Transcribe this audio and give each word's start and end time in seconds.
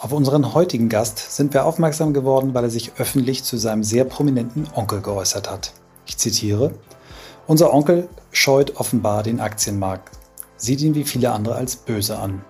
Auf 0.00 0.12
unseren 0.12 0.54
heutigen 0.54 0.88
Gast 0.88 1.34
sind 1.34 1.52
wir 1.54 1.64
aufmerksam 1.64 2.14
geworden, 2.14 2.54
weil 2.54 2.62
er 2.62 2.70
sich 2.70 2.92
öffentlich 2.98 3.42
zu 3.42 3.56
seinem 3.56 3.82
sehr 3.82 4.04
prominenten 4.04 4.68
Onkel 4.76 5.00
geäußert 5.00 5.50
hat. 5.50 5.72
Ich 6.06 6.16
zitiere, 6.16 6.70
unser 7.48 7.74
Onkel 7.74 8.08
scheut 8.30 8.76
offenbar 8.76 9.24
den 9.24 9.40
Aktienmarkt, 9.40 10.16
sieht 10.56 10.82
ihn 10.82 10.94
wie 10.94 11.02
viele 11.02 11.32
andere 11.32 11.56
als 11.56 11.74
böse 11.74 12.16
an. 12.16 12.42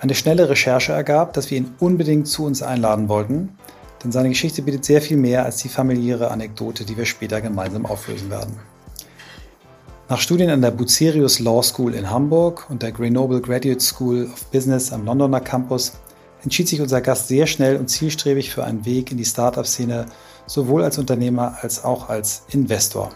Eine 0.00 0.14
schnelle 0.14 0.48
Recherche 0.48 0.92
ergab, 0.92 1.32
dass 1.32 1.50
wir 1.50 1.58
ihn 1.58 1.74
unbedingt 1.80 2.28
zu 2.28 2.44
uns 2.44 2.62
einladen 2.62 3.08
wollten, 3.08 3.58
denn 4.04 4.12
seine 4.12 4.28
Geschichte 4.28 4.62
bietet 4.62 4.84
sehr 4.84 5.02
viel 5.02 5.16
mehr 5.16 5.44
als 5.44 5.56
die 5.56 5.68
familiäre 5.68 6.30
Anekdote, 6.30 6.84
die 6.84 6.96
wir 6.96 7.06
später 7.06 7.40
gemeinsam 7.40 7.86
auflösen 7.86 8.30
werden. 8.30 8.56
Nach 10.08 10.20
Studien 10.20 10.50
an 10.50 10.62
der 10.62 10.70
Bucerius 10.70 11.40
Law 11.40 11.60
School 11.64 11.92
in 11.94 12.08
Hamburg 12.08 12.66
und 12.70 12.84
der 12.84 12.92
Grenoble 12.92 13.40
Graduate 13.40 13.80
School 13.80 14.30
of 14.32 14.44
Business 14.52 14.92
am 14.92 15.04
Londoner 15.04 15.40
Campus 15.40 15.94
entschied 16.42 16.68
sich 16.68 16.80
unser 16.80 17.00
Gast 17.00 17.28
sehr 17.28 17.46
schnell 17.46 17.76
und 17.76 17.88
zielstrebig 17.88 18.50
für 18.50 18.64
einen 18.64 18.84
Weg 18.84 19.10
in 19.10 19.18
die 19.18 19.24
Startup-Szene, 19.24 20.06
sowohl 20.46 20.82
als 20.82 20.98
Unternehmer 20.98 21.58
als 21.62 21.84
auch 21.84 22.08
als 22.08 22.42
Investor. 22.50 23.10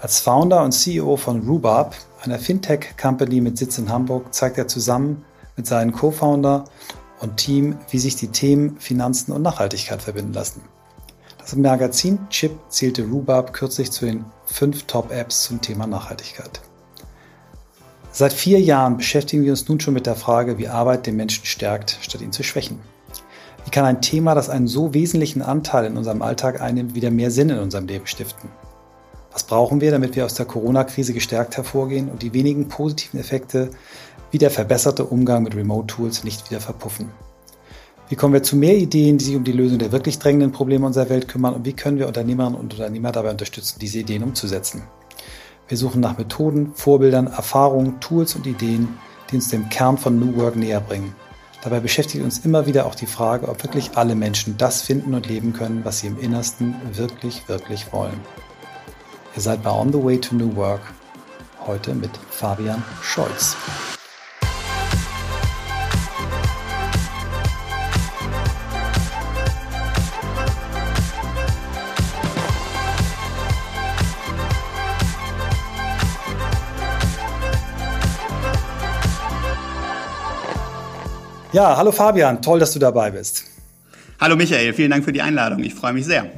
Als 0.00 0.20
Founder 0.20 0.62
und 0.62 0.72
CEO 0.72 1.16
von 1.16 1.46
Rhubarb, 1.46 1.94
einer 2.22 2.38
Fintech-Company 2.38 3.40
mit 3.40 3.58
Sitz 3.58 3.78
in 3.78 3.90
Hamburg, 3.90 4.32
zeigt 4.32 4.56
er 4.56 4.68
zusammen 4.68 5.24
mit 5.56 5.66
seinen 5.66 5.92
Co-Founder 5.92 6.64
und 7.20 7.36
Team, 7.36 7.76
wie 7.90 7.98
sich 7.98 8.16
die 8.16 8.28
Themen 8.28 8.78
Finanzen 8.78 9.32
und 9.32 9.42
Nachhaltigkeit 9.42 10.00
verbinden 10.00 10.32
lassen. 10.32 10.62
Das 11.38 11.54
Magazin 11.54 12.18
Chip 12.30 12.52
zählte 12.68 13.02
Rhubarb 13.02 13.52
kürzlich 13.52 13.90
zu 13.90 14.06
den 14.06 14.24
fünf 14.46 14.84
Top-Apps 14.84 15.42
zum 15.42 15.60
Thema 15.60 15.86
Nachhaltigkeit. 15.86 16.60
Seit 18.12 18.32
vier 18.32 18.60
Jahren 18.60 18.96
beschäftigen 18.96 19.44
wir 19.44 19.52
uns 19.52 19.68
nun 19.68 19.78
schon 19.78 19.94
mit 19.94 20.06
der 20.06 20.16
Frage, 20.16 20.58
wie 20.58 20.66
Arbeit 20.66 21.06
den 21.06 21.16
Menschen 21.16 21.46
stärkt, 21.46 21.96
statt 22.00 22.20
ihn 22.20 22.32
zu 22.32 22.42
schwächen. 22.42 22.80
Wie 23.64 23.70
kann 23.70 23.84
ein 23.84 24.02
Thema, 24.02 24.34
das 24.34 24.48
einen 24.48 24.66
so 24.66 24.94
wesentlichen 24.94 25.42
Anteil 25.42 25.84
in 25.84 25.96
unserem 25.96 26.22
Alltag 26.22 26.60
einnimmt, 26.60 26.96
wieder 26.96 27.10
mehr 27.10 27.30
Sinn 27.30 27.50
in 27.50 27.58
unserem 27.58 27.86
Leben 27.86 28.08
stiften? 28.08 28.50
Was 29.32 29.44
brauchen 29.44 29.80
wir, 29.80 29.92
damit 29.92 30.16
wir 30.16 30.24
aus 30.24 30.34
der 30.34 30.46
Corona-Krise 30.46 31.12
gestärkt 31.12 31.56
hervorgehen 31.56 32.08
und 32.08 32.22
die 32.22 32.34
wenigen 32.34 32.66
positiven 32.66 33.20
Effekte 33.20 33.70
wie 34.32 34.38
der 34.38 34.50
verbesserte 34.50 35.04
Umgang 35.04 35.44
mit 35.44 35.54
Remote-Tools 35.54 36.24
nicht 36.24 36.50
wieder 36.50 36.60
verpuffen? 36.60 37.10
Wie 38.08 38.16
kommen 38.16 38.34
wir 38.34 38.42
zu 38.42 38.56
mehr 38.56 38.76
Ideen, 38.76 39.18
die 39.18 39.24
sich 39.24 39.36
um 39.36 39.44
die 39.44 39.52
Lösung 39.52 39.78
der 39.78 39.92
wirklich 39.92 40.18
drängenden 40.18 40.50
Probleme 40.50 40.84
unserer 40.84 41.08
Welt 41.10 41.28
kümmern 41.28 41.54
und 41.54 41.64
wie 41.64 41.74
können 41.74 41.98
wir 41.98 42.08
Unternehmerinnen 42.08 42.58
und 42.58 42.72
Unternehmer 42.72 43.12
dabei 43.12 43.30
unterstützen, 43.30 43.78
diese 43.80 44.00
Ideen 44.00 44.24
umzusetzen? 44.24 44.82
Wir 45.70 45.76
suchen 45.76 46.00
nach 46.00 46.18
Methoden, 46.18 46.72
Vorbildern, 46.74 47.28
Erfahrungen, 47.28 48.00
Tools 48.00 48.34
und 48.34 48.44
Ideen, 48.44 48.98
die 49.30 49.36
uns 49.36 49.50
dem 49.50 49.68
Kern 49.68 49.98
von 49.98 50.18
New 50.18 50.36
Work 50.36 50.56
näher 50.56 50.80
bringen. 50.80 51.14
Dabei 51.62 51.78
beschäftigt 51.78 52.24
uns 52.24 52.40
immer 52.40 52.66
wieder 52.66 52.86
auch 52.86 52.96
die 52.96 53.06
Frage, 53.06 53.48
ob 53.48 53.62
wirklich 53.62 53.92
alle 53.94 54.16
Menschen 54.16 54.56
das 54.56 54.82
finden 54.82 55.14
und 55.14 55.28
leben 55.28 55.52
können, 55.52 55.84
was 55.84 56.00
sie 56.00 56.08
im 56.08 56.18
Innersten 56.18 56.74
wirklich, 56.94 57.48
wirklich 57.48 57.92
wollen. 57.92 58.18
Ihr 59.36 59.42
seid 59.42 59.62
bei 59.62 59.70
On 59.70 59.92
the 59.92 60.02
Way 60.02 60.18
to 60.20 60.34
New 60.34 60.56
Work, 60.56 60.80
heute 61.64 61.94
mit 61.94 62.10
Fabian 62.30 62.82
Scholz. 63.00 63.54
Ja, 81.52 81.76
hallo 81.76 81.90
Fabian, 81.90 82.40
toll, 82.40 82.60
dass 82.60 82.72
du 82.72 82.78
dabei 82.78 83.10
bist. 83.10 83.42
Hallo 84.20 84.36
Michael, 84.36 84.72
vielen 84.72 84.92
Dank 84.92 85.04
für 85.04 85.10
die 85.10 85.20
Einladung. 85.20 85.64
Ich 85.64 85.74
freue 85.74 85.92
mich 85.92 86.06
sehr. 86.06 86.30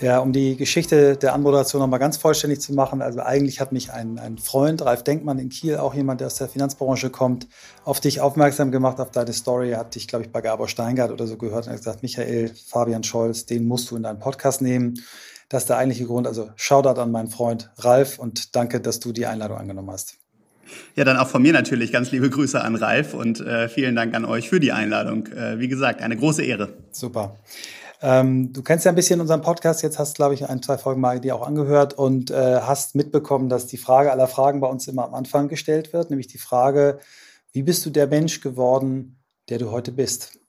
Ja, 0.00 0.20
um 0.20 0.32
die 0.32 0.56
Geschichte 0.56 1.16
der 1.16 1.34
Anmoderation 1.34 1.82
nochmal 1.82 1.98
ganz 1.98 2.18
vollständig 2.18 2.60
zu 2.60 2.72
machen. 2.72 3.02
Also 3.02 3.18
eigentlich 3.20 3.60
hat 3.60 3.72
mich 3.72 3.92
ein, 3.92 4.20
ein 4.20 4.38
Freund, 4.38 4.80
Ralf 4.82 5.02
Denkmann 5.02 5.40
in 5.40 5.48
Kiel, 5.48 5.76
auch 5.78 5.92
jemand, 5.92 6.20
der 6.20 6.28
aus 6.28 6.36
der 6.36 6.48
Finanzbranche 6.48 7.10
kommt, 7.10 7.48
auf 7.84 7.98
dich 7.98 8.20
aufmerksam 8.20 8.70
gemacht, 8.70 9.00
auf 9.00 9.10
deine 9.10 9.32
Story. 9.32 9.72
Er 9.72 9.78
hat 9.80 9.96
dich, 9.96 10.06
glaube 10.06 10.24
ich, 10.24 10.30
bei 10.30 10.40
Gabor 10.40 10.68
Steingart 10.68 11.10
oder 11.10 11.26
so 11.26 11.36
gehört 11.36 11.66
und 11.66 11.72
hat 11.72 11.78
gesagt, 11.78 12.02
Michael, 12.04 12.52
Fabian 12.68 13.02
Scholz, 13.02 13.46
den 13.46 13.66
musst 13.66 13.90
du 13.90 13.96
in 13.96 14.04
deinen 14.04 14.20
Podcast 14.20 14.62
nehmen. 14.62 15.02
Das 15.48 15.64
ist 15.64 15.68
der 15.68 15.78
eigentliche 15.78 16.06
Grund. 16.06 16.28
Also 16.28 16.50
Shoutout 16.54 17.00
an 17.00 17.10
meinen 17.10 17.28
Freund 17.28 17.72
Ralf 17.78 18.20
und 18.20 18.54
danke, 18.54 18.80
dass 18.80 19.00
du 19.00 19.10
die 19.10 19.26
Einladung 19.26 19.58
angenommen 19.58 19.90
hast. 19.90 20.19
Ja, 20.96 21.04
dann 21.04 21.16
auch 21.16 21.28
von 21.28 21.42
mir 21.42 21.52
natürlich 21.52 21.92
ganz 21.92 22.10
liebe 22.10 22.30
Grüße 22.30 22.60
an 22.60 22.76
Ralf 22.76 23.14
und 23.14 23.40
äh, 23.40 23.68
vielen 23.68 23.96
Dank 23.96 24.14
an 24.14 24.24
euch 24.24 24.48
für 24.48 24.60
die 24.60 24.72
Einladung. 24.72 25.26
Äh, 25.28 25.58
wie 25.58 25.68
gesagt, 25.68 26.02
eine 26.02 26.16
große 26.16 26.42
Ehre. 26.42 26.68
Super. 26.90 27.36
Ähm, 28.02 28.52
du 28.52 28.62
kennst 28.62 28.86
ja 28.86 28.92
ein 28.92 28.94
bisschen 28.94 29.20
unseren 29.20 29.42
Podcast, 29.42 29.82
jetzt 29.82 29.98
hast, 29.98 30.16
glaube 30.16 30.34
ich, 30.34 30.48
ein, 30.48 30.62
zwei 30.62 30.78
Folgen 30.78 31.00
mal 31.00 31.20
dir 31.20 31.36
auch 31.36 31.46
angehört 31.46 31.94
und 31.94 32.30
äh, 32.30 32.60
hast 32.62 32.94
mitbekommen, 32.94 33.48
dass 33.48 33.66
die 33.66 33.76
Frage 33.76 34.10
aller 34.10 34.26
Fragen 34.26 34.60
bei 34.60 34.68
uns 34.68 34.88
immer 34.88 35.04
am 35.04 35.14
Anfang 35.14 35.48
gestellt 35.48 35.92
wird, 35.92 36.08
nämlich 36.08 36.26
die 36.26 36.38
Frage, 36.38 36.98
wie 37.52 37.62
bist 37.62 37.84
du 37.84 37.90
der 37.90 38.06
Mensch 38.06 38.40
geworden, 38.40 39.18
der 39.48 39.58
du 39.58 39.70
heute 39.70 39.92
bist? 39.92 40.39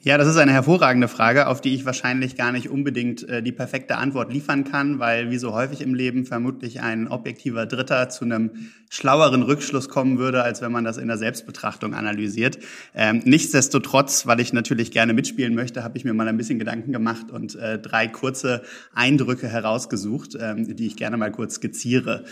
Ja, 0.00 0.16
das 0.16 0.28
ist 0.28 0.36
eine 0.36 0.52
hervorragende 0.52 1.08
Frage, 1.08 1.48
auf 1.48 1.60
die 1.60 1.74
ich 1.74 1.84
wahrscheinlich 1.84 2.36
gar 2.36 2.52
nicht 2.52 2.68
unbedingt 2.68 3.28
äh, 3.28 3.42
die 3.42 3.50
perfekte 3.50 3.96
Antwort 3.96 4.32
liefern 4.32 4.62
kann, 4.62 5.00
weil 5.00 5.32
wie 5.32 5.38
so 5.38 5.52
häufig 5.52 5.80
im 5.80 5.92
Leben 5.92 6.24
vermutlich 6.24 6.80
ein 6.80 7.08
objektiver 7.08 7.66
Dritter 7.66 8.08
zu 8.08 8.24
einem 8.24 8.70
schlaueren 8.90 9.42
Rückschluss 9.42 9.88
kommen 9.88 10.16
würde, 10.18 10.44
als 10.44 10.62
wenn 10.62 10.70
man 10.70 10.84
das 10.84 10.98
in 10.98 11.08
der 11.08 11.18
Selbstbetrachtung 11.18 11.94
analysiert. 11.94 12.60
Ähm, 12.94 13.22
nichtsdestotrotz, 13.24 14.24
weil 14.24 14.38
ich 14.38 14.52
natürlich 14.52 14.92
gerne 14.92 15.14
mitspielen 15.14 15.56
möchte, 15.56 15.82
habe 15.82 15.98
ich 15.98 16.04
mir 16.04 16.14
mal 16.14 16.28
ein 16.28 16.36
bisschen 16.36 16.60
Gedanken 16.60 16.92
gemacht 16.92 17.32
und 17.32 17.56
äh, 17.56 17.80
drei 17.80 18.06
kurze 18.06 18.62
Eindrücke 18.94 19.48
herausgesucht, 19.48 20.38
ähm, 20.40 20.76
die 20.76 20.86
ich 20.86 20.94
gerne 20.94 21.16
mal 21.16 21.32
kurz 21.32 21.56
skizziere. 21.56 22.24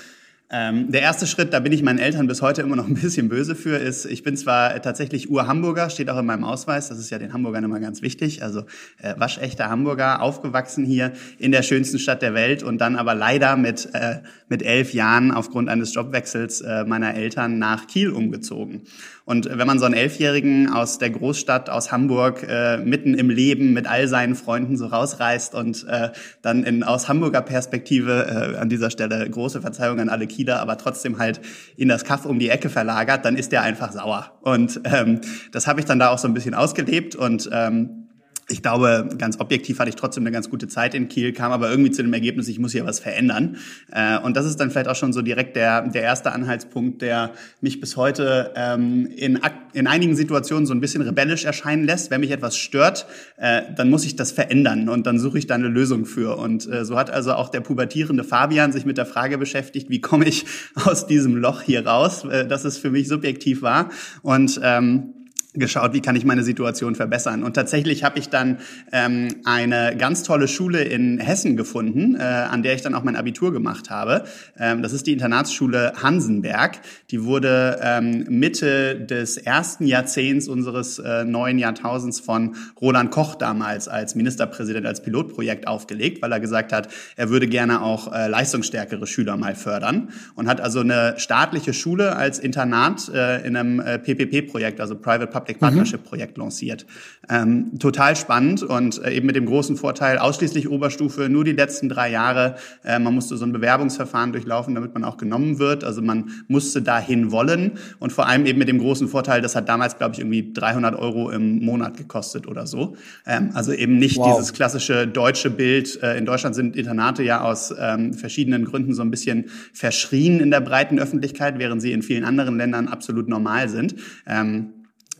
Ähm, 0.48 0.92
der 0.92 1.02
erste 1.02 1.26
Schritt, 1.26 1.52
da 1.52 1.58
bin 1.58 1.72
ich 1.72 1.82
meinen 1.82 1.98
Eltern 1.98 2.28
bis 2.28 2.40
heute 2.40 2.62
immer 2.62 2.76
noch 2.76 2.86
ein 2.86 2.94
bisschen 2.94 3.28
böse 3.28 3.56
für, 3.56 3.78
ist, 3.78 4.04
ich 4.04 4.22
bin 4.22 4.36
zwar 4.36 4.80
tatsächlich 4.80 5.28
Ur-Hamburger, 5.28 5.90
steht 5.90 6.08
auch 6.08 6.18
in 6.18 6.26
meinem 6.26 6.44
Ausweis, 6.44 6.88
das 6.88 7.00
ist 7.00 7.10
ja 7.10 7.18
den 7.18 7.32
Hamburgern 7.32 7.64
immer 7.64 7.80
ganz 7.80 8.00
wichtig, 8.00 8.44
also 8.44 8.60
äh, 9.02 9.14
waschechter 9.18 9.68
Hamburger, 9.68 10.22
aufgewachsen 10.22 10.84
hier 10.84 11.12
in 11.38 11.50
der 11.50 11.62
schönsten 11.62 11.98
Stadt 11.98 12.22
der 12.22 12.32
Welt 12.34 12.62
und 12.62 12.78
dann 12.78 12.94
aber 12.94 13.16
leider 13.16 13.56
mit, 13.56 13.88
äh, 13.92 14.20
mit 14.48 14.62
elf 14.62 14.94
Jahren 14.94 15.32
aufgrund 15.32 15.68
eines 15.68 15.92
Jobwechsels 15.92 16.60
äh, 16.60 16.84
meiner 16.84 17.14
Eltern 17.14 17.58
nach 17.58 17.88
Kiel 17.88 18.10
umgezogen. 18.10 18.82
Und 19.26 19.50
wenn 19.52 19.66
man 19.66 19.80
so 19.80 19.84
einen 19.86 19.94
Elfjährigen 19.94 20.72
aus 20.72 20.98
der 20.98 21.10
Großstadt, 21.10 21.68
aus 21.68 21.90
Hamburg, 21.90 22.46
äh, 22.48 22.78
mitten 22.78 23.12
im 23.12 23.28
Leben 23.28 23.72
mit 23.72 23.88
all 23.88 24.06
seinen 24.06 24.36
Freunden 24.36 24.76
so 24.76 24.86
rausreißt 24.86 25.52
und 25.56 25.84
äh, 25.88 26.10
dann 26.42 26.62
in, 26.62 26.84
aus 26.84 27.08
Hamburger 27.08 27.42
Perspektive 27.42 28.54
äh, 28.54 28.56
an 28.56 28.68
dieser 28.68 28.88
Stelle 28.88 29.28
große 29.28 29.60
Verzeihung 29.60 29.98
an 29.98 30.10
alle 30.10 30.28
Kieler, 30.28 30.60
aber 30.60 30.78
trotzdem 30.78 31.18
halt 31.18 31.40
in 31.76 31.88
das 31.88 32.04
Kaff 32.04 32.24
um 32.24 32.38
die 32.38 32.50
Ecke 32.50 32.70
verlagert, 32.70 33.24
dann 33.24 33.36
ist 33.36 33.50
der 33.50 33.62
einfach 33.62 33.90
sauer. 33.90 34.30
Und 34.42 34.80
ähm, 34.84 35.20
das 35.50 35.66
habe 35.66 35.80
ich 35.80 35.86
dann 35.86 35.98
da 35.98 36.10
auch 36.10 36.18
so 36.18 36.28
ein 36.28 36.34
bisschen 36.34 36.54
ausgelebt 36.54 37.16
und 37.16 37.50
ähm, 37.52 38.05
ich 38.48 38.62
glaube, 38.62 39.08
ganz 39.18 39.40
objektiv 39.40 39.80
hatte 39.80 39.88
ich 39.88 39.96
trotzdem 39.96 40.22
eine 40.22 40.30
ganz 40.30 40.48
gute 40.48 40.68
Zeit 40.68 40.94
in 40.94 41.08
Kiel, 41.08 41.32
kam 41.32 41.50
aber 41.50 41.68
irgendwie 41.68 41.90
zu 41.90 42.02
dem 42.02 42.12
Ergebnis, 42.12 42.46
ich 42.46 42.60
muss 42.60 42.72
hier 42.72 42.86
was 42.86 43.00
verändern. 43.00 43.56
Äh, 43.90 44.18
und 44.18 44.36
das 44.36 44.46
ist 44.46 44.60
dann 44.60 44.70
vielleicht 44.70 44.88
auch 44.88 44.94
schon 44.94 45.12
so 45.12 45.20
direkt 45.20 45.56
der, 45.56 45.82
der 45.82 46.02
erste 46.02 46.32
Anhaltspunkt, 46.32 47.02
der 47.02 47.32
mich 47.60 47.80
bis 47.80 47.96
heute 47.96 48.52
ähm, 48.54 49.06
in, 49.06 49.40
in 49.72 49.86
einigen 49.88 50.14
Situationen 50.14 50.64
so 50.66 50.74
ein 50.74 50.80
bisschen 50.80 51.02
rebellisch 51.02 51.44
erscheinen 51.44 51.84
lässt. 51.84 52.12
Wenn 52.12 52.20
mich 52.20 52.30
etwas 52.30 52.56
stört, 52.56 53.06
äh, 53.36 53.62
dann 53.74 53.90
muss 53.90 54.04
ich 54.04 54.14
das 54.14 54.30
verändern 54.30 54.88
und 54.88 55.06
dann 55.06 55.18
suche 55.18 55.38
ich 55.38 55.48
da 55.48 55.56
eine 55.56 55.68
Lösung 55.68 56.06
für. 56.06 56.36
Und 56.36 56.70
äh, 56.70 56.84
so 56.84 56.96
hat 56.96 57.10
also 57.10 57.32
auch 57.32 57.48
der 57.48 57.62
pubertierende 57.62 58.22
Fabian 58.22 58.70
sich 58.70 58.86
mit 58.86 58.96
der 58.96 59.06
Frage 59.06 59.38
beschäftigt, 59.38 59.90
wie 59.90 60.00
komme 60.00 60.24
ich 60.24 60.46
aus 60.84 61.08
diesem 61.08 61.34
Loch 61.36 61.62
hier 61.62 61.84
raus, 61.84 62.24
äh, 62.24 62.46
dass 62.46 62.64
es 62.64 62.78
für 62.78 62.90
mich 62.90 63.08
subjektiv 63.08 63.62
war. 63.62 63.90
Und 64.22 64.60
ähm, 64.62 65.15
geschaut, 65.58 65.92
wie 65.92 66.00
kann 66.00 66.16
ich 66.16 66.24
meine 66.24 66.42
Situation 66.42 66.94
verbessern. 66.94 67.42
Und 67.42 67.54
tatsächlich 67.54 68.04
habe 68.04 68.18
ich 68.18 68.28
dann 68.28 68.58
ähm, 68.92 69.28
eine 69.44 69.96
ganz 69.96 70.22
tolle 70.22 70.48
Schule 70.48 70.82
in 70.82 71.18
Hessen 71.18 71.56
gefunden, 71.56 72.14
äh, 72.14 72.22
an 72.22 72.62
der 72.62 72.74
ich 72.74 72.82
dann 72.82 72.94
auch 72.94 73.02
mein 73.02 73.16
Abitur 73.16 73.52
gemacht 73.52 73.90
habe. 73.90 74.24
Ähm, 74.58 74.82
das 74.82 74.92
ist 74.92 75.06
die 75.06 75.12
Internatsschule 75.12 75.94
Hansenberg. 76.02 76.78
Die 77.10 77.24
wurde 77.24 77.80
ähm, 77.82 78.26
Mitte 78.28 79.00
des 79.00 79.36
ersten 79.36 79.86
Jahrzehnts 79.86 80.48
unseres 80.48 80.98
äh, 80.98 81.24
neuen 81.24 81.58
Jahrtausends 81.58 82.20
von 82.20 82.56
Roland 82.80 83.10
Koch 83.10 83.34
damals 83.34 83.88
als 83.88 84.14
Ministerpräsident 84.14 84.86
als 84.86 85.02
Pilotprojekt 85.02 85.66
aufgelegt, 85.66 86.22
weil 86.22 86.32
er 86.32 86.40
gesagt 86.40 86.72
hat, 86.72 86.88
er 87.16 87.30
würde 87.30 87.46
gerne 87.46 87.82
auch 87.82 88.12
äh, 88.12 88.28
leistungsstärkere 88.28 89.06
Schüler 89.06 89.36
mal 89.36 89.54
fördern 89.54 90.10
und 90.34 90.48
hat 90.48 90.60
also 90.60 90.80
eine 90.80 91.14
staatliche 91.18 91.72
Schule 91.72 92.16
als 92.16 92.38
Internat 92.38 93.08
äh, 93.08 93.46
in 93.46 93.56
einem 93.56 93.80
äh, 93.80 93.98
PPP-Projekt, 93.98 94.80
also 94.80 94.96
Private 94.96 95.25
Private-Public 95.26 95.58
Partnership-Projekt 95.58 96.36
mhm. 96.36 96.44
lanciert. 96.44 96.86
Ähm, 97.28 97.78
total 97.78 98.16
spannend 98.16 98.62
und 98.62 99.02
äh, 99.02 99.12
eben 99.12 99.26
mit 99.26 99.36
dem 99.36 99.46
großen 99.46 99.76
Vorteil, 99.76 100.18
ausschließlich 100.18 100.70
Oberstufe, 100.70 101.28
nur 101.28 101.44
die 101.44 101.52
letzten 101.52 101.88
drei 101.88 102.10
Jahre. 102.10 102.56
Äh, 102.84 102.98
man 102.98 103.14
musste 103.14 103.36
so 103.36 103.44
ein 103.44 103.52
Bewerbungsverfahren 103.52 104.32
durchlaufen, 104.32 104.74
damit 104.74 104.94
man 104.94 105.04
auch 105.04 105.16
genommen 105.16 105.58
wird. 105.58 105.84
Also 105.84 106.02
man 106.02 106.30
musste 106.48 106.82
dahin 106.82 107.32
wollen 107.32 107.72
und 107.98 108.12
vor 108.12 108.26
allem 108.26 108.46
eben 108.46 108.58
mit 108.58 108.68
dem 108.68 108.78
großen 108.78 109.08
Vorteil, 109.08 109.40
das 109.40 109.56
hat 109.56 109.68
damals, 109.68 109.98
glaube 109.98 110.14
ich, 110.14 110.20
irgendwie 110.20 110.52
300 110.52 110.96
Euro 110.96 111.30
im 111.30 111.64
Monat 111.64 111.96
gekostet 111.96 112.46
oder 112.46 112.66
so. 112.66 112.96
Ähm, 113.26 113.50
also 113.54 113.72
eben 113.72 113.98
nicht 113.98 114.18
wow. 114.18 114.36
dieses 114.36 114.52
klassische 114.52 115.06
deutsche 115.06 115.50
Bild. 115.50 116.00
Äh, 116.02 116.18
in 116.18 116.26
Deutschland 116.26 116.54
sind 116.54 116.76
Internate 116.76 117.22
ja 117.22 117.40
aus 117.40 117.74
ähm, 117.78 118.14
verschiedenen 118.14 118.64
Gründen 118.64 118.94
so 118.94 119.02
ein 119.02 119.10
bisschen 119.10 119.46
verschrien 119.72 120.40
in 120.40 120.50
der 120.50 120.60
breiten 120.60 120.98
Öffentlichkeit, 120.98 121.58
während 121.58 121.82
sie 121.82 121.92
in 121.92 122.02
vielen 122.02 122.24
anderen 122.24 122.56
Ländern 122.56 122.88
absolut 122.88 123.28
normal 123.28 123.68
sind. 123.68 123.96
Ähm, 124.26 124.75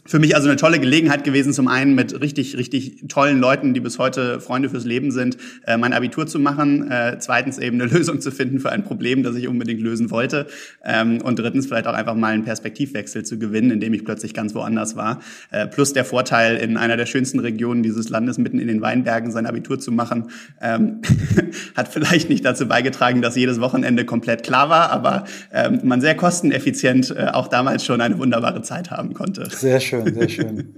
für 0.06 0.18
mich 0.18 0.34
also 0.36 0.48
eine 0.48 0.56
tolle 0.56 0.78
Gelegenheit 0.78 1.24
gewesen, 1.24 1.52
zum 1.52 1.68
einen 1.68 1.94
mit 1.94 2.20
richtig, 2.20 2.56
richtig 2.56 3.04
tollen 3.08 3.40
Leuten, 3.40 3.74
die 3.74 3.80
bis 3.80 3.98
heute 3.98 4.40
Freunde 4.40 4.70
fürs 4.70 4.84
Leben 4.84 5.10
sind, 5.10 5.36
äh, 5.66 5.76
mein 5.76 5.92
Abitur 5.92 6.26
zu 6.26 6.38
machen. 6.38 6.90
Äh, 6.90 7.16
zweitens 7.18 7.58
eben 7.58 7.80
eine 7.80 7.90
Lösung 7.92 8.20
zu 8.20 8.30
finden 8.30 8.60
für 8.60 8.70
ein 8.70 8.84
Problem, 8.84 9.22
das 9.22 9.36
ich 9.36 9.48
unbedingt 9.48 9.80
lösen 9.80 10.10
wollte. 10.10 10.46
Ähm, 10.84 11.20
und 11.22 11.38
drittens 11.38 11.66
vielleicht 11.66 11.86
auch 11.86 11.94
einfach 11.94 12.14
mal 12.14 12.32
einen 12.32 12.44
Perspektivwechsel 12.44 13.24
zu 13.24 13.38
gewinnen, 13.38 13.70
indem 13.70 13.94
ich 13.94 14.04
plötzlich 14.04 14.34
ganz 14.34 14.54
woanders 14.54 14.96
war. 14.96 15.20
Äh, 15.50 15.66
plus 15.66 15.92
der 15.92 16.04
Vorteil, 16.04 16.56
in 16.56 16.76
einer 16.76 16.96
der 16.96 17.06
schönsten 17.06 17.40
Regionen 17.40 17.82
dieses 17.82 18.08
Landes, 18.08 18.38
mitten 18.38 18.58
in 18.58 18.68
den 18.68 18.80
Weinbergen, 18.80 19.32
sein 19.32 19.46
Abitur 19.46 19.78
zu 19.78 19.92
machen, 19.92 20.30
ähm, 20.60 21.00
hat 21.76 21.88
vielleicht 21.88 22.30
nicht 22.30 22.44
dazu 22.44 22.68
beigetragen, 22.68 23.22
dass 23.22 23.36
jedes 23.36 23.60
Wochenende 23.60 24.04
komplett 24.04 24.42
klar 24.42 24.68
war, 24.68 24.90
aber 24.90 25.24
ähm, 25.52 25.80
man 25.82 26.00
sehr 26.00 26.14
kosteneffizient 26.14 27.10
äh, 27.10 27.26
auch 27.32 27.48
damals 27.48 27.84
schon 27.84 28.00
eine 28.00 28.18
wunderbare 28.18 28.62
Zeit 28.62 28.90
haben 28.90 29.14
konnte. 29.14 29.48
Sehr 29.50 29.80
schön 29.80 29.95
schön, 30.02 30.14
sehr 30.14 30.28
schön. 30.28 30.74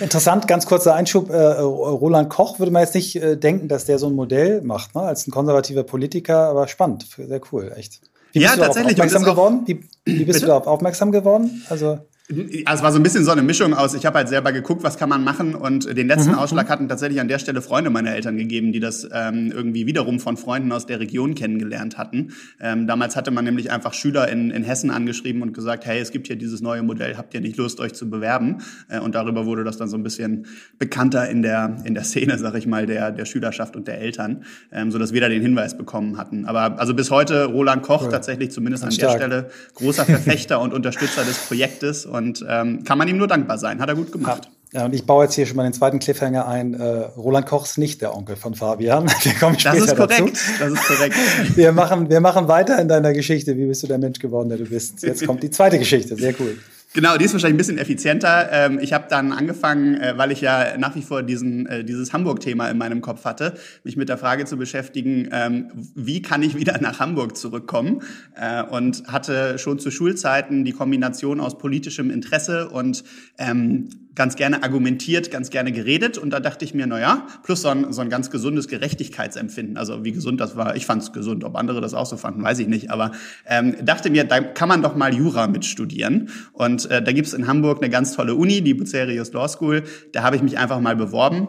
Interessant, 0.00 0.48
ganz 0.48 0.66
kurzer 0.66 0.94
Einschub. 0.94 1.30
Äh, 1.30 1.36
Roland 1.36 2.30
Koch 2.30 2.58
würde 2.58 2.72
man 2.72 2.82
jetzt 2.82 2.94
nicht 2.94 3.16
äh, 3.16 3.36
denken, 3.36 3.68
dass 3.68 3.84
der 3.84 3.98
so 3.98 4.06
ein 4.06 4.14
Modell 4.14 4.62
macht, 4.62 4.94
ne? 4.94 5.02
als 5.02 5.26
ein 5.26 5.30
konservativer 5.30 5.82
Politiker, 5.82 6.48
aber 6.48 6.66
spannend, 6.68 7.06
sehr 7.16 7.40
cool, 7.52 7.72
echt. 7.76 8.00
Wie 8.32 8.40
bist 8.40 8.50
ja, 8.50 8.56
du 8.56 8.62
tatsächlich. 8.62 8.94
aufmerksam 8.94 9.22
geworden? 9.22 9.62
Wie, 9.66 9.80
wie 10.04 10.24
bist 10.24 10.26
Bitte? 10.26 10.40
du 10.40 10.46
darauf 10.46 10.66
aufmerksam 10.66 11.12
geworden? 11.12 11.62
Also 11.68 11.98
also 12.28 12.40
es 12.64 12.82
war 12.82 12.90
so 12.90 12.98
ein 12.98 13.04
bisschen 13.04 13.24
so 13.24 13.30
eine 13.30 13.42
Mischung 13.42 13.72
aus, 13.72 13.94
ich 13.94 14.04
habe 14.04 14.18
halt 14.18 14.28
selber 14.28 14.50
geguckt, 14.50 14.82
was 14.82 14.96
kann 14.96 15.08
man 15.08 15.22
machen 15.22 15.54
und 15.54 15.96
den 15.96 16.08
letzten 16.08 16.32
mhm. 16.32 16.38
Ausschlag 16.38 16.68
hatten 16.68 16.88
tatsächlich 16.88 17.20
an 17.20 17.28
der 17.28 17.38
Stelle 17.38 17.62
Freunde 17.62 17.88
meiner 17.90 18.14
Eltern 18.14 18.36
gegeben, 18.36 18.72
die 18.72 18.80
das 18.80 19.08
ähm, 19.12 19.52
irgendwie 19.52 19.86
wiederum 19.86 20.18
von 20.18 20.36
Freunden 20.36 20.72
aus 20.72 20.86
der 20.86 20.98
Region 20.98 21.36
kennengelernt 21.36 21.98
hatten. 21.98 22.32
Ähm, 22.60 22.88
damals 22.88 23.14
hatte 23.14 23.30
man 23.30 23.44
nämlich 23.44 23.70
einfach 23.70 23.94
Schüler 23.94 24.28
in, 24.28 24.50
in 24.50 24.64
Hessen 24.64 24.90
angeschrieben 24.90 25.42
und 25.42 25.54
gesagt, 25.54 25.86
hey, 25.86 26.00
es 26.00 26.10
gibt 26.10 26.26
hier 26.26 26.34
dieses 26.34 26.60
neue 26.60 26.82
Modell, 26.82 27.16
habt 27.16 27.32
ihr 27.34 27.40
nicht 27.40 27.56
Lust, 27.58 27.78
euch 27.78 27.92
zu 27.92 28.10
bewerben? 28.10 28.58
Äh, 28.88 28.98
und 28.98 29.14
darüber 29.14 29.46
wurde 29.46 29.62
das 29.62 29.76
dann 29.76 29.88
so 29.88 29.96
ein 29.96 30.02
bisschen 30.02 30.46
bekannter 30.80 31.28
in 31.28 31.42
der, 31.42 31.76
in 31.84 31.94
der 31.94 32.02
Szene, 32.02 32.38
sag 32.38 32.56
ich 32.56 32.66
mal, 32.66 32.86
der, 32.86 33.12
der 33.12 33.24
Schülerschaft 33.24 33.76
und 33.76 33.86
der 33.86 34.00
Eltern, 34.00 34.42
ähm, 34.72 34.90
so 34.90 34.98
dass 34.98 35.12
wir 35.12 35.20
da 35.20 35.28
den 35.28 35.42
Hinweis 35.42 35.78
bekommen 35.78 36.16
hatten. 36.16 36.44
Aber 36.46 36.80
also 36.80 36.92
bis 36.92 37.12
heute 37.12 37.44
Roland 37.44 37.84
Koch 37.84 38.02
cool. 38.02 38.10
tatsächlich 38.10 38.50
zumindest 38.50 38.82
an 38.82 38.90
Stark. 38.90 39.18
der 39.18 39.26
Stelle 39.26 39.50
großer 39.74 40.04
Verfechter 40.04 40.60
und 40.60 40.74
Unterstützer 40.74 41.24
des 41.24 41.38
Projektes 41.38 42.04
und 42.16 42.44
ähm, 42.48 42.84
kann 42.84 42.98
man 42.98 43.08
ihm 43.08 43.16
nur 43.16 43.28
dankbar 43.28 43.58
sein. 43.58 43.80
Hat 43.80 43.88
er 43.88 43.94
gut 43.94 44.12
gemacht. 44.12 44.48
Ja. 44.72 44.84
und 44.84 44.94
ich 44.94 45.06
baue 45.06 45.24
jetzt 45.24 45.34
hier 45.34 45.46
schon 45.46 45.56
mal 45.56 45.62
den 45.62 45.72
zweiten 45.72 46.00
Cliffhanger 46.00 46.46
ein. 46.48 46.74
Äh, 46.74 46.82
Roland 47.16 47.46
Koch 47.46 47.64
ist 47.64 47.78
nicht 47.78 48.02
der 48.02 48.14
Onkel 48.14 48.34
von 48.36 48.54
Fabian. 48.54 49.06
Wir 49.22 49.34
kommen 49.34 49.58
später 49.58 49.76
das 49.76 49.86
ist 49.86 49.96
korrekt. 49.96 50.20
Dazu. 50.20 50.52
Das 50.58 50.72
ist 50.72 50.86
korrekt. 50.86 51.16
Wir 51.56 51.72
machen, 51.72 52.10
wir 52.10 52.20
machen 52.20 52.48
weiter 52.48 52.78
in 52.80 52.88
deiner 52.88 53.12
Geschichte. 53.12 53.56
Wie 53.56 53.66
bist 53.66 53.82
du 53.84 53.86
der 53.86 53.98
Mensch 53.98 54.18
geworden, 54.18 54.48
der 54.48 54.58
du 54.58 54.64
bist? 54.64 55.02
Jetzt 55.02 55.24
kommt 55.26 55.42
die 55.42 55.50
zweite 55.50 55.78
Geschichte. 55.78 56.16
Sehr 56.16 56.34
cool. 56.40 56.58
Genau, 56.96 57.18
die 57.18 57.26
ist 57.26 57.34
wahrscheinlich 57.34 57.56
ein 57.56 57.58
bisschen 57.58 57.76
effizienter. 57.76 58.48
Ähm, 58.50 58.78
ich 58.80 58.94
habe 58.94 59.04
dann 59.10 59.32
angefangen, 59.32 60.00
äh, 60.00 60.14
weil 60.16 60.32
ich 60.32 60.40
ja 60.40 60.78
nach 60.78 60.94
wie 60.94 61.02
vor 61.02 61.22
diesen, 61.22 61.66
äh, 61.66 61.84
dieses 61.84 62.14
Hamburg-Thema 62.14 62.70
in 62.70 62.78
meinem 62.78 63.02
Kopf 63.02 63.26
hatte, 63.26 63.52
mich 63.84 63.98
mit 63.98 64.08
der 64.08 64.16
Frage 64.16 64.46
zu 64.46 64.56
beschäftigen, 64.56 65.28
ähm, 65.30 65.68
wie 65.94 66.22
kann 66.22 66.42
ich 66.42 66.56
wieder 66.56 66.80
nach 66.80 66.98
Hamburg 66.98 67.36
zurückkommen? 67.36 68.00
Äh, 68.34 68.62
und 68.62 69.06
hatte 69.08 69.58
schon 69.58 69.78
zu 69.78 69.90
Schulzeiten 69.90 70.64
die 70.64 70.72
Kombination 70.72 71.38
aus 71.38 71.58
politischem 71.58 72.10
Interesse 72.10 72.70
und 72.70 73.04
ähm, 73.36 73.90
ganz 74.16 74.34
gerne 74.34 74.62
argumentiert, 74.62 75.30
ganz 75.30 75.50
gerne 75.50 75.70
geredet. 75.70 76.18
Und 76.18 76.30
da 76.30 76.40
dachte 76.40 76.64
ich 76.64 76.74
mir, 76.74 76.86
na 76.86 76.98
ja, 76.98 77.26
plus 77.44 77.62
so 77.62 77.68
ein, 77.68 77.92
so 77.92 78.00
ein 78.00 78.10
ganz 78.10 78.30
gesundes 78.30 78.66
Gerechtigkeitsempfinden. 78.66 79.76
Also 79.76 80.04
wie 80.04 80.12
gesund 80.12 80.40
das 80.40 80.56
war, 80.56 80.74
ich 80.74 80.86
fand 80.86 81.02
es 81.02 81.12
gesund. 81.12 81.44
Ob 81.44 81.54
andere 81.54 81.80
das 81.80 81.94
auch 81.94 82.06
so 82.06 82.16
fanden, 82.16 82.42
weiß 82.42 82.58
ich 82.58 82.66
nicht. 82.66 82.90
Aber 82.90 83.12
ähm, 83.46 83.76
dachte 83.84 84.10
mir, 84.10 84.24
da 84.24 84.40
kann 84.40 84.68
man 84.68 84.82
doch 84.82 84.96
mal 84.96 85.14
Jura 85.14 85.46
mitstudieren. 85.46 86.30
Und 86.52 86.90
äh, 86.90 87.02
da 87.02 87.12
gibt's 87.12 87.34
in 87.34 87.46
Hamburg 87.46 87.78
eine 87.80 87.90
ganz 87.90 88.16
tolle 88.16 88.34
Uni, 88.34 88.62
die 88.62 88.74
Bucerius 88.74 89.32
Law 89.32 89.46
School. 89.46 89.84
Da 90.12 90.22
habe 90.22 90.34
ich 90.34 90.42
mich 90.42 90.58
einfach 90.58 90.80
mal 90.80 90.96
beworben 90.96 91.48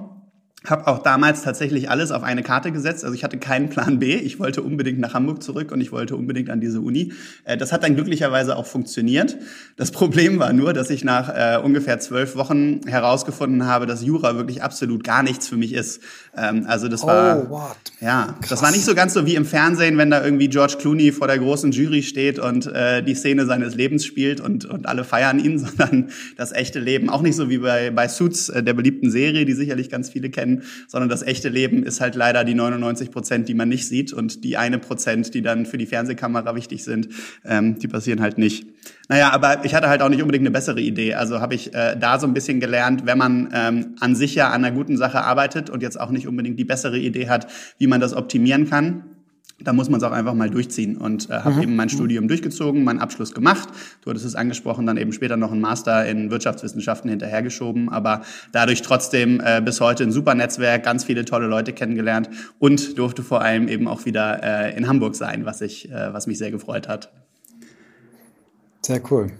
habe 0.70 0.88
auch 0.88 1.00
damals 1.00 1.44
tatsächlich 1.44 1.90
alles 1.90 2.12
auf 2.12 2.24
eine 2.24 2.44
Karte 2.44 2.72
gesetzt. 2.72 3.04
Also 3.04 3.16
ich 3.16 3.24
hatte 3.24 3.38
keinen 3.38 3.70
Plan 3.70 4.00
B. 4.00 4.16
Ich 4.16 4.40
wollte 4.40 4.62
unbedingt 4.62 5.00
nach 5.00 5.14
Hamburg 5.14 5.42
zurück 5.42 5.72
und 5.72 5.82
ich 5.82 5.92
wollte 5.92 6.16
unbedingt 6.16 6.50
an 6.50 6.60
diese 6.60 6.82
Uni. 6.82 7.14
Äh, 7.46 7.58
das 7.58 7.72
hat 7.72 7.84
dann 7.84 7.96
glücklicherweise 7.96 8.56
auch 8.56 8.66
funktioniert. 8.66 9.38
Das 9.76 9.92
Problem 9.92 10.40
war 10.40 10.54
nur, 10.54 10.74
dass 10.74 10.90
ich 10.90 11.04
nach 11.04 11.30
äh, 11.30 11.60
ungefähr 11.64 12.00
zwölf 12.00 12.36
Wochen 12.36 12.82
herausgefunden 12.86 13.66
habe, 13.66 13.86
dass 13.86 14.04
Jura 14.04 14.36
wirklich 14.36 14.64
absolut 14.64 15.04
gar 15.04 15.24
nichts 15.24 15.48
für 15.48 15.58
mich 15.58 15.74
ist. 15.74 16.02
Ähm, 16.36 16.66
also 16.68 16.88
das 16.88 17.04
war, 17.04 17.46
oh, 17.46 17.50
what? 17.50 17.78
ja, 18.02 18.36
Krass. 18.40 18.50
das 18.50 18.62
war 18.62 18.72
nicht 18.72 18.86
so 18.86 18.96
ganz 18.96 19.14
so 19.14 19.26
wie 19.26 19.36
im 19.36 19.46
Fernsehen, 19.46 19.98
wenn 19.98 20.10
da 20.10 20.24
irgendwie 20.24 20.50
George 20.50 20.76
Clooney 20.80 21.12
vor 21.12 21.28
der 21.28 21.40
großen 21.40 21.72
Jury 21.72 22.04
steht 22.04 22.40
und 22.40 22.68
äh, 22.68 23.04
die 23.04 23.16
Szene 23.16 23.46
seines 23.46 23.76
Lebens 23.76 24.06
spielt 24.06 24.42
und, 24.42 24.66
und 24.66 24.86
alle 24.88 25.04
feiern 25.04 25.40
ihn, 25.40 25.60
sondern 25.60 26.10
das 26.36 26.52
echte 26.52 26.80
Leben. 26.80 27.10
Auch 27.10 27.22
nicht 27.22 27.36
so 27.36 27.50
wie 27.50 27.60
bei, 27.60 27.92
bei 27.92 28.08
Suits, 28.08 28.50
äh, 28.50 28.64
der 28.64 28.74
beliebten 28.74 29.12
Serie, 29.12 29.46
die 29.46 29.54
sicherlich 29.54 29.90
ganz 29.90 30.10
viele 30.10 30.30
kennen 30.30 30.57
sondern 30.88 31.10
das 31.10 31.24
echte 31.24 31.50
Leben 31.50 31.84
ist 31.84 32.02
halt 32.02 32.16
leider 32.16 32.44
die 32.44 32.54
99 32.54 33.12
Prozent, 33.12 33.48
die 33.50 33.54
man 33.54 33.70
nicht 33.70 33.88
sieht 33.88 34.14
und 34.14 34.44
die 34.44 34.58
eine 34.58 34.80
Prozent, 34.80 35.34
die 35.34 35.42
dann 35.42 35.66
für 35.66 35.78
die 35.78 35.86
Fernsehkamera 35.86 36.56
wichtig 36.56 36.84
sind, 36.84 37.10
ähm, 37.46 37.80
die 37.80 37.88
passieren 37.88 38.22
halt 38.22 38.38
nicht. 38.38 38.68
Naja, 39.10 39.32
aber 39.32 39.66
ich 39.66 39.74
hatte 39.74 39.90
halt 39.90 40.02
auch 40.02 40.10
nicht 40.10 40.22
unbedingt 40.22 40.44
eine 40.44 40.52
bessere 40.52 40.82
Idee. 40.82 41.14
Also 41.14 41.40
habe 41.40 41.56
ich 41.56 41.74
äh, 41.74 41.96
da 41.98 42.20
so 42.20 42.28
ein 42.28 42.34
bisschen 42.34 42.60
gelernt, 42.60 43.06
wenn 43.06 43.18
man 43.18 43.50
ähm, 43.54 43.96
an 44.00 44.16
sich 44.16 44.36
ja 44.36 44.50
an 44.50 44.64
einer 44.64 44.76
guten 44.76 44.98
Sache 44.98 45.22
arbeitet 45.22 45.70
und 45.70 45.82
jetzt 45.82 46.00
auch 46.00 46.10
nicht 46.10 46.28
unbedingt 46.28 46.60
die 46.60 46.66
bessere 46.66 46.98
Idee 46.98 47.30
hat, 47.30 47.48
wie 47.78 47.88
man 47.88 48.02
das 48.02 48.14
optimieren 48.14 48.70
kann, 48.70 49.04
da 49.60 49.74
muss 49.74 49.90
man 49.90 50.00
es 50.00 50.04
auch 50.04 50.12
einfach 50.12 50.34
mal 50.34 50.50
durchziehen 50.50 50.98
und 50.98 51.30
äh, 51.30 51.34
habe 51.34 51.56
mhm. 51.56 51.64
eben 51.64 51.76
mein 51.76 51.90
Studium 51.90 52.28
durchgezogen, 52.28 52.84
meinen 52.84 53.00
Abschluss 53.00 53.34
gemacht. 53.34 53.70
Du 54.02 54.10
hattest 54.10 54.26
es 54.26 54.36
angesprochen, 54.36 54.86
dann 54.86 54.98
eben 54.98 55.14
später 55.14 55.36
noch 55.36 55.52
einen 55.52 55.62
Master 55.62 56.06
in 56.06 56.30
Wirtschaftswissenschaften 56.30 57.10
hinterhergeschoben, 57.10 57.90
aber 57.90 58.22
dadurch 58.52 58.82
trotzdem 58.84 59.42
äh, 59.44 59.62
bis 59.62 59.82
heute 59.82 60.04
ein 60.04 60.12
super 60.12 60.36
Netzwerk, 60.36 60.84
ganz 60.84 61.06
viele 61.06 61.26
tolle 61.26 61.48
Leute 61.48 61.74
kennengelernt 61.74 62.30
und 62.60 62.98
durfte 62.98 63.24
vor 63.24 63.42
allem 63.42 63.68
eben 63.68 63.88
auch 63.88 64.06
wieder 64.06 64.44
äh, 64.44 64.78
in 64.78 64.88
Hamburg 64.88 65.16
sein, 65.16 65.46
was 65.46 65.62
ich, 65.62 65.90
äh, 65.92 66.14
was 66.14 66.28
mich 66.28 66.38
sehr 66.38 66.52
gefreut 66.52 66.88
hat. 66.88 67.12
Sehr 68.82 69.02
cool. 69.12 69.32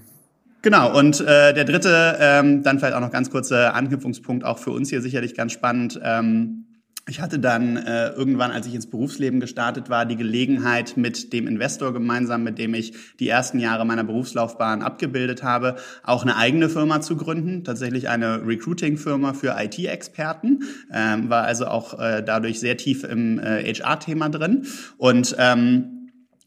Genau, 0.64 0.98
und 0.98 1.22
äh, 1.22 1.54
der 1.54 1.64
dritte, 1.64 2.18
ähm, 2.20 2.64
dann 2.64 2.80
vielleicht 2.80 2.96
auch 2.96 3.02
noch 3.02 3.12
ganz 3.12 3.30
kurzer 3.30 3.76
Anknüpfungspunkt, 3.76 4.44
auch 4.44 4.58
für 4.58 4.72
uns 4.72 4.90
hier 4.90 5.02
sicherlich 5.02 5.36
ganz 5.36 5.54
spannend. 5.54 6.00
Ähm, 6.04 6.66
ich 7.10 7.22
hatte 7.22 7.40
dann 7.40 7.78
äh, 7.78 8.10
irgendwann, 8.10 8.52
als 8.52 8.68
ich 8.68 8.76
ins 8.76 8.88
Berufsleben 8.88 9.40
gestartet 9.40 9.90
war, 9.90 10.06
die 10.06 10.18
Gelegenheit, 10.18 10.98
mit 10.98 11.32
dem 11.32 11.48
Investor 11.48 11.94
gemeinsam, 11.94 12.44
mit 12.44 12.58
dem 12.58 12.74
ich 12.74 12.94
die 13.20 13.30
ersten 13.30 13.60
Jahre 13.60 13.86
meiner 13.86 14.04
Berufslaufbahn 14.04 14.82
abgebildet 14.82 15.42
habe, 15.42 15.78
auch 16.04 16.24
eine 16.24 16.36
eigene 16.36 16.68
Firma 16.70 17.00
zu 17.00 17.16
gründen. 17.16 17.64
Tatsächlich 17.64 18.10
eine 18.10 18.46
Recruiting-Firma 18.46 19.34
für 19.34 19.56
IT-Experten. 19.58 20.64
Ähm, 20.92 21.30
war 21.30 21.44
also 21.44 21.68
auch 21.68 21.98
äh, 21.98 22.22
dadurch 22.24 22.60
sehr 22.60 22.76
tief 22.76 23.06
im 23.06 23.40
äh, 23.40 23.64
HR-Thema 23.64 24.30
drin. 24.30 24.66
Und 24.98 25.36
ähm, 25.40 25.97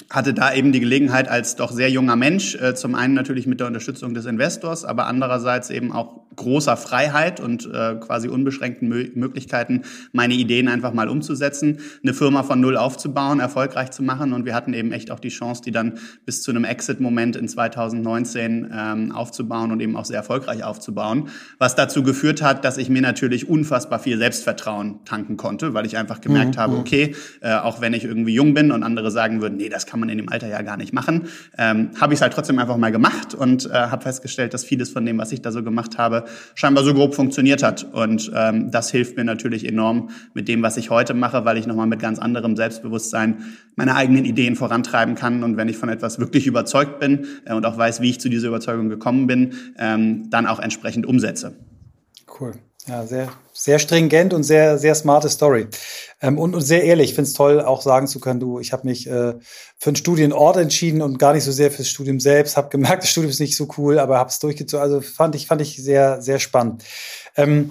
hatte 0.09 0.35
da 0.35 0.53
eben 0.55 0.73
die 0.73 0.81
Gelegenheit 0.81 1.29
als 1.29 1.57
doch 1.57 1.71
sehr 1.71 1.91
junger 1.91 2.17
Mensch, 2.17 2.55
äh, 2.55 2.75
zum 2.75 2.95
einen 2.95 3.15
natürlich 3.15 3.47
mit 3.47 3.61
der 3.61 3.67
Unterstützung 3.67 4.15
des 4.15 4.27
Investors, 4.27 4.85
aber 4.85 5.07
andererseits 5.07 5.71
eben 5.71 5.93
auch 5.93 6.21
großer 6.37 6.77
Freiheit 6.77 7.41
und 7.41 7.67
äh, 7.67 7.97
quasi 7.97 8.29
unbeschränkten 8.29 8.89
Mö 8.89 9.09
Möglichkeiten, 9.15 9.83
meine 10.13 10.35
Ideen 10.35 10.69
einfach 10.69 10.93
mal 10.93 11.09
umzusetzen, 11.09 11.79
eine 12.03 12.15
Firma 12.15 12.43
von 12.43 12.61
null 12.61 12.77
aufzubauen, 12.77 13.41
erfolgreich 13.41 13.91
zu 13.91 14.03
machen 14.03 14.33
und 14.33 14.45
wir 14.45 14.55
hatten 14.55 14.73
eben 14.73 14.93
echt 14.93 15.11
auch 15.11 15.21
die 15.21 15.29
Chance, 15.29 15.63
die 15.65 15.71
dann 15.71 15.99
bis 16.25 16.43
zu 16.43 16.51
einem 16.51 16.65
Exit-Moment 16.65 17.37
in 17.37 17.49
2019 17.49 18.71
ähm, 18.73 19.13
aufzubauen 19.13 19.73
und 19.73 19.81
eben 19.81 19.97
auch 19.97 20.05
sehr 20.05 20.17
erfolgreich 20.17 20.65
aufzubauen, 20.65 21.29
was 21.59 21.75
dazu 21.75 22.03
geführt 22.03 22.43
hat, 22.43 22.65
dass 22.65 22.79
ich 22.79 22.89
mir 22.89 23.03
natürlich 23.03 23.49
unfassbar 23.49 23.99
viel 23.99 24.19
Selbstvertrauen 24.19 25.05
tanken 25.05 25.37
konnte, 25.37 25.75
weil 25.75 25.87
ich 25.87 25.97
einfach 25.97 26.21
gemerkt 26.21 26.57
mhm. 26.57 26.61
habe, 26.61 26.75
mhm. 26.75 26.81
okay, 26.81 27.15
äh, 27.41 27.55
auch 27.55 27.81
wenn 27.81 27.93
ich 27.93 28.05
irgendwie 28.05 28.35
jung 28.35 28.55
bin 28.55 28.71
und 28.71 28.83
andere 28.83 29.11
sagen 29.11 29.41
würden, 29.41 29.57
nee, 29.57 29.69
das 29.69 29.87
kann 29.91 29.99
man 29.99 30.09
in 30.09 30.19
dem 30.19 30.29
Alter 30.29 30.47
ja 30.47 30.63
gar 30.63 30.77
nicht 30.77 30.93
machen. 30.93 31.29
Ähm, 31.59 31.91
habe 32.01 32.15
ich 32.15 32.19
es 32.19 32.23
halt 32.23 32.33
trotzdem 32.33 32.59
einfach 32.61 32.77
mal 32.77 32.93
gemacht 32.93 33.35
und 33.35 33.67
äh, 33.67 33.73
habe 33.73 34.03
festgestellt, 34.03 34.55
dass 34.55 34.65
vieles 34.65 34.91
von 34.91 35.05
dem, 35.05 35.19
was 35.19 35.33
ich 35.33 35.43
da 35.43 35.51
so 35.51 35.65
gemacht 35.65 35.99
habe, 35.99 36.25
scheinbar 36.55 36.85
so 36.85 36.95
grob 36.95 37.15
funktioniert 37.15 37.65
hat. 37.65 37.85
Und 37.93 38.31
ähm, 38.35 38.71
das 38.71 38.91
hilft 38.91 39.17
mir 39.17 39.25
natürlich 39.25 39.67
enorm 39.67 40.11
mit 40.33 40.47
dem, 40.47 40.63
was 40.63 40.77
ich 40.77 40.91
heute 40.91 41.13
mache, 41.13 41.45
weil 41.45 41.59
ich 41.59 41.67
nochmal 41.67 41.89
mit 41.89 42.01
ganz 42.01 42.21
anderem 42.21 42.57
Selbstbewusstsein 42.57 43.39
meine 43.75 43.97
eigenen 43.97 44.25
Ideen 44.25 44.55
vorantreiben 44.55 45.17
kann. 45.17 45.43
Und 45.43 45.57
wenn 45.57 45.69
ich 45.69 45.77
von 45.77 45.89
etwas 45.89 46.21
wirklich 46.21 46.47
überzeugt 46.47 47.01
bin 47.01 47.27
äh, 47.45 47.55
und 47.55 47.67
auch 47.67 47.77
weiß, 47.77 48.01
wie 48.01 48.11
ich 48.11 48.21
zu 48.21 48.29
dieser 48.29 48.49
Überzeugung 48.49 48.89
gekommen 48.89 49.27
bin, 49.27 49.55
ähm, 49.77 50.31
dann 50.31 50.47
auch 50.47 50.61
entsprechend 50.61 51.05
umsetze. 51.05 51.57
Cool. 52.41 52.53
Ja, 52.91 53.07
sehr, 53.07 53.33
sehr 53.53 53.79
stringent 53.79 54.35
und 54.35 54.43
sehr, 54.43 54.77
sehr 54.77 54.97
smarte 54.97 55.29
Story. 55.29 55.69
Ähm, 56.21 56.39
und, 56.39 56.57
und 56.57 56.61
sehr 56.61 56.83
ehrlich. 56.83 57.11
Ich 57.11 57.15
finde 57.15 57.29
es 57.29 57.35
toll, 57.35 57.61
auch 57.61 57.83
sagen 57.83 58.09
zu 58.09 58.19
können, 58.19 58.41
du, 58.41 58.59
ich 58.59 58.73
habe 58.73 58.85
mich 58.89 59.07
äh, 59.07 59.35
für 59.79 59.91
einen 59.91 59.95
Studienort 59.95 60.57
entschieden 60.57 61.01
und 61.01 61.17
gar 61.17 61.33
nicht 61.33 61.45
so 61.45 61.53
sehr 61.53 61.71
fürs 61.71 61.89
Studium 61.89 62.19
selbst. 62.19 62.57
Habe 62.57 62.69
gemerkt, 62.69 63.03
das 63.05 63.11
Studium 63.11 63.31
ist 63.31 63.39
nicht 63.39 63.57
so 63.57 63.69
cool, 63.79 64.01
aber 64.01 64.19
habe 64.19 64.31
es 64.31 64.41
durchgezogen. 64.41 64.83
Also 64.83 65.03
fand 65.03 65.37
ich, 65.37 65.47
fand 65.47 65.63
ich 65.63 65.77
sehr, 65.77 66.21
sehr 66.21 66.41
spannend. 66.41 66.83
Ähm, 67.37 67.71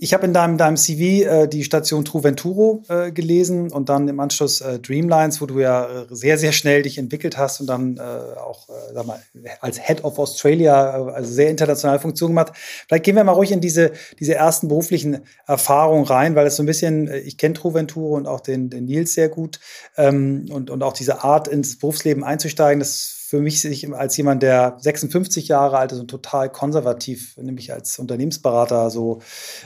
ich 0.00 0.14
habe 0.14 0.26
in 0.26 0.32
deinem, 0.32 0.58
deinem 0.58 0.76
CV 0.76 1.26
äh, 1.26 1.48
die 1.48 1.64
Station 1.64 2.04
Truventuro 2.04 2.82
äh, 2.88 3.12
gelesen 3.12 3.70
und 3.70 3.88
dann 3.88 4.08
im 4.08 4.20
Anschluss 4.20 4.60
äh, 4.60 4.78
Dreamlines, 4.78 5.40
wo 5.40 5.46
du 5.46 5.60
ja 5.60 5.84
äh, 5.84 6.06
sehr, 6.10 6.38
sehr 6.38 6.52
schnell 6.52 6.82
dich 6.82 6.98
entwickelt 6.98 7.36
hast 7.36 7.60
und 7.60 7.66
dann 7.66 7.98
äh, 7.98 8.00
auch 8.00 8.68
äh, 8.68 8.94
sag 8.94 9.06
mal, 9.06 9.20
als 9.60 9.78
Head 9.78 10.04
of 10.04 10.18
Australia, 10.18 11.08
äh, 11.08 11.12
also 11.12 11.32
sehr 11.32 11.50
international 11.50 11.98
Funktion 11.98 12.30
gemacht. 12.30 12.52
Vielleicht 12.86 13.04
gehen 13.04 13.16
wir 13.16 13.24
mal 13.24 13.32
ruhig 13.32 13.52
in 13.52 13.60
diese, 13.60 13.92
diese 14.18 14.34
ersten 14.34 14.68
beruflichen 14.68 15.20
Erfahrungen 15.46 16.04
rein, 16.04 16.34
weil 16.34 16.46
es 16.46 16.56
so 16.56 16.62
ein 16.62 16.66
bisschen, 16.66 17.08
äh, 17.08 17.18
ich 17.18 17.36
kenne 17.36 17.54
Truventuro 17.54 18.16
und 18.16 18.26
auch 18.26 18.40
den, 18.40 18.70
den 18.70 18.86
Nils 18.86 19.14
sehr 19.14 19.28
gut 19.28 19.60
ähm, 19.96 20.46
und, 20.50 20.70
und 20.70 20.82
auch 20.82 20.94
diese 20.94 21.22
Art 21.22 21.48
ins 21.48 21.78
Berufsleben 21.78 22.24
einzusteigen, 22.24 22.80
das 22.80 23.11
für 23.32 23.40
mich 23.40 23.62
sich 23.62 23.90
als 23.94 24.14
jemand, 24.18 24.42
der 24.42 24.76
56 24.78 25.48
Jahre 25.48 25.78
alt 25.78 25.92
ist 25.92 26.00
und 26.00 26.08
total 26.08 26.52
konservativ, 26.52 27.34
nämlich 27.38 27.72
als 27.72 27.98
Unternehmensberater 27.98 28.90
so 28.90 29.22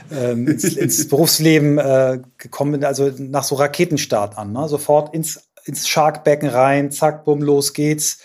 ähm, 0.09 0.47
ins, 0.47 0.63
ins, 0.77 1.09
Berufsleben 1.09 1.77
äh, 1.77 2.21
gekommen 2.37 2.71
bin, 2.71 2.85
also 2.85 3.11
nach 3.17 3.43
so 3.43 3.55
Raketenstart 3.55 4.37
an, 4.37 4.53
ne? 4.53 4.69
sofort 4.69 5.13
ins, 5.13 5.49
ins 5.65 5.85
Sharkbecken 5.85 6.47
rein, 6.47 6.91
zack, 6.91 7.25
bumm, 7.25 7.41
los 7.41 7.73
geht's. 7.73 8.19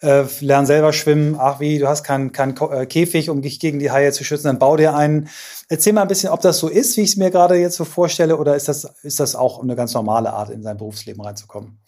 Äh, 0.00 0.26
lern 0.38 0.64
selber 0.66 0.92
schwimmen, 0.92 1.34
ach 1.40 1.58
wie, 1.58 1.80
du 1.80 1.88
hast 1.88 2.04
keinen 2.04 2.30
kein 2.30 2.56
äh, 2.56 2.86
Käfig, 2.86 3.30
um 3.30 3.42
dich 3.42 3.58
gegen 3.58 3.80
die 3.80 3.90
Haie 3.90 4.12
zu 4.12 4.22
schützen, 4.22 4.46
dann 4.46 4.60
bau 4.60 4.76
dir 4.76 4.94
einen. 4.94 5.28
Erzähl 5.68 5.92
mal 5.92 6.02
ein 6.02 6.08
bisschen, 6.08 6.30
ob 6.30 6.40
das 6.40 6.58
so 6.58 6.68
ist, 6.68 6.96
wie 6.96 7.00
ich 7.00 7.10
es 7.10 7.16
mir 7.16 7.32
gerade 7.32 7.56
jetzt 7.56 7.76
so 7.76 7.84
vorstelle, 7.84 8.36
oder 8.36 8.54
ist 8.54 8.68
das, 8.68 8.84
ist 9.02 9.18
das 9.18 9.34
auch 9.34 9.60
eine 9.60 9.74
ganz 9.74 9.92
normale 9.92 10.32
Art, 10.32 10.50
in 10.50 10.62
sein 10.62 10.76
Berufsleben 10.76 11.20
reinzukommen? 11.20 11.80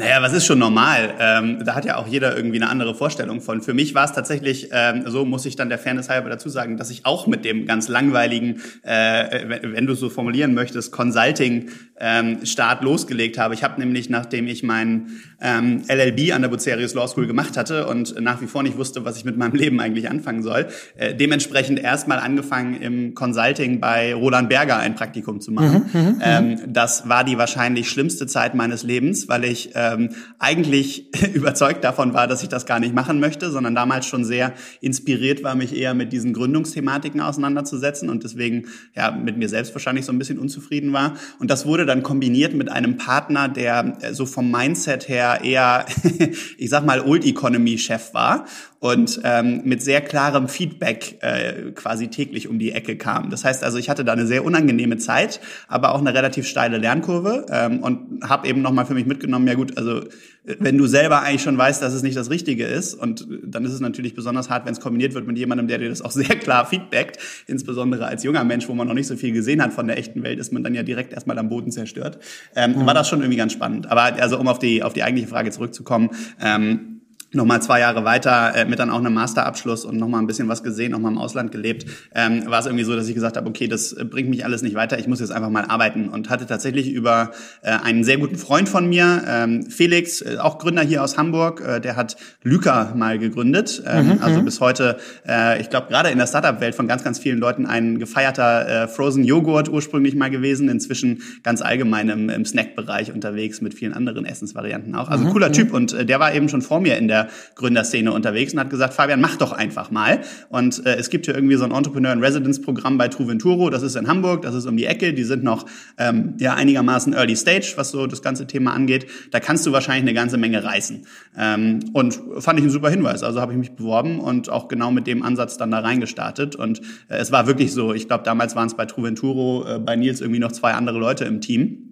Naja, 0.00 0.22
was 0.22 0.32
ist 0.32 0.46
schon 0.46 0.58
normal? 0.58 1.14
Ähm, 1.18 1.62
da 1.62 1.74
hat 1.74 1.84
ja 1.84 1.96
auch 1.96 2.06
jeder 2.06 2.34
irgendwie 2.34 2.56
eine 2.56 2.70
andere 2.70 2.94
Vorstellung 2.94 3.42
von. 3.42 3.60
Für 3.60 3.74
mich 3.74 3.94
war 3.94 4.06
es 4.06 4.12
tatsächlich, 4.12 4.70
ähm, 4.72 5.04
so 5.06 5.26
muss 5.26 5.44
ich 5.44 5.56
dann 5.56 5.68
der 5.68 5.78
Fairness 5.78 6.08
halber 6.08 6.30
dazu 6.30 6.48
sagen, 6.48 6.78
dass 6.78 6.88
ich 6.88 7.04
auch 7.04 7.26
mit 7.26 7.44
dem 7.44 7.66
ganz 7.66 7.88
langweiligen, 7.88 8.62
äh, 8.82 9.44
wenn, 9.46 9.74
wenn 9.74 9.86
du 9.86 9.94
so 9.94 10.08
formulieren 10.08 10.54
möchtest, 10.54 10.90
Consulting-Start 10.90 12.80
ähm, 12.80 12.84
losgelegt 12.84 13.36
habe. 13.36 13.52
Ich 13.52 13.62
habe 13.62 13.78
nämlich, 13.78 14.08
nachdem 14.08 14.46
ich 14.46 14.62
meinen 14.62 15.20
ähm, 15.42 15.82
LLB 15.86 16.32
an 16.32 16.40
der 16.40 16.48
Bucerius 16.48 16.94
Law 16.94 17.06
School 17.06 17.26
gemacht 17.26 17.58
hatte 17.58 17.86
und 17.86 18.18
nach 18.22 18.40
wie 18.40 18.46
vor 18.46 18.62
nicht 18.62 18.78
wusste, 18.78 19.04
was 19.04 19.18
ich 19.18 19.26
mit 19.26 19.36
meinem 19.36 19.52
Leben 19.54 19.80
eigentlich 19.80 20.08
anfangen 20.08 20.42
soll, 20.42 20.68
äh, 20.96 21.14
dementsprechend 21.14 21.78
erstmal 21.78 22.20
angefangen 22.20 22.80
im 22.80 23.14
Consulting 23.14 23.80
bei 23.80 24.14
Roland 24.14 24.48
Berger 24.48 24.78
ein 24.78 24.94
Praktikum 24.94 25.42
zu 25.42 25.52
machen. 25.52 25.90
Mhm, 25.92 26.00
mhm, 26.00 26.06
mhm. 26.06 26.20
ähm, 26.22 26.58
das 26.68 27.06
war 27.06 27.22
die 27.22 27.36
wahrscheinlich 27.36 27.90
schlimmste 27.90 28.26
Zeit 28.26 28.54
meines 28.54 28.82
Lebens, 28.82 29.28
weil 29.28 29.44
ich 29.44 29.74
ähm, 29.92 30.10
eigentlich 30.38 31.08
überzeugt 31.34 31.84
davon 31.84 32.14
war, 32.14 32.26
dass 32.26 32.42
ich 32.42 32.48
das 32.48 32.66
gar 32.66 32.80
nicht 32.80 32.94
machen 32.94 33.20
möchte, 33.20 33.50
sondern 33.50 33.74
damals 33.74 34.06
schon 34.06 34.24
sehr 34.24 34.54
inspiriert 34.80 35.42
war, 35.42 35.54
mich 35.54 35.76
eher 35.76 35.94
mit 35.94 36.12
diesen 36.12 36.32
Gründungsthematiken 36.32 37.20
auseinanderzusetzen 37.20 38.08
und 38.08 38.24
deswegen 38.24 38.66
ja 38.94 39.10
mit 39.10 39.36
mir 39.36 39.48
selbst 39.48 39.74
wahrscheinlich 39.74 40.04
so 40.04 40.12
ein 40.12 40.18
bisschen 40.18 40.38
unzufrieden 40.38 40.92
war. 40.92 41.14
Und 41.38 41.50
das 41.50 41.66
wurde 41.66 41.86
dann 41.86 42.02
kombiniert 42.02 42.54
mit 42.54 42.70
einem 42.70 42.96
Partner, 42.96 43.48
der 43.48 43.98
äh, 44.00 44.14
so 44.14 44.26
vom 44.26 44.50
Mindset 44.50 45.08
her 45.08 45.40
eher, 45.42 45.86
ich 46.58 46.70
sag 46.70 46.84
mal, 46.84 47.00
Old 47.00 47.24
Economy 47.24 47.78
Chef 47.78 48.14
war 48.14 48.46
und 48.80 49.20
ähm, 49.24 49.60
mit 49.64 49.82
sehr 49.82 50.00
klarem 50.00 50.48
Feedback 50.48 51.18
äh, 51.20 51.70
quasi 51.72 52.08
täglich 52.08 52.48
um 52.48 52.58
die 52.58 52.72
Ecke 52.72 52.96
kam. 52.96 53.28
Das 53.28 53.44
heißt 53.44 53.62
also, 53.62 53.76
ich 53.76 53.90
hatte 53.90 54.04
da 54.04 54.12
eine 54.12 54.26
sehr 54.26 54.44
unangenehme 54.44 54.96
Zeit, 54.96 55.40
aber 55.68 55.94
auch 55.94 56.00
eine 56.00 56.14
relativ 56.14 56.46
steile 56.46 56.78
Lernkurve 56.78 57.46
ähm, 57.50 57.82
und 57.82 58.24
habe 58.26 58.48
eben 58.48 58.62
nochmal 58.62 58.86
für 58.86 58.94
mich 58.94 59.04
mitgenommen, 59.04 59.46
ja 59.46 59.54
gut, 59.54 59.69
also 59.76 60.02
wenn 60.44 60.78
du 60.78 60.86
selber 60.86 61.22
eigentlich 61.22 61.42
schon 61.42 61.58
weißt, 61.58 61.82
dass 61.82 61.92
es 61.92 62.02
nicht 62.02 62.16
das 62.16 62.30
Richtige 62.30 62.64
ist 62.64 62.94
und 62.94 63.26
dann 63.44 63.64
ist 63.64 63.72
es 63.72 63.80
natürlich 63.80 64.14
besonders 64.14 64.48
hart, 64.48 64.66
wenn 64.66 64.72
es 64.72 64.80
kombiniert 64.80 65.14
wird 65.14 65.26
mit 65.26 65.36
jemandem, 65.36 65.68
der 65.68 65.78
dir 65.78 65.88
das 65.88 66.02
auch 66.02 66.10
sehr 66.20 66.36
klar 66.36 66.66
feedbackt, 66.66 67.18
insbesondere 67.46 68.06
als 68.06 68.24
junger 68.24 68.44
Mensch, 68.44 68.68
wo 68.68 68.74
man 68.74 68.88
noch 68.88 68.94
nicht 68.94 69.06
so 69.06 69.16
viel 69.16 69.32
gesehen 69.32 69.62
hat 69.62 69.72
von 69.72 69.86
der 69.86 69.98
echten 69.98 70.22
Welt, 70.22 70.38
ist 70.38 70.52
man 70.52 70.64
dann 70.64 70.74
ja 70.74 70.82
direkt 70.82 71.12
erstmal 71.12 71.38
am 71.38 71.48
Boden 71.48 71.70
zerstört. 71.70 72.18
Ähm, 72.56 72.72
mhm. 72.72 72.86
War 72.86 72.94
das 72.94 73.08
schon 73.08 73.20
irgendwie 73.20 73.38
ganz 73.38 73.52
spannend. 73.52 73.90
Aber 73.90 74.02
also 74.02 74.38
um 74.38 74.48
auf 74.48 74.58
die, 74.58 74.82
auf 74.82 74.92
die 74.92 75.02
eigentliche 75.02 75.28
Frage 75.28 75.50
zurückzukommen, 75.50 76.10
ähm, 76.40 76.89
nochmal 77.32 77.62
zwei 77.62 77.80
Jahre 77.80 78.04
weiter 78.04 78.54
äh, 78.54 78.64
mit 78.64 78.78
dann 78.78 78.90
auch 78.90 78.98
einem 78.98 79.14
Masterabschluss 79.14 79.84
und 79.84 79.96
nochmal 79.96 80.20
ein 80.20 80.26
bisschen 80.26 80.48
was 80.48 80.62
gesehen, 80.62 80.92
nochmal 80.92 81.12
im 81.12 81.18
Ausland 81.18 81.52
gelebt, 81.52 81.86
ähm, 82.14 82.44
war 82.46 82.60
es 82.60 82.66
irgendwie 82.66 82.84
so, 82.84 82.96
dass 82.96 83.08
ich 83.08 83.14
gesagt 83.14 83.36
habe, 83.36 83.48
okay, 83.48 83.68
das 83.68 83.92
äh, 83.92 84.04
bringt 84.04 84.28
mich 84.28 84.44
alles 84.44 84.62
nicht 84.62 84.74
weiter, 84.74 84.98
ich 84.98 85.06
muss 85.06 85.20
jetzt 85.20 85.30
einfach 85.30 85.50
mal 85.50 85.64
arbeiten 85.64 86.08
und 86.08 86.28
hatte 86.28 86.46
tatsächlich 86.46 86.90
über 86.90 87.30
äh, 87.62 87.70
einen 87.70 88.02
sehr 88.04 88.18
guten 88.18 88.36
Freund 88.36 88.68
von 88.68 88.88
mir, 88.88 89.22
ähm, 89.28 89.64
Felix, 89.70 90.22
äh, 90.22 90.38
auch 90.40 90.58
Gründer 90.58 90.82
hier 90.82 91.04
aus 91.04 91.16
Hamburg, 91.16 91.60
äh, 91.60 91.80
der 91.80 91.96
hat 91.96 92.16
Lyca 92.42 92.94
mal 92.96 93.18
gegründet, 93.18 93.82
ähm, 93.86 94.06
mhm, 94.06 94.18
also 94.22 94.40
mhm. 94.40 94.44
bis 94.44 94.60
heute, 94.60 94.98
äh, 95.26 95.60
ich 95.60 95.70
glaube 95.70 95.86
gerade 95.88 96.10
in 96.10 96.18
der 96.18 96.26
Startup-Welt 96.26 96.74
von 96.74 96.88
ganz, 96.88 97.04
ganz 97.04 97.18
vielen 97.20 97.38
Leuten 97.38 97.66
ein 97.66 97.98
gefeierter 97.98 98.84
äh, 98.84 98.88
Frozen 98.88 99.24
Joghurt 99.24 99.68
ursprünglich 99.68 100.16
mal 100.16 100.30
gewesen, 100.30 100.68
inzwischen 100.68 101.22
ganz 101.44 101.62
allgemein 101.62 102.08
im, 102.08 102.28
im 102.28 102.44
Snack-Bereich 102.44 103.12
unterwegs 103.12 103.60
mit 103.60 103.74
vielen 103.74 103.92
anderen 103.92 104.24
Essensvarianten 104.24 104.96
auch. 104.96 105.08
Also 105.08 105.24
mhm, 105.26 105.30
cooler 105.30 105.48
mhm. 105.48 105.52
Typ 105.52 105.72
und 105.72 105.92
äh, 105.92 106.04
der 106.04 106.18
war 106.18 106.34
eben 106.34 106.48
schon 106.48 106.62
vor 106.62 106.80
mir 106.80 106.96
in 106.96 107.06
der 107.06 107.19
der 107.20 107.28
Gründerszene 107.54 108.12
unterwegs 108.12 108.52
und 108.52 108.60
hat 108.60 108.70
gesagt, 108.70 108.94
Fabian, 108.94 109.20
mach 109.20 109.36
doch 109.36 109.52
einfach 109.52 109.90
mal. 109.90 110.20
Und 110.48 110.84
äh, 110.86 110.96
es 110.96 111.10
gibt 111.10 111.26
hier 111.26 111.34
irgendwie 111.34 111.56
so 111.56 111.64
ein 111.64 111.72
Entrepreneur 111.72 112.12
in 112.12 112.20
Residence 112.20 112.60
Programm 112.60 112.98
bei 112.98 113.08
Truventuro, 113.08 113.70
das 113.70 113.82
ist 113.82 113.96
in 113.96 114.08
Hamburg, 114.08 114.42
das 114.42 114.54
ist 114.54 114.66
um 114.66 114.76
die 114.76 114.86
Ecke, 114.86 115.12
die 115.14 115.24
sind 115.24 115.42
noch 115.42 115.66
ähm, 115.98 116.34
ja 116.38 116.54
einigermaßen 116.54 117.12
Early 117.12 117.36
Stage, 117.36 117.72
was 117.76 117.90
so 117.90 118.06
das 118.06 118.22
ganze 118.22 118.46
Thema 118.46 118.72
angeht. 118.72 119.06
Da 119.30 119.40
kannst 119.40 119.66
du 119.66 119.72
wahrscheinlich 119.72 120.02
eine 120.02 120.14
ganze 120.14 120.38
Menge 120.38 120.64
reißen. 120.64 121.06
Ähm, 121.36 121.80
und 121.92 122.20
fand 122.38 122.58
ich 122.58 122.64
ein 122.64 122.70
super 122.70 122.90
Hinweis. 122.90 123.22
Also 123.22 123.40
habe 123.40 123.52
ich 123.52 123.58
mich 123.58 123.72
beworben 123.72 124.20
und 124.20 124.50
auch 124.50 124.68
genau 124.68 124.90
mit 124.90 125.06
dem 125.06 125.22
Ansatz 125.22 125.56
dann 125.56 125.70
da 125.70 125.80
reingestartet. 125.80 126.56
Und 126.56 126.80
äh, 127.08 127.16
es 127.16 127.32
war 127.32 127.46
wirklich 127.46 127.72
so, 127.72 127.94
ich 127.94 128.08
glaube, 128.08 128.24
damals 128.24 128.56
waren 128.56 128.66
es 128.66 128.74
bei 128.74 128.86
Truventuro, 128.86 129.66
äh, 129.66 129.78
bei 129.78 129.96
Nils 129.96 130.20
irgendwie 130.20 130.40
noch 130.40 130.52
zwei 130.52 130.72
andere 130.72 130.98
Leute 130.98 131.24
im 131.24 131.40
Team 131.40 131.89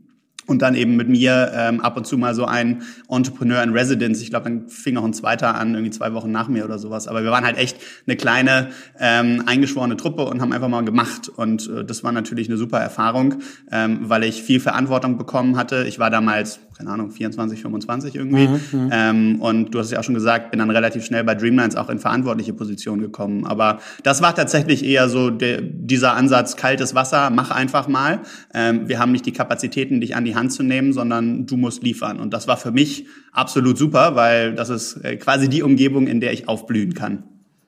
und 0.48 0.62
dann 0.62 0.74
eben 0.74 0.96
mit 0.96 1.08
mir 1.08 1.52
ähm, 1.54 1.80
ab 1.80 1.96
und 1.96 2.06
zu 2.06 2.16
mal 2.16 2.34
so 2.34 2.46
ein 2.46 2.82
Entrepreneur 3.08 3.62
in 3.62 3.70
Residence. 3.70 4.22
Ich 4.22 4.30
glaube, 4.30 4.44
dann 4.44 4.68
fing 4.68 4.94
noch 4.94 5.04
ein 5.04 5.12
zweiter 5.12 5.54
an, 5.54 5.74
irgendwie 5.74 5.90
zwei 5.90 6.14
Wochen 6.14 6.32
nach 6.32 6.48
mir 6.48 6.64
oder 6.64 6.78
sowas. 6.78 7.06
Aber 7.06 7.22
wir 7.22 7.30
waren 7.30 7.44
halt 7.44 7.58
echt 7.58 7.76
eine 8.06 8.16
kleine 8.16 8.70
ähm, 8.98 9.42
eingeschworene 9.46 9.96
Truppe 9.96 10.24
und 10.24 10.40
haben 10.40 10.52
einfach 10.52 10.68
mal 10.68 10.84
gemacht. 10.84 11.28
Und 11.28 11.68
äh, 11.68 11.84
das 11.84 12.02
war 12.02 12.12
natürlich 12.12 12.48
eine 12.48 12.56
super 12.56 12.80
Erfahrung, 12.80 13.36
ähm, 13.70 14.00
weil 14.08 14.24
ich 14.24 14.42
viel 14.42 14.58
Verantwortung 14.58 15.18
bekommen 15.18 15.56
hatte. 15.56 15.84
Ich 15.86 15.98
war 15.98 16.08
damals 16.08 16.60
keine 16.78 16.90
Ahnung, 16.90 17.10
24, 17.10 17.60
25 17.60 18.14
irgendwie. 18.14 18.46
Mhm, 18.46 18.60
mhm, 18.72 18.90
ähm, 18.92 19.40
und 19.40 19.74
du 19.74 19.80
hast 19.80 19.90
ja 19.90 19.98
auch 19.98 20.04
schon 20.04 20.14
gesagt, 20.14 20.52
bin 20.52 20.60
dann 20.60 20.70
relativ 20.70 21.04
schnell 21.04 21.24
bei 21.24 21.34
Dreamlines 21.34 21.74
auch 21.74 21.88
in 21.88 21.98
verantwortliche 21.98 22.52
Position 22.52 23.00
gekommen. 23.00 23.44
Aber 23.46 23.80
das 24.04 24.22
war 24.22 24.32
tatsächlich 24.34 24.84
eher 24.84 25.08
so 25.08 25.30
der, 25.30 25.60
dieser 25.60 26.14
Ansatz, 26.14 26.54
kaltes 26.54 26.94
Wasser, 26.94 27.30
mach 27.30 27.50
einfach 27.50 27.88
mal. 27.88 28.20
Ähm, 28.54 28.88
wir 28.88 29.00
haben 29.00 29.10
nicht 29.10 29.26
die 29.26 29.32
Kapazitäten, 29.32 30.00
dich 30.00 30.14
an 30.14 30.24
die 30.24 30.36
Hand 30.36 30.52
zu 30.52 30.62
nehmen, 30.62 30.92
sondern 30.92 31.46
du 31.46 31.56
musst 31.56 31.82
liefern. 31.82 32.20
Und 32.20 32.32
das 32.32 32.46
war 32.46 32.56
für 32.56 32.70
mich 32.70 33.06
absolut 33.32 33.76
super, 33.76 34.14
weil 34.14 34.54
das 34.54 34.68
ist 34.68 35.04
äh, 35.04 35.16
quasi 35.16 35.48
die 35.48 35.62
Umgebung, 35.64 36.06
in 36.06 36.20
der 36.20 36.32
ich 36.32 36.46
aufblühen 36.46 36.94
kann. 36.94 37.24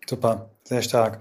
Super, 0.08 0.50
sehr 0.62 0.82
stark. 0.82 1.20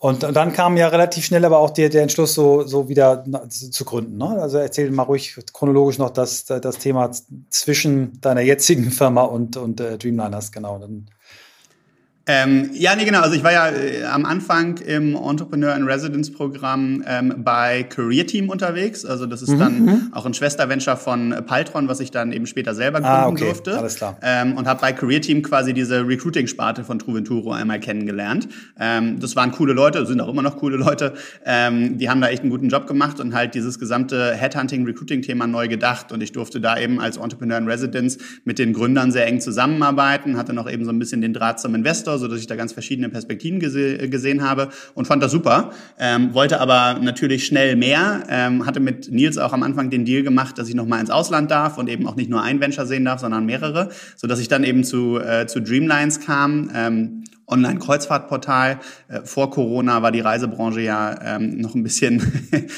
Und, 0.00 0.22
dann 0.22 0.52
kam 0.52 0.76
ja 0.76 0.86
relativ 0.88 1.24
schnell 1.24 1.44
aber 1.44 1.58
auch 1.58 1.70
der, 1.70 1.88
der 1.88 2.02
Entschluss, 2.02 2.32
so, 2.32 2.64
so 2.64 2.88
wieder 2.88 3.24
zu 3.50 3.84
gründen. 3.84 4.16
Ne? 4.16 4.28
Also 4.40 4.58
erzähl 4.58 4.92
mal 4.92 5.02
ruhig 5.02 5.36
chronologisch 5.52 5.98
noch 5.98 6.10
das, 6.10 6.44
das 6.44 6.78
Thema 6.78 7.10
zwischen 7.50 8.20
deiner 8.20 8.42
jetzigen 8.42 8.90
Firma 8.92 9.22
und, 9.22 9.56
und 9.56 9.80
äh, 9.80 9.98
Dreamliners, 9.98 10.52
genau. 10.52 10.78
Dann 10.78 11.06
Ähm, 12.28 12.70
ja, 12.74 12.94
nee, 12.94 13.06
genau. 13.06 13.20
Also 13.22 13.34
ich 13.34 13.42
war 13.42 13.52
ja 13.52 13.70
äh, 13.70 14.04
am 14.04 14.26
Anfang 14.26 14.76
im 14.78 15.16
Entrepreneur 15.16 15.74
in 15.74 15.84
Residence 15.84 16.30
Programm 16.30 17.02
ähm, 17.06 17.36
bei 17.38 17.84
Career 17.84 18.26
Team 18.26 18.50
unterwegs. 18.50 19.06
Also 19.06 19.24
das 19.24 19.40
ist 19.40 19.48
mhm. 19.48 19.58
dann 19.58 19.80
mhm. 19.80 20.08
auch 20.12 20.26
ein 20.26 20.34
Schwesterventure 20.34 20.98
von 20.98 21.34
Paltron, 21.46 21.88
was 21.88 22.00
ich 22.00 22.10
dann 22.10 22.32
eben 22.32 22.46
später 22.46 22.74
selber 22.74 22.98
ah, 22.98 23.00
gründen 23.00 23.24
ah, 23.24 23.28
okay. 23.28 23.44
durfte. 23.46 23.78
Alles 23.78 23.96
klar. 23.96 24.18
Ähm, 24.20 24.58
und 24.58 24.66
habe 24.66 24.78
bei 24.78 24.92
Career 24.92 25.22
Team 25.22 25.40
quasi 25.40 25.72
diese 25.72 26.06
Recruiting-Sparte 26.06 26.84
von 26.84 26.98
Truventuro 26.98 27.52
einmal 27.52 27.80
kennengelernt. 27.80 28.46
Ähm, 28.78 29.18
das 29.20 29.34
waren 29.34 29.50
coole 29.52 29.72
Leute, 29.72 30.04
sind 30.04 30.20
auch 30.20 30.28
immer 30.28 30.42
noch 30.42 30.58
coole 30.58 30.76
Leute. 30.76 31.14
Ähm, 31.46 31.96
die 31.96 32.10
haben 32.10 32.20
da 32.20 32.28
echt 32.28 32.42
einen 32.42 32.50
guten 32.50 32.68
Job 32.68 32.86
gemacht 32.86 33.20
und 33.20 33.34
halt 33.34 33.54
dieses 33.54 33.78
gesamte 33.78 34.34
Headhunting-Recruiting-Thema 34.34 35.46
neu 35.46 35.66
gedacht. 35.66 36.12
Und 36.12 36.22
ich 36.22 36.32
durfte 36.32 36.60
da 36.60 36.78
eben 36.78 37.00
als 37.00 37.16
Entrepreneur 37.16 37.56
in 37.56 37.66
Residence 37.66 38.18
mit 38.44 38.58
den 38.58 38.74
Gründern 38.74 39.12
sehr 39.12 39.26
eng 39.26 39.40
zusammenarbeiten, 39.40 40.36
hatte 40.36 40.52
noch 40.52 40.70
eben 40.70 40.84
so 40.84 40.90
ein 40.90 40.98
bisschen 40.98 41.22
den 41.22 41.32
Draht 41.32 41.58
zum 41.58 41.74
Investor 41.74 42.17
so 42.18 42.28
dass 42.28 42.40
ich 42.40 42.46
da 42.46 42.56
ganz 42.56 42.72
verschiedene 42.72 43.08
Perspektiven 43.08 43.60
gese 43.60 44.08
gesehen 44.08 44.42
habe 44.42 44.68
und 44.94 45.06
fand 45.06 45.22
das 45.22 45.32
super. 45.32 45.70
Ähm, 45.98 46.34
wollte 46.34 46.60
aber 46.60 46.98
natürlich 47.00 47.46
schnell 47.46 47.76
mehr. 47.76 48.24
Ähm, 48.28 48.66
hatte 48.66 48.80
mit 48.80 49.10
Nils 49.10 49.38
auch 49.38 49.52
am 49.52 49.62
Anfang 49.62 49.90
den 49.90 50.04
Deal 50.04 50.22
gemacht, 50.22 50.58
dass 50.58 50.68
ich 50.68 50.74
noch 50.74 50.86
mal 50.86 51.00
ins 51.00 51.10
Ausland 51.10 51.50
darf 51.50 51.78
und 51.78 51.88
eben 51.88 52.06
auch 52.06 52.16
nicht 52.16 52.30
nur 52.30 52.42
ein 52.42 52.60
Venture 52.60 52.86
sehen 52.86 53.04
darf, 53.04 53.20
sondern 53.20 53.46
mehrere, 53.46 53.90
so 54.16 54.26
dass 54.26 54.40
ich 54.40 54.48
dann 54.48 54.64
eben 54.64 54.84
zu 54.84 55.18
äh, 55.18 55.46
zu 55.46 55.60
Dreamlines 55.60 56.20
kam. 56.20 56.70
Ähm, 56.74 57.24
Online-Kreuzfahrtportal. 57.48 58.78
Äh, 59.08 59.20
vor 59.24 59.50
Corona 59.50 60.02
war 60.02 60.12
die 60.12 60.20
Reisebranche 60.20 60.80
ja 60.80 61.36
ähm, 61.36 61.58
noch 61.58 61.74
ein 61.74 61.82
bisschen 61.82 62.22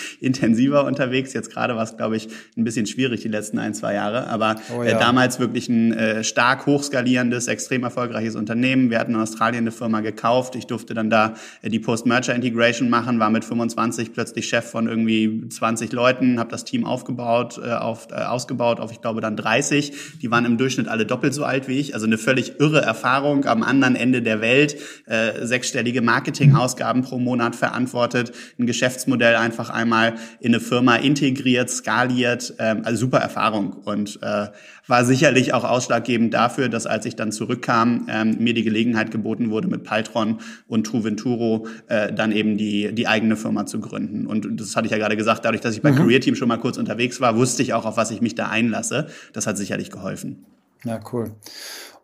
intensiver 0.21 0.85
unterwegs. 0.85 1.33
Jetzt 1.33 1.53
gerade 1.53 1.77
war 1.77 1.83
es, 1.83 1.97
glaube 1.97 2.17
ich, 2.17 2.29
ein 2.57 2.65
bisschen 2.65 2.87
schwierig 2.87 3.21
die 3.21 3.29
letzten 3.29 3.59
ein, 3.59 3.75
zwei 3.75 3.95
Jahre. 3.95 4.29
Aber 4.29 4.57
oh 4.77 4.83
ja. 4.83 4.91
äh, 4.91 4.99
damals 4.99 5.41
wirklich 5.41 5.69
ein 5.69 5.93
äh, 5.93 6.25
stark 6.25 6.67
hochskalierendes, 6.67 7.49
extrem 7.49 7.83
erfolgreiches 7.83 8.37
Unternehmen. 8.37 8.91
Wir 8.91 8.99
hatten 9.01 9.15
in 9.15 9.21
Australien 9.21 9.65
eine 9.65 9.73
Firma 9.73 10.01
gekauft. 10.01 10.55
Ich 10.55 10.67
durfte 10.67 10.95
dann 10.95 11.11
da 11.11 11.35
die 11.63 11.79
Post-Merger-Integration 11.79 12.89
machen, 12.89 13.19
war 13.19 13.31
mit 13.31 13.45
25 13.45 14.13
plötzlich 14.13 14.49
Chef 14.49 14.65
von 14.65 14.87
irgendwie 14.87 15.49
20 15.49 15.93
Leuten, 15.93 16.39
habe 16.39 16.51
das 16.51 16.65
Team 16.65 16.85
aufgebaut, 16.85 17.59
auf, 17.59 18.09
äh, 18.11 18.15
ausgebaut 18.15 18.81
auf, 18.81 18.93
ich 18.93 19.01
glaube, 19.01 19.21
dann 19.21 19.37
30. 19.37 20.19
Die 20.23 20.31
waren 20.31 20.45
im 20.45 20.59
Durchschnitt 20.59 20.89
alle 20.89 21.07
doppelt 21.07 21.35
so 21.35 21.45
alt 21.45 21.69
wie 21.69 21.79
ich. 21.79 21.95
Also 21.95 22.07
eine 22.07 22.19
völlig 22.19 22.61
irre 22.61 22.81
Erfahrung 22.81 23.45
am 23.47 23.63
anderen 23.63 23.97
Ende 23.97 24.23
der 24.23 24.41
Welt 24.41 24.60
Geld, 24.61 24.77
äh, 25.07 25.47
sechsstellige 25.47 26.03
Marketingausgaben 26.03 27.03
pro 27.03 27.19
Monat 27.19 27.57
verantwortet, 27.57 28.33
ein 28.59 28.67
Geschäftsmodell 28.67 29.37
einfach 29.37 29.71
einmal 29.71 30.15
in 30.41 30.55
eine 30.55 30.61
Firma 30.61 30.97
integriert, 30.97 31.71
skaliert, 31.71 32.55
ähm, 32.59 32.83
also 32.85 33.01
super 33.01 33.19
Erfahrung 33.19 33.73
und 33.85 34.19
äh, 34.23 34.49
war 34.87 35.05
sicherlich 35.05 35.55
auch 35.55 35.65
ausschlaggebend 35.65 36.35
dafür, 36.35 36.69
dass 36.69 36.87
als 36.87 37.07
ich 37.07 37.17
dann 37.17 37.33
zurückkam, 37.33 38.07
ähm, 38.09 38.37
mir 38.39 38.55
die 38.55 38.65
Gelegenheit 38.65 39.11
geboten 39.11 39.51
wurde, 39.51 39.69
mit 39.69 39.85
Paltron 39.85 40.41
und 40.67 40.85
Truventuro 40.85 41.67
äh, 41.89 42.13
dann 42.13 42.33
eben 42.33 42.59
die, 42.59 42.93
die 42.93 43.07
eigene 43.07 43.37
Firma 43.37 43.67
zu 43.67 43.81
gründen. 43.81 44.27
Und 44.27 44.61
das 44.61 44.77
hatte 44.77 44.87
ich 44.87 44.93
ja 44.93 44.99
gerade 44.99 45.17
gesagt, 45.17 45.45
dadurch, 45.45 45.61
dass 45.61 45.75
ich 45.75 45.83
bei 45.83 45.93
mhm. 45.93 45.97
Career 45.97 46.21
Team 46.21 46.35
schon 46.35 46.49
mal 46.49 46.59
kurz 46.59 46.77
unterwegs 46.77 47.21
war, 47.21 47.37
wusste 47.37 47.63
ich 47.63 47.73
auch, 47.73 47.87
auf 47.87 47.97
was 47.97 48.11
ich 48.11 48.21
mich 48.21 48.35
da 48.35 48.49
einlasse. 48.49 49.07
Das 49.33 49.47
hat 49.47 49.57
sicherlich 49.57 49.91
geholfen. 49.91 50.45
Ja, 50.85 50.99
cool. 51.13 51.31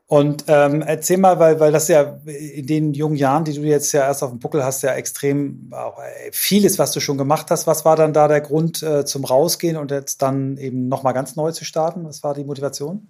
Und 0.09 0.45
ähm, 0.47 0.83
erzähl 0.83 1.19
mal, 1.19 1.41
weil, 1.41 1.59
weil 1.59 1.73
das 1.73 1.89
ja 1.89 2.21
in 2.27 2.67
den 2.67 2.95
jungen 2.95 3.17
Jahren, 3.17 3.45
die 3.45 3.55
du 3.55 3.63
jetzt 3.63 3.91
ja 3.91 4.03
erst 4.03 4.23
auf 4.23 4.31
dem 4.31 4.39
Buckel 4.39 4.65
hast, 4.65 4.83
ja 4.83 4.95
extrem 4.95 5.69
auch 5.73 5.99
äh, 5.99 6.31
vieles, 6.31 6.79
was 6.79 6.93
du 6.93 7.01
schon 7.01 7.19
gemacht 7.19 7.51
hast. 7.51 7.67
Was 7.67 7.85
war 7.85 7.97
dann 7.97 8.13
da 8.13 8.29
der 8.29 8.41
Grund 8.41 8.85
äh, 8.85 9.05
zum 9.05 9.25
Rausgehen 9.25 9.77
und 9.77 9.91
jetzt 9.91 10.23
dann 10.23 10.59
eben 10.59 10.87
nochmal 10.87 11.13
ganz 11.13 11.35
neu 11.35 11.51
zu 11.51 11.65
starten? 11.65 12.05
Was 12.05 12.23
war 12.23 12.35
die 12.35 12.45
Motivation? 12.45 13.09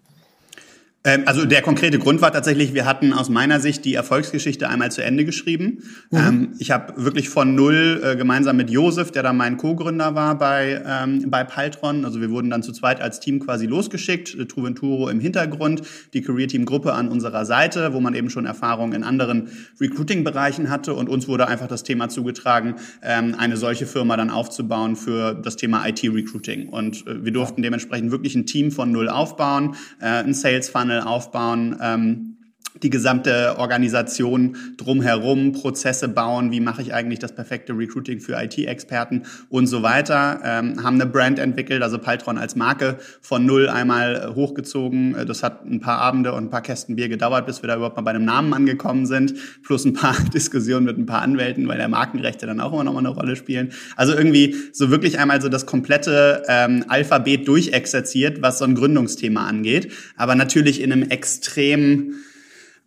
Ähm, 1.07 1.23
also 1.25 1.47
der 1.47 1.63
konkrete 1.63 1.99
Grund 1.99 2.21
war 2.21 2.33
tatsächlich, 2.33 2.75
wir 2.75 2.85
hatten 2.85 3.13
aus 3.13 3.29
meiner 3.29 3.61
Sicht 3.61 3.85
die 3.85 3.95
Erfolgsgeschichte 3.95 4.69
einmal 4.69 4.91
zu 4.91 5.03
Ende 5.03 5.25
geschrieben. 5.25 5.85
Mhm. 6.11 6.19
Ähm, 6.19 6.49
ich 6.59 6.73
habe 6.73 6.93
wirklich 7.03 7.29
von 7.29 7.55
null 7.55 8.03
äh, 8.03 8.17
gemeinsam 8.17 8.57
mit 8.57 8.71
Josef, 8.71 9.13
der 9.13 9.23
da 9.23 9.33
mein 9.33 9.57
Co-Gründer 9.57 10.17
war 10.17 10.37
bei, 10.37 10.83
ähm, 10.85 11.31
bei 11.31 11.45
Paltron, 11.45 12.05
also 12.05 12.21
wir 12.21 12.31
wurden 12.31 12.51
dann 12.51 12.65
zu 12.65 12.73
zweit 12.73 13.01
als 13.01 13.21
Team 13.21 13.39
quasi 13.39 13.67
losgeschickt, 13.67 14.35
äh, 14.35 14.47
Truventuro 14.47 15.09
im 15.09 15.21
Hintergrund, 15.21 15.83
die 16.13 16.23
Career 16.23 16.49
Team 16.49 16.65
Gruppe 16.65 16.93
an 16.93 17.09
unserer 17.09 17.45
Seite, 17.47 17.93
wo 17.93 18.01
man 18.01 18.15
eben 18.15 18.29
schon 18.29 18.45
Erfahrung 18.45 18.93
in 18.93 19.05
anderen 19.05 19.49
Recruiting-Bereichen 19.81 20.71
hatte 20.71 20.95
und 20.95 21.09
uns 21.09 21.29
wurde 21.29 21.47
einfach 21.47 21.69
das 21.69 21.85
Thema 21.85 22.09
zugetragen, 22.09 22.75
ähm, 23.03 23.37
eine 23.39 23.57
solche 23.57 23.87
Firma 23.87 24.17
dann 24.17 24.31
aufzubauen 24.31 24.97
für 24.97 25.35
das 25.35 25.55
Thema 25.55 25.87
IT-Recruiting. 25.87 26.69
Und 26.69 27.07
äh, 27.07 27.25
wir 27.25 27.31
durften 27.31 27.63
dementsprechend 27.63 28.11
wirklich 28.11 28.35
ein 28.35 28.47
Team 28.47 28.73
von 28.73 28.91
null 28.91 29.09
aufbauen, 29.09 29.77
äh, 30.01 30.07
ein 30.07 30.35
Sales-Funnel 30.35 30.96
aufbauen. 31.01 31.77
Ähm, 31.81 32.36
die 32.83 32.91
gesamte 32.91 33.57
Organisation 33.59 34.57
drumherum, 34.77 35.53
Prozesse 35.53 36.09
bauen, 36.09 36.51
wie 36.51 36.61
mache 36.61 36.83
ich 36.83 36.95
eigentlich 36.95 37.19
das 37.19 37.35
perfekte 37.35 37.73
Recruiting 37.73 38.21
für 38.21 38.41
IT-Experten 38.41 39.23
und 39.49 39.67
so 39.67 39.83
weiter, 39.83 40.41
ähm, 40.45 40.83
haben 40.83 41.01
eine 41.01 41.07
Brand 41.07 41.39
entwickelt, 41.39 41.83
also 41.83 41.99
Paltron 41.99 42.39
als 42.39 42.57
Marke 42.57 42.99
von 43.21 43.47
null 43.47 43.69
einmal 43.69 44.17
äh, 44.17 44.35
hochgezogen. 44.35 45.15
Äh, 45.15 45.27
das 45.27 45.43
hat 45.43 45.65
ein 45.65 45.81
paar 45.81 45.99
Abende 45.99 46.33
und 46.33 46.45
ein 46.45 46.51
paar 46.51 46.63
Kästen 46.63 46.97
Bier 46.97 47.09
gedauert, 47.09 47.47
bis 47.47 47.63
wir 47.63 47.69
da 47.69 47.77
überhaupt 47.77 47.97
mal 47.97 48.03
bei 48.03 48.11
einem 48.11 48.25
Namen 48.25 48.53
angekommen 48.53 49.07
sind, 49.07 49.35
plus 49.63 49.85
ein 49.85 49.93
paar 49.93 50.17
Diskussionen 50.35 50.87
mit 50.87 50.99
ein 50.99 51.07
paar 51.07 51.23
Anwälten, 51.23 51.69
weil 51.69 51.79
der 51.79 51.89
Markenrechte 51.89 52.47
dann 52.47 52.61
auch 52.61 52.73
immer 52.73 52.85
noch 52.85 52.93
mal 52.93 53.01
eine 53.01 53.09
Rolle 53.09 53.37
spielen. 53.37 53.73
Also 53.97 54.15
irgendwie 54.15 54.55
so 54.73 54.91
wirklich 54.91 55.19
einmal 55.19 55.41
so 55.41 55.49
das 55.49 55.67
komplette 55.67 56.43
ähm, 56.49 56.85
Alphabet 56.89 57.49
durchexerziert, 57.49 58.43
was 58.43 58.59
so 58.59 58.65
ein 58.65 58.75
Gründungsthema 58.75 59.47
angeht, 59.47 59.93
aber 60.17 60.35
natürlich 60.35 60.83
in 60.83 60.93
einem 60.93 61.03
extrem 61.11 62.15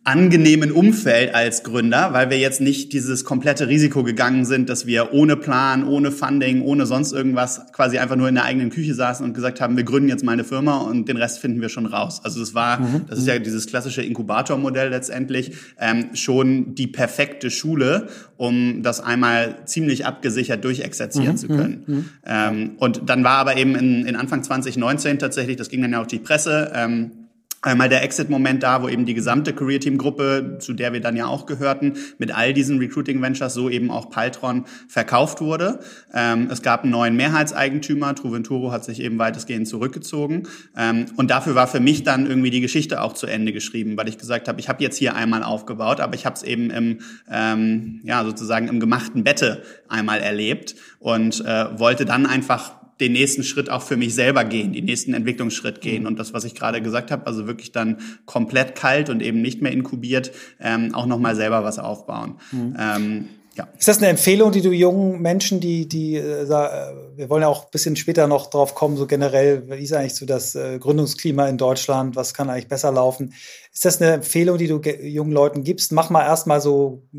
angenehmen 0.02 0.72
Umfeld 0.72 1.34
als 1.34 1.62
Gründer, 1.62 2.14
weil 2.14 2.30
wir 2.30 2.38
jetzt 2.38 2.62
nicht 2.62 2.94
dieses 2.94 3.22
komplette 3.26 3.68
Risiko 3.68 4.02
gegangen 4.02 4.46
sind, 4.46 4.70
dass 4.70 4.86
wir 4.86 5.12
ohne 5.12 5.36
Plan, 5.36 5.86
ohne 5.86 6.10
Funding, 6.10 6.62
ohne 6.62 6.86
sonst 6.86 7.12
irgendwas 7.12 7.70
quasi 7.72 7.98
einfach 7.98 8.16
nur 8.16 8.26
in 8.26 8.34
der 8.34 8.44
eigenen 8.44 8.70
Küche 8.70 8.94
saßen 8.94 9.24
und 9.26 9.34
gesagt 9.34 9.60
haben, 9.60 9.76
wir 9.76 9.84
gründen 9.84 10.08
jetzt 10.08 10.24
mal 10.24 10.32
eine 10.32 10.44
Firma 10.44 10.78
und 10.78 11.06
den 11.06 11.18
Rest 11.18 11.38
finden 11.40 11.60
wir 11.60 11.68
schon 11.68 11.84
raus. 11.84 12.22
Also 12.24 12.40
es 12.40 12.54
war, 12.54 12.80
mhm. 12.80 13.02
das 13.08 13.18
ist 13.18 13.26
ja 13.26 13.38
dieses 13.38 13.66
klassische 13.66 14.00
Inkubatormodell 14.00 14.88
letztendlich, 14.88 15.52
ähm, 15.78 16.10
schon 16.14 16.74
die 16.74 16.86
perfekte 16.86 17.50
Schule, 17.50 18.08
um 18.38 18.82
das 18.82 19.00
einmal 19.00 19.56
ziemlich 19.66 20.06
abgesichert 20.06 20.64
durchexerzieren 20.64 21.32
mhm. 21.32 21.36
zu 21.36 21.48
können. 21.48 21.84
Mhm. 21.86 22.04
Ähm, 22.24 22.70
und 22.78 23.02
dann 23.10 23.22
war 23.22 23.36
aber 23.36 23.58
eben 23.58 23.74
in, 23.74 24.06
in 24.06 24.16
Anfang 24.16 24.42
2019 24.42 25.18
tatsächlich, 25.18 25.56
das 25.56 25.68
ging 25.68 25.82
dann 25.82 25.92
ja 25.92 26.00
auch 26.00 26.06
die 26.06 26.20
Presse, 26.20 26.72
ähm, 26.74 27.19
Einmal 27.62 27.90
der 27.90 28.02
Exit-Moment 28.02 28.62
da, 28.62 28.82
wo 28.82 28.88
eben 28.88 29.04
die 29.04 29.12
gesamte 29.12 29.52
Career-Team-Gruppe, 29.52 30.56
zu 30.60 30.72
der 30.72 30.94
wir 30.94 31.02
dann 31.02 31.14
ja 31.14 31.26
auch 31.26 31.44
gehörten, 31.44 31.94
mit 32.16 32.34
all 32.34 32.54
diesen 32.54 32.78
Recruiting-Ventures, 32.78 33.52
so 33.52 33.68
eben 33.68 33.90
auch 33.90 34.08
Paltron, 34.08 34.64
verkauft 34.88 35.42
wurde. 35.42 35.80
Ähm, 36.14 36.48
es 36.50 36.62
gab 36.62 36.84
einen 36.84 36.92
neuen 36.92 37.16
Mehrheitseigentümer, 37.16 38.14
Truventuro 38.14 38.72
hat 38.72 38.84
sich 38.84 39.00
eben 39.00 39.18
weitestgehend 39.18 39.68
zurückgezogen. 39.68 40.48
Ähm, 40.74 41.04
und 41.16 41.30
dafür 41.30 41.54
war 41.54 41.66
für 41.66 41.80
mich 41.80 42.02
dann 42.02 42.26
irgendwie 42.26 42.50
die 42.50 42.62
Geschichte 42.62 43.02
auch 43.02 43.12
zu 43.12 43.26
Ende 43.26 43.52
geschrieben, 43.52 43.98
weil 43.98 44.08
ich 44.08 44.16
gesagt 44.16 44.48
habe, 44.48 44.58
ich 44.58 44.70
habe 44.70 44.82
jetzt 44.82 44.96
hier 44.96 45.14
einmal 45.14 45.42
aufgebaut, 45.42 46.00
aber 46.00 46.14
ich 46.14 46.24
habe 46.24 46.36
es 46.36 46.42
eben 46.42 46.70
im, 46.70 47.00
ähm, 47.30 48.00
ja, 48.04 48.24
sozusagen 48.24 48.68
im 48.68 48.80
gemachten 48.80 49.22
Bette 49.22 49.62
einmal 49.86 50.20
erlebt 50.20 50.76
und 50.98 51.44
äh, 51.44 51.78
wollte 51.78 52.06
dann 52.06 52.24
einfach 52.24 52.79
den 53.00 53.12
nächsten 53.12 53.42
Schritt 53.42 53.70
auch 53.70 53.82
für 53.82 53.96
mich 53.96 54.14
selber 54.14 54.44
gehen, 54.44 54.72
den 54.72 54.84
nächsten 54.84 55.14
Entwicklungsschritt 55.14 55.80
gehen. 55.80 56.06
Und 56.06 56.18
das, 56.18 56.32
was 56.32 56.44
ich 56.44 56.54
gerade 56.54 56.82
gesagt 56.82 57.10
habe, 57.10 57.26
also 57.26 57.46
wirklich 57.46 57.72
dann 57.72 57.98
komplett 58.26 58.74
kalt 58.74 59.10
und 59.10 59.22
eben 59.22 59.42
nicht 59.42 59.62
mehr 59.62 59.72
inkubiert, 59.72 60.32
ähm, 60.60 60.94
auch 60.94 61.06
nochmal 61.06 61.34
selber 61.34 61.64
was 61.64 61.78
aufbauen. 61.78 62.36
Mhm. 62.52 62.76
Ähm, 62.78 63.28
ja. 63.56 63.68
Ist 63.76 63.88
das 63.88 63.98
eine 63.98 64.08
Empfehlung, 64.08 64.52
die 64.52 64.62
du 64.62 64.70
jungen 64.70 65.20
Menschen, 65.20 65.60
die, 65.60 65.88
die, 65.88 66.16
äh, 66.16 66.48
wir 66.48 67.28
wollen 67.28 67.42
ja 67.42 67.48
auch 67.48 67.64
ein 67.64 67.70
bisschen 67.72 67.96
später 67.96 68.28
noch 68.28 68.48
drauf 68.48 68.74
kommen, 68.74 68.96
so 68.96 69.06
generell, 69.06 69.68
wie 69.68 69.82
ist 69.82 69.92
eigentlich 69.92 70.14
so 70.14 70.24
das 70.24 70.54
äh, 70.54 70.78
Gründungsklima 70.78 71.48
in 71.48 71.58
Deutschland, 71.58 72.14
was 72.14 72.32
kann 72.32 72.48
eigentlich 72.48 72.68
besser 72.68 72.92
laufen? 72.92 73.34
Ist 73.72 73.84
das 73.84 74.00
eine 74.00 74.12
Empfehlung, 74.12 74.56
die 74.56 74.68
du 74.68 74.80
jungen 74.80 75.32
Leuten 75.32 75.64
gibst? 75.64 75.90
Mach 75.92 76.10
mal 76.10 76.24
erstmal 76.24 76.60
so 76.60 77.02
äh, 77.12 77.18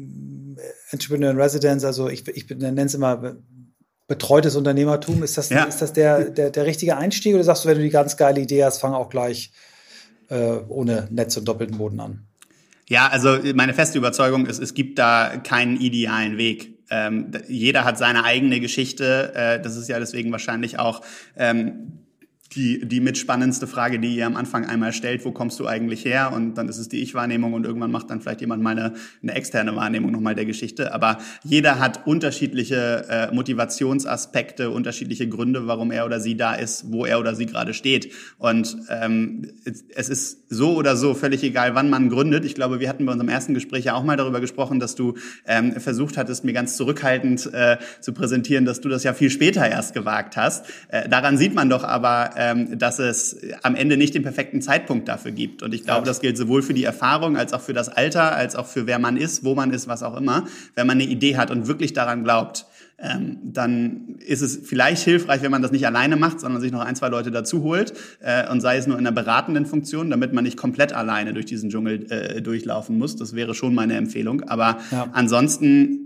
Entrepreneur 0.91 1.31
in 1.31 1.37
Residence, 1.37 1.83
also 1.83 2.07
ich, 2.07 2.25
ich 2.27 2.49
nenne 2.49 2.81
es 2.81 2.93
immer 2.93 3.35
betreutes 4.11 4.57
Unternehmertum, 4.57 5.23
ist 5.23 5.37
das, 5.37 5.49
ja. 5.49 5.63
ist 5.63 5.81
das 5.81 5.93
der, 5.93 6.25
der, 6.25 6.49
der 6.49 6.65
richtige 6.65 6.97
Einstieg 6.97 7.33
oder 7.33 7.45
sagst 7.45 7.63
du, 7.63 7.69
wenn 7.69 7.77
du 7.77 7.83
die 7.83 7.89
ganz 7.89 8.17
geile 8.17 8.41
Idee 8.41 8.65
hast, 8.65 8.79
fang 8.79 8.93
auch 8.93 9.09
gleich 9.09 9.53
äh, 10.29 10.57
ohne 10.67 11.07
Netz 11.09 11.37
und 11.37 11.47
doppelten 11.47 11.77
Boden 11.77 12.01
an? 12.01 12.27
Ja, 12.89 13.07
also 13.07 13.37
meine 13.55 13.73
feste 13.73 13.97
Überzeugung 13.97 14.47
ist, 14.47 14.59
es 14.59 14.73
gibt 14.73 14.99
da 14.99 15.37
keinen 15.37 15.79
idealen 15.79 16.37
Weg. 16.37 16.77
Ähm, 16.89 17.31
jeder 17.47 17.85
hat 17.85 17.97
seine 17.97 18.25
eigene 18.25 18.59
Geschichte. 18.59 19.31
Äh, 19.33 19.61
das 19.61 19.77
ist 19.77 19.87
ja 19.87 19.97
deswegen 19.97 20.29
wahrscheinlich 20.33 20.77
auch 20.77 21.01
ähm, 21.37 21.99
die, 22.53 22.85
die 22.85 22.99
mitspannendste 22.99 23.65
Frage, 23.65 23.99
die 23.99 24.15
ihr 24.15 24.25
am 24.25 24.35
Anfang 24.35 24.65
einmal 24.65 24.91
stellt, 24.91 25.23
wo 25.23 25.31
kommst 25.31 25.59
du 25.59 25.67
eigentlich 25.67 26.03
her? 26.03 26.33
Und 26.33 26.55
dann 26.55 26.67
ist 26.67 26.77
es 26.77 26.89
die 26.89 27.01
Ich-Wahrnehmung 27.01 27.53
und 27.53 27.65
irgendwann 27.65 27.91
macht 27.91 28.09
dann 28.09 28.19
vielleicht 28.19 28.41
jemand 28.41 28.61
mal 28.61 28.71
eine, 28.71 28.93
eine 29.23 29.33
externe 29.33 29.75
Wahrnehmung 29.75 30.11
nochmal 30.11 30.35
der 30.35 30.45
Geschichte. 30.45 30.93
Aber 30.93 31.19
jeder 31.43 31.79
hat 31.79 32.05
unterschiedliche 32.05 33.05
äh, 33.09 33.33
Motivationsaspekte, 33.33 34.69
unterschiedliche 34.69 35.29
Gründe, 35.29 35.67
warum 35.67 35.91
er 35.91 36.05
oder 36.05 36.19
sie 36.19 36.35
da 36.35 36.53
ist, 36.53 36.91
wo 36.91 37.05
er 37.05 37.19
oder 37.19 37.35
sie 37.35 37.45
gerade 37.45 37.73
steht. 37.73 38.11
Und 38.37 38.75
ähm, 38.89 39.47
es 39.95 40.09
ist 40.09 40.49
so 40.49 40.75
oder 40.75 40.97
so 40.97 41.13
völlig 41.13 41.43
egal, 41.43 41.73
wann 41.75 41.89
man 41.89 42.09
gründet. 42.09 42.43
Ich 42.43 42.55
glaube, 42.55 42.81
wir 42.81 42.89
hatten 42.89 43.05
bei 43.05 43.13
unserem 43.13 43.29
ersten 43.29 43.53
Gespräch 43.53 43.85
ja 43.85 43.93
auch 43.93 44.03
mal 44.03 44.17
darüber 44.17 44.41
gesprochen, 44.41 44.81
dass 44.81 44.95
du 44.95 45.15
ähm, 45.47 45.73
versucht 45.79 46.17
hattest, 46.17 46.43
mir 46.43 46.53
ganz 46.53 46.75
zurückhaltend 46.75 47.49
äh, 47.53 47.77
zu 48.01 48.11
präsentieren, 48.11 48.65
dass 48.65 48.81
du 48.81 48.89
das 48.89 49.03
ja 49.03 49.13
viel 49.13 49.29
später 49.29 49.65
erst 49.67 49.93
gewagt 49.93 50.35
hast. 50.35 50.65
Äh, 50.89 51.07
daran 51.07 51.37
sieht 51.37 51.55
man 51.55 51.69
doch 51.69 51.85
aber, 51.85 52.40
ähm, 52.41 52.79
dass 52.79 52.97
es 52.97 53.37
am 53.61 53.75
Ende 53.75 53.97
nicht 53.97 54.15
den 54.15 54.23
perfekten 54.23 54.61
Zeitpunkt 54.61 55.07
dafür 55.07 55.31
gibt. 55.31 55.61
Und 55.61 55.75
ich 55.75 55.83
glaube, 55.83 56.07
das 56.07 56.21
gilt 56.21 56.37
sowohl 56.37 56.63
für 56.63 56.73
die 56.73 56.83
Erfahrung 56.83 57.37
als 57.37 57.53
auch 57.53 57.61
für 57.61 57.73
das 57.73 57.87
Alter, 57.87 58.35
als 58.35 58.55
auch 58.55 58.65
für 58.65 58.87
wer 58.87 58.97
man 58.97 59.15
ist, 59.15 59.43
wo 59.43 59.53
man 59.53 59.71
ist, 59.71 59.87
was 59.87 60.01
auch 60.01 60.17
immer. 60.17 60.45
Wenn 60.73 60.87
man 60.87 60.99
eine 60.99 61.07
Idee 61.07 61.37
hat 61.37 61.51
und 61.51 61.67
wirklich 61.67 61.93
daran 61.93 62.23
glaubt, 62.23 62.65
ähm, 62.97 63.37
dann 63.43 64.15
ist 64.25 64.41
es 64.41 64.59
vielleicht 64.63 65.03
hilfreich, 65.03 65.43
wenn 65.43 65.51
man 65.51 65.61
das 65.61 65.71
nicht 65.71 65.85
alleine 65.85 66.15
macht, 66.15 66.39
sondern 66.39 66.61
sich 66.61 66.71
noch 66.71 66.81
ein, 66.83 66.95
zwei 66.95 67.09
Leute 67.09 67.29
dazu 67.29 67.61
holt 67.63 67.93
äh, 68.21 68.49
und 68.49 68.61
sei 68.61 68.77
es 68.77 68.87
nur 68.87 68.97
in 68.97 69.05
einer 69.05 69.15
beratenden 69.15 69.67
Funktion, 69.67 70.09
damit 70.09 70.33
man 70.33 70.43
nicht 70.43 70.57
komplett 70.57 70.93
alleine 70.93 71.33
durch 71.33 71.45
diesen 71.45 71.69
Dschungel 71.69 72.11
äh, 72.11 72.41
durchlaufen 72.41 72.97
muss. 72.97 73.15
Das 73.15 73.35
wäre 73.35 73.53
schon 73.53 73.75
meine 73.75 73.95
Empfehlung. 73.95 74.43
Aber 74.43 74.79
ja. 74.91 75.09
ansonsten 75.13 76.00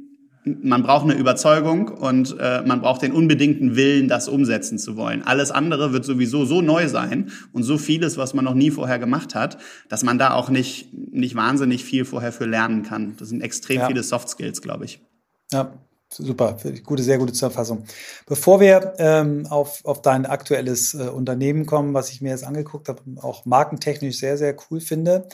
man 0.45 0.83
braucht 0.83 1.05
eine 1.05 1.15
Überzeugung 1.15 1.87
und 1.87 2.37
äh, 2.39 2.61
man 2.61 2.79
braucht 2.79 3.01
den 3.01 3.11
unbedingten 3.11 3.75
Willen, 3.75 4.07
das 4.07 4.27
umsetzen 4.27 4.77
zu 4.77 4.95
wollen. 4.95 5.23
Alles 5.23 5.49
andere 5.49 5.91
wird 5.91 6.05
sowieso 6.05 6.45
so 6.45 6.61
neu 6.61 6.87
sein 6.87 7.31
und 7.51 7.63
so 7.63 7.79
vieles, 7.79 8.17
was 8.17 8.35
man 8.35 8.45
noch 8.45 8.53
nie 8.53 8.69
vorher 8.69 8.99
gemacht 8.99 9.33
hat, 9.33 9.57
dass 9.89 10.03
man 10.03 10.19
da 10.19 10.33
auch 10.33 10.49
nicht, 10.49 10.93
nicht 10.93 11.35
wahnsinnig 11.35 11.83
viel 11.83 12.05
vorher 12.05 12.31
für 12.31 12.45
lernen 12.45 12.83
kann. 12.83 13.15
Das 13.17 13.29
sind 13.29 13.41
extrem 13.41 13.79
ja. 13.81 13.87
viele 13.87 14.03
Soft 14.03 14.29
Skills, 14.29 14.61
glaube 14.61 14.85
ich. 14.85 15.01
Ja, 15.51 15.73
super. 16.11 16.57
Gute, 16.83 17.01
sehr 17.01 17.17
gute 17.17 17.33
Zusammenfassung. 17.33 17.85
Bevor 18.27 18.59
wir 18.59 18.93
ähm, 18.99 19.47
auf, 19.49 19.83
auf 19.83 20.03
dein 20.03 20.27
aktuelles 20.27 20.93
äh, 20.93 21.07
Unternehmen 21.07 21.65
kommen, 21.65 21.95
was 21.95 22.11
ich 22.11 22.21
mir 22.21 22.29
jetzt 22.29 22.43
angeguckt 22.43 22.87
habe 22.87 23.01
und 23.05 23.17
auch 23.23 23.45
markentechnisch 23.45 24.19
sehr, 24.19 24.37
sehr 24.37 24.55
cool 24.69 24.79
finde, 24.79 25.27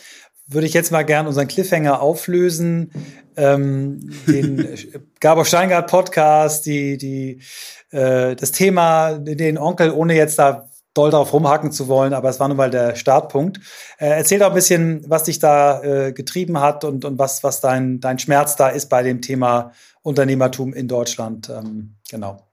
würde 0.52 0.68
ich 0.68 0.74
jetzt 0.74 0.92
mal 0.92 1.04
gern 1.04 1.28
unseren 1.28 1.48
Cliffhanger 1.48 2.02
auflösen. 2.02 2.92
Ähm, 3.38 4.12
den 4.28 4.68
Gabor 5.20 5.46
Steingart 5.46 5.90
Podcast, 5.90 6.66
die, 6.66 6.98
die, 6.98 7.42
äh, 7.92 8.36
das 8.36 8.52
Thema, 8.52 9.14
den 9.18 9.58
Onkel, 9.58 9.92
ohne 9.92 10.16
jetzt 10.16 10.38
da 10.38 10.68
doll 10.94 11.10
drauf 11.10 11.32
rumhacken 11.32 11.72
zu 11.72 11.88
wollen, 11.88 12.14
aber 12.14 12.30
es 12.30 12.40
war 12.40 12.50
nun 12.50 12.58
mal 12.58 12.70
der 12.70 12.96
Startpunkt. 12.96 13.60
Äh, 13.98 14.10
erzähl 14.10 14.40
doch 14.40 14.48
ein 14.48 14.54
bisschen, 14.54 15.06
was 15.08 15.24
dich 15.24 15.40
da 15.40 15.82
äh, 15.82 16.12
getrieben 16.12 16.60
hat 16.60 16.84
und, 16.84 17.06
und 17.06 17.18
was, 17.18 17.44
was 17.44 17.62
dein, 17.62 18.02
dein 18.02 18.20
Schmerz 18.20 18.58
da 18.58 18.68
ist 18.68 18.90
bei 18.90 19.02
dem 19.04 19.22
Thema 19.22 19.72
Unternehmertum 20.02 20.74
in 20.74 20.88
Deutschland. 20.88 21.50
Ähm, 21.50 21.96
genau. 22.10 22.48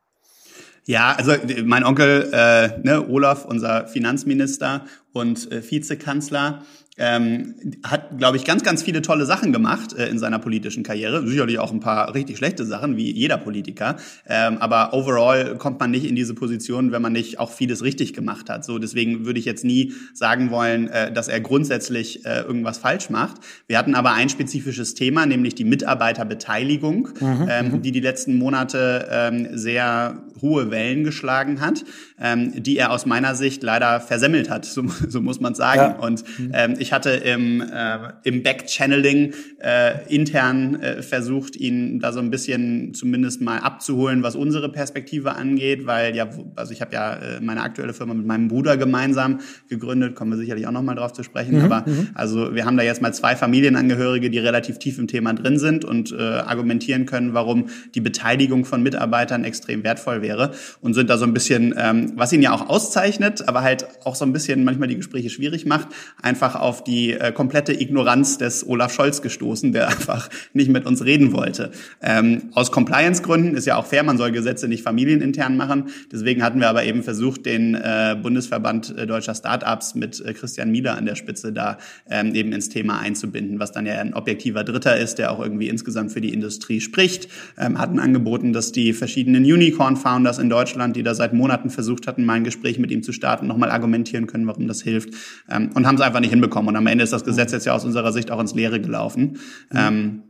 Ja, 0.84 1.12
also 1.12 1.34
mein 1.64 1.84
Onkel 1.84 2.30
äh, 2.32 2.78
ne, 2.80 3.06
Olaf, 3.08 3.44
unser 3.44 3.88
Finanzminister 3.88 4.86
und 5.12 5.50
äh, 5.52 5.62
Vizekanzler, 5.68 6.62
ähm, 6.98 7.54
hat, 7.84 8.18
glaube 8.18 8.36
ich, 8.36 8.44
ganz, 8.44 8.62
ganz 8.62 8.82
viele 8.82 9.02
tolle 9.02 9.24
Sachen 9.24 9.52
gemacht 9.52 9.92
äh, 9.94 10.08
in 10.08 10.18
seiner 10.18 10.38
politischen 10.38 10.82
Karriere. 10.82 11.26
Sicherlich 11.26 11.58
auch 11.58 11.72
ein 11.72 11.80
paar 11.80 12.14
richtig 12.14 12.36
schlechte 12.36 12.64
Sachen, 12.64 12.96
wie 12.96 13.10
jeder 13.10 13.38
Politiker. 13.38 13.96
Ähm, 14.26 14.58
aber 14.58 14.92
overall 14.92 15.56
kommt 15.56 15.80
man 15.80 15.90
nicht 15.90 16.04
in 16.04 16.16
diese 16.16 16.34
Position, 16.34 16.92
wenn 16.92 17.02
man 17.02 17.12
nicht 17.12 17.38
auch 17.38 17.52
vieles 17.52 17.82
richtig 17.82 18.12
gemacht 18.12 18.50
hat. 18.50 18.64
So, 18.64 18.78
deswegen 18.78 19.24
würde 19.26 19.38
ich 19.38 19.44
jetzt 19.44 19.64
nie 19.64 19.94
sagen 20.12 20.50
wollen, 20.50 20.88
äh, 20.88 21.12
dass 21.12 21.28
er 21.28 21.40
grundsätzlich 21.40 22.24
äh, 22.26 22.40
irgendwas 22.40 22.78
falsch 22.78 23.10
macht. 23.10 23.36
Wir 23.66 23.78
hatten 23.78 23.94
aber 23.94 24.12
ein 24.12 24.28
spezifisches 24.28 24.94
Thema, 24.94 25.26
nämlich 25.26 25.54
die 25.54 25.64
Mitarbeiterbeteiligung, 25.64 27.08
mhm, 27.20 27.48
ähm, 27.48 27.70
mhm. 27.70 27.82
die 27.82 27.92
die 27.92 28.00
letzten 28.00 28.36
Monate 28.36 29.08
ähm, 29.10 29.48
sehr 29.52 30.22
hohe 30.40 30.70
Wellen 30.70 31.04
geschlagen 31.04 31.60
hat, 31.60 31.84
ähm, 32.20 32.62
die 32.62 32.76
er 32.76 32.90
aus 32.90 33.06
meiner 33.06 33.34
Sicht 33.34 33.62
leider 33.62 34.00
versemmelt 34.00 34.50
hat, 34.50 34.64
so, 34.64 34.84
so 35.08 35.20
muss 35.20 35.40
man 35.40 35.54
sagen. 35.54 35.96
Ja. 35.98 36.06
Und 36.06 36.24
mhm. 36.38 36.50
ähm, 36.54 36.74
ich 36.78 36.92
hatte 36.92 37.10
im, 37.10 37.60
äh, 37.60 37.98
im 38.24 38.42
Backchanneling 38.42 39.34
äh, 39.62 40.14
intern 40.14 40.80
äh, 40.80 41.02
versucht, 41.02 41.56
ihn 41.56 42.00
da 42.00 42.12
so 42.12 42.20
ein 42.20 42.30
bisschen 42.30 42.94
zumindest 42.94 43.40
mal 43.40 43.58
abzuholen, 43.58 44.22
was 44.22 44.36
unsere 44.36 44.70
Perspektive 44.70 45.36
angeht, 45.36 45.86
weil 45.86 46.14
ja, 46.14 46.28
also 46.56 46.72
ich 46.72 46.80
habe 46.80 46.94
ja 46.94 47.14
äh, 47.14 47.40
meine 47.40 47.62
aktuelle 47.62 47.94
Firma 47.94 48.14
mit 48.14 48.26
meinem 48.26 48.48
Bruder 48.48 48.76
gemeinsam 48.76 49.40
gegründet, 49.68 50.14
kommen 50.14 50.32
wir 50.32 50.38
sicherlich 50.38 50.66
auch 50.66 50.72
nochmal 50.72 50.96
drauf 50.96 51.12
zu 51.12 51.22
sprechen. 51.22 51.58
Mhm. 51.58 51.64
Aber 51.64 51.88
mhm. 51.88 52.08
also 52.14 52.54
wir 52.54 52.64
haben 52.64 52.76
da 52.76 52.82
jetzt 52.82 53.02
mal 53.02 53.12
zwei 53.12 53.36
Familienangehörige, 53.36 54.30
die 54.30 54.38
relativ 54.38 54.78
tief 54.78 54.98
im 54.98 55.06
Thema 55.06 55.32
drin 55.34 55.58
sind 55.58 55.84
und 55.84 56.12
äh, 56.12 56.16
argumentieren 56.22 57.06
können, 57.06 57.34
warum 57.34 57.66
die 57.94 58.00
Beteiligung 58.00 58.64
von 58.64 58.82
Mitarbeitern 58.82 59.44
extrem 59.44 59.84
wertvoll 59.84 60.22
wäre 60.22 60.52
und 60.80 60.94
sind 60.94 61.10
da 61.10 61.18
so 61.18 61.24
ein 61.24 61.34
bisschen, 61.34 61.74
ähm, 61.76 62.07
was 62.16 62.32
ihn 62.32 62.42
ja 62.42 62.52
auch 62.52 62.68
auszeichnet, 62.68 63.48
aber 63.48 63.62
halt 63.62 63.86
auch 64.04 64.14
so 64.14 64.24
ein 64.24 64.32
bisschen 64.32 64.64
manchmal 64.64 64.88
die 64.88 64.96
Gespräche 64.96 65.30
schwierig 65.30 65.66
macht, 65.66 65.88
einfach 66.22 66.56
auf 66.56 66.84
die 66.84 67.12
äh, 67.12 67.32
komplette 67.32 67.72
Ignoranz 67.72 68.38
des 68.38 68.66
Olaf 68.66 68.92
Scholz 68.92 69.22
gestoßen, 69.22 69.72
der 69.72 69.88
einfach 69.88 70.28
nicht 70.52 70.70
mit 70.70 70.86
uns 70.86 71.04
reden 71.04 71.32
wollte. 71.32 71.70
Ähm, 72.02 72.50
aus 72.52 72.72
Compliance-Gründen 72.72 73.54
ist 73.54 73.66
ja 73.66 73.76
auch 73.76 73.86
fair, 73.86 74.02
man 74.02 74.18
soll 74.18 74.32
Gesetze 74.32 74.68
nicht 74.68 74.82
familienintern 74.82 75.56
machen. 75.56 75.90
Deswegen 76.12 76.42
hatten 76.42 76.60
wir 76.60 76.68
aber 76.68 76.84
eben 76.84 77.02
versucht, 77.02 77.46
den 77.46 77.74
äh, 77.74 78.16
Bundesverband 78.20 78.96
äh, 78.96 79.06
deutscher 79.06 79.34
Startups 79.34 79.94
mit 79.94 80.20
äh, 80.24 80.32
Christian 80.32 80.70
Mieder 80.70 80.96
an 80.96 81.06
der 81.06 81.14
Spitze 81.14 81.52
da 81.52 81.78
ähm, 82.10 82.34
eben 82.34 82.52
ins 82.52 82.68
Thema 82.68 82.98
einzubinden, 82.98 83.58
was 83.58 83.72
dann 83.72 83.86
ja 83.86 83.94
ein 83.94 84.14
objektiver 84.14 84.64
Dritter 84.64 84.96
ist, 84.96 85.18
der 85.18 85.32
auch 85.32 85.40
irgendwie 85.40 85.68
insgesamt 85.68 86.12
für 86.12 86.20
die 86.20 86.32
Industrie 86.32 86.80
spricht. 86.80 87.28
Ähm, 87.58 87.78
hatten 87.78 87.98
angeboten, 87.98 88.52
dass 88.52 88.72
die 88.72 88.92
verschiedenen 88.92 89.44
Unicorn-Founders 89.44 90.38
in 90.38 90.48
Deutschland, 90.48 90.96
die 90.96 91.02
da 91.02 91.14
seit 91.14 91.32
Monaten 91.32 91.70
versucht 91.98 92.06
hatten, 92.06 92.24
mal 92.24 92.34
ein 92.34 92.44
Gespräch 92.44 92.78
mit 92.78 92.90
ihm 92.90 93.02
zu 93.02 93.12
starten, 93.12 93.46
nochmal 93.46 93.70
argumentieren 93.70 94.26
können, 94.26 94.46
warum 94.46 94.66
das 94.66 94.82
hilft. 94.82 95.10
Ähm, 95.50 95.70
und 95.74 95.86
haben 95.86 95.96
es 95.96 96.00
einfach 96.00 96.20
nicht 96.20 96.30
hinbekommen. 96.30 96.68
Und 96.68 96.76
am 96.76 96.86
Ende 96.86 97.04
ist 97.04 97.12
das 97.12 97.24
Gesetz 97.24 97.52
jetzt 97.52 97.66
ja 97.66 97.74
aus 97.74 97.84
unserer 97.84 98.12
Sicht 98.12 98.30
auch 98.30 98.40
ins 98.40 98.54
Leere 98.54 98.80
gelaufen. 98.80 99.38
Ähm, 99.74 100.22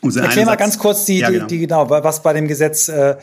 um 0.00 0.16
Erklär 0.16 0.46
mal 0.46 0.56
ganz 0.56 0.78
kurz 0.78 1.04
die, 1.06 1.18
ja, 1.18 1.30
genau. 1.30 1.46
Die, 1.46 1.56
die, 1.56 1.60
genau, 1.66 1.90
was 1.90 2.22
bei 2.22 2.32
dem 2.32 2.46
Gesetz 2.46 2.88
äh, 2.88 3.16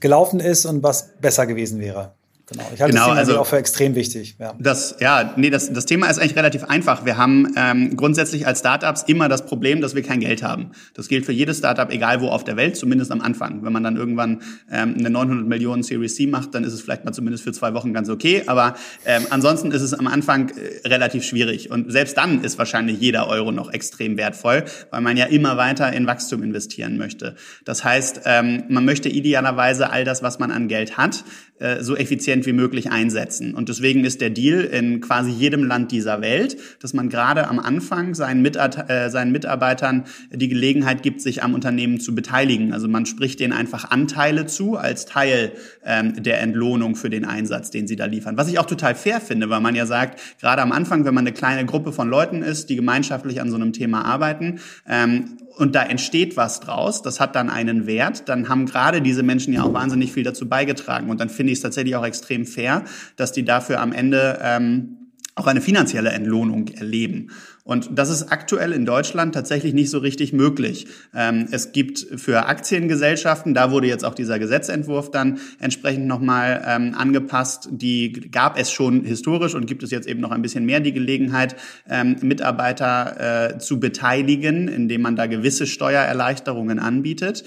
gelaufen 0.00 0.40
ist 0.40 0.64
und 0.64 0.82
was 0.82 1.14
besser 1.20 1.46
gewesen 1.46 1.78
wäre. 1.78 2.14
Genau, 2.52 2.64
ich 2.74 2.80
halte 2.80 2.94
genau, 2.94 3.08
das 3.08 3.18
also, 3.18 3.38
auch 3.38 3.46
für 3.46 3.56
extrem 3.56 3.94
wichtig. 3.94 4.36
Ja. 4.38 4.54
Das, 4.58 4.96
ja, 5.00 5.32
nee, 5.36 5.50
das, 5.50 5.72
das 5.72 5.86
Thema 5.86 6.08
ist 6.08 6.18
eigentlich 6.18 6.36
relativ 6.36 6.64
einfach. 6.64 7.04
Wir 7.04 7.16
haben 7.16 7.52
ähm, 7.56 7.96
grundsätzlich 7.96 8.46
als 8.46 8.60
Startups 8.60 9.04
immer 9.04 9.28
das 9.28 9.46
Problem, 9.46 9.80
dass 9.80 9.94
wir 9.94 10.02
kein 10.02 10.20
Geld 10.20 10.42
haben. 10.42 10.72
Das 10.94 11.08
gilt 11.08 11.24
für 11.24 11.32
jedes 11.32 11.58
Startup, 11.58 11.90
egal 11.90 12.20
wo 12.20 12.28
auf 12.28 12.44
der 12.44 12.56
Welt, 12.56 12.76
zumindest 12.76 13.10
am 13.10 13.20
Anfang. 13.20 13.64
Wenn 13.64 13.72
man 13.72 13.82
dann 13.82 13.96
irgendwann 13.96 14.42
ähm, 14.70 14.96
eine 14.98 15.10
900 15.10 15.46
Millionen 15.46 15.82
Series 15.82 16.14
C 16.14 16.26
macht, 16.26 16.54
dann 16.54 16.64
ist 16.64 16.72
es 16.72 16.82
vielleicht 16.82 17.04
mal 17.04 17.12
zumindest 17.12 17.44
für 17.44 17.52
zwei 17.52 17.72
Wochen 17.74 17.92
ganz 17.92 18.08
okay. 18.08 18.42
Aber 18.46 18.74
ähm, 19.06 19.26
ansonsten 19.30 19.70
ist 19.70 19.82
es 19.82 19.94
am 19.94 20.06
Anfang 20.06 20.50
äh, 20.50 20.86
relativ 20.88 21.24
schwierig. 21.24 21.70
Und 21.70 21.90
selbst 21.90 22.16
dann 22.18 22.44
ist 22.44 22.58
wahrscheinlich 22.58 23.00
jeder 23.00 23.28
Euro 23.28 23.52
noch 23.52 23.72
extrem 23.72 24.16
wertvoll, 24.16 24.64
weil 24.90 25.00
man 25.00 25.16
ja 25.16 25.26
immer 25.26 25.56
weiter 25.56 25.92
in 25.92 26.06
Wachstum 26.06 26.42
investieren 26.42 26.98
möchte. 26.98 27.36
Das 27.64 27.84
heißt, 27.84 28.22
ähm, 28.26 28.64
man 28.68 28.84
möchte 28.84 29.08
idealerweise 29.08 29.90
all 29.90 30.04
das, 30.04 30.22
was 30.22 30.38
man 30.38 30.50
an 30.50 30.68
Geld 30.68 30.96
hat, 30.96 31.24
äh, 31.62 31.82
so 31.82 31.96
effizient 31.96 32.44
wie 32.44 32.52
möglich 32.52 32.90
einsetzen. 32.90 33.54
Und 33.54 33.68
deswegen 33.68 34.04
ist 34.04 34.20
der 34.20 34.30
Deal 34.30 34.62
in 34.62 35.00
quasi 35.00 35.30
jedem 35.30 35.62
Land 35.62 35.92
dieser 35.92 36.20
Welt, 36.20 36.56
dass 36.80 36.92
man 36.92 37.08
gerade 37.08 37.46
am 37.46 37.60
Anfang 37.60 38.14
seinen, 38.14 38.42
Mitat 38.42 38.90
äh, 38.90 39.10
seinen 39.10 39.30
Mitarbeitern 39.30 40.04
die 40.32 40.48
Gelegenheit 40.48 41.04
gibt, 41.04 41.20
sich 41.20 41.44
am 41.44 41.54
Unternehmen 41.54 42.00
zu 42.00 42.16
beteiligen. 42.16 42.72
Also 42.72 42.88
man 42.88 43.06
spricht 43.06 43.38
denen 43.38 43.52
einfach 43.52 43.90
Anteile 43.90 44.46
zu 44.46 44.76
als 44.76 45.06
Teil 45.06 45.52
ähm, 45.84 46.20
der 46.20 46.40
Entlohnung 46.40 46.96
für 46.96 47.10
den 47.10 47.24
Einsatz, 47.24 47.70
den 47.70 47.86
sie 47.86 47.94
da 47.94 48.06
liefern. 48.06 48.36
Was 48.36 48.48
ich 48.48 48.58
auch 48.58 48.66
total 48.66 48.96
fair 48.96 49.20
finde, 49.20 49.48
weil 49.48 49.60
man 49.60 49.76
ja 49.76 49.86
sagt, 49.86 50.20
gerade 50.40 50.62
am 50.62 50.72
Anfang, 50.72 51.04
wenn 51.04 51.14
man 51.14 51.26
eine 51.26 51.34
kleine 51.34 51.64
Gruppe 51.64 51.92
von 51.92 52.08
Leuten 52.08 52.42
ist, 52.42 52.70
die 52.70 52.76
gemeinschaftlich 52.76 53.40
an 53.40 53.50
so 53.50 53.56
einem 53.56 53.72
Thema 53.72 54.04
arbeiten, 54.04 54.58
ähm, 54.88 55.38
und 55.56 55.74
da 55.74 55.82
entsteht 55.82 56.36
was 56.36 56.60
draus, 56.60 57.02
das 57.02 57.20
hat 57.20 57.36
dann 57.36 57.50
einen 57.50 57.86
Wert, 57.86 58.28
dann 58.28 58.48
haben 58.48 58.66
gerade 58.66 59.02
diese 59.02 59.22
Menschen 59.22 59.52
ja 59.52 59.62
auch 59.62 59.72
wahnsinnig 59.72 60.12
viel 60.12 60.24
dazu 60.24 60.48
beigetragen. 60.48 61.10
Und 61.10 61.20
dann 61.20 61.28
finde 61.28 61.52
ich 61.52 61.58
es 61.58 61.62
tatsächlich 61.62 61.96
auch 61.96 62.04
extrem 62.04 62.46
fair, 62.46 62.84
dass 63.16 63.32
die 63.32 63.44
dafür 63.44 63.80
am 63.80 63.92
Ende 63.92 64.38
ähm, 64.42 64.96
auch 65.34 65.46
eine 65.46 65.60
finanzielle 65.60 66.10
Entlohnung 66.10 66.68
erleben. 66.68 67.30
Und 67.64 67.90
das 67.94 68.10
ist 68.10 68.32
aktuell 68.32 68.72
in 68.72 68.84
Deutschland 68.84 69.34
tatsächlich 69.34 69.72
nicht 69.72 69.90
so 69.90 69.98
richtig 69.98 70.32
möglich. 70.32 70.88
Ähm, 71.14 71.46
es 71.52 71.70
gibt 71.70 72.04
für 72.16 72.46
Aktiengesellschaften, 72.46 73.54
da 73.54 73.70
wurde 73.70 73.86
jetzt 73.86 74.04
auch 74.04 74.14
dieser 74.14 74.40
Gesetzentwurf 74.40 75.12
dann 75.12 75.38
entsprechend 75.60 76.08
nochmal 76.08 76.64
ähm, 76.66 76.94
angepasst, 76.96 77.68
die 77.70 78.12
gab 78.32 78.58
es 78.58 78.72
schon 78.72 79.04
historisch 79.04 79.54
und 79.54 79.66
gibt 79.66 79.84
es 79.84 79.92
jetzt 79.92 80.08
eben 80.08 80.20
noch 80.20 80.32
ein 80.32 80.42
bisschen 80.42 80.64
mehr 80.64 80.80
die 80.80 80.92
Gelegenheit, 80.92 81.54
ähm, 81.88 82.16
Mitarbeiter 82.20 83.52
äh, 83.54 83.58
zu 83.58 83.78
beteiligen, 83.78 84.66
indem 84.66 85.02
man 85.02 85.14
da 85.14 85.26
gewisse 85.26 85.66
Steuererleichterungen 85.66 86.78
anbietet. 86.78 87.44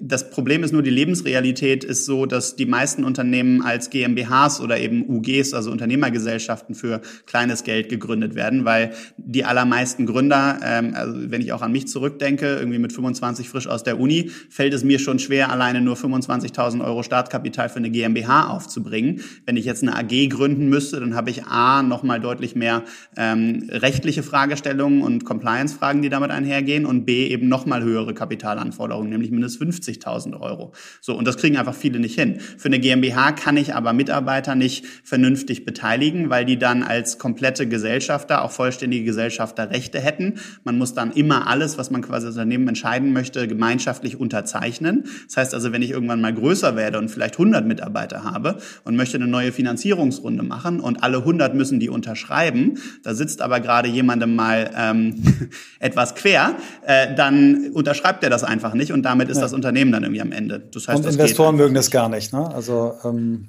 Das 0.00 0.30
Problem 0.30 0.62
ist 0.62 0.72
nur, 0.72 0.82
die 0.82 0.90
Lebensrealität 0.90 1.84
ist 1.84 2.04
so, 2.04 2.26
dass 2.26 2.56
die 2.56 2.66
meisten 2.66 3.04
Unternehmen 3.04 3.62
als 3.62 3.90
GmbHs 3.90 4.60
oder 4.60 4.78
eben 4.78 5.08
UGs, 5.08 5.54
also 5.54 5.70
Unternehmergesellschaften 5.70 6.74
für 6.74 7.00
kleines 7.26 7.64
Geld 7.64 7.88
gegründet 7.88 8.34
werden, 8.34 8.64
weil 8.64 8.92
die 9.18 9.44
allermeisten 9.44 10.06
Gründer, 10.06 10.58
ähm, 10.62 10.94
also 10.94 11.30
wenn 11.30 11.40
ich 11.40 11.52
auch 11.52 11.62
an 11.62 11.72
mich 11.72 11.88
zurückdenke, 11.88 12.56
irgendwie 12.56 12.78
mit 12.78 12.92
25 12.92 13.48
frisch 13.48 13.66
aus 13.66 13.82
der 13.82 13.98
Uni, 14.00 14.30
fällt 14.48 14.72
es 14.72 14.84
mir 14.84 14.98
schon 14.98 15.18
schwer, 15.18 15.50
alleine 15.50 15.80
nur 15.80 15.96
25.000 15.96 16.84
Euro 16.84 17.02
Startkapital 17.02 17.68
für 17.68 17.76
eine 17.76 17.90
GmbH 17.90 18.48
aufzubringen. 18.48 19.20
Wenn 19.44 19.56
ich 19.56 19.64
jetzt 19.64 19.82
eine 19.82 19.96
AG 19.96 20.28
gründen 20.28 20.68
müsste, 20.68 21.00
dann 21.00 21.14
habe 21.14 21.30
ich 21.30 21.44
A, 21.44 21.82
nochmal 21.82 22.20
deutlich 22.20 22.54
mehr 22.54 22.84
ähm, 23.16 23.68
rechtliche 23.70 24.22
Fragestellungen 24.22 25.02
und 25.02 25.24
Compliance-Fragen, 25.24 26.00
die 26.00 26.08
damit 26.08 26.30
einhergehen 26.30 26.86
und 26.86 27.04
B, 27.04 27.26
eben 27.26 27.48
nochmal 27.48 27.82
höhere 27.82 28.14
Kapitalanforderungen, 28.14 29.10
nämlich 29.10 29.30
mindestens 29.30 29.58
50.000 29.58 30.40
Euro. 30.40 30.72
So, 31.00 31.16
und 31.16 31.26
das 31.26 31.36
kriegen 31.36 31.56
einfach 31.56 31.74
viele 31.74 31.98
nicht 31.98 32.18
hin. 32.18 32.38
Für 32.40 32.68
eine 32.68 32.78
GmbH 32.78 33.32
kann 33.32 33.56
ich 33.56 33.74
aber 33.74 33.92
Mitarbeiter 33.92 34.54
nicht 34.54 34.86
vernünftig 35.04 35.64
beteiligen, 35.64 36.30
weil 36.30 36.44
die 36.44 36.58
dann 36.58 36.82
als 36.82 37.18
komplette 37.18 37.68
Gesellschafter 37.68 38.44
auch 38.44 38.52
vollständige 38.52 39.07
Gesellschafterrechte 39.08 39.98
hätten. 40.00 40.34
Man 40.64 40.76
muss 40.76 40.92
dann 40.92 41.12
immer 41.12 41.46
alles, 41.46 41.78
was 41.78 41.90
man 41.90 42.02
quasi 42.02 42.26
als 42.26 42.36
Unternehmen 42.36 42.68
entscheiden 42.68 43.14
möchte, 43.14 43.48
gemeinschaftlich 43.48 44.20
unterzeichnen. 44.20 45.04
Das 45.26 45.38
heißt 45.38 45.54
also, 45.54 45.72
wenn 45.72 45.80
ich 45.80 45.90
irgendwann 45.90 46.20
mal 46.20 46.34
größer 46.34 46.76
werde 46.76 46.98
und 46.98 47.08
vielleicht 47.08 47.34
100 47.34 47.66
Mitarbeiter 47.66 48.22
habe 48.22 48.58
und 48.84 48.96
möchte 48.96 49.16
eine 49.16 49.26
neue 49.26 49.50
Finanzierungsrunde 49.50 50.42
machen 50.42 50.80
und 50.80 51.02
alle 51.02 51.18
100 51.18 51.54
müssen 51.54 51.80
die 51.80 51.88
unterschreiben, 51.88 52.78
da 53.02 53.14
sitzt 53.14 53.40
aber 53.40 53.60
gerade 53.60 53.88
jemandem 53.88 54.36
mal 54.36 54.70
ähm, 54.76 55.22
etwas 55.78 56.14
quer, 56.14 56.56
äh, 56.84 57.14
dann 57.14 57.70
unterschreibt 57.72 58.22
er 58.22 58.30
das 58.30 58.44
einfach 58.44 58.74
nicht 58.74 58.92
und 58.92 59.02
damit 59.04 59.30
ist 59.30 59.38
ja. 59.38 59.44
das 59.44 59.54
Unternehmen 59.54 59.90
dann 59.90 60.02
irgendwie 60.02 60.20
am 60.20 60.32
Ende. 60.32 60.60
Das 60.60 60.86
heißt, 60.86 61.02
und 61.04 61.10
Investoren 61.10 61.56
mögen 61.56 61.74
das 61.74 61.90
gar 61.90 62.10
nicht. 62.10 62.34
Ne? 62.34 62.46
Also 62.54 62.92
ähm 63.04 63.48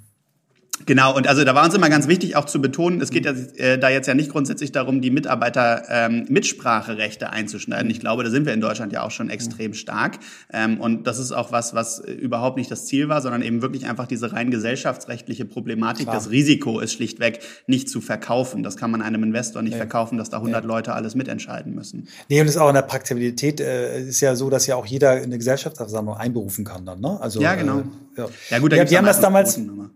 Genau, 0.86 1.15
und 1.15 1.28
also 1.28 1.44
da 1.44 1.56
war 1.56 1.65
uns 1.65 1.74
immer 1.74 1.89
ganz 1.89 2.08
wichtig 2.08 2.36
auch 2.36 2.46
zu 2.46 2.62
betonen, 2.62 3.02
es 3.02 3.10
geht 3.10 3.26
ja 3.26 3.34
äh, 3.58 3.78
da 3.78 3.89
jetzt 3.89 4.08
ja 4.08 4.13
nicht 4.13 4.32
grundsätzlich 4.32 4.72
darum, 4.72 5.02
die 5.02 5.12
Mitarbeiter 5.12 5.84
ähm, 5.89 6.26
Mitspracherechte 6.30 7.30
einzuschneiden. 7.30 7.89
Ich 7.92 8.00
glaube, 8.00 8.24
da 8.24 8.30
sind 8.30 8.46
wir 8.46 8.54
in 8.54 8.62
Deutschland 8.62 8.94
ja 8.94 9.04
auch 9.04 9.12
schon 9.12 9.30
extrem 9.30 9.74
stark. 9.74 10.20
Ähm, 10.52 10.80
und 10.80 11.08
das 11.08 11.20
ist 11.20 11.32
auch 11.32 11.52
was, 11.52 11.74
was 11.74 12.00
überhaupt 12.00 12.58
nicht 12.58 12.72
das 12.72 12.86
Ziel 12.86 13.10
war, 13.10 13.22
sondern 13.22 13.42
eben 13.42 13.62
wirklich 13.62 13.88
einfach 13.88 14.08
diese 14.08 14.32
rein 14.32 14.52
gesellschaftsrechtliche 14.52 15.46
Problematik. 15.46 16.04
Klar. 16.04 16.15
Das 16.15 16.30
Risiko 16.30 16.80
ist 16.80 16.94
schlichtweg 16.94 17.39
nicht 17.68 17.89
zu 17.89 18.02
verkaufen. 18.02 18.63
Das 18.63 18.78
kann 18.78 18.92
man 18.92 19.02
einem 19.02 19.24
Investor 19.24 19.62
nicht 19.62 19.74
nee. 19.74 19.78
verkaufen, 19.78 20.18
dass 20.18 20.30
da 20.30 20.38
100 20.38 20.63
nee. 20.63 20.68
Leute 20.68 20.94
alles 20.94 21.15
mitentscheiden 21.15 21.76
müssen. 21.76 22.08
Nee, 22.30 22.42
und 22.42 22.48
es 22.48 22.56
ist 22.56 22.62
auch 22.62 22.70
in 22.70 22.76
der 22.76 22.82
Praktikabilität 22.84 23.60
äh, 23.60 24.02
ist 24.02 24.22
ja 24.22 24.36
so, 24.36 24.50
dass 24.50 24.65
ja 24.68 24.76
auch 24.76 24.86
jeder 24.86 25.12
eine 25.12 25.38
Gesellschaftsversammlung 25.38 26.15
einberufen 26.15 26.63
kann 26.63 26.86
dann, 26.86 27.02
ne? 27.02 27.20
Also, 27.22 27.42
ja, 27.42 27.56
genau. 27.56 27.80
Äh, 27.80 27.84
ja. 28.22 28.28
ja, 28.50 28.60
gut, 28.60 28.72
da 28.72 28.78
ja, 28.78 28.89
wir 28.89 28.98
haben 28.98 29.06
das 29.06 29.20
damals... 29.20 29.58
Mhm. 29.58 29.92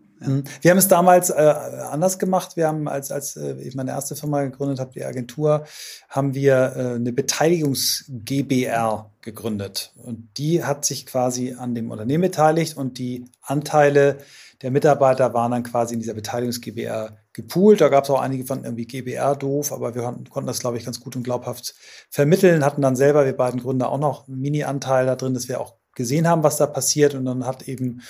Wir 0.62 0.72
haben 0.72 0.78
es 0.78 0.88
damals 0.88 1.30
äh, 1.30 1.34
anders 1.92 2.20
gemacht. 2.20 2.56
Wir 2.56 2.68
haben, 2.68 2.88
als, 2.88 3.12
als 3.12 3.36
äh, 3.36 3.56
ich 3.62 3.76
meine 3.76 3.92
erste 3.92 4.16
Firma 4.16 4.44
gegründet 4.44 4.80
habe, 4.80 4.92
die 4.92 5.04
Agentur, 5.04 5.66
haben 6.10 6.34
wir 6.34 6.74
äh, 6.76 6.96
eine 6.96 7.14
Beteiligungs-GBR 7.14 9.12
gegründet. 9.22 9.94
Und 9.96 10.30
die 10.38 10.64
hat 10.64 10.86
sich 10.86 11.06
quasi 11.06 11.56
an 11.58 11.76
dem 11.76 11.92
Unternehmen 11.92 12.24
beteiligt 12.24 12.78
und 12.78 12.98
die 12.98 13.26
Anteile 13.42 14.18
der 14.62 14.72
Mitarbeiter 14.72 15.34
waren 15.34 15.52
dann 15.52 15.64
quasi 15.64 15.94
in 15.94 16.00
dieser 16.00 16.14
Beteiligungs-GBR 16.14 17.18
gepoolt. 17.34 17.82
Da 17.82 17.90
gab 17.90 18.06
es 18.06 18.10
auch 18.10 18.22
einige 18.22 18.46
von 18.46 18.64
irgendwie 18.64 18.86
GBR 18.86 19.36
doof, 19.36 19.74
aber 19.74 19.94
wir 19.94 20.04
konnten 20.30 20.48
das, 20.48 20.60
glaube 20.60 20.78
ich, 20.78 20.86
ganz 20.86 21.02
gut 21.02 21.16
und 21.16 21.24
glaubhaft 21.24 21.76
vermitteln, 22.10 22.64
hatten 22.64 22.82
dann 22.82 22.96
selber, 22.96 23.26
wir 23.26 23.36
beiden 23.36 23.60
Gründer, 23.60 23.90
auch 23.90 24.00
noch 24.00 24.28
einen 24.28 24.40
Mini-Anteil 24.40 25.06
da 25.06 25.16
drin, 25.16 25.34
dass 25.34 25.50
wir 25.50 25.60
auch 25.60 25.76
gesehen 25.96 26.28
haben, 26.28 26.44
was 26.44 26.58
da 26.58 26.66
passiert. 26.66 27.14
Und 27.14 27.26
dann 27.26 27.46
hat 27.46 27.68
eben, 27.68 28.02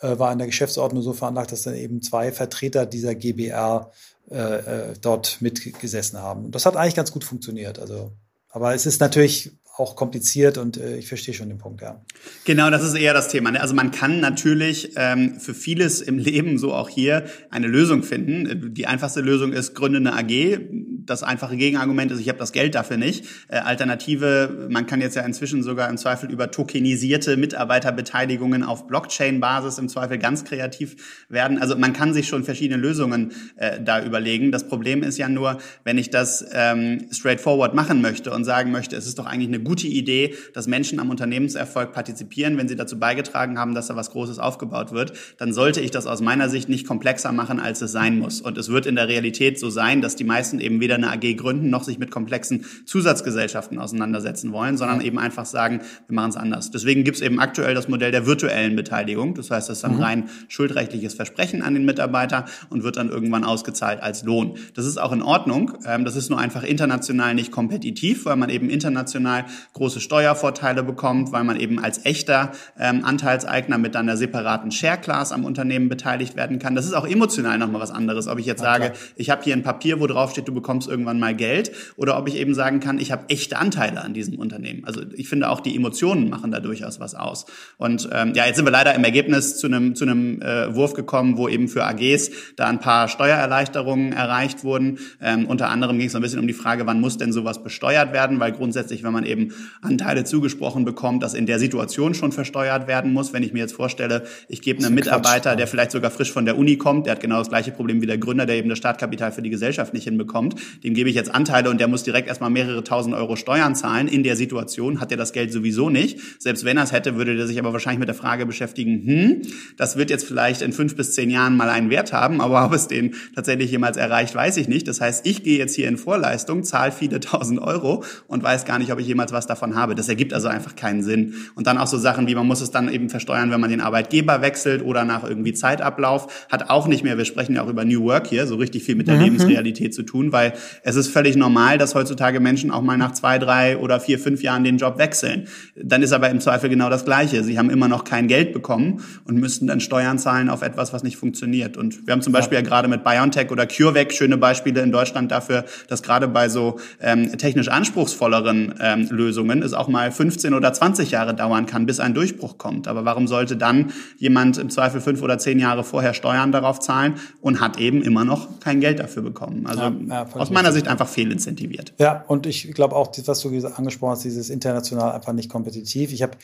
äh, 0.00 0.18
war 0.18 0.32
in 0.32 0.38
der 0.38 0.46
Geschäftsordnung 0.46 1.02
so 1.02 1.12
veranlagt, 1.12 1.52
dass 1.52 1.62
dann 1.62 1.74
eben 1.74 2.02
zwei 2.02 2.32
Vertreter 2.32 2.86
dieser 2.86 3.14
GBR 3.14 3.90
äh, 4.30 4.36
äh, 4.36 4.94
dort 5.00 5.38
mitgesessen 5.40 6.18
haben. 6.20 6.46
Und 6.46 6.54
das 6.54 6.66
hat 6.66 6.76
eigentlich 6.76 6.94
ganz 6.94 7.12
gut 7.12 7.24
funktioniert. 7.24 7.78
Also, 7.78 8.12
aber 8.50 8.74
es 8.74 8.86
ist 8.86 9.00
natürlich 9.00 9.52
auch 9.78 9.96
kompliziert 9.96 10.58
und 10.58 10.76
äh, 10.76 10.96
ich 10.96 11.08
verstehe 11.08 11.34
schon 11.34 11.48
den 11.48 11.58
Punkt, 11.58 11.82
ja. 11.82 12.00
Genau, 12.44 12.70
das 12.70 12.82
ist 12.82 12.94
eher 12.94 13.14
das 13.14 13.28
Thema. 13.28 13.50
Ne? 13.50 13.60
Also 13.60 13.74
man 13.74 13.90
kann 13.90 14.20
natürlich 14.20 14.92
ähm, 14.96 15.38
für 15.38 15.54
vieles 15.54 16.00
im 16.00 16.18
Leben, 16.18 16.58
so 16.58 16.74
auch 16.74 16.88
hier, 16.88 17.24
eine 17.50 17.68
Lösung 17.68 18.02
finden. 18.02 18.74
Die 18.74 18.86
einfachste 18.86 19.20
Lösung 19.20 19.52
ist, 19.52 19.74
gründe 19.74 19.98
eine 19.98 20.14
AG. 20.14 20.60
Das 21.06 21.22
einfache 21.22 21.56
Gegenargument 21.56 22.10
ist, 22.10 22.20
ich 22.20 22.28
habe 22.28 22.38
das 22.38 22.52
Geld 22.52 22.74
dafür 22.74 22.96
nicht. 22.96 23.24
Äh, 23.48 23.58
Alternative, 23.58 24.68
man 24.68 24.86
kann 24.86 25.00
jetzt 25.00 25.14
ja 25.14 25.22
inzwischen 25.22 25.62
sogar 25.62 25.88
im 25.88 25.96
Zweifel 25.96 26.30
über 26.30 26.50
tokenisierte 26.50 27.36
Mitarbeiterbeteiligungen 27.36 28.62
auf 28.64 28.86
Blockchain-Basis 28.86 29.78
im 29.78 29.88
Zweifel 29.88 30.18
ganz 30.18 30.44
kreativ 30.44 31.24
werden. 31.28 31.58
Also 31.58 31.76
man 31.76 31.92
kann 31.92 32.12
sich 32.14 32.26
schon 32.26 32.44
verschiedene 32.44 32.80
Lösungen 32.80 33.32
äh, 33.56 33.80
da 33.80 34.04
überlegen. 34.04 34.50
Das 34.50 34.66
Problem 34.66 35.02
ist 35.02 35.18
ja 35.18 35.28
nur, 35.28 35.58
wenn 35.84 35.98
ich 35.98 36.10
das 36.10 36.44
ähm, 36.52 37.06
straightforward 37.12 37.74
machen 37.74 38.02
möchte 38.02 38.32
und 38.32 38.44
sagen 38.44 38.72
möchte, 38.72 38.96
es 38.96 39.06
ist 39.06 39.18
doch 39.18 39.26
eigentlich 39.26 39.48
eine 39.48 39.67
gute 39.68 39.86
Idee, 39.86 40.34
dass 40.54 40.66
Menschen 40.66 40.98
am 40.98 41.10
Unternehmenserfolg 41.10 41.92
partizipieren, 41.92 42.56
wenn 42.56 42.68
sie 42.68 42.76
dazu 42.76 42.98
beigetragen 42.98 43.58
haben, 43.58 43.74
dass 43.74 43.88
da 43.88 43.96
was 43.96 44.10
Großes 44.10 44.38
aufgebaut 44.38 44.92
wird, 44.92 45.12
dann 45.36 45.52
sollte 45.52 45.82
ich 45.82 45.90
das 45.90 46.06
aus 46.06 46.22
meiner 46.22 46.48
Sicht 46.48 46.70
nicht 46.70 46.86
komplexer 46.86 47.32
machen, 47.32 47.60
als 47.60 47.82
es 47.82 47.92
sein 47.92 48.18
muss. 48.18 48.40
Und 48.40 48.56
es 48.56 48.70
wird 48.70 48.86
in 48.86 48.96
der 48.96 49.08
Realität 49.08 49.58
so 49.58 49.68
sein, 49.68 50.00
dass 50.00 50.16
die 50.16 50.24
meisten 50.24 50.58
eben 50.58 50.80
weder 50.80 50.94
eine 50.94 51.10
AG 51.10 51.36
gründen, 51.36 51.68
noch 51.68 51.84
sich 51.84 51.98
mit 51.98 52.10
komplexen 52.10 52.64
Zusatzgesellschaften 52.86 53.78
auseinandersetzen 53.78 54.52
wollen, 54.52 54.78
sondern 54.78 55.02
eben 55.02 55.18
einfach 55.18 55.44
sagen, 55.44 55.80
wir 56.06 56.14
machen 56.14 56.30
es 56.30 56.36
anders. 56.36 56.70
Deswegen 56.70 57.04
gibt 57.04 57.18
es 57.18 57.22
eben 57.22 57.38
aktuell 57.38 57.74
das 57.74 57.88
Modell 57.88 58.10
der 58.10 58.24
virtuellen 58.24 58.74
Beteiligung. 58.74 59.34
Das 59.34 59.50
heißt, 59.50 59.68
das 59.68 59.78
ist 59.78 59.84
ein 59.84 59.96
mhm. 59.96 60.02
rein 60.02 60.28
schuldrechtliches 60.48 61.12
Versprechen 61.12 61.60
an 61.60 61.74
den 61.74 61.84
Mitarbeiter 61.84 62.46
und 62.70 62.84
wird 62.84 62.96
dann 62.96 63.10
irgendwann 63.10 63.44
ausgezahlt 63.44 64.02
als 64.02 64.22
Lohn. 64.24 64.54
Das 64.72 64.86
ist 64.86 64.96
auch 64.96 65.12
in 65.12 65.20
Ordnung. 65.20 65.72
Ähm, 65.84 66.06
das 66.06 66.16
ist 66.16 66.30
nur 66.30 66.38
einfach 66.38 66.62
international 66.62 67.34
nicht 67.34 67.52
kompetitiv, 67.52 68.24
weil 68.24 68.36
man 68.36 68.48
eben 68.48 68.70
international 68.70 69.44
große 69.74 70.00
Steuervorteile 70.00 70.82
bekommt, 70.82 71.32
weil 71.32 71.44
man 71.44 71.58
eben 71.58 71.78
als 71.78 72.04
echter 72.04 72.52
ähm, 72.78 73.04
Anteilseigner 73.04 73.78
mit 73.78 73.96
einer 73.96 74.16
separaten 74.16 74.70
Share 74.70 74.98
Class 74.98 75.32
am 75.32 75.44
Unternehmen 75.44 75.88
beteiligt 75.88 76.36
werden 76.36 76.58
kann. 76.58 76.74
Das 76.74 76.86
ist 76.86 76.94
auch 76.94 77.06
emotional 77.06 77.58
nochmal 77.58 77.80
was 77.80 77.90
anderes, 77.90 78.28
ob 78.28 78.38
ich 78.38 78.46
jetzt 78.46 78.62
ja, 78.62 78.72
sage, 78.72 78.92
ich 79.16 79.30
habe 79.30 79.42
hier 79.42 79.54
ein 79.54 79.62
Papier, 79.62 80.00
wo 80.00 80.06
drauf 80.06 80.30
steht, 80.30 80.48
du 80.48 80.54
bekommst 80.54 80.88
irgendwann 80.88 81.18
mal 81.18 81.34
Geld, 81.34 81.72
oder 81.96 82.18
ob 82.18 82.28
ich 82.28 82.36
eben 82.36 82.54
sagen 82.54 82.80
kann, 82.80 82.98
ich 82.98 83.12
habe 83.12 83.24
echte 83.28 83.58
Anteile 83.58 84.02
an 84.02 84.14
diesem 84.14 84.38
Unternehmen. 84.38 84.84
Also 84.84 85.02
ich 85.14 85.28
finde 85.28 85.48
auch 85.48 85.60
die 85.60 85.74
Emotionen 85.74 86.28
machen 86.28 86.50
da 86.50 86.60
durchaus 86.60 87.00
was 87.00 87.14
aus. 87.14 87.46
Und 87.76 88.08
ähm, 88.12 88.32
ja, 88.34 88.46
jetzt 88.46 88.56
sind 88.56 88.64
wir 88.64 88.72
leider 88.72 88.94
im 88.94 89.04
Ergebnis 89.04 89.58
zu 89.58 89.66
einem 89.66 89.94
zu 89.94 90.04
einem 90.04 90.40
äh, 90.42 90.74
Wurf 90.74 90.94
gekommen, 90.94 91.36
wo 91.36 91.48
eben 91.48 91.68
für 91.68 91.84
AGs 91.84 92.30
da 92.56 92.66
ein 92.66 92.80
paar 92.80 93.08
Steuererleichterungen 93.08 94.12
erreicht 94.12 94.64
wurden. 94.64 94.98
Ähm, 95.20 95.46
unter 95.46 95.68
anderem 95.68 95.98
ging 95.98 96.06
es 96.06 96.12
so 96.12 96.18
ein 96.18 96.22
bisschen 96.22 96.40
um 96.40 96.46
die 96.46 96.52
Frage, 96.52 96.86
wann 96.86 97.00
muss 97.00 97.18
denn 97.18 97.32
sowas 97.32 97.62
besteuert 97.62 98.12
werden, 98.12 98.40
weil 98.40 98.52
grundsätzlich, 98.52 99.02
wenn 99.02 99.12
man 99.12 99.24
eben 99.24 99.37
Anteile 99.80 100.24
zugesprochen 100.24 100.84
bekommt, 100.84 101.22
das 101.22 101.34
in 101.34 101.46
der 101.46 101.58
Situation 101.58 102.14
schon 102.14 102.32
versteuert 102.32 102.86
werden 102.86 103.12
muss. 103.12 103.32
Wenn 103.32 103.42
ich 103.42 103.52
mir 103.52 103.60
jetzt 103.60 103.74
vorstelle, 103.74 104.24
ich 104.48 104.62
gebe 104.62 104.84
einem 104.84 104.94
Mitarbeiter, 104.94 105.56
der 105.56 105.66
vielleicht 105.66 105.92
sogar 105.92 106.10
frisch 106.10 106.32
von 106.32 106.44
der 106.44 106.58
Uni 106.58 106.76
kommt, 106.76 107.06
der 107.06 107.12
hat 107.12 107.20
genau 107.20 107.38
das 107.38 107.48
gleiche 107.48 107.72
Problem 107.72 108.02
wie 108.02 108.06
der 108.06 108.18
Gründer, 108.18 108.46
der 108.46 108.56
eben 108.56 108.68
das 108.68 108.78
Startkapital 108.78 109.32
für 109.32 109.42
die 109.42 109.50
Gesellschaft 109.50 109.94
nicht 109.94 110.04
hinbekommt, 110.04 110.56
dem 110.84 110.94
gebe 110.94 111.08
ich 111.08 111.16
jetzt 111.16 111.34
Anteile 111.34 111.70
und 111.70 111.80
der 111.80 111.88
muss 111.88 112.02
direkt 112.02 112.28
erstmal 112.28 112.50
mehrere 112.50 112.84
tausend 112.84 113.14
Euro 113.14 113.36
Steuern 113.36 113.74
zahlen. 113.74 114.08
In 114.08 114.22
der 114.22 114.36
Situation 114.36 115.00
hat 115.00 115.10
er 115.10 115.16
das 115.16 115.32
Geld 115.32 115.52
sowieso 115.52 115.90
nicht. 115.90 116.18
Selbst 116.38 116.64
wenn 116.64 116.76
er 116.76 116.84
es 116.84 116.92
hätte, 116.92 117.16
würde 117.16 117.36
er 117.36 117.46
sich 117.46 117.58
aber 117.58 117.72
wahrscheinlich 117.72 118.00
mit 118.00 118.08
der 118.08 118.14
Frage 118.14 118.46
beschäftigen, 118.46 119.06
hm, 119.06 119.42
das 119.76 119.96
wird 119.96 120.10
jetzt 120.10 120.24
vielleicht 120.24 120.62
in 120.62 120.72
fünf 120.72 120.96
bis 120.96 121.12
zehn 121.12 121.30
Jahren 121.30 121.56
mal 121.56 121.68
einen 121.68 121.90
Wert 121.90 122.12
haben, 122.12 122.40
aber 122.40 122.64
ob 122.64 122.72
es 122.72 122.88
den 122.88 123.14
tatsächlich 123.34 123.70
jemals 123.70 123.96
erreicht, 123.96 124.34
weiß 124.34 124.56
ich 124.56 124.68
nicht. 124.68 124.88
Das 124.88 125.00
heißt, 125.00 125.26
ich 125.26 125.42
gehe 125.42 125.58
jetzt 125.58 125.74
hier 125.74 125.88
in 125.88 125.96
Vorleistung, 125.96 126.64
zahle 126.64 126.92
viele 126.92 127.20
tausend 127.20 127.60
Euro 127.60 128.04
und 128.26 128.42
weiß 128.42 128.64
gar 128.64 128.78
nicht, 128.78 128.92
ob 128.92 128.98
ich 128.98 129.06
jemals 129.06 129.27
was 129.32 129.38
was 129.38 129.46
davon 129.46 129.76
habe. 129.76 129.94
Das 129.94 130.08
ergibt 130.08 130.34
also 130.34 130.48
einfach 130.48 130.74
keinen 130.74 131.02
Sinn. 131.02 131.34
Und 131.54 131.68
dann 131.68 131.78
auch 131.78 131.86
so 131.86 131.96
Sachen 131.96 132.26
wie, 132.26 132.34
man 132.34 132.46
muss 132.46 132.60
es 132.60 132.72
dann 132.72 132.92
eben 132.92 133.08
versteuern, 133.08 133.52
wenn 133.52 133.60
man 133.60 133.70
den 133.70 133.80
Arbeitgeber 133.80 134.42
wechselt 134.42 134.82
oder 134.82 135.04
nach 135.04 135.22
irgendwie 135.22 135.54
Zeitablauf, 135.54 136.46
hat 136.50 136.68
auch 136.70 136.88
nicht 136.88 137.04
mehr, 137.04 137.16
wir 137.16 137.24
sprechen 137.24 137.54
ja 137.54 137.62
auch 137.62 137.68
über 137.68 137.84
New 137.84 138.02
Work 138.02 138.26
hier, 138.26 138.48
so 138.48 138.56
richtig 138.56 138.82
viel 138.82 138.96
mit 138.96 139.06
der 139.06 139.14
mhm. 139.14 139.22
Lebensrealität 139.22 139.94
zu 139.94 140.02
tun, 140.02 140.32
weil 140.32 140.54
es 140.82 140.96
ist 140.96 141.08
völlig 141.08 141.36
normal, 141.36 141.78
dass 141.78 141.94
heutzutage 141.94 142.40
Menschen 142.40 142.72
auch 142.72 142.82
mal 142.82 142.98
nach 142.98 143.12
zwei, 143.12 143.38
drei 143.38 143.78
oder 143.78 144.00
vier, 144.00 144.18
fünf 144.18 144.42
Jahren 144.42 144.64
den 144.64 144.76
Job 144.76 144.98
wechseln. 144.98 145.46
Dann 145.76 146.02
ist 146.02 146.12
aber 146.12 146.28
im 146.30 146.40
Zweifel 146.40 146.68
genau 146.68 146.90
das 146.90 147.04
Gleiche. 147.04 147.44
Sie 147.44 147.58
haben 147.58 147.70
immer 147.70 147.86
noch 147.86 148.02
kein 148.02 148.26
Geld 148.26 148.52
bekommen 148.52 149.04
und 149.24 149.36
müssten 149.36 149.68
dann 149.68 149.80
Steuern 149.80 150.18
zahlen 150.18 150.48
auf 150.48 150.62
etwas, 150.62 150.92
was 150.92 151.04
nicht 151.04 151.16
funktioniert. 151.16 151.76
Und 151.76 152.06
wir 152.06 152.12
haben 152.12 152.22
zum 152.22 152.32
Beispiel 152.32 152.58
ja, 152.58 152.62
ja 152.64 152.68
gerade 152.68 152.88
mit 152.88 153.04
BioNTech 153.04 153.52
oder 153.52 153.66
CureVac 153.66 154.12
schöne 154.12 154.36
Beispiele 154.36 154.80
in 154.80 154.90
Deutschland 154.90 155.30
dafür, 155.30 155.64
dass 155.86 156.02
gerade 156.02 156.26
bei 156.26 156.48
so 156.48 156.80
ähm, 157.00 157.38
technisch 157.38 157.68
anspruchsvolleren 157.68 158.74
ähm, 158.80 159.08
Lösungen 159.18 159.62
es 159.62 159.74
auch 159.74 159.88
mal 159.88 160.10
15 160.10 160.54
oder 160.54 160.72
20 160.72 161.10
Jahre 161.10 161.34
dauern 161.34 161.66
kann, 161.66 161.84
bis 161.84 162.00
ein 162.00 162.14
Durchbruch 162.14 162.56
kommt. 162.56 162.88
Aber 162.88 163.04
warum 163.04 163.28
sollte 163.28 163.56
dann 163.56 163.92
jemand 164.16 164.56
im 164.56 164.70
Zweifel 164.70 165.00
fünf 165.00 165.20
oder 165.20 165.38
zehn 165.38 165.58
Jahre 165.58 165.84
vorher 165.84 166.14
Steuern 166.14 166.52
darauf 166.52 166.80
zahlen 166.80 167.14
und 167.42 167.60
hat 167.60 167.78
eben 167.78 168.02
immer 168.02 168.24
noch 168.24 168.60
kein 168.60 168.80
Geld 168.80 169.00
dafür 169.00 169.22
bekommen? 169.22 169.66
Also 169.66 169.82
ja, 169.82 169.92
ja, 170.08 170.26
aus 170.34 170.50
meiner 170.50 170.72
Sicht 170.72 170.88
einfach 170.88 171.08
fehlincentiviert. 171.08 171.92
Ja, 171.98 172.24
und 172.28 172.46
ich 172.46 172.72
glaube 172.72 172.96
auch, 172.96 173.12
was 173.26 173.40
du 173.40 173.48
angesprochen 173.66 174.12
hast, 174.12 174.24
dieses 174.24 174.48
international 174.48 175.12
einfach 175.12 175.32
nicht 175.32 175.50
kompetitiv. 175.50 176.12
Ich 176.12 176.22
habe 176.22 176.38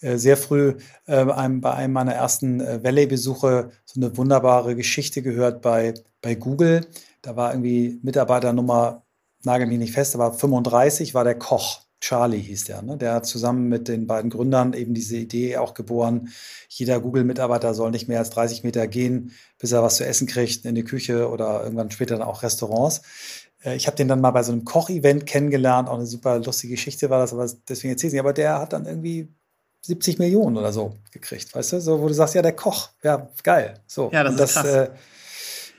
äh, 0.00 0.16
sehr 0.16 0.36
früh 0.36 0.74
äh, 1.06 1.16
einem, 1.16 1.60
bei 1.60 1.74
einem 1.74 1.92
meiner 1.92 2.12
ersten 2.12 2.60
äh, 2.60 2.84
Valley-Besuche 2.84 3.70
so 3.84 4.00
eine 4.00 4.16
wunderbare 4.16 4.76
Geschichte 4.76 5.22
gehört 5.22 5.62
bei, 5.62 5.94
bei 6.22 6.34
Google. 6.34 6.86
Da 7.22 7.36
war 7.36 7.52
irgendwie 7.52 7.98
Mitarbeiternummer, 8.02 9.02
nagel 9.44 9.66
mich 9.66 9.78
nicht 9.78 9.92
fest, 9.92 10.14
aber 10.14 10.32
35 10.32 11.14
war 11.14 11.24
der 11.24 11.38
Koch. 11.38 11.87
Charlie 12.00 12.40
hieß 12.40 12.64
der. 12.64 12.82
Ne? 12.82 12.96
Der 12.96 13.14
hat 13.14 13.26
zusammen 13.26 13.68
mit 13.68 13.88
den 13.88 14.06
beiden 14.06 14.30
Gründern 14.30 14.72
eben 14.72 14.94
diese 14.94 15.16
Idee 15.16 15.56
auch 15.56 15.74
geboren. 15.74 16.28
Jeder 16.68 17.00
Google-Mitarbeiter 17.00 17.74
soll 17.74 17.90
nicht 17.90 18.08
mehr 18.08 18.20
als 18.20 18.30
30 18.30 18.64
Meter 18.64 18.86
gehen, 18.86 19.32
bis 19.58 19.72
er 19.72 19.82
was 19.82 19.96
zu 19.96 20.06
essen 20.06 20.26
kriegt 20.26 20.64
in 20.64 20.74
die 20.74 20.84
Küche 20.84 21.28
oder 21.28 21.62
irgendwann 21.62 21.90
später 21.90 22.16
dann 22.16 22.26
auch 22.26 22.42
Restaurants. 22.42 23.02
Äh, 23.64 23.76
ich 23.76 23.86
habe 23.86 23.96
den 23.96 24.08
dann 24.08 24.20
mal 24.20 24.30
bei 24.30 24.42
so 24.42 24.52
einem 24.52 24.64
Koch-Event 24.64 25.26
kennengelernt. 25.26 25.88
Auch 25.88 25.96
eine 25.96 26.06
super 26.06 26.38
lustige 26.38 26.74
Geschichte 26.74 27.10
war 27.10 27.18
das, 27.18 27.32
aber 27.32 27.50
deswegen 27.68 27.92
erzähle 27.92 28.08
ich 28.08 28.12
nicht. 28.14 28.20
Aber 28.20 28.32
der 28.32 28.58
hat 28.58 28.72
dann 28.72 28.86
irgendwie 28.86 29.28
70 29.82 30.18
Millionen 30.18 30.56
oder 30.56 30.72
so 30.72 30.94
gekriegt, 31.12 31.54
weißt 31.54 31.72
du? 31.72 31.80
So, 31.80 32.00
wo 32.00 32.08
du 32.08 32.14
sagst, 32.14 32.34
ja, 32.34 32.42
der 32.42 32.52
Koch, 32.52 32.90
ja, 33.02 33.30
geil. 33.42 33.80
So. 33.86 34.10
Ja, 34.12 34.24
das, 34.24 34.32
und 34.32 34.40
ist 34.40 34.52
krass. 34.54 34.66
Äh, 34.66 34.90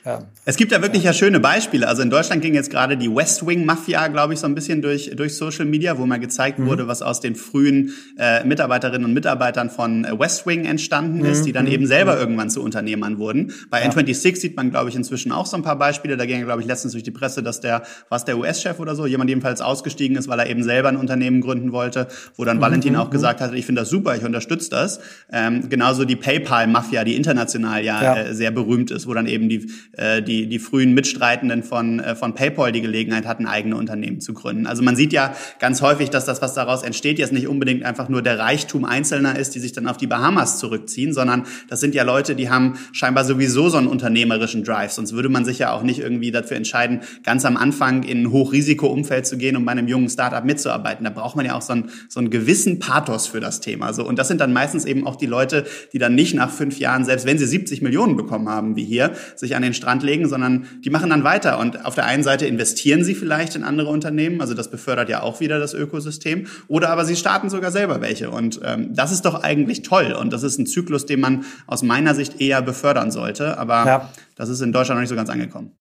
ja. 0.06 0.24
Es 0.46 0.56
gibt 0.56 0.72
da 0.72 0.82
wirklich 0.82 1.04
ja. 1.04 1.12
ja. 1.12 1.14
schöne 1.14 1.40
Beispiele. 1.40 1.88
Also 1.88 2.02
in 2.02 2.10
Deutschland 2.10 2.42
ging 2.42 2.54
jetzt 2.54 2.72
gerade 2.72 2.98
die 2.98 3.14
West 3.14 3.46
Wing 3.46 3.66
Mafia, 3.66 4.08
glaube 4.08 4.34
ich, 4.34 4.40
so 4.40 4.48
ein 4.48 4.56
bisschen 4.56 4.82
durch, 4.82 5.12
durch 5.16 5.36
Social 5.36 5.66
Media, 5.66 5.98
wo 5.98 6.06
mal 6.06 6.20
gezeigt 6.20 6.60
mhm. 6.60 6.68
wurde, 6.68 6.88
was 6.88 7.02
aus 7.02 7.20
den 7.20 7.36
frühen 7.36 7.94
äh, 8.18 8.44
Mitarbeiterinnen 8.46 9.06
und 9.06 9.14
Mitarbeitern 9.14 9.70
von 9.70 10.06
äh, 10.06 10.18
West 10.18 10.48
Wing 10.48 10.66
entstanden 10.66 11.26
ist, 11.26 11.42
mhm. 11.42 11.46
die 11.46 11.52
dann 11.52 11.66
mhm. 11.66 11.72
eben 11.72 11.86
selber 11.86 12.16
mhm. 12.16 12.22
irgendwann 12.22 12.50
zu 12.50 12.64
Unternehmern 12.64 13.18
wurden. 13.18 13.54
Bei 13.70 13.84
ja. 13.84 13.90
N26 13.90 14.38
sieht 14.38 14.56
man, 14.56 14.72
glaube 14.72 14.90
ich, 14.90 14.96
inzwischen 14.96 15.32
auch 15.32 15.46
so 15.46 15.58
ein 15.58 15.64
paar 15.64 15.78
Beispiele. 15.78 16.16
Da 16.18 16.26
ging, 16.26 16.44
glaube 16.46 16.62
ich, 16.62 16.68
letztens 16.68 16.94
durch 16.94 17.04
die 17.04 17.12
Presse, 17.12 17.44
dass 17.44 17.60
der, 17.60 17.84
was 18.08 18.26
der 18.26 18.38
US-Chef 18.38 18.80
oder 18.80 18.96
so, 18.96 19.06
jemand 19.06 19.30
jedenfalls 19.30 19.62
ausgestiegen 19.62 20.16
ist, 20.18 20.28
weil 20.28 20.40
er 20.40 20.50
eben 20.50 20.64
selber 20.64 20.90
ein 20.90 20.98
Unternehmen 20.98 21.42
gründen 21.42 21.72
wollte, 21.72 22.08
wo 22.38 22.46
dann 22.46 22.58
mhm. 22.58 22.62
Valentin 22.62 22.96
auch 22.96 23.08
mhm. 23.08 23.12
gesagt 23.12 23.42
hat, 23.42 23.54
ich 23.54 23.66
finde 23.66 23.82
das 23.82 23.90
super, 23.90 24.16
ich 24.16 24.24
unterstütze 24.24 24.70
das. 24.70 25.00
Ähm, 25.32 25.70
genauso 25.70 26.06
die 26.06 26.16
PayPal-Mafia, 26.16 27.04
die 27.04 27.16
international 27.16 27.84
ja, 27.84 28.02
ja. 28.02 28.18
Äh, 28.18 28.34
sehr 28.34 28.52
berühmt 28.52 28.92
ist, 28.92 29.08
wo 29.08 29.14
dann 29.14 29.28
eben 29.28 29.50
die 29.50 29.70
äh, 29.94 30.22
die, 30.22 30.48
die 30.48 30.60
frühen 30.60 30.94
Mitstreitenden 30.94 31.64
von, 31.64 32.00
äh, 32.00 32.16
von 32.16 32.36
PayPal 32.36 32.72
die 32.72 32.82
Gelegenheit 32.82 33.26
hatten, 33.26 33.48
eigene 33.48 33.76
Unternehmen 33.76 34.22
zu 34.22 34.34
gründen. 34.34 34.68
Also 34.68 34.84
man 34.84 34.96
sieht 34.96 35.14
ja 35.14 35.34
ganz 35.60 35.82
häufig, 35.82 36.10
dass 36.10 36.26
das, 36.26 36.42
was 36.42 36.54
daraus 36.54 36.84
entsteht, 36.84 37.18
jetzt 37.18 37.34
nicht 37.34 37.48
unbedingt 37.48 37.84
einfach 37.84 38.08
nur 38.08 38.22
der 38.22 38.38
Reichtum 38.38 38.86
Einzelner 38.86 39.38
ist, 39.38 39.56
die 39.56 39.60
sich 39.60 39.72
dann 39.72 39.88
auf 39.88 39.98
die 39.98 40.08
Bahamas 40.08 40.60
zurückziehen, 40.60 41.12
sondern 41.12 41.46
das 41.70 41.80
sind 41.80 41.96
ja 41.96 42.04
Leute, 42.04 42.36
die 42.36 42.50
haben 42.50 42.78
scheinbar 42.92 43.26
sowieso 43.26 43.70
so 43.70 43.78
einen 43.78 43.88
unternehmerischen 43.88 44.64
Drive. 44.64 44.92
Sonst 44.92 45.14
würde 45.14 45.30
man 45.30 45.44
sich 45.44 45.60
ja 45.60 45.74
auch 45.74 45.82
nicht 45.82 46.00
irgendwie 46.00 46.32
dafür 46.32 46.58
entscheiden, 46.58 47.02
ganz 47.24 47.44
am 47.46 47.58
Anfang 47.58 48.04
in 48.04 48.24
ein 48.24 48.32
Hochrisikoumfeld 48.32 49.26
zu 49.26 49.38
gehen, 49.38 49.58
um 49.58 49.66
bei 49.66 49.72
einem 49.72 49.88
jungen 49.88 50.10
Startup 50.10 50.46
mitzuarbeiten. 50.46 51.04
Da 51.04 51.10
braucht 51.10 51.36
man 51.36 51.46
ja 51.46 51.56
auch 51.56 51.62
so 51.62 51.74
einen, 51.74 51.90
so 52.10 52.20
einen 52.20 52.30
gewissen 52.30 52.80
Pathos 52.80 53.26
für 53.26 53.40
das 53.40 53.60
Thema. 53.60 53.92
So, 53.94 54.08
und 54.08 54.20
das 54.20 54.28
sind 54.28 54.40
dann 54.40 54.54
meistens 54.54 54.86
eben 54.86 55.08
auch 55.08 55.16
die 55.16 55.26
Leute, 55.26 55.66
die 55.94 55.98
dann 55.98 56.14
nicht 56.14 56.36
nach 56.36 56.52
fünf 56.52 56.78
Jahren, 56.78 57.06
selbst 57.06 57.26
wenn 57.26 57.40
sie 57.40 57.48
70 57.48 57.82
Millionen 57.82 58.16
bekommen 58.16 58.50
haben, 58.50 58.76
wie 58.76 58.86
hier, 58.86 59.14
sich 59.36 59.56
an 59.56 59.64
den 59.64 59.74
Strand 59.80 60.04
legen, 60.04 60.28
sondern 60.28 60.68
die 60.84 60.92
machen 60.92 61.10
dann 61.10 61.24
weiter. 61.24 61.58
Und 61.58 61.86
auf 61.86 61.96
der 61.96 62.06
einen 62.06 62.22
Seite 62.22 62.46
investieren 62.46 63.04
sie 63.04 63.16
vielleicht 63.16 63.56
in 63.56 63.64
andere 63.64 63.90
Unternehmen, 63.90 64.42
also 64.42 64.54
das 64.54 64.70
befördert 64.70 65.10
ja 65.10 65.24
auch 65.24 65.40
wieder 65.40 65.58
das 65.58 65.74
Ökosystem, 65.74 66.46
oder 66.68 66.90
aber 66.90 67.06
sie 67.06 67.16
starten 67.16 67.50
sogar 67.50 67.72
selber 67.72 68.02
welche. 68.02 68.30
Und 68.30 68.60
ähm, 68.64 68.94
das 68.94 69.12
ist 69.12 69.26
doch 69.26 69.44
eigentlich 69.44 69.82
toll. 69.82 70.12
Und 70.12 70.32
das 70.32 70.44
ist 70.44 70.60
ein 70.60 70.68
Zyklus, 70.68 71.06
den 71.06 71.22
man 71.22 71.46
aus 71.66 71.82
meiner 71.82 72.14
Sicht 72.14 72.40
eher 72.40 72.62
befördern 72.62 73.12
sollte. 73.12 73.58
Aber 73.58 73.86
ja. 73.86 74.10
das 74.36 74.50
ist 74.50 74.62
in 74.62 74.72
Deutschland 74.72 74.98
noch 74.98 75.02
nicht 75.02 75.10
so 75.10 75.16
ganz 75.16 75.30
angekommen. 75.30 75.72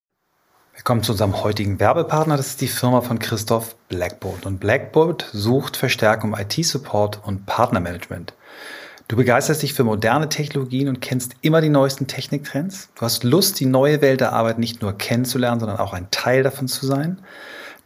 Wir 0.79 0.85
kommen 0.85 1.03
zu 1.03 1.11
unserem 1.11 1.43
heutigen 1.43 1.81
Werbepartner. 1.81 2.37
Das 2.37 2.47
ist 2.47 2.61
die 2.61 2.69
Firma 2.69 3.01
von 3.01 3.19
Christoph 3.19 3.75
Blackboard. 3.89 4.47
Und 4.47 4.61
Blackboard 4.61 5.29
sucht 5.33 5.77
Verstärkung 5.77 6.35
im 6.35 6.41
IT-Support 6.41 7.21
und 7.25 7.47
Partnermanagement. 7.47 8.33
Du 9.09 9.17
begeisterst 9.17 9.63
dich 9.63 9.73
für 9.73 9.85
moderne 9.85 10.29
Technologien 10.29 10.87
und 10.87 11.01
kennst 11.01 11.35
immer 11.41 11.63
die 11.63 11.71
neuesten 11.71 12.07
Techniktrends. 12.07 12.91
Du 12.95 13.01
hast 13.01 13.25
Lust, 13.25 13.59
die 13.59 13.65
neue 13.65 14.03
Welt 14.03 14.21
der 14.21 14.35
Arbeit 14.35 14.59
nicht 14.59 14.83
nur 14.83 14.93
kennenzulernen, 14.93 15.61
sondern 15.61 15.79
auch 15.79 15.95
ein 15.95 16.11
Teil 16.11 16.43
davon 16.43 16.69
zu 16.69 16.85
sein. 16.85 17.19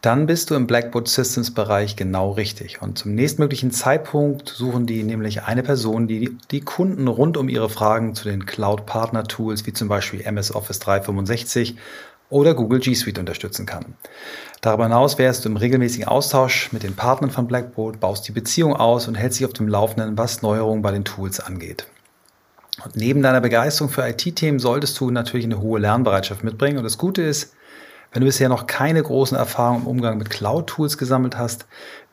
Dann 0.01 0.25
bist 0.25 0.49
du 0.49 0.55
im 0.55 0.67
Blackboard 0.67 1.07
Systems 1.07 1.53
Bereich 1.53 1.95
genau 1.95 2.31
richtig. 2.31 2.81
Und 2.81 2.97
zum 2.97 3.15
nächstmöglichen 3.15 3.71
Zeitpunkt 3.71 4.49
suchen 4.49 4.85
die 4.85 5.01
nämlich 5.01 5.43
eine 5.43 5.63
Person, 5.63 6.07
die 6.07 6.37
die 6.51 6.59
Kunden 6.59 7.07
rund 7.07 7.37
um 7.37 7.47
ihre 7.47 7.69
Fragen 7.69 8.15
zu 8.15 8.25
den 8.25 8.45
Cloud 8.45 8.85
Partner 8.85 9.23
Tools 9.23 9.65
wie 9.65 9.71
zum 9.71 9.87
Beispiel 9.87 10.19
MS 10.19 10.53
Office 10.53 10.79
365 10.79 11.77
oder 12.33 12.55
Google 12.55 12.79
G 12.79 12.93
Suite 12.95 13.19
unterstützen 13.19 13.65
kann. 13.65 13.95
Darüber 14.61 14.85
hinaus 14.85 15.17
wärst 15.17 15.45
du 15.45 15.49
im 15.49 15.57
regelmäßigen 15.57 16.07
Austausch 16.07 16.71
mit 16.73 16.83
den 16.83 16.95
Partnern 16.95 17.31
von 17.31 17.47
Blackboard, 17.47 17.99
baust 17.99 18.27
die 18.27 18.31
Beziehung 18.31 18.75
aus 18.75 19.07
und 19.07 19.15
hältst 19.15 19.39
dich 19.39 19.45
auf 19.45 19.53
dem 19.53 19.67
Laufenden, 19.67 20.17
was 20.17 20.41
Neuerungen 20.41 20.81
bei 20.81 20.91
den 20.91 21.05
Tools 21.05 21.39
angeht. 21.39 21.85
Und 22.83 22.95
neben 22.95 23.21
deiner 23.21 23.41
Begeisterung 23.41 23.91
für 23.91 24.07
IT-Themen 24.07 24.59
solltest 24.59 24.99
du 24.99 25.11
natürlich 25.11 25.45
eine 25.45 25.61
hohe 25.61 25.79
Lernbereitschaft 25.79 26.43
mitbringen. 26.43 26.77
Und 26.77 26.83
das 26.83 26.97
Gute 26.97 27.21
ist, 27.21 27.53
wenn 28.13 28.21
du 28.21 28.27
bisher 28.27 28.47
noch 28.47 28.67
keine 28.67 29.01
großen 29.01 29.35
Erfahrungen 29.35 29.81
im 29.81 29.87
Umgang 29.87 30.17
mit 30.17 30.29
Cloud-Tools 30.29 30.97
gesammelt 30.97 31.37
hast, 31.37 31.65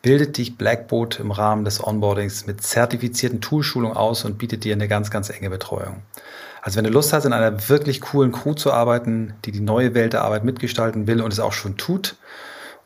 bildet 0.03 0.39
dich 0.39 0.57
Blackboard 0.57 1.21
im 1.21 1.31
Rahmen 1.31 1.65
des 1.65 1.87
Onboardings 1.87 2.47
mit 2.47 2.63
zertifizierten 2.63 3.41
Toolschulungen 3.41 3.97
aus 3.97 4.25
und 4.25 4.39
bietet 4.39 4.65
dir 4.65 4.75
eine 4.75 4.89
ganz, 4.89 5.11
ganz 5.11 5.29
enge 5.29 5.51
Betreuung. 5.51 6.03
Also 6.63 6.77
wenn 6.77 6.85
du 6.85 6.91
Lust 6.91 7.13
hast, 7.13 7.27
in 7.27 7.33
einer 7.33 7.69
wirklich 7.69 8.01
coolen 8.01 8.33
Crew 8.33 8.55
zu 8.55 8.73
arbeiten, 8.73 9.35
die 9.45 9.53
die 9.53 9.61
neue 9.61 9.95
Welt 9.95 10.15
der 10.15 10.23
Arbeit 10.23 10.45
mitgestalten 10.45 11.07
will 11.07 11.21
und 11.21 11.33
es 11.33 11.41
auch 11.41 11.53
schon 11.53 11.77
tut, 11.77 12.17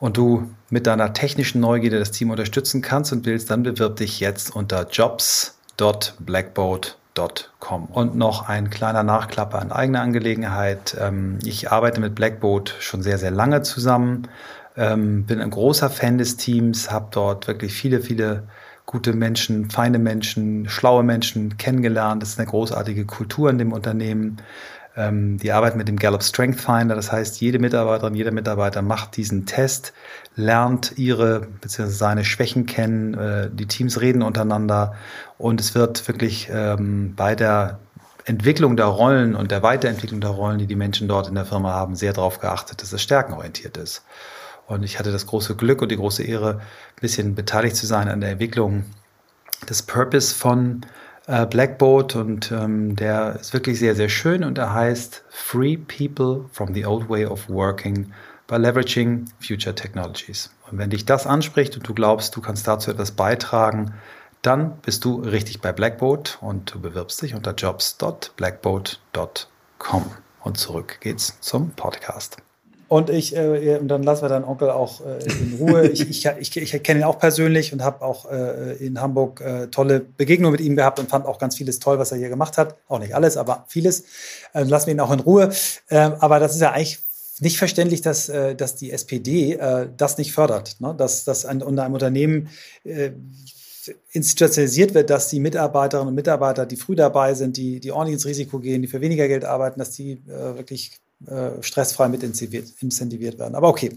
und 0.00 0.16
du 0.16 0.50
mit 0.70 0.86
deiner 0.86 1.12
technischen 1.12 1.60
Neugierde 1.60 1.98
das 1.98 2.10
Team 2.10 2.30
unterstützen 2.30 2.82
kannst 2.82 3.12
und 3.12 3.26
willst, 3.26 3.50
dann 3.50 3.62
bewirb 3.62 3.96
dich 3.96 4.20
jetzt 4.20 4.54
unter 4.54 4.88
jobs.blackboat.com. 4.90 7.03
Und 7.94 8.16
noch 8.16 8.48
ein 8.48 8.70
kleiner 8.70 9.04
Nachklapper 9.04 9.60
an 9.60 9.70
eigener 9.70 10.00
Angelegenheit. 10.00 10.96
Ähm, 11.00 11.38
ich 11.44 11.70
arbeite 11.70 12.00
mit 12.00 12.16
Blackboat 12.16 12.74
schon 12.80 13.02
sehr, 13.02 13.18
sehr 13.18 13.30
lange 13.30 13.62
zusammen, 13.62 14.28
ähm, 14.76 15.24
bin 15.24 15.40
ein 15.40 15.50
großer 15.50 15.90
Fan 15.90 16.18
des 16.18 16.36
Teams, 16.36 16.90
habe 16.90 17.08
dort 17.12 17.46
wirklich 17.46 17.72
viele, 17.72 18.00
viele 18.00 18.48
gute 18.86 19.12
Menschen, 19.12 19.70
feine 19.70 19.98
Menschen, 19.98 20.68
schlaue 20.68 21.04
Menschen 21.04 21.56
kennengelernt. 21.56 22.20
Das 22.20 22.30
ist 22.30 22.38
eine 22.38 22.48
großartige 22.48 23.04
Kultur 23.04 23.48
in 23.48 23.58
dem 23.58 23.72
Unternehmen. 23.72 24.38
Ähm, 24.96 25.38
die 25.38 25.50
arbeiten 25.50 25.76
mit 25.76 25.88
dem 25.88 25.98
Gallup 25.98 26.22
Strength 26.22 26.60
Finder. 26.60 26.94
Das 26.94 27.10
heißt, 27.10 27.40
jede 27.40 27.58
Mitarbeiterin, 27.58 28.14
jeder 28.14 28.30
Mitarbeiter 28.30 28.82
macht 28.82 29.16
diesen 29.16 29.44
Test, 29.46 29.92
lernt 30.36 30.96
ihre 30.96 31.48
bzw. 31.60 31.88
seine 31.88 32.24
Schwächen 32.24 32.66
kennen. 32.66 33.14
Äh, 33.14 33.50
die 33.52 33.66
Teams 33.66 34.00
reden 34.00 34.22
untereinander 34.22 34.94
und 35.38 35.60
es 35.60 35.74
wird 35.74 36.06
wirklich 36.06 36.48
ähm, 36.52 37.14
bei 37.16 37.34
der 37.34 37.80
Entwicklung 38.24 38.76
der 38.76 38.86
Rollen 38.86 39.34
und 39.34 39.50
der 39.50 39.62
Weiterentwicklung 39.62 40.20
der 40.20 40.30
Rollen, 40.30 40.58
die 40.58 40.66
die 40.66 40.76
Menschen 40.76 41.08
dort 41.08 41.28
in 41.28 41.34
der 41.34 41.44
Firma 41.44 41.72
haben, 41.72 41.94
sehr 41.94 42.12
darauf 42.12 42.38
geachtet, 42.38 42.80
dass 42.80 42.92
es 42.92 43.02
stärkenorientiert 43.02 43.76
ist. 43.76 44.04
Und 44.66 44.82
ich 44.82 44.98
hatte 44.98 45.12
das 45.12 45.26
große 45.26 45.56
Glück 45.56 45.82
und 45.82 45.90
die 45.90 45.96
große 45.96 46.22
Ehre, 46.22 46.54
ein 46.54 47.00
bisschen 47.00 47.34
beteiligt 47.34 47.76
zu 47.76 47.86
sein 47.86 48.08
an 48.08 48.20
der 48.20 48.30
Entwicklung 48.30 48.84
des 49.68 49.82
Purpose 49.82 50.34
von 50.34 50.86
äh, 51.26 51.46
Blackboard 51.46 52.16
und 52.16 52.50
ähm, 52.52 52.96
der 52.96 53.36
ist 53.40 53.52
wirklich 53.52 53.78
sehr, 53.78 53.94
sehr 53.94 54.08
schön 54.08 54.42
und 54.44 54.58
er 54.58 54.74
heißt 54.74 55.22
Free 55.30 55.76
People 55.76 56.46
from 56.52 56.74
the 56.74 56.86
Old 56.86 57.08
Way 57.08 57.26
of 57.26 57.48
Working 57.48 58.12
by 58.46 58.56
Leveraging 58.56 59.26
Future 59.40 59.74
Technologies. 59.74 60.50
Und 60.70 60.78
wenn 60.78 60.90
dich 60.90 61.06
das 61.06 61.26
anspricht 61.26 61.76
und 61.76 61.88
du 61.88 61.94
glaubst, 61.94 62.36
du 62.36 62.40
kannst 62.40 62.68
dazu 62.68 62.90
etwas 62.90 63.12
beitragen, 63.12 63.94
dann 64.42 64.76
bist 64.78 65.04
du 65.04 65.20
richtig 65.20 65.60
bei 65.62 65.72
Blackboard 65.72 66.38
und 66.40 66.74
du 66.74 66.80
bewirbst 66.80 67.22
dich 67.22 67.34
unter 67.34 67.54
jobs.blackboard.com. 67.54 70.04
Und 70.42 70.58
zurück 70.58 70.98
geht's 71.00 71.40
zum 71.40 71.70
Podcast. 71.70 72.36
Und 72.94 73.10
ich, 73.10 73.34
äh, 73.34 73.76
und 73.80 73.88
dann 73.88 74.04
lassen 74.04 74.22
wir 74.22 74.28
deinen 74.28 74.44
Onkel 74.44 74.70
auch 74.70 75.00
äh, 75.00 75.18
in 75.24 75.56
Ruhe. 75.58 75.88
ich, 75.88 76.08
ich, 76.08 76.26
ich, 76.26 76.56
ich 76.56 76.82
kenne 76.84 77.00
ihn 77.00 77.04
auch 77.04 77.18
persönlich 77.18 77.72
und 77.72 77.82
habe 77.82 78.02
auch 78.02 78.30
äh, 78.30 78.74
in 78.74 79.00
Hamburg 79.00 79.40
äh, 79.40 79.66
tolle 79.66 79.98
Begegnungen 79.98 80.52
mit 80.52 80.60
ihm 80.60 80.76
gehabt 80.76 81.00
und 81.00 81.10
fand 81.10 81.26
auch 81.26 81.40
ganz 81.40 81.56
vieles 81.56 81.80
toll, 81.80 81.98
was 81.98 82.12
er 82.12 82.18
hier 82.18 82.28
gemacht 82.28 82.56
hat. 82.56 82.76
Auch 82.86 83.00
nicht 83.00 83.16
alles, 83.16 83.36
aber 83.36 83.64
vieles. 83.66 84.04
Äh, 84.52 84.62
lassen 84.62 84.86
wir 84.86 84.94
ihn 84.94 85.00
auch 85.00 85.10
in 85.10 85.18
Ruhe. 85.18 85.50
Äh, 85.88 85.96
aber 85.96 86.38
das 86.38 86.54
ist 86.54 86.60
ja 86.60 86.70
eigentlich 86.70 87.00
nicht 87.40 87.58
verständlich, 87.58 88.00
dass, 88.00 88.28
äh, 88.28 88.54
dass 88.54 88.76
die 88.76 88.92
SPD 88.92 89.54
äh, 89.54 89.88
das 89.96 90.16
nicht 90.16 90.32
fördert, 90.32 90.76
ne? 90.78 90.94
dass, 90.96 91.24
dass 91.24 91.46
ein, 91.46 91.64
unter 91.64 91.82
einem 91.82 91.94
Unternehmen 91.94 92.48
institutionalisiert 94.12 94.94
wird, 94.94 95.10
dass 95.10 95.28
die 95.28 95.40
Mitarbeiterinnen 95.40 96.10
und 96.10 96.14
Mitarbeiter, 96.14 96.64
die 96.64 96.76
früh 96.76 96.94
dabei 96.94 97.34
sind, 97.34 97.56
die, 97.56 97.80
die 97.80 97.90
ordentlich 97.90 98.14
ins 98.14 98.26
Risiko 98.26 98.60
gehen, 98.60 98.82
die 98.82 98.88
für 98.88 99.00
weniger 99.00 99.26
Geld 99.26 99.44
arbeiten, 99.44 99.80
dass 99.80 99.90
die 99.90 100.12
äh, 100.28 100.56
wirklich 100.56 100.92
äh, 101.26 101.62
stressfrei 101.62 102.08
mit 102.08 102.22
incentiviert 102.22 103.38
werden. 103.38 103.54
Aber 103.54 103.68
okay, 103.68 103.92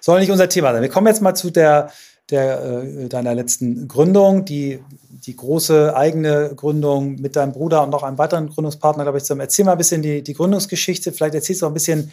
soll 0.00 0.20
nicht 0.20 0.30
unser 0.30 0.48
Thema 0.48 0.72
sein. 0.72 0.82
Wir 0.82 0.88
kommen 0.88 1.06
jetzt 1.06 1.20
mal 1.20 1.34
zu 1.34 1.50
der, 1.50 1.90
der, 2.30 2.62
äh, 2.62 3.08
deiner 3.08 3.34
letzten 3.34 3.88
Gründung, 3.88 4.44
die, 4.44 4.80
die 5.10 5.36
große 5.36 5.94
eigene 5.96 6.54
Gründung 6.56 7.16
mit 7.16 7.36
deinem 7.36 7.52
Bruder 7.52 7.82
und 7.82 7.90
noch 7.90 8.02
einem 8.02 8.18
weiteren 8.18 8.48
Gründungspartner, 8.48 9.04
glaube 9.04 9.18
ich, 9.18 9.24
zusammen. 9.24 9.42
Erzähl 9.42 9.64
mal 9.64 9.72
ein 9.72 9.78
bisschen 9.78 10.02
die, 10.02 10.22
die 10.22 10.34
Gründungsgeschichte. 10.34 11.12
Vielleicht 11.12 11.34
erzählst 11.34 11.62
du 11.62 11.66
auch 11.66 11.70
ein 11.70 11.74
bisschen, 11.74 12.10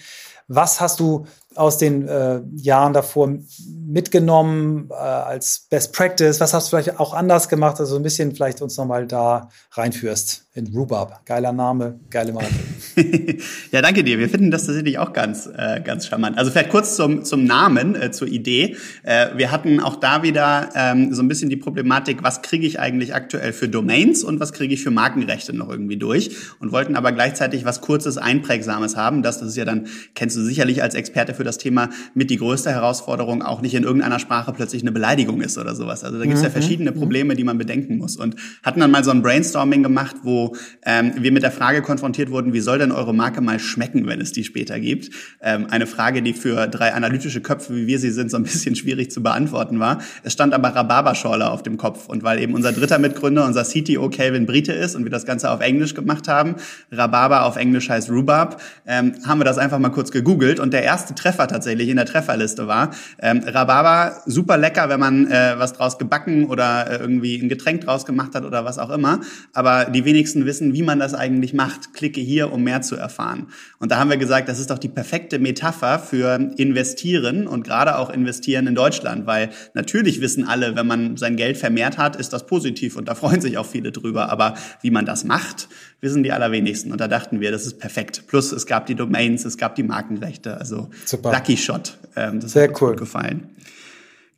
was 0.47 0.81
hast 0.81 0.99
du 0.99 1.25
aus 1.55 1.77
den 1.77 2.07
äh, 2.07 2.41
Jahren 2.55 2.93
davor 2.93 3.29
mitgenommen 3.67 4.89
äh, 4.91 4.93
als 4.93 5.67
Best 5.69 5.93
Practice? 5.93 6.39
Was 6.39 6.53
hast 6.53 6.67
du 6.67 6.69
vielleicht 6.77 6.99
auch 6.99 7.13
anders 7.13 7.49
gemacht? 7.49 7.79
Also 7.79 7.95
ein 7.95 8.03
bisschen 8.03 8.35
vielleicht 8.35 8.61
uns 8.61 8.77
nochmal 8.77 9.07
da 9.07 9.49
reinführst 9.71 10.45
in 10.53 10.67
Rhubarb. 10.67 11.25
Geiler 11.25 11.51
Name, 11.51 11.99
geile 12.09 12.33
Marke. 12.33 12.53
ja, 13.71 13.81
danke 13.81 14.03
dir. 14.03 14.19
Wir 14.19 14.29
finden 14.29 14.51
das 14.51 14.65
tatsächlich 14.65 14.99
auch 14.99 15.13
ganz, 15.13 15.47
äh, 15.47 15.81
ganz 15.81 16.05
charmant. 16.07 16.37
Also 16.37 16.51
vielleicht 16.51 16.69
kurz 16.69 16.95
zum, 16.95 17.23
zum 17.23 17.45
Namen, 17.45 17.95
äh, 17.95 18.11
zur 18.11 18.27
Idee. 18.27 18.75
Äh, 19.03 19.29
wir 19.37 19.51
hatten 19.51 19.79
auch 19.79 19.95
da 19.95 20.21
wieder 20.21 20.69
ähm, 20.75 21.13
so 21.13 21.21
ein 21.23 21.27
bisschen 21.27 21.49
die 21.49 21.55
Problematik, 21.55 22.23
was 22.23 22.41
kriege 22.41 22.67
ich 22.67 22.79
eigentlich 22.79 23.15
aktuell 23.15 23.53
für 23.53 23.69
Domains 23.69 24.23
und 24.23 24.39
was 24.39 24.53
kriege 24.53 24.73
ich 24.73 24.83
für 24.83 24.91
Markenrechte 24.91 25.53
noch 25.53 25.69
irgendwie 25.69 25.97
durch 25.97 26.35
und 26.59 26.71
wollten 26.71 26.95
aber 26.95 27.11
gleichzeitig 27.11 27.63
was 27.63 27.81
Kurzes, 27.81 28.17
Einprägsames 28.17 28.95
haben. 28.97 29.23
Das, 29.23 29.39
das 29.39 29.49
ist 29.49 29.57
ja 29.57 29.65
dann, 29.65 29.87
kennst 30.13 30.35
du 30.35 30.41
sicherlich 30.41 30.83
als 30.83 30.93
Experte 30.93 31.33
für 31.39 31.45
das 31.45 31.57
Thema 31.57 31.89
mit 32.13 32.29
die 32.29 32.35
größte 32.35 32.69
Herausforderung, 32.69 33.43
auch 33.43 33.61
nicht 33.61 33.73
in 33.73 33.83
irgendeiner 33.83 34.19
Sprache 34.19 34.51
plötzlich 34.51 34.81
eine 34.81 34.91
Beleidigung 34.91 35.39
ist 35.39 35.57
oder 35.57 35.73
sowas. 35.73 36.03
Also 36.03 36.17
da 36.17 36.25
gibt 36.25 36.35
es 36.35 36.41
ja 36.43 36.49
mhm. 36.49 36.53
verschiedene 36.53 36.91
mhm. 36.91 36.95
Probleme, 36.95 37.35
die 37.35 37.45
man 37.45 37.57
bedenken 37.57 37.97
muss. 37.97 38.17
Und 38.17 38.35
hatten 38.61 38.81
dann 38.81 38.91
mal 38.91 39.05
so 39.05 39.11
ein 39.11 39.21
Brainstorming 39.21 39.81
gemacht, 39.81 40.17
wo 40.23 40.53
ähm, 40.85 41.13
wir 41.17 41.31
mit 41.31 41.43
der 41.43 41.51
Frage 41.51 41.81
konfrontiert 41.81 42.29
wurden, 42.29 42.51
wie 42.51 42.59
soll 42.59 42.77
denn 42.77 42.91
eure 42.91 43.13
Marke 43.13 43.39
mal 43.39 43.57
schmecken, 43.57 44.05
wenn 44.05 44.19
es 44.19 44.33
die 44.33 44.43
später 44.43 44.81
gibt? 44.81 45.11
Ähm, 45.41 45.67
eine 45.69 45.87
Frage, 45.87 46.21
die 46.21 46.33
für 46.33 46.67
drei 46.67 46.93
analytische 46.93 47.39
Köpfe, 47.39 47.73
wie 47.73 47.87
wir 47.87 47.99
sie 47.99 48.11
sind, 48.11 48.29
so 48.31 48.35
ein 48.35 48.43
bisschen 48.43 48.75
schwierig 48.75 49.09
zu 49.09 49.23
beantworten 49.23 49.79
war. 49.79 50.01
Es 50.23 50.33
stand 50.33 50.53
aber 50.53 50.75
Rhabarberschorle 50.75 51.49
auf 51.49 51.63
dem 51.63 51.77
Kopf. 51.77 52.09
Und 52.09 52.23
weil 52.23 52.39
eben 52.39 52.53
unser 52.53 52.73
dritter 52.73 52.99
Mitgründer, 52.99 53.45
unser 53.45 53.63
CTO 53.63 54.09
Calvin 54.09 54.45
Brite 54.45 54.73
ist 54.73 54.97
und 54.97 55.05
wir 55.05 55.11
das 55.11 55.25
Ganze 55.25 55.51
auf 55.51 55.61
Englisch 55.61 55.93
gemacht 55.93 56.27
haben, 56.27 56.55
Rhabarber 56.91 57.45
auf 57.45 57.55
Englisch 57.55 57.89
heißt 57.89 58.09
Rhubarb, 58.09 58.61
ähm, 58.85 59.13
haben 59.25 59.39
wir 59.39 59.45
das 59.45 59.57
einfach 59.57 59.79
mal 59.79 59.87
kurz 59.87 60.11
gegoogelt 60.11 60.59
und 60.59 60.73
der 60.73 60.83
erste 60.83 61.15
Treffer 61.15 61.28
tatsächlich 61.37 61.89
in 61.89 61.97
der 61.97 62.05
Trefferliste 62.05 62.67
war. 62.67 62.91
Ähm, 63.19 63.41
Rhabarber, 63.45 64.21
super 64.25 64.57
lecker, 64.57 64.89
wenn 64.89 64.99
man 64.99 65.27
äh, 65.27 65.55
was 65.57 65.73
draus 65.73 65.97
gebacken 65.97 66.45
oder 66.45 66.89
äh, 66.89 66.97
irgendwie 66.97 67.37
ein 67.37 67.49
Getränk 67.49 67.81
draus 67.81 68.05
gemacht 68.05 68.35
hat 68.35 68.45
oder 68.45 68.65
was 68.65 68.77
auch 68.77 68.89
immer. 68.89 69.21
Aber 69.53 69.85
die 69.85 70.05
wenigsten 70.05 70.45
wissen, 70.45 70.73
wie 70.73 70.83
man 70.83 70.99
das 70.99 71.13
eigentlich 71.13 71.53
macht. 71.53 71.93
Klicke 71.93 72.21
hier, 72.21 72.51
um 72.51 72.63
mehr 72.63 72.81
zu 72.81 72.95
erfahren. 72.95 73.47
Und 73.79 73.91
da 73.91 73.97
haben 73.97 74.09
wir 74.09 74.17
gesagt, 74.17 74.49
das 74.49 74.59
ist 74.59 74.69
doch 74.69 74.79
die 74.79 74.89
perfekte 74.89 75.39
Metapher 75.39 75.99
für 75.99 76.35
investieren 76.57 77.47
und 77.47 77.63
gerade 77.63 77.97
auch 77.97 78.09
investieren 78.09 78.67
in 78.67 78.75
Deutschland, 78.75 79.25
weil 79.27 79.49
natürlich 79.73 80.21
wissen 80.21 80.47
alle, 80.47 80.75
wenn 80.75 80.87
man 80.87 81.17
sein 81.17 81.35
Geld 81.35 81.57
vermehrt 81.57 81.97
hat, 81.97 82.15
ist 82.15 82.33
das 82.33 82.45
positiv 82.45 82.95
und 82.95 83.07
da 83.07 83.15
freuen 83.15 83.41
sich 83.41 83.57
auch 83.57 83.65
viele 83.65 83.91
drüber. 83.91 84.29
Aber 84.29 84.55
wie 84.81 84.91
man 84.91 85.05
das 85.05 85.23
macht, 85.23 85.67
wissen 86.01 86.23
die 86.23 86.31
allerwenigsten. 86.31 86.91
Und 86.91 87.01
da 87.01 87.07
dachten 87.07 87.41
wir, 87.41 87.51
das 87.51 87.65
ist 87.65 87.79
perfekt. 87.79 88.23
Plus 88.27 88.51
es 88.51 88.65
gab 88.65 88.85
die 88.85 88.95
Domains, 88.95 89.45
es 89.45 89.57
gab 89.57 89.75
die 89.75 89.83
Markenrechte. 89.83 90.57
Also 90.57 90.89
Super. 91.05 91.31
Lucky 91.31 91.57
Shot. 91.57 91.97
Ähm, 92.15 92.39
das 92.39 92.53
Sehr 92.53 92.63
hat 92.63 92.69
uns 92.71 92.81
cool. 92.81 92.89
gut 92.91 92.99
gefallen. 92.99 93.49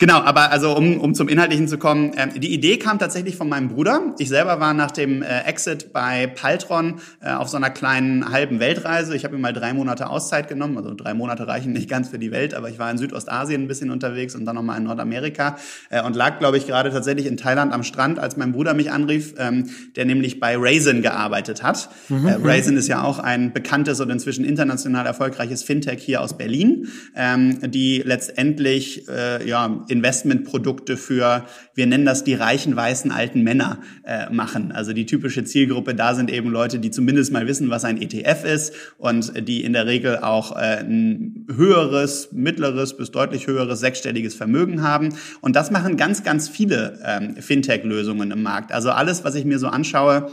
Genau, 0.01 0.15
aber 0.15 0.51
also 0.51 0.75
um, 0.75 0.99
um 0.99 1.13
zum 1.13 1.27
Inhaltlichen 1.29 1.67
zu 1.67 1.77
kommen, 1.77 2.13
ähm, 2.17 2.31
die 2.35 2.51
Idee 2.51 2.77
kam 2.77 2.97
tatsächlich 2.97 3.35
von 3.35 3.47
meinem 3.47 3.67
Bruder. 3.67 4.15
Ich 4.17 4.29
selber 4.29 4.59
war 4.59 4.73
nach 4.73 4.89
dem 4.89 5.21
äh, 5.21 5.41
Exit 5.41 5.93
bei 5.93 6.25
Paltron 6.25 6.95
äh, 7.21 7.31
auf 7.33 7.49
so 7.49 7.57
einer 7.57 7.69
kleinen 7.69 8.31
halben 8.31 8.59
Weltreise. 8.59 9.15
Ich 9.15 9.25
habe 9.25 9.35
mir 9.35 9.41
mal 9.41 9.53
drei 9.53 9.75
Monate 9.75 10.09
Auszeit 10.09 10.47
genommen. 10.47 10.75
Also 10.75 10.95
drei 10.95 11.13
Monate 11.13 11.45
reichen 11.47 11.71
nicht 11.71 11.87
ganz 11.87 12.09
für 12.09 12.17
die 12.17 12.31
Welt, 12.31 12.55
aber 12.55 12.67
ich 12.69 12.79
war 12.79 12.89
in 12.89 12.97
Südostasien 12.97 13.61
ein 13.61 13.67
bisschen 13.67 13.91
unterwegs 13.91 14.33
und 14.33 14.43
dann 14.45 14.55
nochmal 14.55 14.79
in 14.79 14.85
Nordamerika 14.85 15.57
äh, 15.91 16.01
und 16.01 16.15
lag, 16.15 16.39
glaube 16.39 16.57
ich, 16.57 16.65
gerade 16.65 16.89
tatsächlich 16.89 17.27
in 17.27 17.37
Thailand 17.37 17.71
am 17.71 17.83
Strand, 17.83 18.17
als 18.17 18.37
mein 18.37 18.53
Bruder 18.53 18.73
mich 18.73 18.91
anrief, 18.91 19.35
ähm, 19.37 19.69
der 19.95 20.05
nämlich 20.05 20.39
bei 20.39 20.55
Raisin 20.57 21.03
gearbeitet 21.03 21.61
hat. 21.61 21.89
Mhm. 22.09 22.27
Äh, 22.27 22.37
Raisin 22.41 22.75
ist 22.75 22.87
ja 22.87 23.03
auch 23.03 23.19
ein 23.19 23.53
bekanntes 23.53 23.99
und 23.99 24.09
inzwischen 24.09 24.45
international 24.45 25.05
erfolgreiches 25.05 25.61
Fintech 25.61 26.01
hier 26.01 26.21
aus 26.21 26.35
Berlin, 26.35 26.87
ähm, 27.15 27.59
die 27.69 28.01
letztendlich 28.03 29.07
äh, 29.07 29.47
ja 29.47 29.85
Investmentprodukte 29.91 30.97
für, 30.97 31.45
wir 31.75 31.85
nennen 31.85 32.05
das 32.05 32.23
die 32.23 32.33
reichen 32.33 32.75
weißen 32.75 33.11
alten 33.11 33.43
Männer 33.43 33.79
äh, 34.03 34.29
machen. 34.31 34.71
Also 34.71 34.93
die 34.93 35.05
typische 35.05 35.43
Zielgruppe 35.43 35.93
da 35.93 36.15
sind 36.15 36.31
eben 36.31 36.49
Leute, 36.49 36.79
die 36.79 36.89
zumindest 36.91 37.31
mal 37.31 37.45
wissen, 37.47 37.69
was 37.69 37.85
ein 37.85 38.01
ETF 38.01 38.45
ist 38.45 38.73
und 38.97 39.47
die 39.47 39.63
in 39.63 39.73
der 39.73 39.85
Regel 39.85 40.19
auch 40.19 40.55
äh, 40.55 40.79
ein 40.79 41.45
höheres, 41.55 42.29
mittleres 42.31 42.97
bis 42.97 43.11
deutlich 43.11 43.47
höheres 43.47 43.79
sechsstelliges 43.79 44.33
Vermögen 44.33 44.81
haben. 44.81 45.09
Und 45.41 45.55
das 45.55 45.71
machen 45.71 45.97
ganz, 45.97 46.23
ganz 46.23 46.49
viele 46.49 46.99
ähm, 47.05 47.35
Fintech-Lösungen 47.35 48.31
im 48.31 48.41
Markt. 48.41 48.71
Also 48.71 48.91
alles, 48.91 49.23
was 49.23 49.35
ich 49.35 49.45
mir 49.45 49.59
so 49.59 49.67
anschaue, 49.67 50.27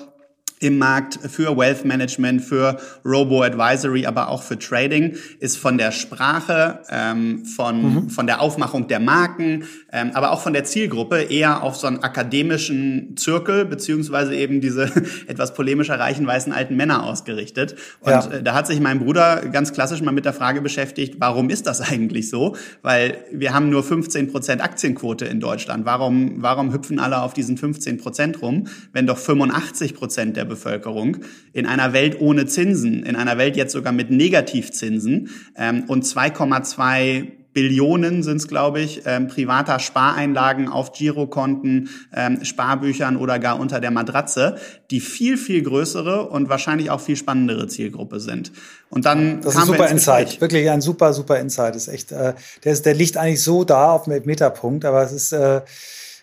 im 0.60 0.78
Markt 0.78 1.18
für 1.30 1.56
Wealth 1.56 1.84
Management, 1.84 2.42
für 2.42 2.78
Robo-Advisory, 3.04 4.06
aber 4.06 4.28
auch 4.28 4.42
für 4.42 4.58
Trading, 4.58 5.16
ist 5.40 5.58
von 5.58 5.78
der 5.78 5.92
Sprache, 5.92 6.80
ähm, 6.90 7.44
von, 7.44 7.82
mhm. 7.82 8.10
von 8.10 8.26
der 8.26 8.40
Aufmachung 8.40 8.88
der 8.88 9.00
Marken, 9.00 9.64
ähm, 9.92 10.10
aber 10.14 10.32
auch 10.32 10.40
von 10.40 10.52
der 10.52 10.64
Zielgruppe 10.64 11.22
eher 11.22 11.62
auf 11.62 11.76
so 11.76 11.86
einen 11.86 12.02
akademischen 12.02 13.16
Zirkel, 13.16 13.64
beziehungsweise 13.64 14.34
eben 14.34 14.60
diese 14.60 14.84
etwas 15.26 15.54
polemischer 15.54 15.98
reichen 15.98 16.26
weißen 16.26 16.52
alten 16.52 16.76
Männer 16.76 17.04
ausgerichtet. 17.04 17.76
Und 18.00 18.10
ja. 18.10 18.26
äh, 18.26 18.42
da 18.42 18.54
hat 18.54 18.66
sich 18.66 18.80
mein 18.80 18.98
Bruder 18.98 19.42
ganz 19.52 19.72
klassisch 19.72 20.02
mal 20.02 20.12
mit 20.12 20.24
der 20.24 20.32
Frage 20.32 20.60
beschäftigt, 20.60 21.16
warum 21.18 21.50
ist 21.50 21.66
das 21.66 21.80
eigentlich 21.80 22.28
so? 22.28 22.56
Weil 22.82 23.18
wir 23.32 23.54
haben 23.54 23.70
nur 23.70 23.82
15 23.82 24.30
Prozent 24.30 24.62
Aktienquote 24.62 25.24
in 25.24 25.40
Deutschland. 25.40 25.84
Warum, 25.84 26.42
warum 26.42 26.72
hüpfen 26.72 26.98
alle 26.98 27.22
auf 27.22 27.34
diesen 27.34 27.56
15 27.56 27.98
Prozent 27.98 28.42
rum, 28.42 28.66
wenn 28.92 29.06
doch 29.06 29.18
85 29.18 29.94
Prozent 29.94 30.36
der 30.36 30.47
Bevölkerung 30.48 31.18
in 31.52 31.66
einer 31.66 31.92
Welt 31.92 32.20
ohne 32.20 32.46
Zinsen, 32.46 33.04
in 33.04 33.14
einer 33.14 33.38
Welt 33.38 33.56
jetzt 33.56 33.72
sogar 33.72 33.92
mit 33.92 34.10
Negativzinsen 34.10 35.30
ähm, 35.56 35.84
und 35.86 36.04
2,2 36.04 37.38
Billionen 37.58 38.22
sind 38.22 38.36
es, 38.36 38.46
glaube 38.46 38.80
ich, 38.80 39.02
ähm, 39.04 39.26
privater 39.26 39.80
Spareinlagen 39.80 40.68
auf 40.68 40.92
Girokonten, 40.92 41.88
ähm, 42.14 42.44
Sparbüchern 42.44 43.16
oder 43.16 43.40
gar 43.40 43.58
unter 43.58 43.80
der 43.80 43.90
Matratze, 43.90 44.58
die 44.92 45.00
viel, 45.00 45.36
viel 45.36 45.62
größere 45.62 46.28
und 46.28 46.48
wahrscheinlich 46.48 46.90
auch 46.90 47.00
viel 47.00 47.16
spannendere 47.16 47.66
Zielgruppe 47.66 48.20
sind. 48.20 48.52
Und 48.90 49.06
dann 49.06 49.40
das 49.40 49.54
ist 49.54 49.60
ein 49.60 49.66
super 49.66 49.88
Insight, 49.88 50.40
wirklich 50.40 50.70
ein 50.70 50.80
super, 50.80 51.12
super 51.12 51.40
Insight. 51.40 51.74
Das 51.74 51.88
ist 51.88 51.94
echt, 51.94 52.12
äh, 52.12 52.34
der, 52.62 52.72
ist, 52.72 52.86
der 52.86 52.94
liegt 52.94 53.16
eigentlich 53.16 53.42
so 53.42 53.64
da 53.64 53.92
auf 53.92 54.04
dem 54.04 54.22
Metapunkt, 54.24 54.84
aber 54.84 55.02
es 55.02 55.10
ist, 55.10 55.32
äh, 55.32 55.62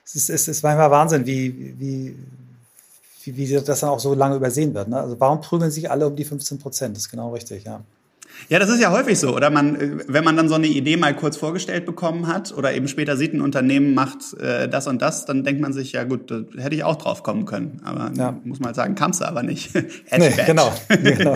es 0.05 0.15
ist, 0.15 0.29
es 0.29 0.47
ist 0.47 0.63
manchmal 0.63 0.89
Wahnsinn, 0.89 1.25
wie, 1.25 1.75
wie, 1.77 2.15
wie, 3.25 3.37
wie 3.37 3.53
das 3.53 3.79
dann 3.79 3.89
auch 3.89 3.99
so 3.99 4.13
lange 4.13 4.35
übersehen 4.35 4.73
wird. 4.73 4.87
Ne? 4.87 4.99
Also 4.99 5.19
warum 5.19 5.41
prügeln 5.41 5.71
sich 5.71 5.89
alle 5.89 6.07
um 6.07 6.15
die 6.15 6.25
15 6.25 6.59
Prozent? 6.59 6.95
Das 6.95 7.03
ist 7.03 7.09
genau 7.09 7.33
richtig, 7.33 7.63
ja. 7.65 7.81
Ja, 8.49 8.59
das 8.59 8.69
ist 8.69 8.79
ja 8.79 8.91
häufig 8.91 9.19
so, 9.19 9.35
oder 9.35 9.49
man, 9.49 9.75
äh, 9.75 9.97
wenn 10.07 10.23
man 10.23 10.37
dann 10.37 10.49
so 10.49 10.55
eine 10.55 10.67
Idee 10.67 10.97
mal 10.97 11.15
kurz 11.15 11.37
vorgestellt 11.37 11.85
bekommen 11.85 12.27
hat 12.27 12.53
oder 12.55 12.73
eben 12.73 12.87
später 12.87 13.17
sieht, 13.17 13.33
ein 13.33 13.41
Unternehmen 13.41 13.93
macht 13.93 14.33
äh, 14.39 14.69
das 14.69 14.87
und 14.87 15.01
das, 15.01 15.25
dann 15.25 15.43
denkt 15.43 15.61
man 15.61 15.73
sich, 15.73 15.91
ja 15.93 16.03
gut, 16.03 16.29
da 16.29 16.43
hätte 16.57 16.75
ich 16.75 16.83
auch 16.83 16.95
drauf 16.95 17.23
kommen 17.23 17.45
können. 17.45 17.81
Aber 17.83 18.11
ja. 18.15 18.39
muss 18.43 18.59
man 18.59 18.67
halt 18.67 18.75
sagen, 18.75 18.95
kam's 18.95 19.21
aber 19.21 19.43
nicht. 19.43 19.73
nee, 20.17 20.31
genau. 20.45 20.73
genau. 20.89 21.35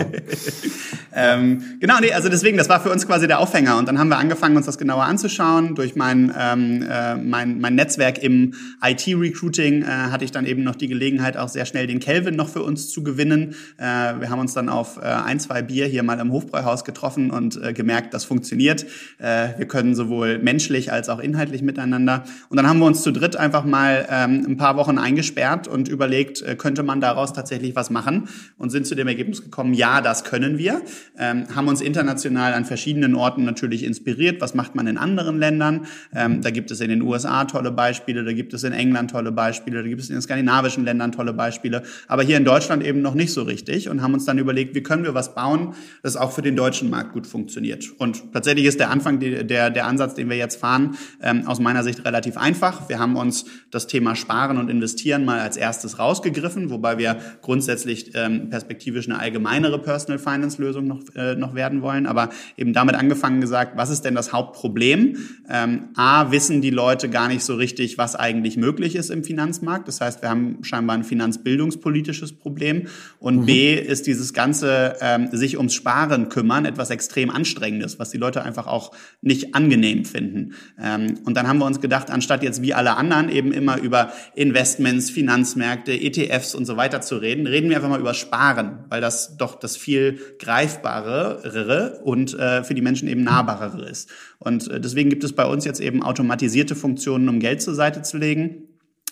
ähm, 1.14 1.62
genau, 1.80 1.98
nee, 2.00 2.12
also 2.12 2.28
deswegen, 2.28 2.56
das 2.56 2.68
war 2.68 2.80
für 2.80 2.90
uns 2.90 3.06
quasi 3.06 3.26
der 3.26 3.40
Aufhänger. 3.40 3.78
Und 3.78 3.88
dann 3.88 3.98
haben 3.98 4.08
wir 4.08 4.18
angefangen, 4.18 4.56
uns 4.56 4.66
das 4.66 4.78
genauer 4.78 5.04
anzuschauen. 5.04 5.74
Durch 5.74 5.96
mein, 5.96 6.32
ähm, 6.38 6.86
äh, 6.88 7.16
mein, 7.16 7.60
mein 7.60 7.74
Netzwerk 7.74 8.22
im 8.22 8.54
IT-Recruiting 8.82 9.82
äh, 9.82 9.86
hatte 9.86 10.24
ich 10.24 10.30
dann 10.30 10.46
eben 10.46 10.62
noch 10.62 10.76
die 10.76 10.88
Gelegenheit, 10.88 11.36
auch 11.36 11.48
sehr 11.48 11.66
schnell 11.66 11.86
den 11.86 12.00
Kelvin 12.00 12.36
noch 12.36 12.48
für 12.48 12.62
uns 12.62 12.90
zu 12.90 13.02
gewinnen. 13.02 13.54
Äh, 13.78 13.82
wir 14.20 14.30
haben 14.30 14.38
uns 14.38 14.54
dann 14.54 14.68
auf 14.68 14.98
äh, 14.98 15.00
ein, 15.00 15.40
zwei 15.40 15.62
Bier 15.62 15.86
hier 15.86 16.02
mal 16.02 16.18
im 16.20 16.32
Hofbräuhaus 16.32 16.84
getroffen 16.90 17.30
und 17.30 17.62
äh, 17.62 17.72
gemerkt, 17.72 18.14
das 18.14 18.24
funktioniert. 18.24 18.84
Äh, 19.18 19.48
wir 19.58 19.66
können 19.66 19.94
sowohl 19.94 20.38
menschlich 20.38 20.92
als 20.92 21.08
auch 21.08 21.20
inhaltlich 21.20 21.62
miteinander. 21.62 22.24
Und 22.48 22.56
dann 22.56 22.68
haben 22.68 22.80
wir 22.80 22.86
uns 22.86 23.02
zu 23.02 23.12
dritt 23.12 23.36
einfach 23.36 23.64
mal 23.64 24.06
ähm, 24.10 24.44
ein 24.46 24.56
paar 24.56 24.76
Wochen 24.76 24.98
eingesperrt 24.98 25.68
und 25.68 25.88
überlegt, 25.88 26.42
äh, 26.42 26.56
könnte 26.56 26.82
man 26.82 27.00
daraus 27.00 27.32
tatsächlich 27.32 27.76
was 27.76 27.90
machen? 27.90 28.28
Und 28.58 28.70
sind 28.70 28.86
zu 28.86 28.94
dem 28.94 29.08
Ergebnis 29.08 29.42
gekommen, 29.42 29.72
ja, 29.74 30.00
das 30.00 30.24
können 30.24 30.58
wir. 30.58 30.82
Ähm, 31.16 31.44
haben 31.54 31.68
uns 31.68 31.80
international 31.80 32.54
an 32.54 32.64
verschiedenen 32.64 33.14
Orten 33.14 33.44
natürlich 33.44 33.84
inspiriert. 33.84 34.40
Was 34.40 34.54
macht 34.54 34.74
man 34.74 34.86
in 34.86 34.98
anderen 34.98 35.38
Ländern? 35.38 35.86
Ähm, 36.14 36.42
da 36.42 36.50
gibt 36.50 36.70
es 36.70 36.80
in 36.80 36.90
den 36.90 37.02
USA 37.02 37.44
tolle 37.44 37.70
Beispiele, 37.70 38.24
da 38.24 38.32
gibt 38.32 38.52
es 38.52 38.64
in 38.64 38.72
England 38.72 39.12
tolle 39.12 39.32
Beispiele, 39.32 39.82
da 39.82 39.88
gibt 39.88 40.00
es 40.00 40.08
in 40.08 40.16
den 40.16 40.22
skandinavischen 40.22 40.84
Ländern 40.84 41.12
tolle 41.12 41.32
Beispiele, 41.32 41.82
aber 42.08 42.22
hier 42.22 42.36
in 42.36 42.44
Deutschland 42.44 42.84
eben 42.84 43.02
noch 43.02 43.14
nicht 43.14 43.32
so 43.32 43.42
richtig 43.42 43.88
und 43.88 44.02
haben 44.02 44.14
uns 44.14 44.24
dann 44.24 44.38
überlegt, 44.38 44.74
wie 44.74 44.82
können 44.82 45.04
wir 45.04 45.14
was 45.14 45.34
bauen, 45.34 45.74
das 46.02 46.16
auch 46.16 46.32
für 46.32 46.42
den 46.42 46.56
deutschen 46.56 46.79
deutschen 46.80 46.90
Markt 46.90 47.12
gut 47.12 47.26
funktioniert. 47.26 47.90
Und 47.98 48.32
tatsächlich 48.32 48.64
ist 48.64 48.80
der 48.80 48.90
Anfang, 48.90 49.20
der, 49.20 49.70
der 49.70 49.86
Ansatz, 49.86 50.14
den 50.14 50.30
wir 50.30 50.36
jetzt 50.36 50.56
fahren, 50.56 50.96
ähm, 51.22 51.46
aus 51.46 51.60
meiner 51.60 51.82
Sicht 51.82 52.04
relativ 52.04 52.36
einfach. 52.36 52.88
Wir 52.88 52.98
haben 52.98 53.16
uns 53.16 53.44
das 53.70 53.86
Thema 53.86 54.16
Sparen 54.16 54.56
und 54.58 54.70
Investieren 54.70 55.24
mal 55.24 55.40
als 55.40 55.56
erstes 55.56 55.98
rausgegriffen, 55.98 56.70
wobei 56.70 56.98
wir 56.98 57.18
grundsätzlich 57.42 58.12
ähm, 58.14 58.50
perspektivisch 58.50 59.08
eine 59.08 59.18
allgemeinere 59.18 59.78
Personal 59.78 60.18
Finance 60.18 60.60
Lösung 60.60 60.86
noch, 60.86 61.00
äh, 61.14 61.34
noch 61.34 61.54
werden 61.54 61.82
wollen. 61.82 62.06
Aber 62.06 62.30
eben 62.56 62.72
damit 62.72 62.94
angefangen 62.94 63.40
gesagt, 63.40 63.76
was 63.76 63.90
ist 63.90 64.04
denn 64.04 64.14
das 64.14 64.32
Hauptproblem? 64.32 65.16
Ähm, 65.48 65.88
A, 65.96 66.30
wissen 66.30 66.62
die 66.62 66.70
Leute 66.70 67.08
gar 67.08 67.28
nicht 67.28 67.42
so 67.42 67.54
richtig, 67.54 67.98
was 67.98 68.16
eigentlich 68.16 68.56
möglich 68.56 68.96
ist 68.96 69.10
im 69.10 69.24
Finanzmarkt. 69.24 69.86
Das 69.88 70.00
heißt, 70.00 70.22
wir 70.22 70.30
haben 70.30 70.58
scheinbar 70.62 70.96
ein 70.96 71.04
finanzbildungspolitisches 71.04 72.32
Problem. 72.32 72.86
Und 73.18 73.40
mhm. 73.40 73.46
B, 73.46 73.74
ist 73.74 74.06
dieses 74.06 74.32
ganze 74.32 74.96
ähm, 75.00 75.28
sich 75.32 75.56
ums 75.58 75.74
Sparen 75.74 76.30
kümmern 76.30 76.64
etwas 76.70 76.90
extrem 76.90 77.30
Anstrengendes, 77.30 77.98
was 77.98 78.10
die 78.10 78.18
Leute 78.18 78.42
einfach 78.42 78.66
auch 78.66 78.92
nicht 79.20 79.54
angenehm 79.54 80.04
finden. 80.04 80.54
Ähm, 80.80 81.18
und 81.24 81.36
dann 81.36 81.46
haben 81.46 81.58
wir 81.58 81.66
uns 81.66 81.80
gedacht, 81.80 82.10
anstatt 82.10 82.42
jetzt 82.42 82.62
wie 82.62 82.72
alle 82.72 82.96
anderen 82.96 83.28
eben 83.28 83.52
immer 83.52 83.78
über 83.78 84.12
Investments, 84.34 85.10
Finanzmärkte, 85.10 85.92
ETFs 85.92 86.54
und 86.54 86.64
so 86.64 86.76
weiter 86.76 87.00
zu 87.00 87.16
reden, 87.16 87.46
reden 87.46 87.68
wir 87.68 87.76
einfach 87.76 87.90
mal 87.90 88.00
über 88.00 88.14
Sparen, 88.14 88.84
weil 88.88 89.00
das 89.00 89.36
doch 89.36 89.56
das 89.56 89.76
viel 89.76 90.18
greifbarere 90.38 92.00
und 92.04 92.38
äh, 92.38 92.64
für 92.64 92.74
die 92.74 92.82
Menschen 92.82 93.08
eben 93.08 93.22
nahbarere 93.22 93.84
ist. 93.88 94.08
Und 94.38 94.70
äh, 94.70 94.80
deswegen 94.80 95.10
gibt 95.10 95.24
es 95.24 95.34
bei 95.34 95.44
uns 95.44 95.64
jetzt 95.64 95.80
eben 95.80 96.02
automatisierte 96.02 96.74
Funktionen, 96.74 97.28
um 97.28 97.40
Geld 97.40 97.60
zur 97.60 97.74
Seite 97.74 98.02
zu 98.02 98.16
legen 98.16 98.69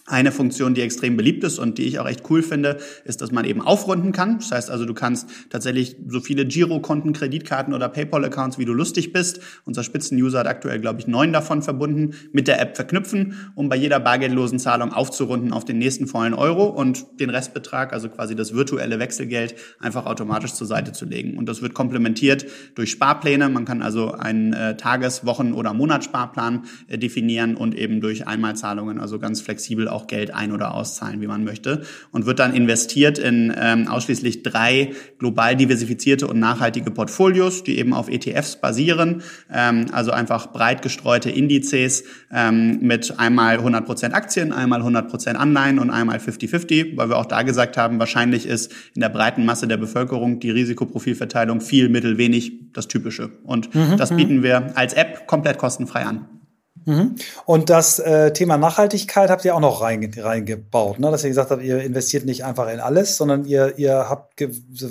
eine 0.09 0.33
Funktion, 0.33 0.75
die 0.75 0.81
extrem 0.81 1.17
beliebt 1.17 1.45
ist 1.45 1.59
und 1.59 1.79
die 1.79 1.85
ich 1.85 1.99
auch 1.99 2.09
echt 2.09 2.29
cool 2.31 2.43
finde, 2.43 2.79
ist, 3.05 3.21
dass 3.21 3.31
man 3.31 3.45
eben 3.45 3.61
aufrunden 3.61 4.13
kann. 4.13 4.39
Das 4.39 4.51
heißt 4.51 4.71
also, 4.71 4.85
du 4.85 4.95
kannst 4.95 5.29
tatsächlich 5.51 5.97
so 6.09 6.21
viele 6.21 6.47
Girokonten, 6.47 7.13
Kreditkarten 7.13 7.75
oder 7.75 7.89
PayPal-Accounts, 7.89 8.59
wie 8.59 8.65
du 8.65 8.73
lustig 8.73 9.13
bist. 9.13 9.41
Unser 9.65 9.83
Spitzenuser 9.83 10.41
hat 10.41 10.47
aktuell, 10.47 10.81
glaube 10.81 11.01
ich, 11.01 11.07
neun 11.07 11.33
davon 11.33 11.63
verbunden, 11.63 12.15
mit 12.33 12.49
der 12.49 12.61
App 12.61 12.77
verknüpfen, 12.77 13.51
um 13.55 13.69
bei 13.69 13.77
jeder 13.77 14.01
bargeldlosen 14.01 14.59
Zahlung 14.59 14.93
aufzurunden 14.93 15.53
auf 15.53 15.65
den 15.65 15.79
nächsten 15.79 16.07
vollen 16.07 16.35
Euro 16.35 16.65
und 16.65 17.21
den 17.21 17.31
Restbetrag, 17.31 17.93
also 17.93 18.09
quasi 18.09 18.35
das 18.35 18.55
virtuelle 18.55 18.99
Wechselgeld, 18.99 19.55
einfach 19.79 20.07
automatisch 20.07 20.55
zur 20.55 20.67
Seite 20.67 20.93
zu 20.93 21.05
legen. 21.05 21.37
Und 21.37 21.49
das 21.49 21.63
wird 21.63 21.75
komplementiert 21.75 22.47
durch 22.75 22.91
Sparpläne. 22.91 23.49
Man 23.49 23.65
kann 23.65 23.83
also 23.83 24.13
einen 24.13 24.53
äh, 24.53 24.77
Tages-, 24.77 25.27
Wochen- 25.27 25.53
oder 25.53 25.75
Monatssparplan 25.75 26.65
äh, 26.87 26.99
definieren 26.99 27.57
und 27.57 27.75
eben 27.75 28.01
durch 28.01 28.27
Einmalzahlungen, 28.27 29.01
also 29.01 29.19
ganz 29.19 29.41
flexibel 29.41 29.89
auch 29.89 29.98
Geld 30.07 30.33
ein- 30.33 30.53
oder 30.53 30.75
auszahlen, 30.75 31.21
wie 31.21 31.27
man 31.27 31.45
möchte, 31.45 31.83
und 32.13 32.27
wird 32.27 32.39
dann 32.39 32.55
investiert 32.55 33.19
in 33.19 33.55
ähm, 33.59 33.89
ausschließlich 33.89 34.43
drei 34.43 34.93
global 35.19 35.57
diversifizierte 35.57 36.27
und 36.27 36.39
nachhaltige 36.39 36.91
Portfolios, 36.91 37.65
die 37.65 37.79
eben 37.79 37.93
auf 37.93 38.09
ETFs 38.09 38.57
basieren, 38.57 39.23
ähm, 39.53 39.87
also 39.93 40.13
einfach 40.13 40.53
breit 40.53 40.83
gestreute 40.83 41.31
Indizes 41.31 42.05
ähm, 42.33 42.79
mit 42.81 43.19
einmal 43.19 43.59
100% 43.59 44.13
Aktien, 44.13 44.53
einmal 44.53 44.83
100% 44.83 45.35
Anleihen 45.35 45.79
und 45.79 45.91
einmal 45.91 46.19
50-50, 46.19 46.97
weil 46.97 47.09
wir 47.09 47.17
auch 47.17 47.27
da 47.27 47.43
gesagt 47.43 47.77
haben, 47.77 47.99
wahrscheinlich 47.99 48.47
ist 48.47 48.73
in 48.95 49.01
der 49.01 49.09
breiten 49.09 49.45
Masse 49.45 49.67
der 49.67 49.77
Bevölkerung 49.77 50.41
die 50.41 50.51
Risikoprofilverteilung 50.51 51.61
viel, 51.61 51.89
mittel, 51.89 52.19
wenig 52.19 52.73
das 52.73 52.89
Typische. 52.89 53.31
Und 53.45 53.75
mhm, 53.75 53.97
das 53.97 54.15
bieten 54.15 54.43
wir 54.43 54.77
als 54.77 54.95
App 54.95 55.27
komplett 55.27 55.59
kostenfrei 55.59 56.05
an. 56.05 56.38
Mhm. 56.89 57.17
Und 57.45 57.69
das 57.69 57.99
äh, 57.99 58.33
Thema 58.33 58.57
Nachhaltigkeit 58.57 59.29
habt 59.29 59.45
ihr 59.45 59.55
auch 59.55 59.61
noch 59.61 59.83
rein, 59.83 60.11
reingebaut, 60.17 60.99
ne? 60.99 61.11
dass 61.11 61.23
ihr 61.23 61.29
gesagt 61.29 61.51
habt, 61.51 61.63
ihr 61.63 61.83
investiert 61.83 62.25
nicht 62.25 62.47
einfach 62.47 62.67
in 62.73 62.81
alles, 62.81 63.19
sondern 63.19 63.45
ihr, 63.45 63.77
ihr 63.77 64.09
habt 64.09 64.41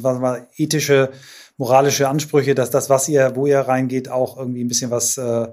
mal, 0.04 0.48
ethische, 0.58 1.10
moralische 1.58 2.08
Ansprüche, 2.08 2.54
dass 2.54 2.70
das, 2.70 2.92
was 2.92 3.10
ihr, 3.10 3.36
wo 3.36 3.48
ihr 3.48 3.62
reingeht, 3.62 4.10
auch 4.10 4.38
irgendwie 4.38 4.64
ein 4.64 4.68
bisschen 4.68 4.92
was 4.92 5.18
äh, 5.18 5.48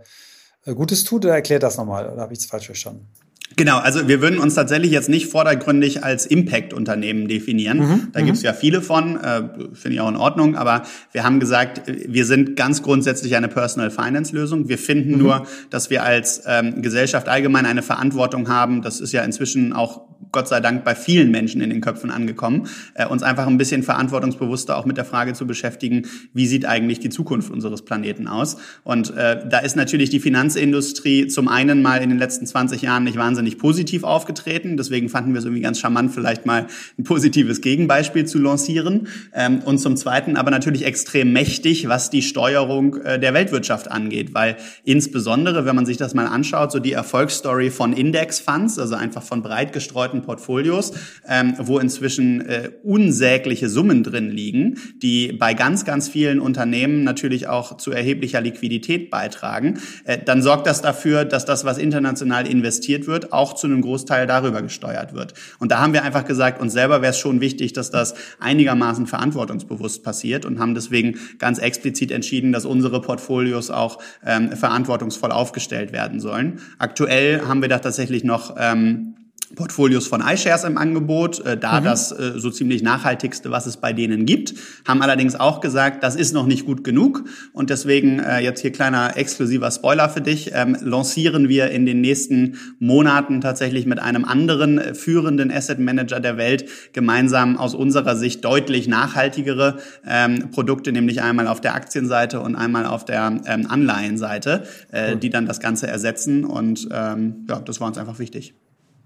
Gutes 0.66 1.05
tut. 1.05 1.24
Oder 1.24 1.34
erklärt 1.34 1.62
das 1.62 1.78
nochmal? 1.78 2.12
Oder 2.12 2.20
habe 2.20 2.34
ich 2.34 2.40
es 2.40 2.45
falsch 2.45 2.66
verstanden? 2.66 3.09
Genau, 3.57 3.79
also 3.79 4.09
wir 4.09 4.21
würden 4.21 4.39
uns 4.39 4.55
tatsächlich 4.55 4.91
jetzt 4.91 5.09
nicht 5.09 5.29
vordergründig 5.29 6.03
als 6.03 6.27
Impact-Unternehmen 6.27 7.29
definieren. 7.29 7.79
Mhm, 7.79 8.09
da 8.13 8.21
gibt's 8.21 8.41
mhm. 8.41 8.47
ja 8.47 8.53
viele 8.53 8.83
von, 8.83 9.17
äh, 9.17 9.43
finde 9.75 9.95
ich 9.95 10.01
auch 10.01 10.09
in 10.09 10.17
Ordnung, 10.17 10.57
aber 10.57 10.83
wir 11.13 11.25
haben 11.25 11.41
gesagt, 11.41 11.83
wir 11.87 12.25
sind 12.25 12.57
ganz 12.57 12.83
grundsätzlich 12.83 13.37
eine 13.37 13.49
Personal 13.49 13.91
Finance-Lösung. 13.91 14.69
Wir 14.69 14.79
finden 14.79 15.13
mhm. 15.13 15.19
nur, 15.19 15.47
dass 15.71 15.91
wir 15.91 16.03
als 16.03 16.43
ähm, 16.47 16.83
Gesellschaft 16.83 17.29
allgemein 17.29 17.67
eine 17.67 17.83
Verantwortung 17.83 18.49
haben. 18.49 18.83
Das 18.83 19.01
ist 19.01 19.13
ja 19.13 19.23
inzwischen 19.23 19.73
auch 19.73 20.03
Gott 20.35 20.49
sei 20.49 20.59
Dank 20.59 20.85
bei 20.85 20.97
vielen 20.97 21.30
Menschen 21.30 21.61
in 21.61 21.70
den 21.70 21.80
Köpfen 21.80 22.11
angekommen, 22.11 22.68
äh, 22.95 23.07
uns 23.07 23.22
einfach 23.22 23.47
ein 23.47 23.57
bisschen 23.57 23.85
verantwortungsbewusster 23.85 24.76
auch 24.76 24.85
mit 24.85 24.97
der 24.97 25.05
Frage 25.05 25.32
zu 25.32 25.47
beschäftigen, 25.47 26.09
wie 26.32 26.49
sieht 26.49 26.66
eigentlich 26.66 26.99
die 26.99 27.09
Zukunft 27.09 27.53
unseres 27.53 27.82
Planeten 27.82 28.26
aus? 28.26 28.57
Und 28.82 29.16
äh, 29.16 29.49
da 29.49 29.61
ist 29.61 29.76
natürlich 29.76 30.11
die 30.11 30.18
Finanzindustrie 30.18 31.28
zum 31.28 31.47
einen 31.47 31.82
mal 31.82 32.03
in 32.03 32.09
den 32.09 32.18
letzten 32.18 32.47
20 32.47 32.82
Jahren 32.82 33.05
nicht 33.05 33.16
wahnsinnig 33.16 33.59
positiv 33.59 34.03
aufgetreten. 34.03 34.76
Deswegen 34.76 35.09
fanden 35.09 35.35
wir 35.35 35.39
es 35.39 35.45
irgendwie 35.45 35.62
ganz 35.62 35.78
charmant, 35.78 36.12
vielleicht 36.12 36.47
mal 36.47 36.66
ein 36.99 37.05
positives 37.05 37.61
Gegenbeispiel 37.61 38.26
zu 38.26 38.39
lancieren. 38.39 39.07
Ähm, 39.32 39.61
und 39.64 39.78
zum 39.78 39.97
Zweiten 39.97 40.37
aber 40.37 40.51
natürlich 40.51 40.85
extrem 40.85 41.32
mächtig, 41.32 41.89
was 41.89 42.11
die 42.11 42.22
Steuerung 42.22 42.97
äh, 43.03 43.20
der 43.20 43.35
Weltwirtschaft 43.35 43.89
angeht, 43.89 44.35
weil 44.35 44.57
insbesondere, 44.85 45.64
wenn 45.64 45.76
man 45.76 45.87
sich 45.87 45.97
das 45.97 46.12
mal 46.12 46.26
anschaut, 46.26 46.72
so 46.72 46.80
die 46.80 46.93
Erfolgsstory 46.93 47.70
von 47.70 47.93
Indexfunds, 47.93 48.80
also 48.80 48.97
einfach 48.97 49.22
von 49.22 49.41
breit 49.41 49.72
gestreuten 49.72 50.24
Portfolios, 50.25 50.93
ähm, 51.29 51.55
wo 51.59 51.79
inzwischen 51.79 52.41
äh, 52.41 52.70
unsägliche 52.83 53.68
Summen 53.68 54.03
drin 54.03 54.31
liegen, 54.31 54.79
die 55.03 55.33
bei 55.33 55.55
ganz, 55.55 55.85
ganz 55.85 56.09
vielen 56.09 56.41
Unternehmen 56.41 57.05
natürlich 57.05 57.49
auch 57.49 57.77
zu 57.77 57.93
erheblicher 57.93 58.41
Liquidität 58.41 59.11
beitragen, 59.11 59.79
äh, 60.05 60.18
dann 60.25 60.43
sorgt 60.43 60.66
das 60.66 60.83
dafür, 60.83 61.25
dass 61.25 61.45
das, 61.45 61.64
was 61.64 61.79
international 61.79 62.47
investiert 62.47 63.07
wird, 63.07 63.33
auch 63.33 63.55
zu 63.55 63.66
einem 63.66 63.83
Großteil 63.83 64.27
darüber 64.27 64.62
gesteuert 64.62 65.14
wird. 65.14 65.35
Und 65.59 65.70
da 65.70 65.81
haben 65.81 65.93
wir 65.93 66.03
einfach 66.05 66.25
gesagt, 66.25 66.61
uns 66.61 66.72
selber 66.72 67.03
wäre 67.03 67.11
es 67.11 67.18
schon 67.18 67.41
wichtig, 67.41 67.72
dass 67.72 67.91
das 67.91 68.14
einigermaßen 68.41 69.07
verantwortungsbewusst 69.07 70.03
passiert 70.03 70.45
und 70.45 70.59
haben 70.59 70.75
deswegen 70.75 71.18
ganz 71.39 71.59
explizit 71.59 72.11
entschieden, 72.11 72.53
dass 72.53 72.64
unsere 72.64 73.01
Portfolios 73.01 73.70
auch 73.70 73.99
ähm, 74.25 74.53
verantwortungsvoll 74.53 75.33
aufgestellt 75.33 75.93
werden 75.93 76.20
sollen. 76.20 76.61
Aktuell 76.79 77.43
haben 77.43 77.62
wir 77.62 77.68
da 77.68 77.79
tatsächlich 77.79 78.25
noch 78.25 78.57
ähm, 78.59 79.14
Portfolios 79.55 80.07
von 80.07 80.21
iShares 80.21 80.65
im 80.65 80.79
Angebot, 80.79 81.41
äh, 81.41 81.57
da 81.57 81.81
mhm. 81.81 81.85
das 81.85 82.13
äh, 82.13 82.33
so 82.37 82.51
ziemlich 82.51 82.83
nachhaltigste, 82.83 83.51
was 83.51 83.67
es 83.67 83.77
bei 83.77 83.93
denen 83.93 84.27
gibt, 84.27 84.55
haben 84.87 85.03
allerdings 85.03 85.35
auch 85.35 85.61
gesagt, 85.61 86.03
das 86.03 86.17
ist 86.17 86.33
noch 86.33 86.47
nicht 86.47 86.67
gut 86.67 86.85
genug 86.85 87.25
und 87.53 87.71
deswegen 87.71 88.19
äh, 88.19 88.41
jetzt 88.41 88.61
hier 88.61 88.73
kleiner 88.73 89.17
exklusiver 89.17 89.71
Spoiler 89.71 90.09
für 90.09 90.21
dich, 90.21 90.53
ähm, 90.55 90.77
lancieren 90.81 91.49
wir 91.49 91.71
in 91.71 91.87
den 91.87 92.01
nächsten 92.01 92.59
Monaten 92.79 93.41
tatsächlich 93.41 93.87
mit 93.87 93.99
einem 93.99 94.25
anderen 94.25 94.79
äh, 94.79 94.95
führenden 94.95 95.51
Asset 95.51 95.79
Manager 95.79 96.21
der 96.21 96.37
Welt 96.37 96.67
gemeinsam 96.93 97.57
aus 97.57 97.75
unserer 97.75 98.17
Sicht 98.17 98.45
deutlich 98.45 98.89
nachhaltigere 98.89 99.79
ähm, 100.07 100.51
Produkte, 100.51 100.93
nämlich 100.93 101.23
einmal 101.23 101.49
auf 101.49 101.61
der 101.61 101.75
Aktienseite 101.75 102.41
und 102.41 102.57
einmal 102.57 102.87
auf 102.87 103.05
der 103.05 103.41
ähm, 103.47 103.67
Anleihenseite, 103.69 104.65
äh, 104.93 105.15
mhm. 105.15 105.21
die 105.21 105.31
dann 105.31 105.47
das 105.47 105.61
Ganze 105.61 105.87
ersetzen 105.87 106.45
und 106.45 106.89
ähm, 106.93 107.47
ja, 107.49 107.61
das 107.61 107.81
war 107.81 107.89
uns 107.89 107.99
einfach 107.99 108.19
wichtig. 108.19 108.55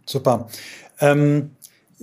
Super. 0.09 0.49
Ähm, 1.01 1.51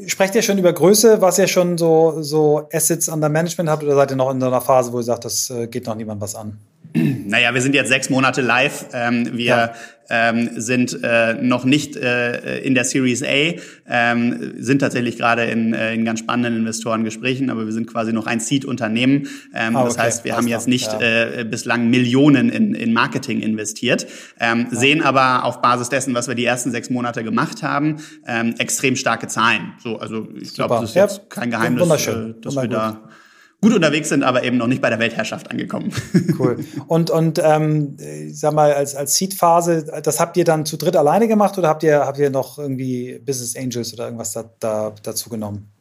sprecht 0.08 0.36
ihr 0.36 0.42
schon 0.42 0.58
über 0.58 0.72
Größe, 0.74 1.22
was 1.22 1.40
ihr 1.40 1.48
schon 1.48 1.78
so, 1.78 2.22
so 2.22 2.70
Assets 2.72 3.10
under 3.10 3.30
Management 3.30 3.70
habt 3.70 3.84
oder 3.84 3.96
seid 3.96 4.12
ihr 4.12 4.18
noch 4.18 4.32
in 4.32 4.40
so 4.40 4.48
einer 4.48 4.62
Phase, 4.62 4.94
wo 4.94 5.00
ihr 5.00 5.04
sagt, 5.04 5.26
das 5.26 5.50
äh, 5.50 5.68
geht 5.68 5.88
noch 5.88 5.96
niemand 5.96 6.22
was 6.22 6.36
an? 6.36 6.60
Naja, 6.94 7.54
wir 7.54 7.62
sind 7.62 7.76
jetzt 7.76 7.90
sechs 7.90 8.10
Monate 8.10 8.42
live. 8.42 8.86
Ähm, 8.94 9.32
wir 9.34 9.46
ja. 9.46 9.74
Ähm, 10.10 10.50
sind 10.56 11.00
äh, 11.04 11.34
noch 11.36 11.66
nicht 11.66 11.96
äh, 11.96 12.60
in 12.60 12.76
der 12.76 12.84
Series 12.84 13.24
A, 13.24 13.54
ähm, 13.88 14.54
sind 14.58 14.80
tatsächlich 14.80 15.18
gerade 15.18 15.46
in, 15.46 15.74
äh, 15.74 15.94
in 15.94 16.06
ganz 16.06 16.20
spannenden 16.20 16.58
Investorengesprächen, 16.58 17.50
aber 17.50 17.66
wir 17.66 17.74
sind 17.74 17.88
quasi 17.88 18.14
noch 18.14 18.28
ein 18.28 18.40
Seed-Unternehmen. 18.40 19.28
Ähm, 19.54 19.76
ah, 19.76 19.82
okay. 19.82 19.88
Das 19.90 19.98
heißt, 19.98 20.24
wir 20.24 20.32
Passt 20.32 20.44
haben 20.44 20.48
jetzt 20.48 20.68
nicht 20.68 20.92
ja. 20.92 21.02
äh, 21.02 21.46
bislang 21.50 21.90
Millionen 21.90 22.50
in, 22.50 22.76
in 22.76 22.94
Marketing 22.94 23.42
investiert, 23.42 24.08
ähm, 24.40 24.68
ja. 24.72 24.78
sehen 24.78 25.02
aber 25.02 25.44
auf 25.44 25.62
Basis 25.62 25.90
dessen, 25.90 26.14
was 26.14 26.28
wir 26.28 26.36
die 26.36 26.46
ersten 26.46 26.72
sechs 26.72 26.90
Monate 26.90 27.24
gemacht 27.24 27.64
haben, 27.64 27.98
ähm, 28.28 28.56
extrem 28.58 28.96
starke 28.96 29.28
Zahlen. 29.28 29.74
So, 29.84 29.98
also 29.98 30.28
ich 30.40 30.54
glaube, 30.54 30.76
das 30.76 30.92
ist 30.92 30.96
jetzt 30.96 31.30
kein 31.30 31.52
Geheimnis, 31.52 32.08
äh, 32.08 32.34
dass 32.42 32.56
wir 32.56 32.68
da 32.68 33.10
gut 33.62 33.74
unterwegs 33.74 34.10
sind, 34.10 34.24
aber 34.24 34.44
eben 34.44 34.58
noch 34.58 34.68
nicht 34.68 34.82
bei 34.82 34.90
der 34.90 35.00
Weltherrschaft 35.00 35.52
angekommen. 35.52 35.92
Cool. 36.38 36.66
Und, 36.88 37.10
und 37.12 37.40
ähm, 37.42 37.96
sag 38.30 38.54
mal, 38.54 38.74
als, 38.74 38.94
als 38.94 39.16
Seed-Phase, 39.16 40.02
das 40.04 40.20
habt 40.20 40.36
ihr 40.36 40.44
dann 40.44 40.66
zu 40.66 40.76
dritt 40.76 40.98
alleine 40.98 41.30
gemacht 41.30 41.58
oder 41.58 41.70
habt 41.70 41.82
ihr, 41.84 42.00
habt 42.00 42.18
ihr 42.18 42.30
noch 42.30 42.60
irgendwie 42.60 43.20
Business 43.26 43.56
Angels 43.56 43.94
oder 43.94 44.06
irgendwas 44.06 44.34
da, 44.34 44.44
da 44.60 44.94
dazu 45.02 45.30
genommen? 45.30 45.72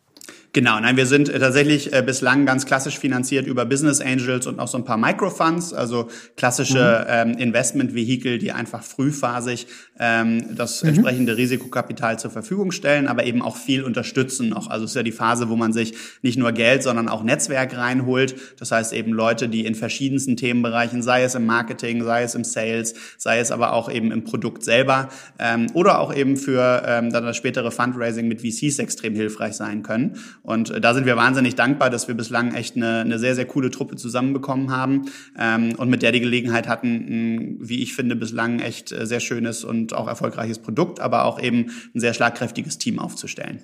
Genau, 0.54 0.78
nein, 0.78 0.96
wir 0.96 1.06
sind 1.06 1.28
äh, 1.28 1.40
tatsächlich 1.40 1.92
äh, 1.92 2.00
bislang 2.00 2.46
ganz 2.46 2.64
klassisch 2.64 3.00
finanziert 3.00 3.48
über 3.48 3.64
Business 3.64 4.00
Angels 4.00 4.46
und 4.46 4.60
auch 4.60 4.68
so 4.68 4.78
ein 4.78 4.84
paar 4.84 4.96
Microfunds, 4.96 5.74
also 5.74 6.08
klassische 6.36 7.04
mhm. 7.26 7.32
ähm, 7.32 7.38
Investmentvehikel, 7.38 8.38
die 8.38 8.52
einfach 8.52 8.84
frühphasig 8.84 9.66
ähm, 9.98 10.54
das 10.54 10.84
mhm. 10.84 10.90
entsprechende 10.90 11.36
Risikokapital 11.36 12.20
zur 12.20 12.30
Verfügung 12.30 12.70
stellen, 12.70 13.08
aber 13.08 13.24
eben 13.26 13.42
auch 13.42 13.56
viel 13.56 13.82
unterstützen 13.82 14.48
noch. 14.48 14.70
Also 14.70 14.84
es 14.84 14.92
ist 14.92 14.94
ja 14.94 15.02
die 15.02 15.10
Phase, 15.10 15.48
wo 15.48 15.56
man 15.56 15.72
sich 15.72 15.94
nicht 16.22 16.38
nur 16.38 16.52
Geld, 16.52 16.84
sondern 16.84 17.08
auch 17.08 17.24
Netzwerk 17.24 17.76
reinholt. 17.76 18.36
Das 18.60 18.70
heißt 18.70 18.92
eben 18.92 19.12
Leute, 19.12 19.48
die 19.48 19.66
in 19.66 19.74
verschiedensten 19.74 20.36
Themenbereichen, 20.36 21.02
sei 21.02 21.24
es 21.24 21.34
im 21.34 21.46
Marketing, 21.46 22.04
sei 22.04 22.22
es 22.22 22.36
im 22.36 22.44
Sales, 22.44 22.94
sei 23.18 23.40
es 23.40 23.50
aber 23.50 23.72
auch 23.72 23.90
eben 23.90 24.12
im 24.12 24.22
Produkt 24.22 24.62
selber 24.62 25.08
ähm, 25.40 25.66
oder 25.74 25.98
auch 25.98 26.14
eben 26.14 26.36
für 26.36 26.84
ähm, 26.86 27.10
dann 27.10 27.24
das 27.24 27.36
spätere 27.36 27.72
Fundraising 27.72 28.28
mit 28.28 28.42
VCs 28.42 28.78
extrem 28.78 29.16
hilfreich 29.16 29.54
sein 29.54 29.82
können. 29.82 30.16
Und 30.44 30.70
äh, 30.70 30.80
da 30.80 30.94
sind 30.94 31.06
wir 31.06 31.16
wahnsinnig 31.16 31.56
dankbar, 31.56 31.90
dass 31.90 32.06
wir 32.06 32.14
bislang 32.14 32.54
echt 32.54 32.76
eine, 32.76 33.00
eine 33.00 33.18
sehr, 33.18 33.34
sehr 33.34 33.46
coole 33.46 33.70
Truppe 33.70 33.96
zusammenbekommen 33.96 34.70
haben 34.70 35.06
ähm, 35.38 35.74
und 35.76 35.88
mit 35.88 36.02
der 36.02 36.12
die 36.12 36.20
Gelegenheit 36.20 36.68
hatten, 36.68 36.88
ein, 36.88 37.56
wie 37.60 37.82
ich 37.82 37.94
finde, 37.94 38.14
bislang 38.14 38.60
echt 38.60 38.92
äh, 38.92 39.06
sehr 39.06 39.20
schönes 39.20 39.64
und 39.64 39.94
auch 39.94 40.06
erfolgreiches 40.06 40.58
Produkt, 40.58 41.00
aber 41.00 41.24
auch 41.24 41.40
eben 41.40 41.70
ein 41.94 42.00
sehr 42.00 42.12
schlagkräftiges 42.12 42.76
Team 42.78 42.98
aufzustellen. 42.98 43.62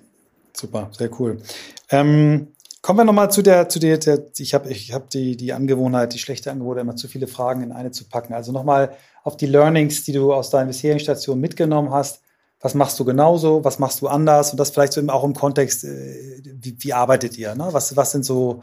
Super, 0.55 0.91
sehr 0.97 1.11
cool. 1.21 1.43
Ähm, 1.91 2.49
kommen 2.81 2.99
wir 2.99 3.05
nochmal 3.05 3.31
zu 3.31 3.43
der, 3.43 3.69
zu 3.69 3.79
der, 3.79 3.99
der 3.99 4.25
ich 4.39 4.55
habe 4.55 4.71
ich 4.71 4.93
hab 4.95 5.11
die, 5.11 5.37
die 5.37 5.53
Angewohnheit, 5.53 6.15
die 6.15 6.19
schlechte 6.19 6.51
Angewohnheit, 6.51 6.83
immer 6.83 6.97
zu 6.97 7.09
viele 7.09 7.27
Fragen 7.27 7.63
in 7.63 7.73
eine 7.73 7.91
zu 7.91 8.09
packen. 8.09 8.33
Also 8.33 8.53
nochmal 8.53 8.97
auf 9.23 9.37
die 9.37 9.47
Learnings, 9.47 10.05
die 10.05 10.13
du 10.13 10.33
aus 10.33 10.49
deinen 10.49 10.69
bisherigen 10.69 11.01
Stationen 11.01 11.43
mitgenommen 11.43 11.91
hast 11.91 12.23
was 12.61 12.75
machst 12.75 12.99
du 13.01 13.05
genauso, 13.05 13.65
was 13.65 13.79
machst 13.79 14.03
du 14.03 14.09
anders 14.09 14.51
und 14.53 14.61
das 14.61 14.71
vielleicht 14.71 14.93
so 14.93 15.07
auch 15.09 15.25
im 15.25 15.35
Kontext, 15.35 15.85
äh, 15.85 16.43
wie, 16.45 16.77
wie 16.79 16.93
arbeitet 16.93 17.39
ihr? 17.39 17.55
Ne? 17.55 17.69
Was, 17.73 17.97
was 17.97 18.13
sind 18.13 18.25
so 18.25 18.61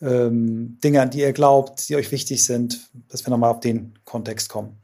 ähm, 0.00 0.78
Dinge, 0.82 1.02
an 1.02 1.10
die 1.10 1.20
ihr 1.20 1.32
glaubt, 1.32 1.88
die 1.88 1.96
euch 1.96 2.10
wichtig 2.10 2.44
sind, 2.44 2.90
dass 3.08 3.24
wir 3.26 3.30
nochmal 3.30 3.50
auf 3.50 3.60
den 3.60 3.94
Kontext 4.04 4.48
kommen? 4.48 4.78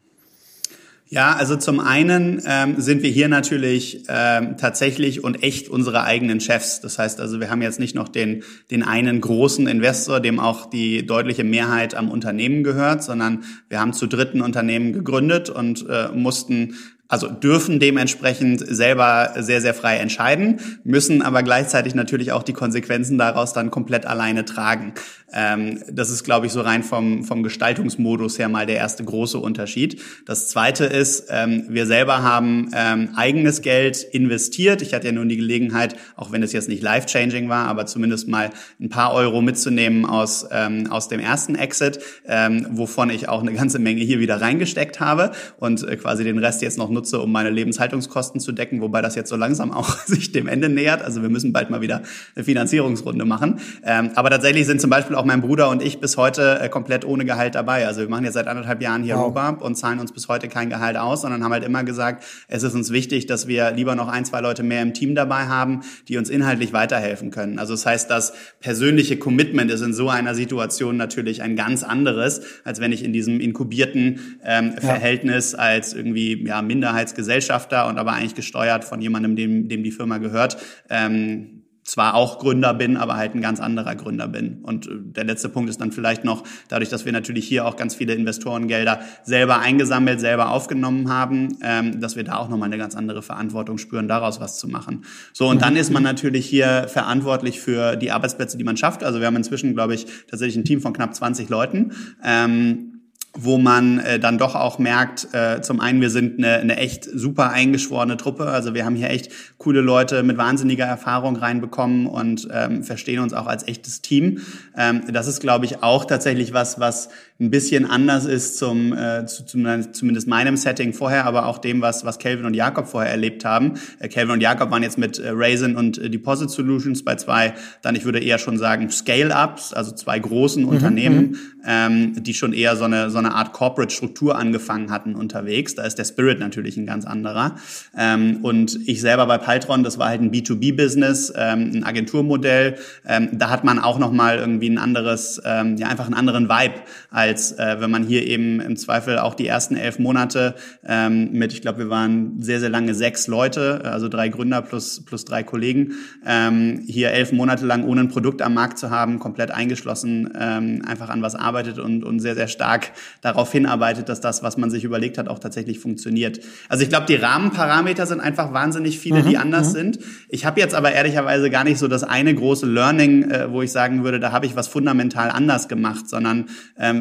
Ja, 1.12 1.34
also 1.34 1.56
zum 1.56 1.80
einen 1.80 2.40
ähm, 2.46 2.80
sind 2.80 3.02
wir 3.02 3.10
hier 3.10 3.26
natürlich 3.26 4.04
ähm, 4.08 4.56
tatsächlich 4.58 5.24
und 5.24 5.42
echt 5.42 5.68
unsere 5.68 6.04
eigenen 6.04 6.38
Chefs. 6.38 6.80
Das 6.80 7.00
heißt 7.00 7.18
also, 7.18 7.40
wir 7.40 7.50
haben 7.50 7.62
jetzt 7.62 7.80
nicht 7.80 7.96
noch 7.96 8.08
den, 8.08 8.44
den 8.70 8.84
einen 8.84 9.20
großen 9.20 9.66
Investor, 9.66 10.20
dem 10.20 10.38
auch 10.38 10.70
die 10.70 11.04
deutliche 11.04 11.42
Mehrheit 11.42 11.96
am 11.96 12.12
Unternehmen 12.12 12.62
gehört, 12.62 13.02
sondern 13.02 13.42
wir 13.68 13.80
haben 13.80 13.92
zu 13.92 14.06
dritten 14.06 14.40
Unternehmen 14.40 14.92
gegründet 14.92 15.50
und 15.50 15.84
äh, 15.88 16.10
mussten 16.14 16.76
also 17.10 17.28
dürfen 17.28 17.80
dementsprechend 17.80 18.64
selber 18.66 19.34
sehr, 19.36 19.60
sehr 19.60 19.74
frei 19.74 19.96
entscheiden, 19.96 20.60
müssen 20.84 21.22
aber 21.22 21.42
gleichzeitig 21.42 21.94
natürlich 21.94 22.30
auch 22.30 22.44
die 22.44 22.52
Konsequenzen 22.52 23.18
daraus 23.18 23.52
dann 23.52 23.72
komplett 23.72 24.06
alleine 24.06 24.44
tragen. 24.44 24.94
Ähm, 25.32 25.82
das 25.90 26.10
ist, 26.10 26.24
glaube 26.24 26.46
ich, 26.46 26.52
so 26.52 26.60
rein 26.60 26.82
vom, 26.82 27.24
vom 27.24 27.42
Gestaltungsmodus 27.42 28.38
her 28.38 28.48
mal 28.48 28.66
der 28.66 28.76
erste 28.76 29.04
große 29.04 29.38
Unterschied. 29.38 30.00
Das 30.26 30.48
zweite 30.48 30.84
ist, 30.84 31.26
ähm, 31.30 31.66
wir 31.68 31.86
selber 31.86 32.22
haben 32.22 32.70
ähm, 32.74 33.10
eigenes 33.14 33.62
Geld 33.62 34.02
investiert. 34.02 34.82
Ich 34.82 34.94
hatte 34.94 35.06
ja 35.06 35.12
nun 35.12 35.28
die 35.28 35.36
Gelegenheit, 35.36 35.96
auch 36.16 36.32
wenn 36.32 36.42
es 36.42 36.52
jetzt 36.52 36.68
nicht 36.68 36.82
life-changing 36.82 37.48
war, 37.48 37.66
aber 37.66 37.86
zumindest 37.86 38.28
mal 38.28 38.50
ein 38.80 38.88
paar 38.88 39.14
Euro 39.14 39.42
mitzunehmen 39.42 40.04
aus, 40.04 40.46
ähm, 40.50 40.90
aus 40.90 41.08
dem 41.08 41.20
ersten 41.20 41.54
Exit, 41.54 42.00
ähm, 42.26 42.66
wovon 42.70 43.10
ich 43.10 43.28
auch 43.28 43.40
eine 43.40 43.52
ganze 43.52 43.78
Menge 43.78 44.02
hier 44.02 44.20
wieder 44.20 44.40
reingesteckt 44.40 45.00
habe 45.00 45.32
und 45.58 45.86
äh, 45.86 45.96
quasi 45.96 46.24
den 46.24 46.38
Rest 46.38 46.62
jetzt 46.62 46.78
noch 46.78 46.90
nutze, 46.90 47.20
um 47.20 47.30
meine 47.30 47.50
Lebenshaltungskosten 47.50 48.40
zu 48.40 48.52
decken, 48.52 48.80
wobei 48.80 49.02
das 49.02 49.14
jetzt 49.14 49.28
so 49.28 49.36
langsam 49.36 49.70
auch 49.80 49.96
sich 50.06 50.32
dem 50.32 50.48
Ende 50.48 50.68
nähert. 50.68 51.02
Also 51.02 51.22
wir 51.22 51.28
müssen 51.28 51.52
bald 51.52 51.70
mal 51.70 51.80
wieder 51.80 52.02
eine 52.34 52.44
Finanzierungsrunde 52.44 53.24
machen. 53.24 53.60
Ähm, 53.84 54.10
aber 54.14 54.30
tatsächlich 54.30 54.66
sind 54.66 54.80
zum 54.80 54.90
Beispiel 54.90 55.16
mein 55.24 55.40
Bruder 55.40 55.68
und 55.70 55.82
ich 55.82 56.00
bis 56.00 56.16
heute 56.16 56.60
äh, 56.60 56.68
komplett 56.68 57.04
ohne 57.04 57.24
Gehalt 57.24 57.54
dabei. 57.54 57.86
Also 57.86 58.00
wir 58.00 58.08
machen 58.08 58.24
jetzt 58.24 58.34
seit 58.34 58.46
anderthalb 58.46 58.82
Jahren 58.82 59.02
hier 59.02 59.16
wow. 59.16 59.26
Rhubarb 59.26 59.62
und 59.62 59.76
zahlen 59.76 59.98
uns 59.98 60.12
bis 60.12 60.28
heute 60.28 60.48
kein 60.48 60.70
Gehalt 60.70 60.96
aus, 60.96 61.22
sondern 61.22 61.44
haben 61.44 61.52
halt 61.52 61.64
immer 61.64 61.84
gesagt, 61.84 62.24
es 62.48 62.62
ist 62.62 62.74
uns 62.74 62.90
wichtig, 62.90 63.26
dass 63.26 63.46
wir 63.46 63.70
lieber 63.72 63.94
noch 63.94 64.08
ein, 64.08 64.24
zwei 64.24 64.40
Leute 64.40 64.62
mehr 64.62 64.82
im 64.82 64.94
Team 64.94 65.14
dabei 65.14 65.46
haben, 65.46 65.80
die 66.08 66.16
uns 66.16 66.30
inhaltlich 66.30 66.72
weiterhelfen 66.72 67.30
können. 67.30 67.58
Also 67.58 67.74
das 67.74 67.86
heißt, 67.86 68.10
das 68.10 68.32
persönliche 68.60 69.16
Commitment 69.16 69.70
ist 69.70 69.80
in 69.80 69.94
so 69.94 70.08
einer 70.08 70.34
Situation 70.34 70.96
natürlich 70.96 71.42
ein 71.42 71.56
ganz 71.56 71.82
anderes, 71.82 72.42
als 72.64 72.80
wenn 72.80 72.92
ich 72.92 73.04
in 73.04 73.12
diesem 73.12 73.40
inkubierten 73.40 74.38
ähm, 74.44 74.72
ja. 74.74 74.80
Verhältnis 74.80 75.54
als 75.54 75.94
irgendwie 75.94 76.46
ja, 76.46 76.62
Minderheitsgesellschafter 76.62 77.86
und 77.86 77.98
aber 77.98 78.12
eigentlich 78.12 78.34
gesteuert 78.34 78.84
von 78.84 79.00
jemandem, 79.00 79.36
dem, 79.36 79.68
dem 79.68 79.82
die 79.82 79.90
Firma 79.90 80.18
gehört, 80.18 80.56
ähm, 80.88 81.59
zwar 81.90 82.14
auch 82.14 82.38
Gründer 82.38 82.72
bin, 82.72 82.96
aber 82.96 83.16
halt 83.16 83.34
ein 83.34 83.40
ganz 83.40 83.58
anderer 83.58 83.96
Gründer 83.96 84.28
bin. 84.28 84.60
Und 84.62 84.86
äh, 84.86 84.90
der 84.94 85.24
letzte 85.24 85.48
Punkt 85.48 85.68
ist 85.68 85.80
dann 85.80 85.90
vielleicht 85.90 86.24
noch, 86.24 86.44
dadurch, 86.68 86.88
dass 86.88 87.04
wir 87.04 87.12
natürlich 87.12 87.48
hier 87.48 87.66
auch 87.66 87.76
ganz 87.76 87.96
viele 87.96 88.14
Investorengelder 88.14 89.00
selber 89.24 89.58
eingesammelt, 89.58 90.20
selber 90.20 90.50
aufgenommen 90.50 91.12
haben, 91.12 91.58
ähm, 91.62 92.00
dass 92.00 92.14
wir 92.14 92.22
da 92.22 92.36
auch 92.36 92.48
nochmal 92.48 92.68
eine 92.68 92.78
ganz 92.78 92.94
andere 92.94 93.22
Verantwortung 93.22 93.76
spüren, 93.76 94.06
daraus 94.06 94.40
was 94.40 94.58
zu 94.58 94.68
machen. 94.68 95.04
So, 95.32 95.48
und 95.48 95.62
dann 95.62 95.74
ist 95.74 95.90
man 95.90 96.04
natürlich 96.04 96.46
hier 96.46 96.86
verantwortlich 96.88 97.60
für 97.60 97.96
die 97.96 98.12
Arbeitsplätze, 98.12 98.56
die 98.56 98.64
man 98.64 98.76
schafft. 98.76 99.02
Also 99.02 99.18
wir 99.18 99.26
haben 99.26 99.36
inzwischen, 99.36 99.74
glaube 99.74 99.94
ich, 99.94 100.06
tatsächlich 100.28 100.56
ein 100.56 100.64
Team 100.64 100.80
von 100.80 100.92
knapp 100.92 101.12
20 101.12 101.48
Leuten. 101.48 101.92
Ähm, 102.24 102.99
wo 103.32 103.58
man 103.58 104.00
äh, 104.00 104.18
dann 104.18 104.38
doch 104.38 104.56
auch 104.56 104.78
merkt, 104.78 105.28
äh, 105.32 105.60
zum 105.60 105.80
einen, 105.80 106.00
wir 106.00 106.10
sind 106.10 106.38
eine, 106.38 106.56
eine 106.56 106.76
echt 106.76 107.04
super 107.04 107.50
eingeschworene 107.50 108.16
Truppe. 108.16 108.46
Also 108.46 108.74
wir 108.74 108.84
haben 108.84 108.96
hier 108.96 109.10
echt 109.10 109.30
coole 109.58 109.80
Leute 109.80 110.22
mit 110.24 110.36
wahnsinniger 110.36 110.84
Erfahrung 110.84 111.36
reinbekommen 111.36 112.06
und 112.06 112.48
ähm, 112.52 112.82
verstehen 112.82 113.20
uns 113.20 113.32
auch 113.32 113.46
als 113.46 113.68
echtes 113.68 114.02
Team. 114.02 114.40
Ähm, 114.76 115.02
das 115.12 115.28
ist, 115.28 115.40
glaube 115.40 115.64
ich, 115.64 115.82
auch 115.82 116.06
tatsächlich 116.06 116.52
was, 116.52 116.80
was 116.80 117.08
ein 117.40 117.50
bisschen 117.50 117.88
anders 117.88 118.26
ist 118.26 118.58
zum, 118.58 118.92
äh, 118.92 119.24
zu, 119.26 119.46
zum, 119.46 119.92
zumindest 119.92 120.28
meinem 120.28 120.56
Setting 120.56 120.92
vorher, 120.92 121.24
aber 121.24 121.46
auch 121.46 121.58
dem, 121.58 121.80
was, 121.80 122.04
was 122.04 122.18
Kelvin 122.18 122.44
und 122.44 122.54
Jakob 122.54 122.86
vorher 122.86 123.10
erlebt 123.10 123.46
haben. 123.46 123.74
Äh, 123.98 124.08
Kelvin 124.08 124.34
und 124.34 124.40
Jakob 124.42 124.70
waren 124.70 124.82
jetzt 124.82 124.98
mit 124.98 125.18
äh, 125.18 125.30
Raisin 125.32 125.74
und 125.76 125.96
äh, 125.96 126.10
Deposit 126.10 126.50
Solutions 126.50 127.02
bei 127.02 127.14
zwei, 127.14 127.54
dann 127.80 127.94
ich 127.94 128.04
würde 128.04 128.18
eher 128.18 128.38
schon 128.38 128.58
sagen 128.58 128.90
Scale-Ups, 128.90 129.72
also 129.72 129.92
zwei 129.92 130.18
großen 130.18 130.64
mhm, 130.64 130.68
Unternehmen, 130.68 131.30
mhm. 131.30 131.36
Ähm, 131.66 132.22
die 132.22 132.34
schon 132.34 132.52
eher 132.52 132.76
so 132.76 132.84
eine, 132.84 133.10
so 133.10 133.18
eine 133.18 133.34
Art 133.34 133.52
Corporate-Struktur 133.52 134.36
angefangen 134.36 134.90
hatten 134.90 135.14
unterwegs. 135.14 135.74
Da 135.74 135.84
ist 135.84 135.96
der 135.96 136.04
Spirit 136.04 136.38
natürlich 136.40 136.76
ein 136.76 136.86
ganz 136.86 137.04
anderer. 137.04 137.56
Ähm, 137.96 138.38
und 138.42 138.78
ich 138.86 139.00
selber 139.00 139.26
bei 139.26 139.38
Paltron, 139.38 139.82
das 139.82 139.98
war 139.98 140.08
halt 140.08 140.20
ein 140.20 140.30
B2B-Business, 140.30 141.32
ähm, 141.36 141.72
ein 141.74 141.84
Agenturmodell. 141.84 142.76
Ähm, 143.06 143.28
da 143.32 143.50
hat 143.50 143.64
man 143.64 143.78
auch 143.78 143.98
nochmal 143.98 144.38
irgendwie 144.38 144.68
ein 144.68 144.78
anderes, 144.78 145.40
ähm, 145.44 145.76
ja 145.76 145.88
einfach 145.88 146.06
einen 146.06 146.14
anderen 146.14 146.48
Vibe 146.48 146.74
als 147.10 147.52
äh, 147.52 147.76
wenn 147.80 147.90
man 147.90 148.04
hier 148.04 148.26
eben 148.26 148.60
im 148.60 148.76
Zweifel 148.76 149.18
auch 149.18 149.34
die 149.34 149.46
ersten 149.46 149.76
elf 149.76 149.98
Monate 149.98 150.54
ähm, 150.86 151.32
mit, 151.32 151.52
ich 151.52 151.60
glaube, 151.60 151.78
wir 151.78 151.90
waren 151.90 152.40
sehr, 152.40 152.60
sehr 152.60 152.68
lange 152.68 152.94
sechs 152.94 153.26
Leute, 153.26 153.84
also 153.84 154.08
drei 154.08 154.28
Gründer 154.28 154.62
plus, 154.62 155.04
plus 155.04 155.24
drei 155.24 155.42
Kollegen, 155.42 155.94
ähm, 156.24 156.82
hier 156.86 157.10
elf 157.10 157.32
Monate 157.32 157.66
lang 157.66 157.84
ohne 157.84 158.02
ein 158.02 158.08
Produkt 158.08 158.42
am 158.42 158.54
Markt 158.54 158.78
zu 158.78 158.90
haben, 158.90 159.18
komplett 159.18 159.50
eingeschlossen, 159.50 160.30
ähm, 160.38 160.82
einfach 160.86 161.08
an 161.08 161.22
was 161.22 161.34
arbeitet 161.34 161.78
und, 161.78 162.04
und 162.04 162.20
sehr, 162.20 162.34
sehr 162.34 162.48
stark 162.48 162.92
darauf 163.22 163.50
hinarbeitet, 163.50 164.08
dass 164.08 164.20
das, 164.20 164.42
was 164.42 164.56
man 164.56 164.70
sich 164.70 164.84
überlegt 164.84 165.18
hat, 165.18 165.28
auch 165.28 165.40
tatsächlich 165.40 165.80
funktioniert. 165.80 166.40
Also 166.68 166.84
ich 166.84 166.90
glaube, 166.90 167.06
die 167.06 167.16
Rahmenparameter 167.16 168.06
sind 168.06 168.20
einfach 168.20 168.52
wahnsinnig 168.52 168.98
viele, 168.98 169.22
mhm, 169.22 169.28
die 169.28 169.36
anders 169.36 169.68
mhm. 169.70 169.72
sind. 169.72 169.98
Ich 170.28 170.44
habe 170.44 170.60
jetzt 170.60 170.74
aber 170.74 170.92
ehrlicherweise 170.92 171.50
gar 171.50 171.64
nicht 171.64 171.78
so 171.78 171.88
das 171.88 172.04
eine 172.04 172.34
große 172.34 172.66
Learning, 172.66 173.30
äh, 173.30 173.50
wo 173.50 173.62
ich 173.62 173.72
sagen 173.72 174.04
würde, 174.04 174.20
da 174.20 174.30
habe 174.30 174.46
ich 174.46 174.54
was 174.54 174.68
fundamental 174.68 175.30
anders 175.30 175.66
gemacht, 175.66 176.08
sondern 176.08 176.46
ähm, 176.78 176.99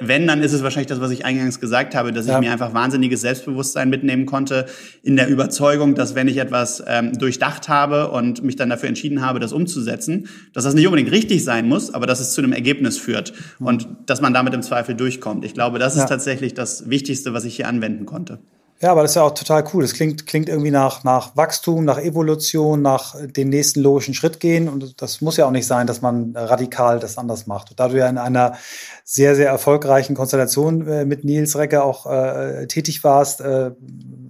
wenn, 0.00 0.26
dann 0.26 0.42
ist 0.42 0.52
es 0.52 0.62
wahrscheinlich 0.62 0.88
das, 0.88 1.00
was 1.00 1.10
ich 1.10 1.24
eingangs 1.24 1.60
gesagt 1.60 1.94
habe, 1.94 2.12
dass 2.12 2.26
ja. 2.26 2.34
ich 2.34 2.40
mir 2.40 2.52
einfach 2.52 2.74
wahnsinniges 2.74 3.20
Selbstbewusstsein 3.20 3.90
mitnehmen 3.90 4.26
konnte, 4.26 4.66
in 5.02 5.16
der 5.16 5.28
Überzeugung, 5.28 5.94
dass 5.94 6.14
wenn 6.14 6.28
ich 6.28 6.38
etwas 6.38 6.82
ähm, 6.86 7.12
durchdacht 7.18 7.68
habe 7.68 8.10
und 8.10 8.42
mich 8.42 8.56
dann 8.56 8.70
dafür 8.70 8.88
entschieden 8.88 9.22
habe, 9.22 9.40
das 9.40 9.52
umzusetzen, 9.52 10.28
dass 10.52 10.64
das 10.64 10.74
nicht 10.74 10.86
unbedingt 10.86 11.10
richtig 11.12 11.44
sein 11.44 11.68
muss, 11.68 11.92
aber 11.92 12.06
dass 12.06 12.20
es 12.20 12.32
zu 12.32 12.42
einem 12.42 12.52
Ergebnis 12.52 12.98
führt 12.98 13.32
und 13.58 13.88
dass 14.06 14.20
man 14.20 14.34
damit 14.34 14.54
im 14.54 14.62
Zweifel 14.62 14.94
durchkommt. 14.94 15.44
Ich 15.44 15.54
glaube, 15.54 15.78
das 15.78 15.96
ja. 15.96 16.02
ist 16.02 16.08
tatsächlich 16.08 16.54
das 16.54 16.88
Wichtigste, 16.90 17.32
was 17.32 17.44
ich 17.44 17.56
hier 17.56 17.68
anwenden 17.68 18.06
konnte. 18.06 18.38
Ja, 18.82 18.92
aber 18.92 19.02
das 19.02 19.10
ist 19.10 19.16
ja 19.16 19.22
auch 19.22 19.34
total 19.34 19.62
cool. 19.74 19.82
Das 19.82 19.92
klingt, 19.92 20.26
klingt 20.26 20.48
irgendwie 20.48 20.70
nach, 20.70 21.04
nach 21.04 21.36
Wachstum, 21.36 21.84
nach 21.84 21.98
Evolution, 21.98 22.80
nach 22.80 23.14
dem 23.20 23.50
nächsten 23.50 23.80
logischen 23.80 24.14
Schritt 24.14 24.40
gehen. 24.40 24.70
Und 24.70 25.02
das 25.02 25.20
muss 25.20 25.36
ja 25.36 25.44
auch 25.44 25.50
nicht 25.50 25.66
sein, 25.66 25.86
dass 25.86 26.00
man 26.00 26.34
radikal 26.34 26.98
das 26.98 27.18
anders 27.18 27.46
macht. 27.46 27.70
Und 27.70 27.78
da 27.78 27.88
du 27.88 27.98
ja 27.98 28.08
in 28.08 28.16
einer 28.16 28.56
sehr, 29.04 29.36
sehr 29.36 29.48
erfolgreichen 29.48 30.14
Konstellation 30.14 30.86
äh, 30.88 31.04
mit 31.04 31.24
Nils 31.24 31.58
Recke 31.58 31.84
auch 31.84 32.06
äh, 32.06 32.68
tätig 32.68 33.04
warst, 33.04 33.42
äh, 33.42 33.72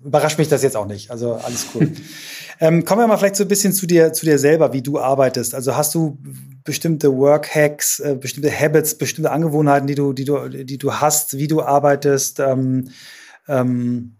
überrascht 0.05 0.38
mich 0.38 0.48
das 0.48 0.64
jetzt 0.64 0.76
auch 0.76 0.86
nicht. 0.86 1.12
Also 1.12 1.34
alles 1.34 1.66
cool. 1.72 1.92
ähm, 2.61 2.84
kommen 2.84 3.03
wir 3.03 3.07
mal 3.07 3.18
vielleicht 3.18 3.36
so 3.36 3.44
ein 3.44 3.48
bisschen 3.48 3.72
zu 3.72 3.86
dir, 3.86 4.12
zu 4.12 4.26
dir 4.26 4.40
selber, 4.40 4.72
wie 4.72 4.82
du 4.82 4.98
arbeitest. 4.98 5.55
Also 5.55 5.76
hast 5.76 5.94
du 5.94 6.18
bestimmte 6.64 7.16
Work-Hacks, 7.16 8.01
äh, 8.01 8.16
bestimmte 8.16 8.51
Habits, 8.51 8.98
bestimmte 8.98 9.30
Angewohnheiten, 9.30 9.86
die 9.86 9.94
du, 9.94 10.12
die 10.12 10.24
du, 10.24 10.48
die 10.48 10.78
du 10.78 10.94
hast, 10.94 11.38
wie 11.38 11.46
du 11.46 11.62
arbeitest? 11.62 12.40
Ähm, 12.40 12.88
ähm, 13.46 14.16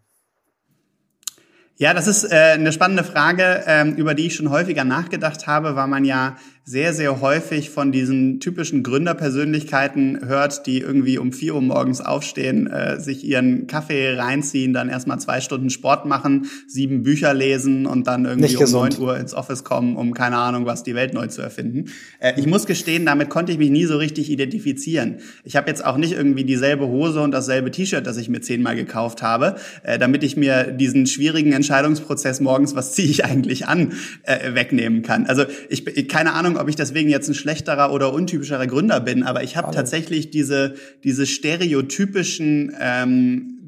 ja, 1.81 1.95
das 1.95 2.07
ist 2.07 2.25
äh, 2.25 2.37
eine 2.37 2.73
spannende 2.73 3.05
Frage, 3.05 3.65
ähm, 3.67 3.95
über 3.95 4.13
die 4.13 4.27
ich 4.27 4.37
schon 4.37 4.51
häufiger 4.51 4.85
nachgedacht 4.85 5.47
habe, 5.47 5.77
weil 5.77 5.87
man 5.87 6.05
ja 6.05 6.37
sehr, 6.71 6.95
sehr 6.95 7.21
häufig 7.21 7.71
von 7.71 7.91
diesen 7.91 8.39
typischen 8.39 8.85
Gründerpersönlichkeiten 8.85 10.29
hört, 10.29 10.67
die 10.67 10.79
irgendwie 10.79 11.19
um 11.19 11.33
vier 11.33 11.57
Uhr 11.57 11.63
morgens 11.63 12.01
aufstehen, 12.01 12.69
äh, 12.69 13.01
sich 13.01 13.25
ihren 13.25 13.67
Kaffee 13.67 14.15
reinziehen, 14.17 14.73
dann 14.73 14.89
erstmal 14.89 15.19
zwei 15.19 15.41
Stunden 15.41 15.71
Sport 15.71 16.07
machen, 16.07 16.47
sieben 16.69 17.03
Bücher 17.03 17.35
lesen 17.35 17.87
und 17.87 18.07
dann 18.07 18.25
irgendwie 18.25 18.57
um 18.57 18.71
neun 18.71 18.97
Uhr 19.01 19.19
ins 19.19 19.35
Office 19.35 19.65
kommen, 19.65 19.97
um 19.97 20.15
keine 20.15 20.37
Ahnung, 20.37 20.65
was 20.65 20.85
die 20.85 20.95
Welt 20.95 21.13
neu 21.13 21.27
zu 21.27 21.43
erfinden. 21.43 21.87
Äh, 22.21 22.35
ich 22.39 22.47
muss 22.47 22.67
gestehen, 22.67 23.05
damit 23.05 23.31
konnte 23.31 23.51
ich 23.51 23.59
mich 23.59 23.71
nie 23.71 23.87
so 23.87 23.97
richtig 23.97 24.31
identifizieren. 24.31 25.17
Ich 25.43 25.57
habe 25.57 25.69
jetzt 25.69 25.85
auch 25.85 25.97
nicht 25.97 26.13
irgendwie 26.13 26.45
dieselbe 26.45 26.87
Hose 26.87 27.21
und 27.21 27.33
dasselbe 27.33 27.73
T-Shirt, 27.73 28.07
das 28.07 28.17
ich 28.17 28.29
mir 28.29 28.43
zehnmal 28.43 28.77
gekauft 28.77 29.23
habe, 29.23 29.57
äh, 29.83 29.99
damit 29.99 30.23
ich 30.23 30.37
mir 30.37 30.71
diesen 30.71 31.09
schwierigen 31.09 31.53
Entscheidungsprozess 31.53 32.39
morgens, 32.39 32.77
was 32.77 32.93
ziehe 32.93 33.09
ich 33.09 33.25
eigentlich 33.25 33.67
an, 33.67 33.95
äh, 34.23 34.55
wegnehmen 34.55 35.03
kann. 35.03 35.27
Also 35.27 35.47
ich 35.69 36.07
keine 36.07 36.35
Ahnung, 36.35 36.60
ob 36.61 36.69
ich 36.69 36.77
deswegen 36.77 37.09
jetzt 37.09 37.29
ein 37.29 37.35
schlechterer 37.35 37.93
oder 37.93 38.13
untypischerer 38.13 38.67
Gründer 38.67 39.01
bin, 39.01 39.23
aber 39.23 39.43
ich 39.43 39.57
habe 39.57 39.75
tatsächlich 39.75 40.31
diese 40.31 40.75
diese 41.05 41.27
stereotypischen 41.27 42.75
ähm, 42.81 43.60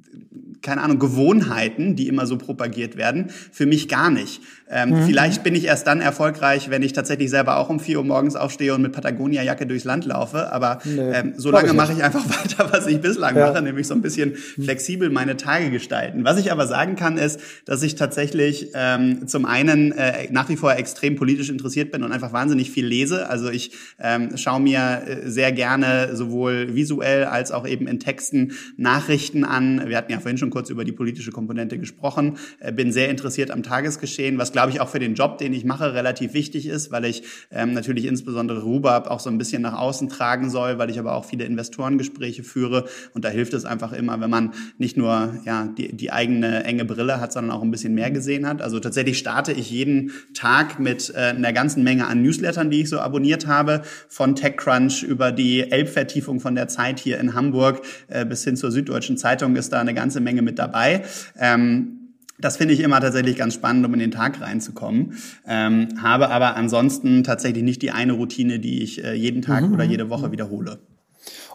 keine 0.63 0.81
Ahnung, 0.81 0.99
Gewohnheiten, 0.99 1.97
die 1.97 2.09
immer 2.09 2.27
so 2.27 2.39
propagiert 2.39 2.97
werden, 2.97 3.31
für 3.51 3.67
mich 3.67 3.89
gar 3.89 4.11
nicht. 4.11 4.41
Ähm, 4.73 4.91
mhm. 4.91 5.07
Vielleicht 5.07 5.43
bin 5.43 5.55
ich 5.55 5.67
erst 5.67 5.87
dann 5.87 6.01
erfolgreich, 6.01 6.71
wenn 6.71 6.83
ich 6.83 6.95
tatsächlich 6.95 7.29
selber 7.29 7.59
auch 7.59 7.69
um 7.69 7.79
vier 7.79 7.99
Uhr 7.99 8.05
morgens 8.05 8.37
aufstehe 8.37 8.75
und 8.75 8.81
mit 8.81 8.93
Patagonia-Jacke 8.93 9.67
durchs 9.67 9.85
Land 9.85 10.07
laufe. 10.07 10.51
Aber 10.51 10.79
nee, 10.85 10.99
ähm, 10.99 11.35
so 11.37 11.51
lange 11.51 11.75
mache 11.75 11.93
ich 11.93 12.03
einfach 12.03 12.25
weiter, 12.43 12.73
was 12.73 12.87
ich 12.87 13.01
bislang 13.01 13.37
ja. 13.37 13.49
mache, 13.49 13.61
nämlich 13.61 13.87
so 13.87 13.95
ein 13.95 14.01
bisschen 14.01 14.31
mhm. 14.57 14.63
flexibel 14.65 15.11
meine 15.11 15.37
Tage 15.37 15.71
gestalten. 15.71 16.25
Was 16.25 16.39
ich 16.39 16.51
aber 16.51 16.67
sagen 16.67 16.97
kann, 16.97 17.19
ist, 17.19 17.41
dass 17.67 17.83
ich 17.83 17.97
tatsächlich 17.97 18.71
ähm, 18.75 19.29
zum 19.29 19.45
einen 19.45 19.93
äh, 19.93 20.29
nach 20.31 20.49
wie 20.49 20.57
vor 20.57 20.75
extrem 20.75 21.17
politisch 21.17 21.51
interessiert 21.51 21.93
bin 21.93 22.03
und 22.03 22.13
einfach 22.13 22.33
wahnsinnig 22.33 22.71
viel 22.71 22.87
lese. 22.87 23.29
Also 23.29 23.51
ich 23.51 23.73
ähm, 24.01 24.37
schaue 24.39 24.61
mir 24.61 25.03
äh, 25.07 25.29
sehr 25.29 25.53
gerne 25.53 26.17
sowohl 26.17 26.75
visuell 26.75 27.25
als 27.25 27.53
auch 27.53 27.67
eben 27.67 27.87
in 27.87 28.01
Texten 28.01 28.53
Nachrichten 28.79 29.45
an. 29.45 29.83
Wir 29.87 29.99
hatten 29.99 30.13
ja 30.13 30.21
vorhin 30.21 30.39
schon 30.39 30.51
kurz 30.53 30.71
über 30.71 30.85
die 30.85 30.93
politische 30.93 31.33
Komponente 31.33 31.79
gesprochen. 31.79 32.37
Äh, 32.61 32.73
bin 32.73 32.93
sehr 32.93 33.09
interessiert 33.09 33.51
am 33.51 33.63
Tagesgeschehen, 33.63 34.39
was 34.39 34.53
glaube 34.53 34.71
ich, 34.71 34.81
auch 34.81 34.89
für 34.89 34.99
den 34.99 35.15
Job, 35.15 35.39
den 35.39 35.53
ich 35.53 35.65
mache, 35.65 35.95
relativ 35.95 36.35
wichtig 36.35 36.67
ist, 36.67 36.93
weil 36.93 37.07
ich 37.07 37.23
ähm, 37.51 37.73
natürlich 37.73 38.05
insbesondere 38.05 38.63
Rubab 38.63 39.09
auch 39.09 39.19
so 39.19 39.31
ein 39.31 39.39
bisschen 39.39 39.63
nach 39.63 39.79
außen 39.79 40.11
tragen 40.11 40.51
soll, 40.51 40.79
weil 40.79 40.91
ich 40.91 40.99
aber 40.99 41.15
auch 41.15 41.25
viele 41.25 41.45
Investorengespräche 41.45 42.45
führe. 42.45 42.85
Und 43.15 43.25
da 43.25 43.31
hilft 43.31 43.55
es 43.55 43.65
einfach 43.65 43.93
immer, 43.93 44.21
wenn 44.21 44.31
man 44.31 44.53
nicht 44.77 44.97
nur 44.97 45.41
ja, 45.47 45.67
die, 45.67 45.97
die 45.97 46.13
eigene 46.13 46.65
enge 46.65 46.85
Brille 46.85 47.19
hat, 47.21 47.33
sondern 47.33 47.57
auch 47.57 47.63
ein 47.63 47.71
bisschen 47.71 47.95
mehr 47.95 48.11
gesehen 48.11 48.47
hat. 48.47 48.61
Also 48.61 48.79
tatsächlich 48.79 49.19
starte 49.19 49.53
ich 49.53 49.71
jeden 49.71 50.13
Tag 50.35 50.79
mit 50.79 51.11
äh, 51.15 51.19
einer 51.19 51.55
ganzen 51.55 51.83
Menge 51.83 52.07
an 52.07 52.23
Newslettern, 52.23 52.71
die 52.71 52.83
ich 52.83 52.91
so 52.91 53.01
abonniert 53.01 53.47
habe, 53.47 53.83
von 54.09 54.37
TechCrunch 54.37 55.03
über 55.03 55.33
die 55.33 55.71
Elbvertiefung 55.71 56.41
von 56.41 56.55
der 56.55 56.69
Zeit 56.69 57.01
hier 57.01 57.19
in 57.19 57.35
Hamburg 57.35 57.81
äh, 58.09 58.27
bis 58.27 58.45
hin 58.45 58.57
zur 58.57 58.71
Süddeutschen 58.71 59.17
Zeitung 59.17 59.57
ist 59.57 59.73
da 59.73 59.81
eine 59.81 59.95
ganze 59.95 60.21
Menge 60.21 60.42
mit 60.45 60.59
dabei. 60.59 61.05
Ähm, 61.39 61.99
das 62.39 62.57
finde 62.57 62.75
ich 62.75 62.81
immer 62.81 63.01
tatsächlich 63.01 63.37
ganz 63.37 63.55
spannend, 63.55 63.87
um 63.87 63.95
in 63.95 64.01
den 64.01 64.11
Tag 64.11 64.41
reinzukommen. 64.41 65.17
Ähm, 65.47 65.89
habe 66.03 66.29
aber 66.31 66.57
ansonsten 66.57 67.23
tatsächlich 67.23 67.63
nicht 67.63 67.83
die 67.83 67.93
eine 67.93 68.15
Routine, 68.15 68.59
die 68.59 68.83
ich 68.83 69.03
äh, 69.03 69.15
jeden 69.15 69.43
Tag 69.43 69.67
mhm. 69.67 69.75
oder 69.75 69.85
jede 69.85 70.11
Woche 70.11 70.33
wiederhole. 70.33 70.81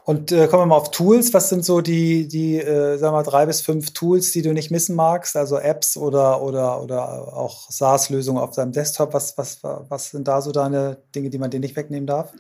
Und 0.05 0.31
äh, 0.31 0.47
kommen 0.47 0.61
wir 0.61 0.67
mal 0.67 0.77
auf 0.77 0.91
Tools. 0.91 1.33
Was 1.33 1.49
sind 1.49 1.65
so 1.65 1.81
die, 1.81 2.29
die 2.29 2.55
äh, 2.55 2.97
sagen 2.97 3.13
wir 3.13 3.17
mal, 3.17 3.23
drei 3.23 3.45
bis 3.45 3.59
fünf 3.59 3.91
Tools, 3.91 4.31
die 4.31 4.41
du 4.41 4.53
nicht 4.53 4.71
missen 4.71 4.95
magst? 4.95 5.35
Also 5.35 5.57
Apps 5.57 5.97
oder, 5.97 6.41
oder, 6.41 6.81
oder 6.81 7.35
auch 7.35 7.69
SaaS-Lösungen 7.69 8.41
auf 8.41 8.55
deinem 8.55 8.71
Desktop. 8.71 9.13
Was, 9.13 9.37
was, 9.37 9.59
was 9.61 10.11
sind 10.11 10.29
da 10.29 10.41
so 10.41 10.53
deine 10.53 10.97
Dinge, 11.13 11.29
die 11.29 11.37
man 11.37 11.51
dir 11.51 11.59
nicht 11.59 11.75
wegnehmen 11.75 12.07
darf? 12.07 12.31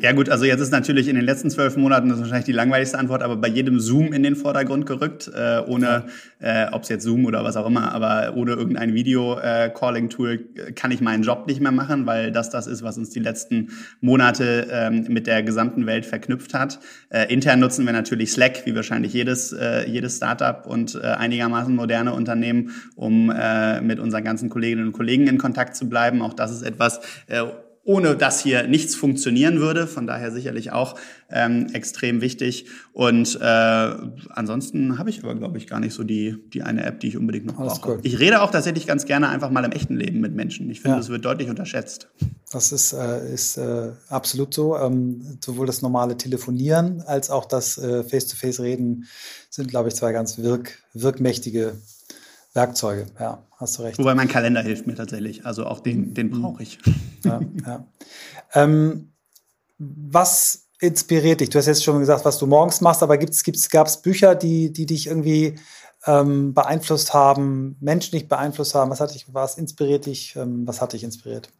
Ja 0.00 0.12
gut, 0.12 0.28
also 0.28 0.44
jetzt 0.44 0.60
ist 0.60 0.72
natürlich 0.72 1.08
in 1.08 1.16
den 1.16 1.24
letzten 1.24 1.50
zwölf 1.50 1.76
Monaten, 1.76 2.08
das 2.08 2.18
ist 2.18 2.22
wahrscheinlich 2.22 2.46
die 2.46 2.52
langweiligste 2.52 2.98
Antwort, 2.98 3.22
aber 3.22 3.36
bei 3.36 3.48
jedem 3.48 3.80
Zoom 3.80 4.12
in 4.12 4.22
den 4.22 4.36
Vordergrund 4.36 4.86
gerückt, 4.86 5.30
äh, 5.34 5.60
ohne, 5.66 6.06
äh, 6.38 6.66
ob 6.72 6.82
es 6.82 6.88
jetzt 6.88 7.04
Zoom 7.04 7.26
oder 7.26 7.44
was 7.44 7.56
auch 7.56 7.66
immer, 7.66 7.92
aber 7.92 8.36
ohne 8.36 8.52
irgendein 8.52 8.94
Video-Calling-Tool 8.94 10.44
äh, 10.54 10.72
kann 10.72 10.90
ich 10.90 11.00
meinen 11.00 11.22
Job 11.22 11.46
nicht 11.46 11.60
mehr 11.60 11.72
machen, 11.72 12.06
weil 12.06 12.32
das 12.32 12.50
das 12.50 12.66
ist, 12.66 12.82
was 12.82 12.96
uns 12.96 13.10
die 13.10 13.20
letzten 13.20 13.70
Monate 14.00 14.66
ähm, 14.70 15.06
mit 15.08 15.26
der 15.26 15.42
gesamten 15.42 15.86
Welt 15.86 16.06
verknüpft 16.06 16.54
hat. 16.54 16.78
Äh, 17.10 17.32
intern 17.32 17.60
nutzen 17.60 17.84
wir 17.84 17.92
natürlich 17.92 18.32
Slack, 18.32 18.64
wie 18.64 18.74
wahrscheinlich 18.74 19.12
jedes, 19.12 19.52
äh, 19.52 19.88
jedes 19.88 20.16
Startup 20.16 20.66
und 20.66 20.94
äh, 20.94 21.06
einigermaßen 21.06 21.74
moderne 21.74 22.14
Unternehmen, 22.14 22.70
um 22.94 23.30
äh, 23.30 23.80
mit 23.80 23.98
unseren 23.98 24.24
ganzen 24.24 24.48
Kolleginnen 24.48 24.86
und 24.86 24.92
Kollegen 24.92 25.26
in 25.26 25.38
Kontakt 25.38 25.76
zu 25.76 25.88
bleiben. 25.88 26.22
Auch 26.22 26.34
das 26.34 26.50
ist 26.50 26.62
etwas, 26.62 27.00
äh, 27.26 27.42
ohne 27.86 28.16
dass 28.16 28.40
hier 28.40 28.66
nichts 28.66 28.94
funktionieren 28.94 29.60
würde. 29.60 29.86
Von 29.86 30.06
daher 30.06 30.32
sicherlich 30.32 30.72
auch 30.72 30.96
ähm, 31.30 31.68
extrem 31.72 32.20
wichtig. 32.20 32.66
Und 32.92 33.38
äh, 33.40 33.44
ansonsten 33.44 34.98
habe 34.98 35.08
ich 35.08 35.22
aber, 35.22 35.34
glaube 35.36 35.56
ich, 35.56 35.68
gar 35.68 35.78
nicht 35.78 35.94
so 35.94 36.02
die, 36.02 36.36
die 36.52 36.62
eine 36.62 36.84
App, 36.84 37.00
die 37.00 37.08
ich 37.08 37.16
unbedingt 37.16 37.46
noch 37.46 37.58
Alles 37.58 37.78
brauche. 37.78 37.92
Cool. 37.92 38.00
Ich 38.02 38.18
rede 38.18 38.42
auch 38.42 38.50
tatsächlich 38.50 38.86
ganz 38.86 39.04
gerne 39.06 39.28
einfach 39.28 39.50
mal 39.50 39.64
im 39.64 39.70
echten 39.70 39.96
Leben 39.96 40.20
mit 40.20 40.34
Menschen. 40.34 40.68
Ich 40.68 40.80
finde, 40.80 40.96
ja. 40.96 40.98
das 40.98 41.08
wird 41.08 41.24
deutlich 41.24 41.48
unterschätzt. 41.48 42.08
Das 42.50 42.72
ist, 42.72 42.92
äh, 42.92 43.32
ist 43.32 43.56
äh, 43.56 43.92
absolut 44.08 44.52
so. 44.52 44.76
Ähm, 44.76 45.38
sowohl 45.44 45.66
das 45.66 45.80
normale 45.80 46.16
Telefonieren 46.16 47.02
als 47.02 47.30
auch 47.30 47.44
das 47.44 47.78
äh, 47.78 48.02
Face-to-Face-Reden 48.02 49.06
sind, 49.48 49.68
glaube 49.68 49.88
ich, 49.88 49.94
zwei 49.94 50.12
ganz 50.12 50.38
wirk 50.38 50.78
wirkmächtige 50.92 51.74
Werkzeuge, 52.56 53.06
ja, 53.20 53.42
hast 53.56 53.78
du 53.78 53.82
recht. 53.82 53.98
Wobei 53.98 54.14
mein 54.14 54.28
Kalender 54.28 54.62
hilft 54.62 54.86
mir 54.86 54.94
tatsächlich. 54.94 55.44
Also 55.44 55.66
auch 55.66 55.80
den, 55.80 56.14
den 56.14 56.30
mhm. 56.30 56.42
brauche 56.42 56.62
ich. 56.62 56.78
Ja, 57.24 57.40
ja. 57.66 57.86
Ähm, 58.54 59.12
was 59.78 60.68
inspiriert 60.80 61.40
dich? 61.40 61.50
Du 61.50 61.58
hast 61.58 61.66
jetzt 61.66 61.84
schon 61.84 61.98
gesagt, 61.98 62.24
was 62.24 62.38
du 62.38 62.46
morgens 62.46 62.80
machst, 62.80 63.02
aber 63.02 63.18
gibt's, 63.18 63.42
gibt's, 63.44 63.68
gab 63.68 63.86
es 63.86 64.00
Bücher, 64.00 64.34
die, 64.34 64.72
die 64.72 64.86
dich 64.86 65.06
irgendwie 65.06 65.58
ähm, 66.06 66.54
beeinflusst 66.54 67.14
haben, 67.14 67.76
Menschen 67.80 68.14
nicht 68.14 68.28
beeinflusst 68.28 68.74
haben? 68.74 68.90
Was 68.90 69.00
hat 69.00 69.14
dich, 69.14 69.32
was 69.32 69.58
inspiriert 69.58 70.06
dich? 70.06 70.36
Ähm, 70.36 70.66
was 70.66 70.80
hat 70.80 70.92
dich 70.92 71.04
inspiriert? 71.04 71.50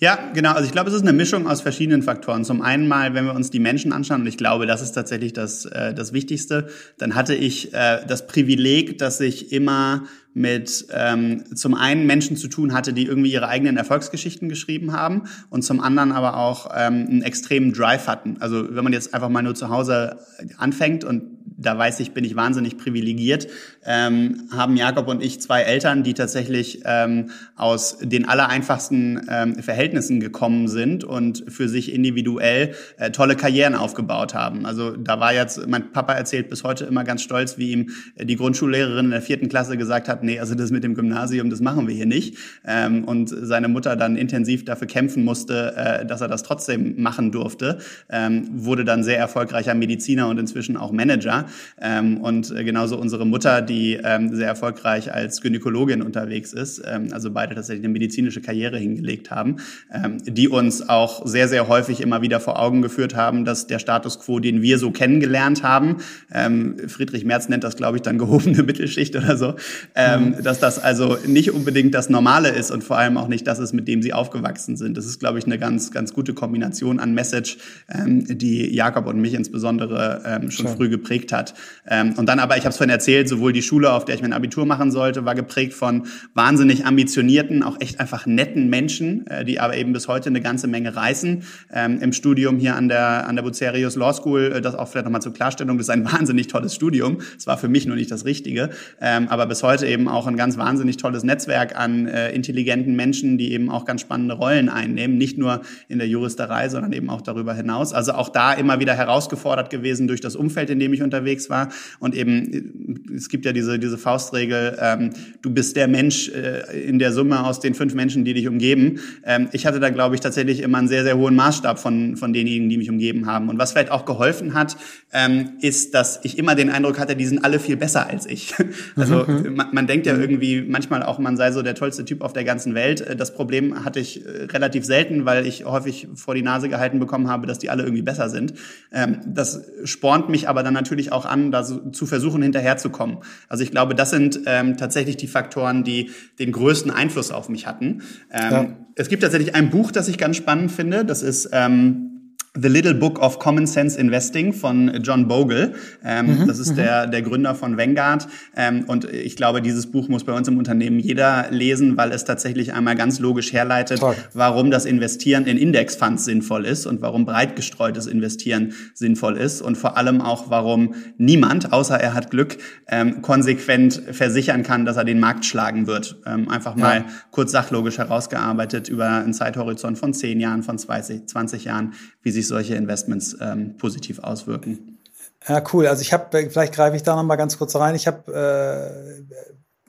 Ja, 0.00 0.30
genau. 0.32 0.52
Also 0.52 0.64
ich 0.64 0.70
glaube, 0.70 0.90
es 0.90 0.94
ist 0.94 1.02
eine 1.02 1.12
Mischung 1.12 1.48
aus 1.48 1.60
verschiedenen 1.60 2.04
Faktoren. 2.04 2.44
Zum 2.44 2.62
einen 2.62 2.86
mal, 2.86 3.14
wenn 3.14 3.24
wir 3.24 3.34
uns 3.34 3.50
die 3.50 3.58
Menschen 3.58 3.92
anschauen, 3.92 4.20
und 4.20 4.28
ich 4.28 4.36
glaube, 4.36 4.66
das 4.66 4.80
ist 4.80 4.92
tatsächlich 4.92 5.32
das, 5.32 5.64
äh, 5.64 5.92
das 5.92 6.12
Wichtigste, 6.12 6.68
dann 6.98 7.16
hatte 7.16 7.34
ich 7.34 7.74
äh, 7.74 7.98
das 8.06 8.28
Privileg, 8.28 8.98
dass 8.98 9.20
ich 9.20 9.52
immer 9.52 10.04
mit 10.34 10.86
ähm, 10.92 11.42
zum 11.56 11.74
einen 11.74 12.06
Menschen 12.06 12.36
zu 12.36 12.46
tun 12.46 12.72
hatte, 12.74 12.92
die 12.92 13.06
irgendwie 13.06 13.32
ihre 13.32 13.48
eigenen 13.48 13.76
Erfolgsgeschichten 13.76 14.48
geschrieben 14.48 14.92
haben 14.92 15.24
und 15.50 15.62
zum 15.62 15.80
anderen 15.80 16.12
aber 16.12 16.36
auch 16.36 16.70
ähm, 16.76 17.06
einen 17.08 17.22
extremen 17.22 17.72
Drive 17.72 18.06
hatten. 18.06 18.36
Also 18.38 18.72
wenn 18.72 18.84
man 18.84 18.92
jetzt 18.92 19.14
einfach 19.14 19.30
mal 19.30 19.42
nur 19.42 19.56
zu 19.56 19.68
Hause 19.68 20.18
anfängt 20.58 21.02
und 21.02 21.37
da 21.58 21.76
weiß 21.76 22.00
ich, 22.00 22.12
bin 22.12 22.24
ich 22.24 22.36
wahnsinnig 22.36 22.78
privilegiert, 22.78 23.48
ähm, 23.84 24.48
haben 24.52 24.76
Jakob 24.76 25.08
und 25.08 25.22
ich 25.22 25.40
zwei 25.40 25.62
Eltern, 25.62 26.04
die 26.04 26.14
tatsächlich 26.14 26.82
ähm, 26.84 27.30
aus 27.56 27.98
den 28.00 28.28
allereinfachsten 28.28 29.26
ähm, 29.28 29.56
Verhältnissen 29.56 30.20
gekommen 30.20 30.68
sind 30.68 31.02
und 31.02 31.44
für 31.48 31.68
sich 31.68 31.92
individuell 31.92 32.74
äh, 32.96 33.10
tolle 33.10 33.34
Karrieren 33.34 33.74
aufgebaut 33.74 34.34
haben. 34.34 34.66
Also 34.66 34.92
da 34.96 35.18
war 35.18 35.34
jetzt, 35.34 35.66
mein 35.66 35.90
Papa 35.90 36.12
erzählt 36.12 36.48
bis 36.48 36.62
heute 36.62 36.84
immer 36.84 37.02
ganz 37.02 37.22
stolz, 37.22 37.58
wie 37.58 37.72
ihm 37.72 37.90
die 38.16 38.36
Grundschullehrerin 38.36 39.06
in 39.06 39.10
der 39.10 39.22
vierten 39.22 39.48
Klasse 39.48 39.76
gesagt 39.76 40.08
hat, 40.08 40.22
nee, 40.22 40.38
also 40.38 40.54
das 40.54 40.70
mit 40.70 40.84
dem 40.84 40.94
Gymnasium, 40.94 41.50
das 41.50 41.60
machen 41.60 41.88
wir 41.88 41.94
hier 41.94 42.06
nicht. 42.06 42.36
Ähm, 42.64 43.02
und 43.04 43.28
seine 43.28 43.66
Mutter 43.66 43.96
dann 43.96 44.16
intensiv 44.16 44.64
dafür 44.64 44.86
kämpfen 44.86 45.24
musste, 45.24 45.74
äh, 45.76 46.06
dass 46.06 46.20
er 46.20 46.28
das 46.28 46.44
trotzdem 46.44 47.02
machen 47.02 47.32
durfte. 47.32 47.78
Ähm, 48.08 48.48
wurde 48.52 48.84
dann 48.84 49.02
sehr 49.02 49.18
erfolgreicher 49.18 49.74
Mediziner 49.74 50.28
und 50.28 50.38
inzwischen 50.38 50.76
auch 50.76 50.92
Manager. 50.92 51.47
Ähm, 51.80 52.18
und 52.18 52.50
äh, 52.50 52.64
genauso 52.64 52.98
unsere 52.98 53.26
Mutter, 53.26 53.62
die 53.62 53.98
ähm, 54.02 54.34
sehr 54.34 54.48
erfolgreich 54.48 55.12
als 55.12 55.40
Gynäkologin 55.40 56.02
unterwegs 56.02 56.52
ist, 56.52 56.82
ähm, 56.84 57.08
also 57.12 57.30
beide 57.30 57.54
tatsächlich 57.54 57.84
eine 57.84 57.92
medizinische 57.92 58.40
Karriere 58.40 58.78
hingelegt 58.78 59.30
haben, 59.30 59.56
ähm, 59.92 60.18
die 60.24 60.48
uns 60.48 60.88
auch 60.88 61.26
sehr, 61.26 61.48
sehr 61.48 61.68
häufig 61.68 62.00
immer 62.00 62.22
wieder 62.22 62.40
vor 62.40 62.58
Augen 62.60 62.82
geführt 62.82 63.14
haben, 63.14 63.44
dass 63.44 63.66
der 63.66 63.78
Status 63.78 64.20
quo, 64.20 64.40
den 64.40 64.62
wir 64.62 64.78
so 64.78 64.90
kennengelernt 64.90 65.62
haben, 65.62 65.98
ähm, 66.32 66.76
Friedrich 66.88 67.24
Merz 67.24 67.48
nennt 67.48 67.64
das, 67.64 67.76
glaube 67.76 67.96
ich, 67.96 68.02
dann 68.02 68.18
gehobene 68.18 68.62
Mittelschicht 68.64 69.16
oder 69.16 69.36
so, 69.36 69.54
ähm, 69.94 70.30
mhm. 70.30 70.42
dass 70.42 70.60
das 70.60 70.78
also 70.78 71.16
nicht 71.26 71.52
unbedingt 71.52 71.94
das 71.94 72.08
Normale 72.10 72.50
ist 72.50 72.70
und 72.70 72.84
vor 72.84 72.98
allem 72.98 73.16
auch 73.16 73.28
nicht 73.28 73.46
das 73.46 73.58
ist, 73.58 73.72
mit 73.72 73.88
dem 73.88 74.02
sie 74.02 74.12
aufgewachsen 74.12 74.76
sind. 74.76 74.96
Das 74.96 75.06
ist, 75.06 75.18
glaube 75.18 75.38
ich, 75.38 75.46
eine 75.46 75.58
ganz, 75.58 75.90
ganz 75.90 76.12
gute 76.12 76.34
Kombination 76.34 77.00
an 77.00 77.14
Message, 77.14 77.58
ähm, 77.88 78.24
die 78.26 78.74
Jakob 78.74 79.06
und 79.06 79.20
mich 79.20 79.34
insbesondere 79.34 80.22
ähm, 80.24 80.50
schon 80.50 80.66
Schön. 80.66 80.76
früh 80.76 80.88
geprägt 80.88 81.32
hat 81.32 81.37
hat. 81.38 81.54
Ähm, 81.88 82.14
und 82.18 82.28
dann 82.28 82.40
aber, 82.40 82.56
ich 82.56 82.64
habe 82.64 82.70
es 82.70 82.76
vorhin 82.76 82.90
erzählt, 82.90 83.28
sowohl 83.28 83.52
die 83.52 83.62
Schule, 83.62 83.92
auf 83.92 84.04
der 84.04 84.14
ich 84.16 84.20
mein 84.22 84.34
Abitur 84.34 84.66
machen 84.66 84.90
sollte, 84.90 85.24
war 85.24 85.34
geprägt 85.34 85.72
von 85.72 86.06
wahnsinnig 86.34 86.84
ambitionierten, 86.84 87.62
auch 87.62 87.80
echt 87.80 88.00
einfach 88.00 88.26
netten 88.26 88.68
Menschen, 88.68 89.26
äh, 89.28 89.44
die 89.44 89.60
aber 89.60 89.76
eben 89.76 89.92
bis 89.92 90.08
heute 90.08 90.28
eine 90.28 90.40
ganze 90.40 90.66
Menge 90.66 90.94
reißen. 90.94 91.44
Ähm, 91.72 92.00
Im 92.00 92.12
Studium 92.12 92.58
hier 92.58 92.76
an 92.76 92.88
der, 92.88 93.26
an 93.26 93.36
der 93.36 93.42
Bucerius 93.42 93.96
Law 93.96 94.12
School, 94.12 94.52
äh, 94.56 94.60
das 94.60 94.74
auch 94.74 94.88
vielleicht 94.88 95.06
nochmal 95.06 95.22
zur 95.22 95.32
Klarstellung, 95.32 95.78
das 95.78 95.86
ist 95.86 95.90
ein 95.90 96.04
wahnsinnig 96.12 96.48
tolles 96.48 96.74
Studium. 96.74 97.18
Es 97.36 97.46
war 97.46 97.56
für 97.56 97.68
mich 97.68 97.86
nur 97.86 97.96
nicht 97.96 98.10
das 98.10 98.24
Richtige, 98.24 98.70
ähm, 99.00 99.28
aber 99.28 99.46
bis 99.46 99.62
heute 99.62 99.86
eben 99.86 100.08
auch 100.08 100.26
ein 100.26 100.36
ganz 100.36 100.58
wahnsinnig 100.58 100.96
tolles 100.96 101.22
Netzwerk 101.22 101.78
an 101.78 102.06
äh, 102.06 102.32
intelligenten 102.32 102.96
Menschen, 102.96 103.38
die 103.38 103.52
eben 103.52 103.70
auch 103.70 103.84
ganz 103.84 104.00
spannende 104.00 104.34
Rollen 104.34 104.68
einnehmen, 104.68 105.16
nicht 105.16 105.38
nur 105.38 105.62
in 105.88 105.98
der 105.98 106.08
Juristerei, 106.08 106.68
sondern 106.68 106.92
eben 106.92 107.08
auch 107.10 107.20
darüber 107.20 107.54
hinaus. 107.54 107.92
Also 107.92 108.12
auch 108.12 108.28
da 108.28 108.52
immer 108.52 108.80
wieder 108.80 108.94
herausgefordert 108.94 109.70
gewesen 109.70 110.08
durch 110.08 110.20
das 110.20 110.34
Umfeld, 110.36 110.70
in 110.70 110.80
dem 110.80 110.92
ich 110.92 111.02
unterwegs 111.02 111.27
war. 111.50 111.68
Und 111.98 112.14
eben, 112.14 113.12
es 113.14 113.28
gibt 113.28 113.44
ja 113.44 113.52
diese, 113.52 113.78
diese 113.78 113.98
Faustregel, 113.98 114.78
ähm, 114.80 115.10
du 115.42 115.50
bist 115.50 115.76
der 115.76 115.88
Mensch 115.88 116.28
äh, 116.28 116.88
in 116.88 116.98
der 116.98 117.12
Summe 117.12 117.44
aus 117.44 117.60
den 117.60 117.74
fünf 117.74 117.94
Menschen, 117.94 118.24
die 118.24 118.34
dich 118.34 118.48
umgeben. 118.48 119.00
Ähm, 119.24 119.48
ich 119.52 119.66
hatte 119.66 119.80
da, 119.80 119.90
glaube 119.90 120.14
ich, 120.14 120.20
tatsächlich 120.20 120.60
immer 120.60 120.78
einen 120.78 120.88
sehr, 120.88 121.04
sehr 121.04 121.16
hohen 121.16 121.36
Maßstab 121.36 121.78
von, 121.78 122.16
von 122.16 122.32
denjenigen, 122.32 122.68
die 122.68 122.78
mich 122.78 122.90
umgeben 122.90 123.26
haben. 123.26 123.48
Und 123.48 123.58
was 123.58 123.72
vielleicht 123.72 123.90
auch 123.90 124.04
geholfen 124.04 124.54
hat, 124.54 124.76
ähm, 125.12 125.52
ist, 125.60 125.94
dass 125.94 126.20
ich 126.22 126.38
immer 126.38 126.54
den 126.54 126.70
Eindruck 126.70 126.98
hatte, 126.98 127.16
die 127.16 127.26
sind 127.26 127.44
alle 127.44 127.58
viel 127.58 127.76
besser 127.76 128.08
als 128.08 128.26
ich. 128.26 128.54
Also 128.96 129.24
mhm. 129.26 129.54
man, 129.54 129.68
man 129.72 129.86
denkt 129.86 130.06
ja 130.06 130.16
irgendwie 130.16 130.62
manchmal 130.62 131.02
auch, 131.02 131.18
man 131.18 131.36
sei 131.36 131.52
so 131.52 131.62
der 131.62 131.74
tollste 131.74 132.04
Typ 132.04 132.22
auf 132.22 132.32
der 132.32 132.44
ganzen 132.44 132.74
Welt. 132.74 133.04
Das 133.18 133.34
Problem 133.34 133.84
hatte 133.84 134.00
ich 134.00 134.24
äh, 134.24 134.44
relativ 134.44 134.84
selten, 134.84 135.24
weil 135.24 135.46
ich 135.46 135.64
häufig 135.64 136.08
vor 136.14 136.34
die 136.34 136.42
Nase 136.42 136.68
gehalten 136.68 136.98
bekommen 136.98 137.28
habe, 137.28 137.46
dass 137.46 137.58
die 137.58 137.70
alle 137.70 137.82
irgendwie 137.82 138.02
besser 138.02 138.28
sind. 138.28 138.54
Ähm, 138.92 139.20
das 139.26 139.62
spornt 139.84 140.28
mich 140.28 140.48
aber 140.48 140.62
dann 140.62 140.74
natürlich 140.74 141.12
auch 141.12 141.17
an, 141.24 141.50
da 141.50 141.64
so, 141.64 141.90
zu 141.90 142.06
versuchen, 142.06 142.42
hinterherzukommen. 142.42 143.18
Also 143.48 143.64
ich 143.64 143.70
glaube, 143.70 143.94
das 143.94 144.10
sind 144.10 144.40
ähm, 144.46 144.76
tatsächlich 144.76 145.16
die 145.16 145.26
Faktoren, 145.26 145.84
die 145.84 146.10
den 146.38 146.52
größten 146.52 146.90
Einfluss 146.90 147.30
auf 147.30 147.48
mich 147.48 147.66
hatten. 147.66 148.02
Ähm, 148.32 148.52
ja. 148.52 148.66
Es 148.94 149.08
gibt 149.08 149.22
tatsächlich 149.22 149.54
ein 149.54 149.70
Buch, 149.70 149.92
das 149.92 150.08
ich 150.08 150.18
ganz 150.18 150.36
spannend 150.36 150.72
finde. 150.72 151.04
Das 151.04 151.22
ist 151.22 151.50
ähm, 151.52 152.17
The 152.60 152.68
Little 152.68 152.94
Book 152.94 153.20
of 153.20 153.38
Common 153.38 153.66
Sense 153.66 153.98
Investing 153.98 154.52
von 154.52 155.00
John 155.02 155.28
Bogle. 155.28 155.74
Ähm, 156.04 156.40
mhm, 156.40 156.46
das 156.46 156.58
ist 156.58 156.72
mhm. 156.72 156.76
der, 156.76 157.06
der 157.06 157.22
Gründer 157.22 157.54
von 157.54 157.76
Vanguard. 157.76 158.26
Ähm, 158.56 158.84
und 158.88 159.04
ich 159.04 159.36
glaube, 159.36 159.62
dieses 159.62 159.90
Buch 159.90 160.08
muss 160.08 160.24
bei 160.24 160.32
uns 160.32 160.48
im 160.48 160.58
Unternehmen 160.58 160.98
jeder 160.98 161.46
lesen, 161.50 161.96
weil 161.96 162.10
es 162.10 162.24
tatsächlich 162.24 162.72
einmal 162.72 162.96
ganz 162.96 163.20
logisch 163.20 163.52
herleitet, 163.52 164.00
Toll. 164.00 164.16
warum 164.34 164.70
das 164.70 164.86
Investieren 164.86 165.46
in 165.46 165.56
Indexfonds 165.56 166.24
sinnvoll 166.24 166.64
ist 166.64 166.86
und 166.86 167.00
warum 167.00 167.24
breit 167.24 167.54
gestreutes 167.54 168.06
Investieren 168.06 168.72
sinnvoll 168.94 169.36
ist 169.36 169.62
und 169.62 169.76
vor 169.76 169.96
allem 169.96 170.20
auch, 170.20 170.50
warum 170.50 170.94
niemand, 171.16 171.72
außer 171.72 171.94
er 172.00 172.14
hat 172.14 172.30
Glück, 172.30 172.58
ähm, 172.88 173.22
konsequent 173.22 174.02
versichern 174.10 174.64
kann, 174.64 174.84
dass 174.84 174.96
er 174.96 175.04
den 175.04 175.20
Markt 175.20 175.44
schlagen 175.44 175.86
wird. 175.86 176.20
Ähm, 176.26 176.48
einfach 176.48 176.74
mal 176.74 176.98
ja. 176.98 177.04
kurz 177.30 177.52
sachlogisch 177.52 177.98
herausgearbeitet 177.98 178.88
über 178.88 179.08
einen 179.08 179.34
Zeithorizont 179.34 179.98
von 179.98 180.12
10 180.12 180.40
Jahren, 180.40 180.64
von 180.64 180.76
20, 180.76 181.28
20 181.28 181.64
Jahren, 181.64 181.92
wie 182.22 182.32
sich 182.32 182.47
solche 182.48 182.74
Investments 182.74 183.36
ähm, 183.40 183.76
positiv 183.76 184.18
auswirken. 184.18 184.98
Ja, 185.46 185.62
cool. 185.72 185.86
Also 185.86 186.02
ich 186.02 186.12
habe, 186.12 186.48
vielleicht 186.50 186.74
greife 186.74 186.96
ich 186.96 187.02
da 187.02 187.14
noch 187.16 187.22
mal 187.22 187.36
ganz 187.36 187.58
kurz 187.58 187.76
rein. 187.76 187.94
Ich 187.94 188.06
habe 188.06 188.32
äh, 188.32 189.34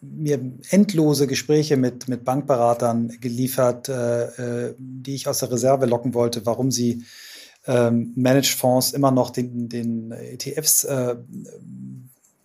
mir 0.01 0.39
endlose 0.69 1.27
Gespräche 1.27 1.75
mit, 1.75 2.07
mit 2.07 2.23
Bankberatern 2.23 3.17
geliefert, 3.19 3.89
äh, 3.89 4.67
äh 4.67 4.75
die 4.77 5.15
ich 5.15 5.27
aus 5.27 5.39
der 5.39 5.51
Reserve 5.51 5.85
locken 5.85 6.13
wollte, 6.13 6.45
warum 6.45 6.71
sie 6.71 7.03
ähm, 7.65 8.13
Managed 8.15 8.55
Fonds 8.55 8.93
immer 8.93 9.11
noch 9.11 9.31
den, 9.31 9.69
den 9.69 10.11
ETFs 10.11 10.85
äh, 10.85 11.15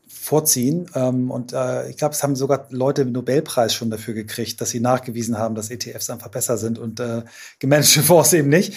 vorziehen. 0.08 0.90
Ähm, 0.94 1.30
und 1.30 1.52
äh, 1.52 1.88
ich 1.90 1.96
glaube, 1.96 2.14
es 2.14 2.22
haben 2.22 2.34
sogar 2.34 2.66
Leute 2.70 3.04
den 3.04 3.12
Nobelpreis 3.12 3.74
schon 3.74 3.90
dafür 3.90 4.14
gekriegt, 4.14 4.60
dass 4.60 4.70
sie 4.70 4.80
nachgewiesen 4.80 5.38
haben, 5.38 5.54
dass 5.54 5.70
ETFs 5.70 6.10
einfach 6.10 6.28
besser 6.28 6.56
sind 6.56 6.78
und 6.78 6.98
äh, 6.98 7.22
gemanagte 7.58 8.02
Fonds 8.02 8.32
eben 8.32 8.48
nicht. 8.48 8.74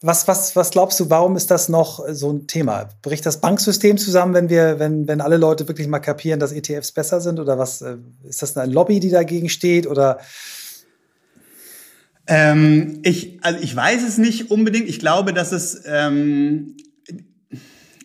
Was, 0.00 0.28
was, 0.28 0.54
was 0.54 0.70
glaubst 0.70 1.00
du, 1.00 1.10
warum 1.10 1.36
ist 1.36 1.50
das 1.50 1.68
noch 1.68 2.04
so 2.10 2.30
ein 2.32 2.46
Thema? 2.46 2.88
Bricht 3.02 3.26
das 3.26 3.40
Banksystem 3.40 3.98
zusammen, 3.98 4.32
wenn 4.32 4.48
wir, 4.48 4.78
wenn, 4.78 5.08
wenn 5.08 5.20
alle 5.20 5.38
Leute 5.38 5.66
wirklich 5.66 5.88
mal 5.88 5.98
kapieren, 5.98 6.38
dass 6.38 6.52
ETFs 6.52 6.92
besser 6.92 7.20
sind? 7.20 7.40
Oder 7.40 7.58
was 7.58 7.82
äh, 7.82 7.96
ist 8.22 8.42
das 8.42 8.56
eine 8.56 8.72
Lobby, 8.72 9.00
die 9.00 9.10
dagegen 9.10 9.48
steht? 9.48 9.88
Oder 9.88 10.20
ähm, 12.28 13.00
ich, 13.02 13.38
also 13.42 13.58
ich 13.60 13.74
weiß 13.74 14.06
es 14.06 14.18
nicht 14.18 14.52
unbedingt. 14.52 14.88
Ich 14.88 15.00
glaube, 15.00 15.32
dass 15.32 15.50
es 15.50 15.82
ähm, 15.86 16.76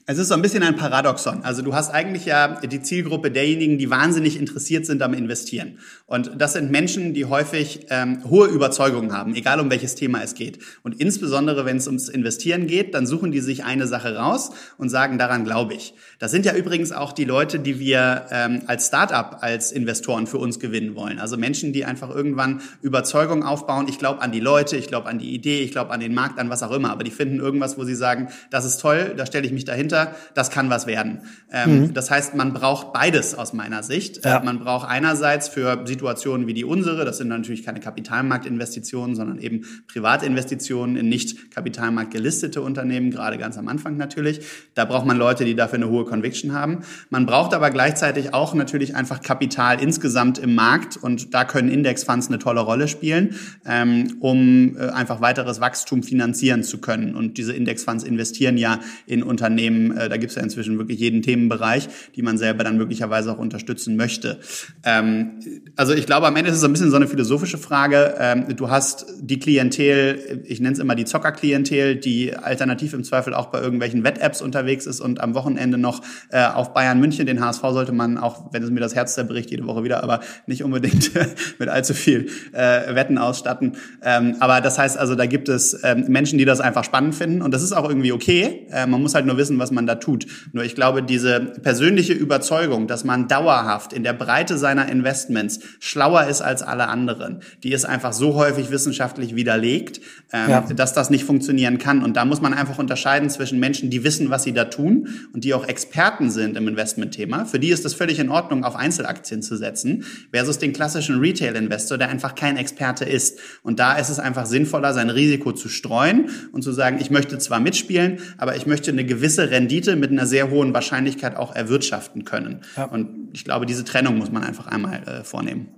es 0.06 0.18
ist 0.18 0.28
so 0.28 0.34
ein 0.34 0.42
bisschen 0.42 0.64
ein 0.64 0.76
Paradoxon. 0.76 1.44
Also 1.44 1.62
du 1.62 1.74
hast 1.74 1.90
eigentlich 1.90 2.26
ja 2.26 2.60
die 2.60 2.82
Zielgruppe 2.82 3.32
derjenigen, 3.32 3.78
die 3.78 3.90
wahnsinnig 3.90 4.38
interessiert 4.38 4.86
sind 4.86 5.02
am 5.02 5.14
Investieren. 5.14 5.80
Und 6.08 6.32
das 6.38 6.54
sind 6.54 6.72
Menschen, 6.72 7.14
die 7.14 7.26
häufig 7.26 7.88
ähm, 7.90 8.22
hohe 8.30 8.48
Überzeugungen 8.48 9.14
haben, 9.14 9.34
egal 9.34 9.62
um 9.62 9.70
welches 9.70 9.96
Thema 9.96 10.22
es 10.22 10.34
geht. 10.34 10.60
Und 10.84 11.00
insbesondere, 11.00 11.66
wenn 11.66 11.78
es 11.78 11.88
ums 11.88 12.10
Investieren 12.10 12.68
geht, 12.68 12.94
dann 12.94 13.08
suchen 13.08 13.32
die 13.32 13.40
sich 13.40 13.64
eine 13.64 13.88
Sache 13.88 14.18
raus 14.18 14.52
und 14.78 14.90
sagen, 14.90 15.18
daran 15.18 15.46
glaube 15.46 15.74
ich. 15.74 15.94
Das 16.20 16.32
sind 16.32 16.46
ja 16.46 16.54
übrigens 16.54 16.92
auch 16.92 17.14
die 17.14 17.26
Leute, 17.26 17.60
die 17.60 17.80
wir 17.80 18.26
ähm, 18.30 18.64
als 18.68 18.88
Startup, 18.88 19.38
als 19.40 19.72
Investoren 19.72 20.28
für 20.28 20.38
uns 20.38 20.60
gewinnen 20.60 20.96
wollen. 20.96 21.18
Also 21.18 21.38
Menschen, 21.38 21.72
die 21.72 21.86
einfach 21.86 22.14
irgendwann 22.14 22.62
Überzeugung 22.82 23.44
aufbauen. 23.44 23.88
Ich 23.88 24.00
glaube 24.00 24.22
an 24.22 24.34
die 24.34 24.42
Leute, 24.42 24.76
ich 24.76 24.88
glaube 24.88 25.08
an 25.08 25.18
die 25.18 25.34
Idee, 25.34 25.62
ich 25.62 25.72
glaube 25.72 25.92
an 25.92 26.02
den 26.02 26.14
Markt, 26.14 26.40
an 26.40 26.50
was 26.50 26.62
auch 26.62 26.72
immer. 26.72 26.92
Aber 26.92 27.06
die 27.06 27.12
finden 27.12 27.40
irgendwas, 27.40 27.78
wo 27.78 27.86
sie 27.86 27.96
sagen, 27.96 28.28
das 28.50 28.66
ist 28.66 28.82
toll, 28.82 29.14
da 29.16 29.26
stelle 29.26 29.46
ich 29.46 29.54
mich 29.54 29.64
dahinter 29.64 29.93
dahinter, 29.94 30.16
das 30.34 30.50
kann 30.50 30.70
was 30.70 30.88
werden. 30.88 31.22
Ähm, 31.52 31.80
mhm. 31.80 31.94
Das 31.94 32.10
heißt, 32.10 32.36
man 32.36 32.54
braucht 32.54 32.94
beides 32.94 33.36
aus 33.36 33.54
meiner 33.54 33.84
Sicht. 33.84 34.26
Ja. 34.26 34.40
Äh, 34.40 34.46
man 34.46 34.60
braucht 34.60 34.90
einerseits 34.90 35.48
für 35.48 35.86
Situationen 35.86 36.48
wie 36.48 36.54
die 36.54 36.66
unsere, 36.66 37.06
das 37.06 37.18
sind 37.18 37.28
natürlich 37.28 37.64
keine 37.64 37.80
Kapitalmarktinvestitionen, 37.80 39.16
sondern 39.16 39.40
eben 39.40 39.62
Privatinvestitionen 39.88 40.98
in 40.98 41.10
nicht 41.10 41.52
Kapitalmarkt 41.52 42.12
gelistete 42.12 42.62
Unternehmen, 42.62 43.12
gerade 43.12 43.38
ganz 43.38 43.58
am 43.58 43.68
Anfang 43.68 43.98
natürlich. 43.98 44.42
Da 44.74 44.86
braucht 44.86 45.06
man 45.06 45.18
Leute, 45.18 45.46
die 45.46 45.56
dafür 45.56 45.78
eine 45.78 45.90
hohe 45.90 46.06
Conviction 46.06 46.54
haben. 46.54 46.80
Man 47.10 47.26
braucht 47.26 47.54
aber 47.54 47.70
gleichzeitig 47.70 48.34
auch 48.34 48.54
natürlich 48.54 48.96
einfach 48.96 49.22
Kapital 49.22 49.82
insgesamt 49.82 50.38
im 50.38 50.56
Markt 50.56 50.98
und 50.98 51.34
da 51.34 51.46
können 51.46 51.70
Indexfonds 51.70 52.28
eine 52.28 52.40
tolle 52.40 52.62
Rolle 52.62 52.88
spielen, 52.88 53.36
ähm, 53.66 54.18
um 54.20 54.78
äh, 54.78 54.90
einfach 54.90 55.22
weiteres 55.22 55.62
Wachstum 55.62 56.04
finanzieren 56.04 56.64
zu 56.64 56.80
können. 56.80 57.16
Und 57.16 57.38
diese 57.38 57.54
Indexfonds 57.54 58.04
investieren 58.04 58.58
ja 58.58 58.80
in 59.06 59.24
Unternehmen, 59.24 59.83
äh, 59.92 60.10
da 60.10 60.18
gibt 60.18 60.32
es 60.32 60.36
ja 60.36 60.44
inzwischen 60.44 60.78
wirklich 60.78 61.00
jeden 61.00 61.22
Themenbereich, 61.22 61.88
die 62.16 62.22
man 62.22 62.38
selber 62.38 62.64
dann 62.64 62.78
möglicherweise 62.78 63.32
auch 63.32 63.38
unterstützen 63.38 63.96
möchte. 63.96 64.40
Ähm, 64.84 65.40
also 65.76 65.94
ich 65.94 66.06
glaube, 66.06 66.28
am 66.28 66.36
Ende 66.36 66.52
ist 66.52 66.58
es 66.58 66.64
ein 66.64 66.72
bisschen 66.72 66.90
so 66.90 66.96
eine 66.96 67.08
philosophische 67.08 67.58
Frage. 67.58 68.16
Ähm, 68.20 68.56
du 68.56 68.70
hast 68.70 69.06
die 69.20 69.40
Klientel, 69.40 70.44
ich 70.46 70.60
nenne 70.60 70.74
es 70.74 70.80
immer 70.80 70.96
die 70.96 71.06
Zocker-Klientel, 71.06 71.96
die 71.96 72.36
alternativ 72.36 72.94
im 72.94 73.04
Zweifel 73.04 73.34
auch 73.34 73.48
bei 73.48 73.62
irgendwelchen 73.62 74.04
Wett-Apps 74.04 74.42
unterwegs 74.42 74.86
ist 74.86 75.02
und 75.02 75.22
am 75.22 75.36
Wochenende 75.36 75.78
noch 75.78 76.02
äh, 76.30 76.46
auf 76.46 76.74
Bayern 76.74 77.00
München, 77.00 77.26
den 77.26 77.44
HSV 77.44 77.62
sollte 77.62 77.92
man, 77.92 78.18
auch 78.18 78.54
wenn 78.54 78.64
es 78.64 78.70
mir 78.70 78.80
das 78.80 78.96
Herz 78.96 79.16
zerbricht, 79.16 79.52
jede 79.52 79.66
Woche 79.66 79.84
wieder, 79.84 80.04
aber 80.04 80.22
nicht 80.48 80.64
unbedingt 80.64 81.12
mit 81.60 81.70
allzu 81.70 81.94
viel 81.94 82.28
äh, 82.52 82.96
Wetten 82.96 83.18
ausstatten. 83.18 83.74
Ähm, 84.04 84.36
aber 84.40 84.62
das 84.62 84.78
heißt 84.78 84.98
also, 84.98 85.16
da 85.16 85.26
gibt 85.26 85.50
es 85.50 85.80
ähm, 85.84 86.06
Menschen, 86.08 86.38
die 86.38 86.46
das 86.46 86.60
einfach 86.60 86.84
spannend 86.84 87.16
finden 87.16 87.42
und 87.42 87.54
das 87.54 87.64
ist 87.64 87.74
auch 87.74 87.88
irgendwie 87.88 88.12
okay. 88.12 88.68
Äh, 88.72 88.88
man 88.88 89.02
muss 89.02 89.16
halt 89.16 89.26
nur 89.26 89.38
wissen, 89.38 89.60
was 89.60 89.72
man 89.74 89.88
da 89.88 89.96
tut. 89.96 90.26
Nur 90.52 90.64
ich 90.64 90.76
glaube, 90.76 91.04
diese 91.04 91.40
persönliche 91.40 92.14
Überzeugung, 92.14 92.88
dass 92.88 93.04
man 93.04 93.28
dauerhaft 93.28 93.94
in 93.94 94.04
der 94.04 94.14
Breite 94.14 94.58
seiner 94.58 94.90
Investments 94.90 95.60
schlauer 95.80 96.26
ist 96.26 96.42
als 96.42 96.62
alle 96.62 96.88
anderen, 96.88 97.42
die 97.64 97.74
ist 97.74 97.86
einfach 97.86 98.14
so 98.14 98.36
häufig 98.36 98.72
wissenschaftlich 98.72 99.36
widerlegt, 99.36 100.02
ähm, 100.32 100.50
ja. 100.50 100.62
dass 100.62 100.94
das 100.94 101.10
nicht 101.10 101.24
funktionieren 101.24 101.78
kann. 101.78 102.04
Und 102.04 102.16
da 102.18 102.26
muss 102.26 102.42
man 102.42 102.54
einfach 102.54 102.78
unterscheiden 102.78 103.30
zwischen 103.30 103.60
Menschen, 103.60 103.90
die 103.90 104.04
wissen, 104.04 104.30
was 104.30 104.44
sie 104.44 104.54
da 104.54 104.66
tun 104.66 105.10
und 105.34 105.44
die 105.44 105.54
auch 105.54 105.68
Experten 105.68 106.30
sind 106.30 106.58
im 106.58 106.68
Investmentthema. 106.68 107.46
Für 107.46 107.60
die 107.60 107.70
ist 107.70 107.86
es 107.86 107.94
völlig 107.94 108.20
in 108.20 108.30
Ordnung, 108.30 108.64
auf 108.64 108.76
Einzelaktien 108.76 109.42
zu 109.42 109.58
setzen, 109.58 110.06
versus 110.32 110.60
den 110.60 110.74
klassischen 110.74 111.20
Retail-Investor, 111.20 111.98
der 111.98 112.10
einfach 112.10 112.36
kein 112.36 112.58
Experte 112.58 113.06
ist. 113.06 113.40
Und 113.62 113.80
da 113.80 113.94
ist 113.94 114.10
es 114.10 114.20
einfach 114.20 114.46
sinnvoller, 114.46 114.94
sein 114.94 115.10
Risiko 115.10 115.52
zu 115.52 115.70
streuen 115.70 116.30
und 116.52 116.64
zu 116.64 116.72
sagen, 116.72 116.98
ich 117.00 117.10
möchte 117.10 117.38
zwar 117.38 117.60
mitspielen, 117.60 118.20
aber 118.38 118.56
ich 118.56 118.66
möchte 118.66 118.92
eine 118.92 119.06
gewisse 119.06 119.50
Rendite 119.50 119.63
mit 119.96 120.12
einer 120.12 120.26
sehr 120.26 120.50
hohen 120.50 120.74
Wahrscheinlichkeit 120.74 121.36
auch 121.36 121.56
erwirtschaften 121.56 122.26
können. 122.26 122.62
Ja. 122.78 122.86
Und 122.86 123.30
ich 123.34 123.46
glaube, 123.46 123.66
diese 123.66 123.84
Trennung 123.84 124.18
muss 124.18 124.32
man 124.32 124.44
einfach 124.44 124.68
einmal 124.68 125.04
äh, 125.04 125.24
vornehmen. 125.24 125.70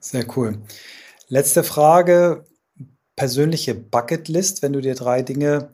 Sehr 0.00 0.24
cool. 0.36 0.58
Letzte 1.28 1.62
Frage. 1.62 2.44
Persönliche 3.16 3.74
Bucketlist, 3.74 4.62
wenn 4.62 4.72
du 4.72 4.80
dir 4.80 4.94
drei 4.94 5.22
Dinge 5.22 5.70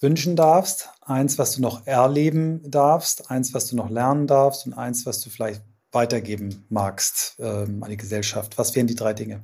wünschen 0.00 0.36
darfst. 0.36 0.88
Eins, 1.02 1.38
was 1.38 1.52
du 1.52 1.62
noch 1.62 1.86
erleben 1.86 2.60
darfst, 2.68 3.30
eins, 3.30 3.54
was 3.54 3.66
du 3.66 3.76
noch 3.76 3.90
lernen 3.90 4.26
darfst 4.26 4.66
und 4.66 4.74
eins, 4.74 5.06
was 5.06 5.20
du 5.20 5.30
vielleicht 5.30 5.62
weitergeben 5.92 6.66
magst 6.68 7.36
ähm, 7.38 7.82
an 7.82 7.90
die 7.90 7.96
Gesellschaft. 7.96 8.58
Was 8.58 8.74
wären 8.74 8.86
die 8.86 8.94
drei 8.94 9.14
Dinge? 9.14 9.42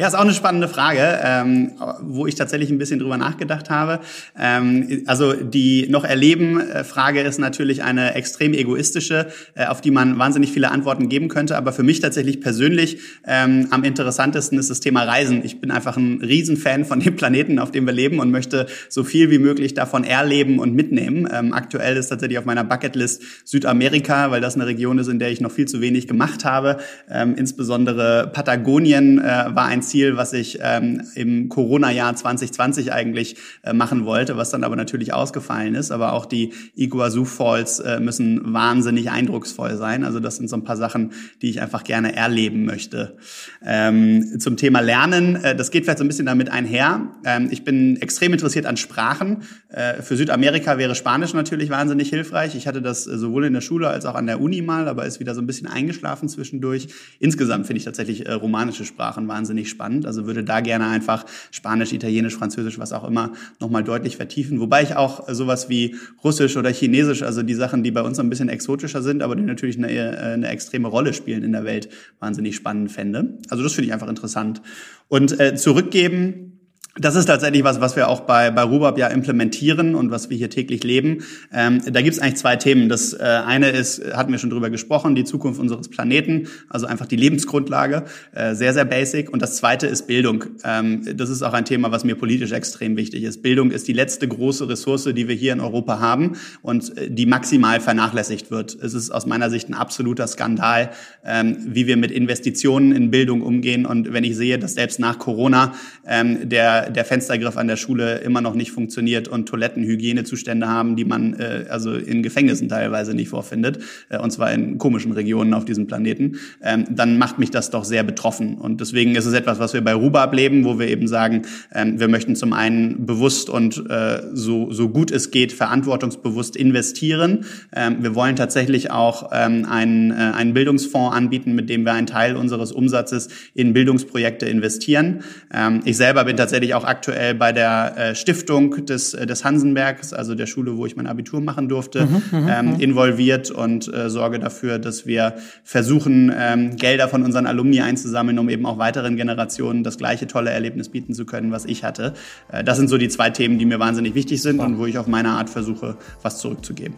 Ja, 0.00 0.06
ist 0.06 0.14
auch 0.14 0.20
eine 0.20 0.32
spannende 0.32 0.68
Frage, 0.68 1.18
ähm, 1.24 1.72
wo 2.00 2.28
ich 2.28 2.36
tatsächlich 2.36 2.70
ein 2.70 2.78
bisschen 2.78 3.00
drüber 3.00 3.16
nachgedacht 3.16 3.68
habe. 3.68 3.98
Ähm, 4.38 5.02
also 5.06 5.32
die 5.32 5.88
noch 5.88 6.04
erleben 6.04 6.60
äh, 6.60 6.84
Frage 6.84 7.22
ist 7.22 7.40
natürlich 7.40 7.82
eine 7.82 8.14
extrem 8.14 8.54
egoistische, 8.54 9.26
äh, 9.56 9.66
auf 9.66 9.80
die 9.80 9.90
man 9.90 10.16
wahnsinnig 10.16 10.52
viele 10.52 10.70
Antworten 10.70 11.08
geben 11.08 11.26
könnte. 11.26 11.56
Aber 11.56 11.72
für 11.72 11.82
mich 11.82 11.98
tatsächlich 11.98 12.40
persönlich 12.40 12.98
ähm, 13.26 13.66
am 13.72 13.82
interessantesten 13.82 14.56
ist 14.56 14.70
das 14.70 14.78
Thema 14.78 15.02
Reisen. 15.02 15.44
Ich 15.44 15.60
bin 15.60 15.72
einfach 15.72 15.96
ein 15.96 16.20
Riesenfan 16.22 16.84
von 16.84 17.00
dem 17.00 17.16
Planeten, 17.16 17.58
auf 17.58 17.72
dem 17.72 17.84
wir 17.84 17.92
leben 17.92 18.20
und 18.20 18.30
möchte 18.30 18.66
so 18.88 19.02
viel 19.02 19.32
wie 19.32 19.40
möglich 19.40 19.74
davon 19.74 20.04
erleben 20.04 20.60
und 20.60 20.76
mitnehmen. 20.76 21.28
Ähm, 21.32 21.52
aktuell 21.52 21.96
ist 21.96 22.10
tatsächlich 22.10 22.38
auf 22.38 22.44
meiner 22.44 22.62
Bucketlist 22.62 23.20
Südamerika, 23.44 24.30
weil 24.30 24.40
das 24.40 24.54
eine 24.54 24.66
Region 24.66 25.00
ist, 25.00 25.08
in 25.08 25.18
der 25.18 25.32
ich 25.32 25.40
noch 25.40 25.50
viel 25.50 25.66
zu 25.66 25.80
wenig 25.80 26.06
gemacht 26.06 26.44
habe. 26.44 26.78
Ähm, 27.10 27.34
insbesondere 27.36 28.30
Patagonien 28.32 29.18
äh, 29.18 29.24
war 29.24 29.64
ein 29.64 29.87
Ziel, 29.88 30.16
was 30.16 30.32
ich 30.32 30.58
ähm, 30.62 31.02
im 31.14 31.48
Corona-Jahr 31.48 32.14
2020 32.14 32.92
eigentlich 32.92 33.36
äh, 33.62 33.72
machen 33.72 34.04
wollte, 34.04 34.36
was 34.36 34.50
dann 34.50 34.64
aber 34.64 34.76
natürlich 34.76 35.12
ausgefallen 35.12 35.74
ist. 35.74 35.90
Aber 35.90 36.12
auch 36.12 36.26
die 36.26 36.52
Iguazu 36.76 37.24
Falls 37.24 37.80
äh, 37.80 38.00
müssen 38.00 38.52
wahnsinnig 38.52 39.10
eindrucksvoll 39.10 39.76
sein. 39.76 40.04
Also 40.04 40.20
das 40.20 40.36
sind 40.36 40.48
so 40.48 40.56
ein 40.56 40.64
paar 40.64 40.76
Sachen, 40.76 41.12
die 41.42 41.50
ich 41.50 41.60
einfach 41.60 41.84
gerne 41.84 42.14
erleben 42.14 42.64
möchte. 42.64 43.16
Ähm, 43.64 44.38
zum 44.38 44.56
Thema 44.56 44.80
Lernen, 44.80 45.36
äh, 45.36 45.56
das 45.56 45.70
geht 45.70 45.84
vielleicht 45.84 45.98
so 45.98 46.04
ein 46.04 46.08
bisschen 46.08 46.26
damit 46.26 46.50
einher. 46.50 47.08
Ähm, 47.24 47.48
ich 47.50 47.64
bin 47.64 47.96
extrem 47.96 48.32
interessiert 48.32 48.66
an 48.66 48.76
Sprachen. 48.76 49.38
Äh, 49.68 50.02
für 50.02 50.16
Südamerika 50.16 50.78
wäre 50.78 50.94
Spanisch 50.94 51.34
natürlich 51.34 51.70
wahnsinnig 51.70 52.10
hilfreich. 52.10 52.54
Ich 52.54 52.66
hatte 52.66 52.82
das 52.82 53.06
äh, 53.06 53.18
sowohl 53.18 53.44
in 53.44 53.54
der 53.54 53.60
Schule 53.60 53.88
als 53.88 54.04
auch 54.06 54.14
an 54.14 54.26
der 54.26 54.40
Uni 54.40 54.62
mal, 54.62 54.88
aber 54.88 55.06
ist 55.06 55.20
wieder 55.20 55.34
so 55.34 55.40
ein 55.40 55.46
bisschen 55.46 55.66
eingeschlafen 55.66 56.28
zwischendurch. 56.28 56.88
Insgesamt 57.18 57.66
finde 57.66 57.78
ich 57.78 57.84
tatsächlich 57.84 58.26
äh, 58.26 58.32
romanische 58.32 58.84
Sprachen 58.84 59.28
wahnsinnig 59.28 59.68
spannend. 59.68 59.77
Also 60.06 60.26
würde 60.26 60.44
da 60.44 60.60
gerne 60.60 60.88
einfach 60.88 61.24
Spanisch, 61.50 61.92
Italienisch, 61.92 62.36
Französisch, 62.36 62.78
was 62.78 62.92
auch 62.92 63.04
immer, 63.04 63.32
nochmal 63.60 63.84
deutlich 63.84 64.16
vertiefen. 64.16 64.60
Wobei 64.60 64.82
ich 64.82 64.96
auch 64.96 65.28
sowas 65.28 65.68
wie 65.68 65.96
Russisch 66.24 66.56
oder 66.56 66.70
Chinesisch, 66.70 67.22
also 67.22 67.42
die 67.42 67.54
Sachen, 67.54 67.82
die 67.82 67.90
bei 67.90 68.02
uns 68.02 68.18
ein 68.18 68.30
bisschen 68.30 68.48
exotischer 68.48 69.02
sind, 69.02 69.22
aber 69.22 69.36
die 69.36 69.42
natürlich 69.42 69.78
eine, 69.78 69.88
eine 69.88 70.48
extreme 70.48 70.88
Rolle 70.88 71.12
spielen 71.14 71.42
in 71.42 71.52
der 71.52 71.64
Welt, 71.64 71.88
wahnsinnig 72.20 72.56
spannend 72.56 72.90
fände. 72.90 73.38
Also 73.48 73.62
das 73.62 73.72
finde 73.72 73.86
ich 73.86 73.92
einfach 73.92 74.08
interessant. 74.08 74.62
Und 75.08 75.38
äh, 75.40 75.54
zurückgeben, 75.54 76.57
das 77.00 77.14
ist 77.14 77.26
tatsächlich 77.26 77.64
was, 77.64 77.80
was 77.80 77.96
wir 77.96 78.08
auch 78.08 78.20
bei, 78.20 78.50
bei 78.50 78.62
Rubab 78.62 78.98
ja 78.98 79.08
implementieren 79.08 79.94
und 79.94 80.10
was 80.10 80.30
wir 80.30 80.36
hier 80.36 80.50
täglich 80.50 80.84
leben. 80.84 81.24
Ähm, 81.52 81.80
da 81.84 82.02
gibt 82.02 82.14
es 82.14 82.20
eigentlich 82.20 82.36
zwei 82.36 82.56
Themen. 82.56 82.88
Das 82.88 83.12
äh, 83.12 83.22
eine 83.22 83.70
ist, 83.70 84.02
hatten 84.14 84.32
wir 84.32 84.38
schon 84.38 84.50
drüber 84.50 84.70
gesprochen, 84.70 85.14
die 85.14 85.24
Zukunft 85.24 85.60
unseres 85.60 85.88
Planeten, 85.88 86.48
also 86.68 86.86
einfach 86.86 87.06
die 87.06 87.16
Lebensgrundlage, 87.16 88.04
äh, 88.32 88.54
sehr, 88.54 88.74
sehr 88.74 88.84
basic. 88.84 89.32
Und 89.32 89.42
das 89.42 89.56
zweite 89.56 89.86
ist 89.86 90.06
Bildung. 90.06 90.44
Ähm, 90.64 91.02
das 91.16 91.30
ist 91.30 91.42
auch 91.42 91.52
ein 91.52 91.64
Thema, 91.64 91.92
was 91.92 92.04
mir 92.04 92.16
politisch 92.16 92.52
extrem 92.52 92.96
wichtig 92.96 93.22
ist. 93.22 93.42
Bildung 93.42 93.70
ist 93.70 93.88
die 93.88 93.92
letzte 93.92 94.26
große 94.26 94.68
Ressource, 94.68 95.04
die 95.04 95.28
wir 95.28 95.34
hier 95.34 95.52
in 95.52 95.60
Europa 95.60 96.00
haben 96.00 96.36
und 96.62 96.96
äh, 96.96 97.10
die 97.10 97.26
maximal 97.26 97.80
vernachlässigt 97.80 98.50
wird. 98.50 98.76
Es 98.80 98.94
ist 98.94 99.10
aus 99.10 99.26
meiner 99.26 99.50
Sicht 99.50 99.68
ein 99.68 99.74
absoluter 99.74 100.26
Skandal, 100.26 100.90
ähm, 101.24 101.56
wie 101.66 101.86
wir 101.86 101.96
mit 101.96 102.10
Investitionen 102.10 102.92
in 102.92 103.10
Bildung 103.10 103.42
umgehen. 103.42 103.86
Und 103.86 104.12
wenn 104.12 104.24
ich 104.24 104.36
sehe, 104.36 104.58
dass 104.58 104.74
selbst 104.74 104.98
nach 104.98 105.18
Corona 105.18 105.74
ähm, 106.06 106.48
der 106.88 107.04
Fenstergriff 107.04 107.56
an 107.56 107.68
der 107.68 107.76
Schule 107.76 108.18
immer 108.18 108.40
noch 108.40 108.54
nicht 108.54 108.72
funktioniert 108.72 109.28
und 109.28 109.46
Toilettenhygienezustände 109.48 110.68
haben, 110.68 110.96
die 110.96 111.04
man 111.04 111.34
äh, 111.34 111.66
also 111.68 111.94
in 111.94 112.22
Gefängnissen 112.22 112.68
teilweise 112.68 113.14
nicht 113.14 113.28
vorfindet, 113.28 113.78
äh, 114.08 114.18
und 114.18 114.30
zwar 114.30 114.52
in 114.52 114.78
komischen 114.78 115.12
Regionen 115.12 115.54
auf 115.54 115.64
diesem 115.64 115.86
Planeten, 115.86 116.38
ähm, 116.62 116.84
dann 116.90 117.18
macht 117.18 117.38
mich 117.38 117.50
das 117.50 117.70
doch 117.70 117.84
sehr 117.84 118.02
betroffen. 118.02 118.54
Und 118.54 118.80
deswegen 118.80 119.14
ist 119.14 119.26
es 119.26 119.34
etwas, 119.34 119.58
was 119.58 119.74
wir 119.74 119.82
bei 119.82 119.94
Rubab 119.94 120.34
leben, 120.34 120.64
wo 120.64 120.78
wir 120.78 120.88
eben 120.88 121.08
sagen, 121.08 121.42
ähm, 121.74 122.00
wir 122.00 122.08
möchten 122.08 122.36
zum 122.36 122.52
einen 122.52 123.06
bewusst 123.06 123.50
und 123.50 123.84
äh, 123.88 124.22
so, 124.32 124.72
so 124.72 124.88
gut 124.88 125.10
es 125.10 125.30
geht 125.30 125.52
verantwortungsbewusst 125.52 126.56
investieren. 126.56 127.44
Ähm, 127.74 127.98
wir 128.00 128.14
wollen 128.14 128.36
tatsächlich 128.36 128.90
auch 128.90 129.30
ähm, 129.32 129.66
einen, 129.68 130.10
äh, 130.10 130.14
einen 130.14 130.54
Bildungsfonds 130.54 131.16
anbieten, 131.16 131.54
mit 131.54 131.68
dem 131.70 131.84
wir 131.84 131.92
einen 131.92 132.06
Teil 132.06 132.36
unseres 132.36 132.72
Umsatzes 132.72 133.28
in 133.54 133.72
Bildungsprojekte 133.72 134.46
investieren. 134.46 135.20
Ähm, 135.52 135.80
ich 135.84 135.96
selber 135.96 136.24
bin 136.24 136.36
tatsächlich 136.36 136.74
auch 136.74 136.77
auch 136.78 136.84
aktuell 136.84 137.34
bei 137.34 137.52
der 137.52 137.94
äh, 137.96 138.14
Stiftung 138.14 138.86
des, 138.86 139.12
äh, 139.14 139.26
des 139.26 139.44
Hansenbergs, 139.44 140.12
also 140.12 140.34
der 140.34 140.46
Schule, 140.46 140.76
wo 140.76 140.86
ich 140.86 140.96
mein 140.96 141.06
Abitur 141.06 141.40
machen 141.40 141.68
durfte, 141.68 142.06
mhm, 142.06 142.22
mhm 142.30 142.48
ähm, 142.48 142.66
mhm. 142.74 142.80
involviert 142.80 143.50
und 143.50 143.92
äh, 143.92 144.08
sorge 144.08 144.38
dafür, 144.38 144.78
dass 144.78 145.06
wir 145.06 145.34
versuchen, 145.64 146.32
ähm, 146.36 146.76
Gelder 146.76 147.08
von 147.08 147.24
unseren 147.24 147.46
Alumni 147.46 147.80
einzusammeln, 147.80 148.38
um 148.38 148.48
eben 148.48 148.64
auch 148.64 148.78
weiteren 148.78 149.16
Generationen 149.16 149.82
das 149.82 149.98
gleiche 149.98 150.26
tolle 150.26 150.50
Erlebnis 150.50 150.88
bieten 150.88 151.14
zu 151.14 151.26
können, 151.26 151.50
was 151.50 151.64
ich 151.64 151.84
hatte. 151.84 152.14
Äh, 152.50 152.62
das 152.64 152.78
sind 152.78 152.88
so 152.88 152.96
die 152.96 153.08
zwei 153.08 153.30
Themen, 153.30 153.58
die 153.58 153.66
mir 153.66 153.80
wahnsinnig 153.80 154.14
wichtig 154.14 154.40
sind 154.40 154.60
und 154.60 154.78
wo 154.78 154.86
ich 154.86 154.98
auf 154.98 155.08
meine 155.08 155.30
Art 155.30 155.50
versuche, 155.50 155.96
was 156.22 156.38
zurückzugeben. 156.38 156.94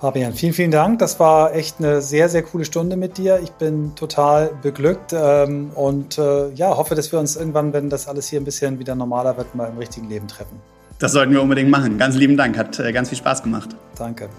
Fabian, 0.00 0.32
vielen, 0.32 0.54
vielen 0.54 0.70
Dank. 0.70 0.98
Das 0.98 1.20
war 1.20 1.54
echt 1.54 1.76
eine 1.78 2.00
sehr, 2.00 2.30
sehr 2.30 2.42
coole 2.42 2.64
Stunde 2.64 2.96
mit 2.96 3.18
dir. 3.18 3.38
Ich 3.42 3.50
bin 3.50 3.94
total 3.96 4.50
beglückt 4.62 5.12
ähm, 5.12 5.72
und 5.74 6.16
äh, 6.16 6.48
ja, 6.54 6.74
hoffe, 6.74 6.94
dass 6.94 7.12
wir 7.12 7.18
uns 7.18 7.36
irgendwann, 7.36 7.74
wenn 7.74 7.90
das 7.90 8.08
alles 8.08 8.26
hier 8.26 8.40
ein 8.40 8.46
bisschen 8.46 8.78
wieder 8.78 8.94
normaler 8.94 9.36
wird, 9.36 9.54
mal 9.54 9.68
im 9.68 9.76
richtigen 9.76 10.08
Leben 10.08 10.26
treffen. 10.26 10.58
Das 10.98 11.12
sollten 11.12 11.32
wir 11.32 11.42
unbedingt 11.42 11.68
machen. 11.68 11.98
Ganz 11.98 12.16
lieben 12.16 12.38
Dank. 12.38 12.56
Hat 12.56 12.78
äh, 12.78 12.92
ganz 12.92 13.10
viel 13.10 13.18
Spaß 13.18 13.42
gemacht. 13.42 13.76
Danke. 13.94 14.30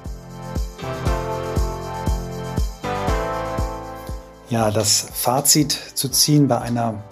Ja, 4.49 4.71
das 4.71 5.09
Fazit 5.13 5.73
zu 5.93 6.09
ziehen 6.09 6.47
bei 6.47 6.59
einer 6.59 7.03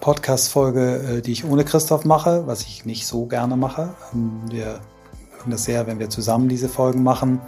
Podcast-Folge, 0.00 1.18
äh, 1.18 1.20
die 1.20 1.32
ich 1.32 1.44
ohne 1.44 1.62
Christoph 1.62 2.06
mache, 2.06 2.46
was 2.46 2.62
ich 2.62 2.86
nicht 2.86 3.06
so 3.06 3.26
gerne 3.26 3.58
mache. 3.58 3.90
Ähm, 4.14 4.40
wir 4.50 4.80
mögen 5.36 5.50
das 5.50 5.64
sehr, 5.64 5.86
wenn 5.86 5.98
wir 5.98 6.08
zusammen 6.08 6.48
diese 6.48 6.70
Folgen 6.70 7.02
machen. 7.02 7.42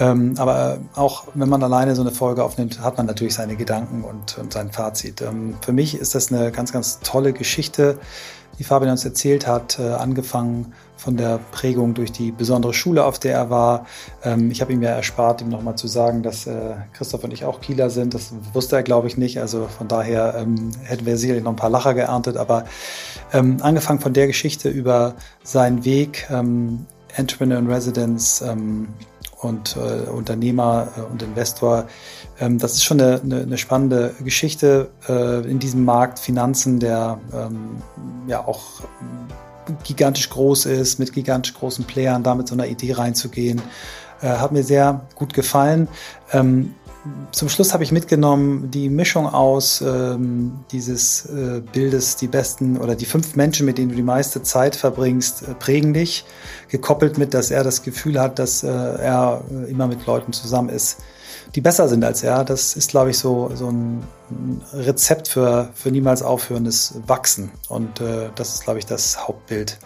Ähm, 0.00 0.34
aber 0.38 0.78
auch 0.94 1.24
wenn 1.34 1.48
man 1.48 1.62
alleine 1.62 1.94
so 1.94 2.02
eine 2.02 2.10
Folge 2.10 2.44
aufnimmt, 2.44 2.80
hat 2.80 2.96
man 2.96 3.06
natürlich 3.06 3.34
seine 3.34 3.56
Gedanken 3.56 4.04
und, 4.04 4.38
und 4.38 4.52
sein 4.52 4.70
Fazit. 4.70 5.22
Ähm, 5.22 5.56
für 5.60 5.72
mich 5.72 5.96
ist 5.98 6.14
das 6.14 6.32
eine 6.32 6.52
ganz, 6.52 6.72
ganz 6.72 7.00
tolle 7.00 7.32
Geschichte, 7.32 7.98
die 8.58 8.64
Fabian 8.64 8.90
uns 8.90 9.04
erzählt 9.04 9.46
hat, 9.46 9.78
äh, 9.78 9.90
angefangen 9.90 10.72
von 10.96 11.16
der 11.16 11.38
Prägung 11.52 11.94
durch 11.94 12.10
die 12.10 12.32
besondere 12.32 12.74
Schule, 12.74 13.04
auf 13.04 13.18
der 13.18 13.34
er 13.34 13.50
war. 13.50 13.86
Ähm, 14.24 14.50
ich 14.50 14.60
habe 14.60 14.72
ihm 14.72 14.82
ja 14.82 14.90
erspart, 14.90 15.40
ihm 15.40 15.48
nochmal 15.48 15.76
zu 15.76 15.86
sagen, 15.86 16.22
dass 16.22 16.46
äh, 16.46 16.74
Christoph 16.92 17.22
und 17.22 17.32
ich 17.32 17.44
auch 17.44 17.60
Kieler 17.60 17.88
sind. 17.88 18.14
Das 18.14 18.32
wusste 18.52 18.76
er, 18.76 18.82
glaube 18.82 19.06
ich, 19.06 19.16
nicht. 19.16 19.40
Also 19.40 19.68
von 19.68 19.86
daher 19.86 20.34
ähm, 20.36 20.72
hätten 20.82 21.06
wir 21.06 21.16
sicherlich 21.16 21.44
noch 21.44 21.52
ein 21.52 21.56
paar 21.56 21.70
Lacher 21.70 21.94
geerntet. 21.94 22.36
Aber 22.36 22.64
ähm, 23.32 23.58
angefangen 23.60 24.00
von 24.00 24.12
der 24.12 24.26
Geschichte 24.26 24.68
über 24.68 25.14
seinen 25.44 25.84
Weg, 25.84 26.26
ähm, 26.30 26.86
Entrepreneur 27.14 27.58
in 27.58 27.70
Residence, 27.70 28.42
ähm, 28.42 28.88
und 29.40 29.76
äh, 29.76 30.08
Unternehmer 30.10 30.88
äh, 30.96 31.00
und 31.00 31.22
Investor. 31.22 31.86
Ähm, 32.40 32.58
das 32.58 32.74
ist 32.74 32.84
schon 32.84 33.00
eine, 33.00 33.20
eine, 33.20 33.42
eine 33.42 33.58
spannende 33.58 34.14
Geschichte 34.22 34.90
äh, 35.08 35.48
in 35.48 35.58
diesem 35.58 35.84
Markt 35.84 36.18
Finanzen, 36.18 36.80
der 36.80 37.18
ähm, 37.32 37.82
ja 38.26 38.46
auch 38.46 38.82
gigantisch 39.84 40.30
groß 40.30 40.66
ist, 40.66 40.98
mit 40.98 41.12
gigantisch 41.12 41.54
großen 41.54 41.84
Playern, 41.84 42.22
da 42.22 42.34
mit 42.34 42.48
so 42.48 42.54
einer 42.54 42.66
Idee 42.66 42.92
reinzugehen. 42.92 43.60
Äh, 44.20 44.28
hat 44.28 44.52
mir 44.52 44.64
sehr 44.64 45.06
gut 45.14 45.34
gefallen. 45.34 45.88
Ähm, 46.32 46.74
zum 47.30 47.48
Schluss 47.48 47.72
habe 47.72 47.84
ich 47.84 47.92
mitgenommen 47.92 48.70
die 48.70 48.88
Mischung 48.88 49.26
aus 49.26 49.80
ähm, 49.80 50.60
dieses 50.72 51.26
äh, 51.26 51.60
Bildes, 51.72 52.16
die 52.16 52.26
besten 52.26 52.76
oder 52.76 52.96
die 52.96 53.04
fünf 53.04 53.36
Menschen, 53.36 53.66
mit 53.66 53.78
denen 53.78 53.90
du 53.90 53.96
die 53.96 54.02
meiste 54.02 54.42
Zeit 54.42 54.76
verbringst, 54.76 55.42
äh, 55.42 55.54
prägen 55.54 55.94
dich, 55.94 56.24
gekoppelt 56.68 57.18
mit, 57.18 57.34
dass 57.34 57.50
er 57.50 57.64
das 57.64 57.82
Gefühl 57.82 58.20
hat, 58.20 58.38
dass 58.38 58.62
äh, 58.62 58.68
er 58.68 59.42
äh, 59.50 59.70
immer 59.70 59.86
mit 59.86 60.06
Leuten 60.06 60.32
zusammen 60.32 60.68
ist, 60.68 60.98
die 61.54 61.60
besser 61.60 61.88
sind 61.88 62.04
als 62.04 62.22
er. 62.22 62.44
Das 62.44 62.74
ist, 62.74 62.90
glaube 62.90 63.10
ich, 63.10 63.18
so, 63.18 63.50
so 63.54 63.68
ein 63.70 64.02
Rezept 64.72 65.28
für, 65.28 65.70
für 65.74 65.90
niemals 65.90 66.22
aufhörendes 66.22 66.94
Wachsen. 67.06 67.50
Und 67.68 68.00
äh, 68.00 68.30
das 68.34 68.54
ist, 68.54 68.64
glaube 68.64 68.78
ich, 68.80 68.86
das 68.86 69.26
Hauptbild, 69.26 69.78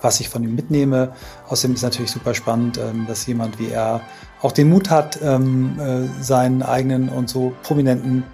was 0.00 0.20
ich 0.20 0.28
von 0.28 0.42
ihm 0.42 0.54
mitnehme. 0.54 1.12
Außerdem 1.48 1.74
ist 1.74 1.82
natürlich 1.82 2.10
super 2.10 2.34
spannend, 2.34 2.78
ähm, 2.78 3.06
dass 3.06 3.26
jemand 3.26 3.58
wie 3.58 3.68
er 3.68 4.00
auch 4.42 4.52
den 4.52 4.68
Mut 4.68 4.90
hat, 4.90 5.20
ähm, 5.22 5.78
äh, 5.80 6.22
seinen 6.22 6.62
eigenen 6.62 7.08
und 7.08 7.28
so 7.28 7.52
prominenten 7.62 8.24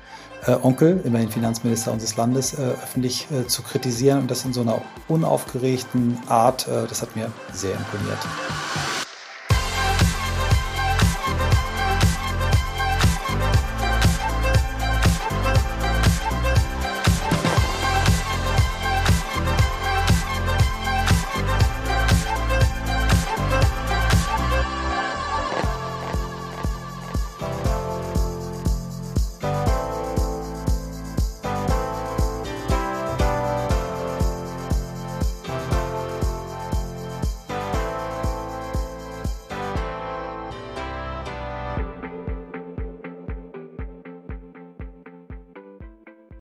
äh, 0.47 0.57
Onkel, 0.63 1.01
immerhin 1.05 1.29
Finanzminister 1.29 1.93
unseres 1.93 2.17
Landes, 2.17 2.55
äh, 2.55 2.63
öffentlich 2.63 3.27
äh, 3.31 3.47
zu 3.47 3.63
kritisieren 3.63 4.21
und 4.21 4.31
das 4.31 4.45
in 4.45 4.53
so 4.53 4.63
einer 4.63 4.81
unaufgeregten 5.09 6.19
Art. 6.29 6.67
Äh, 6.69 6.87
das 6.89 7.03
hat 7.03 7.15
mir 7.15 7.31
sehr 7.53 7.73
imponiert. 7.73 8.19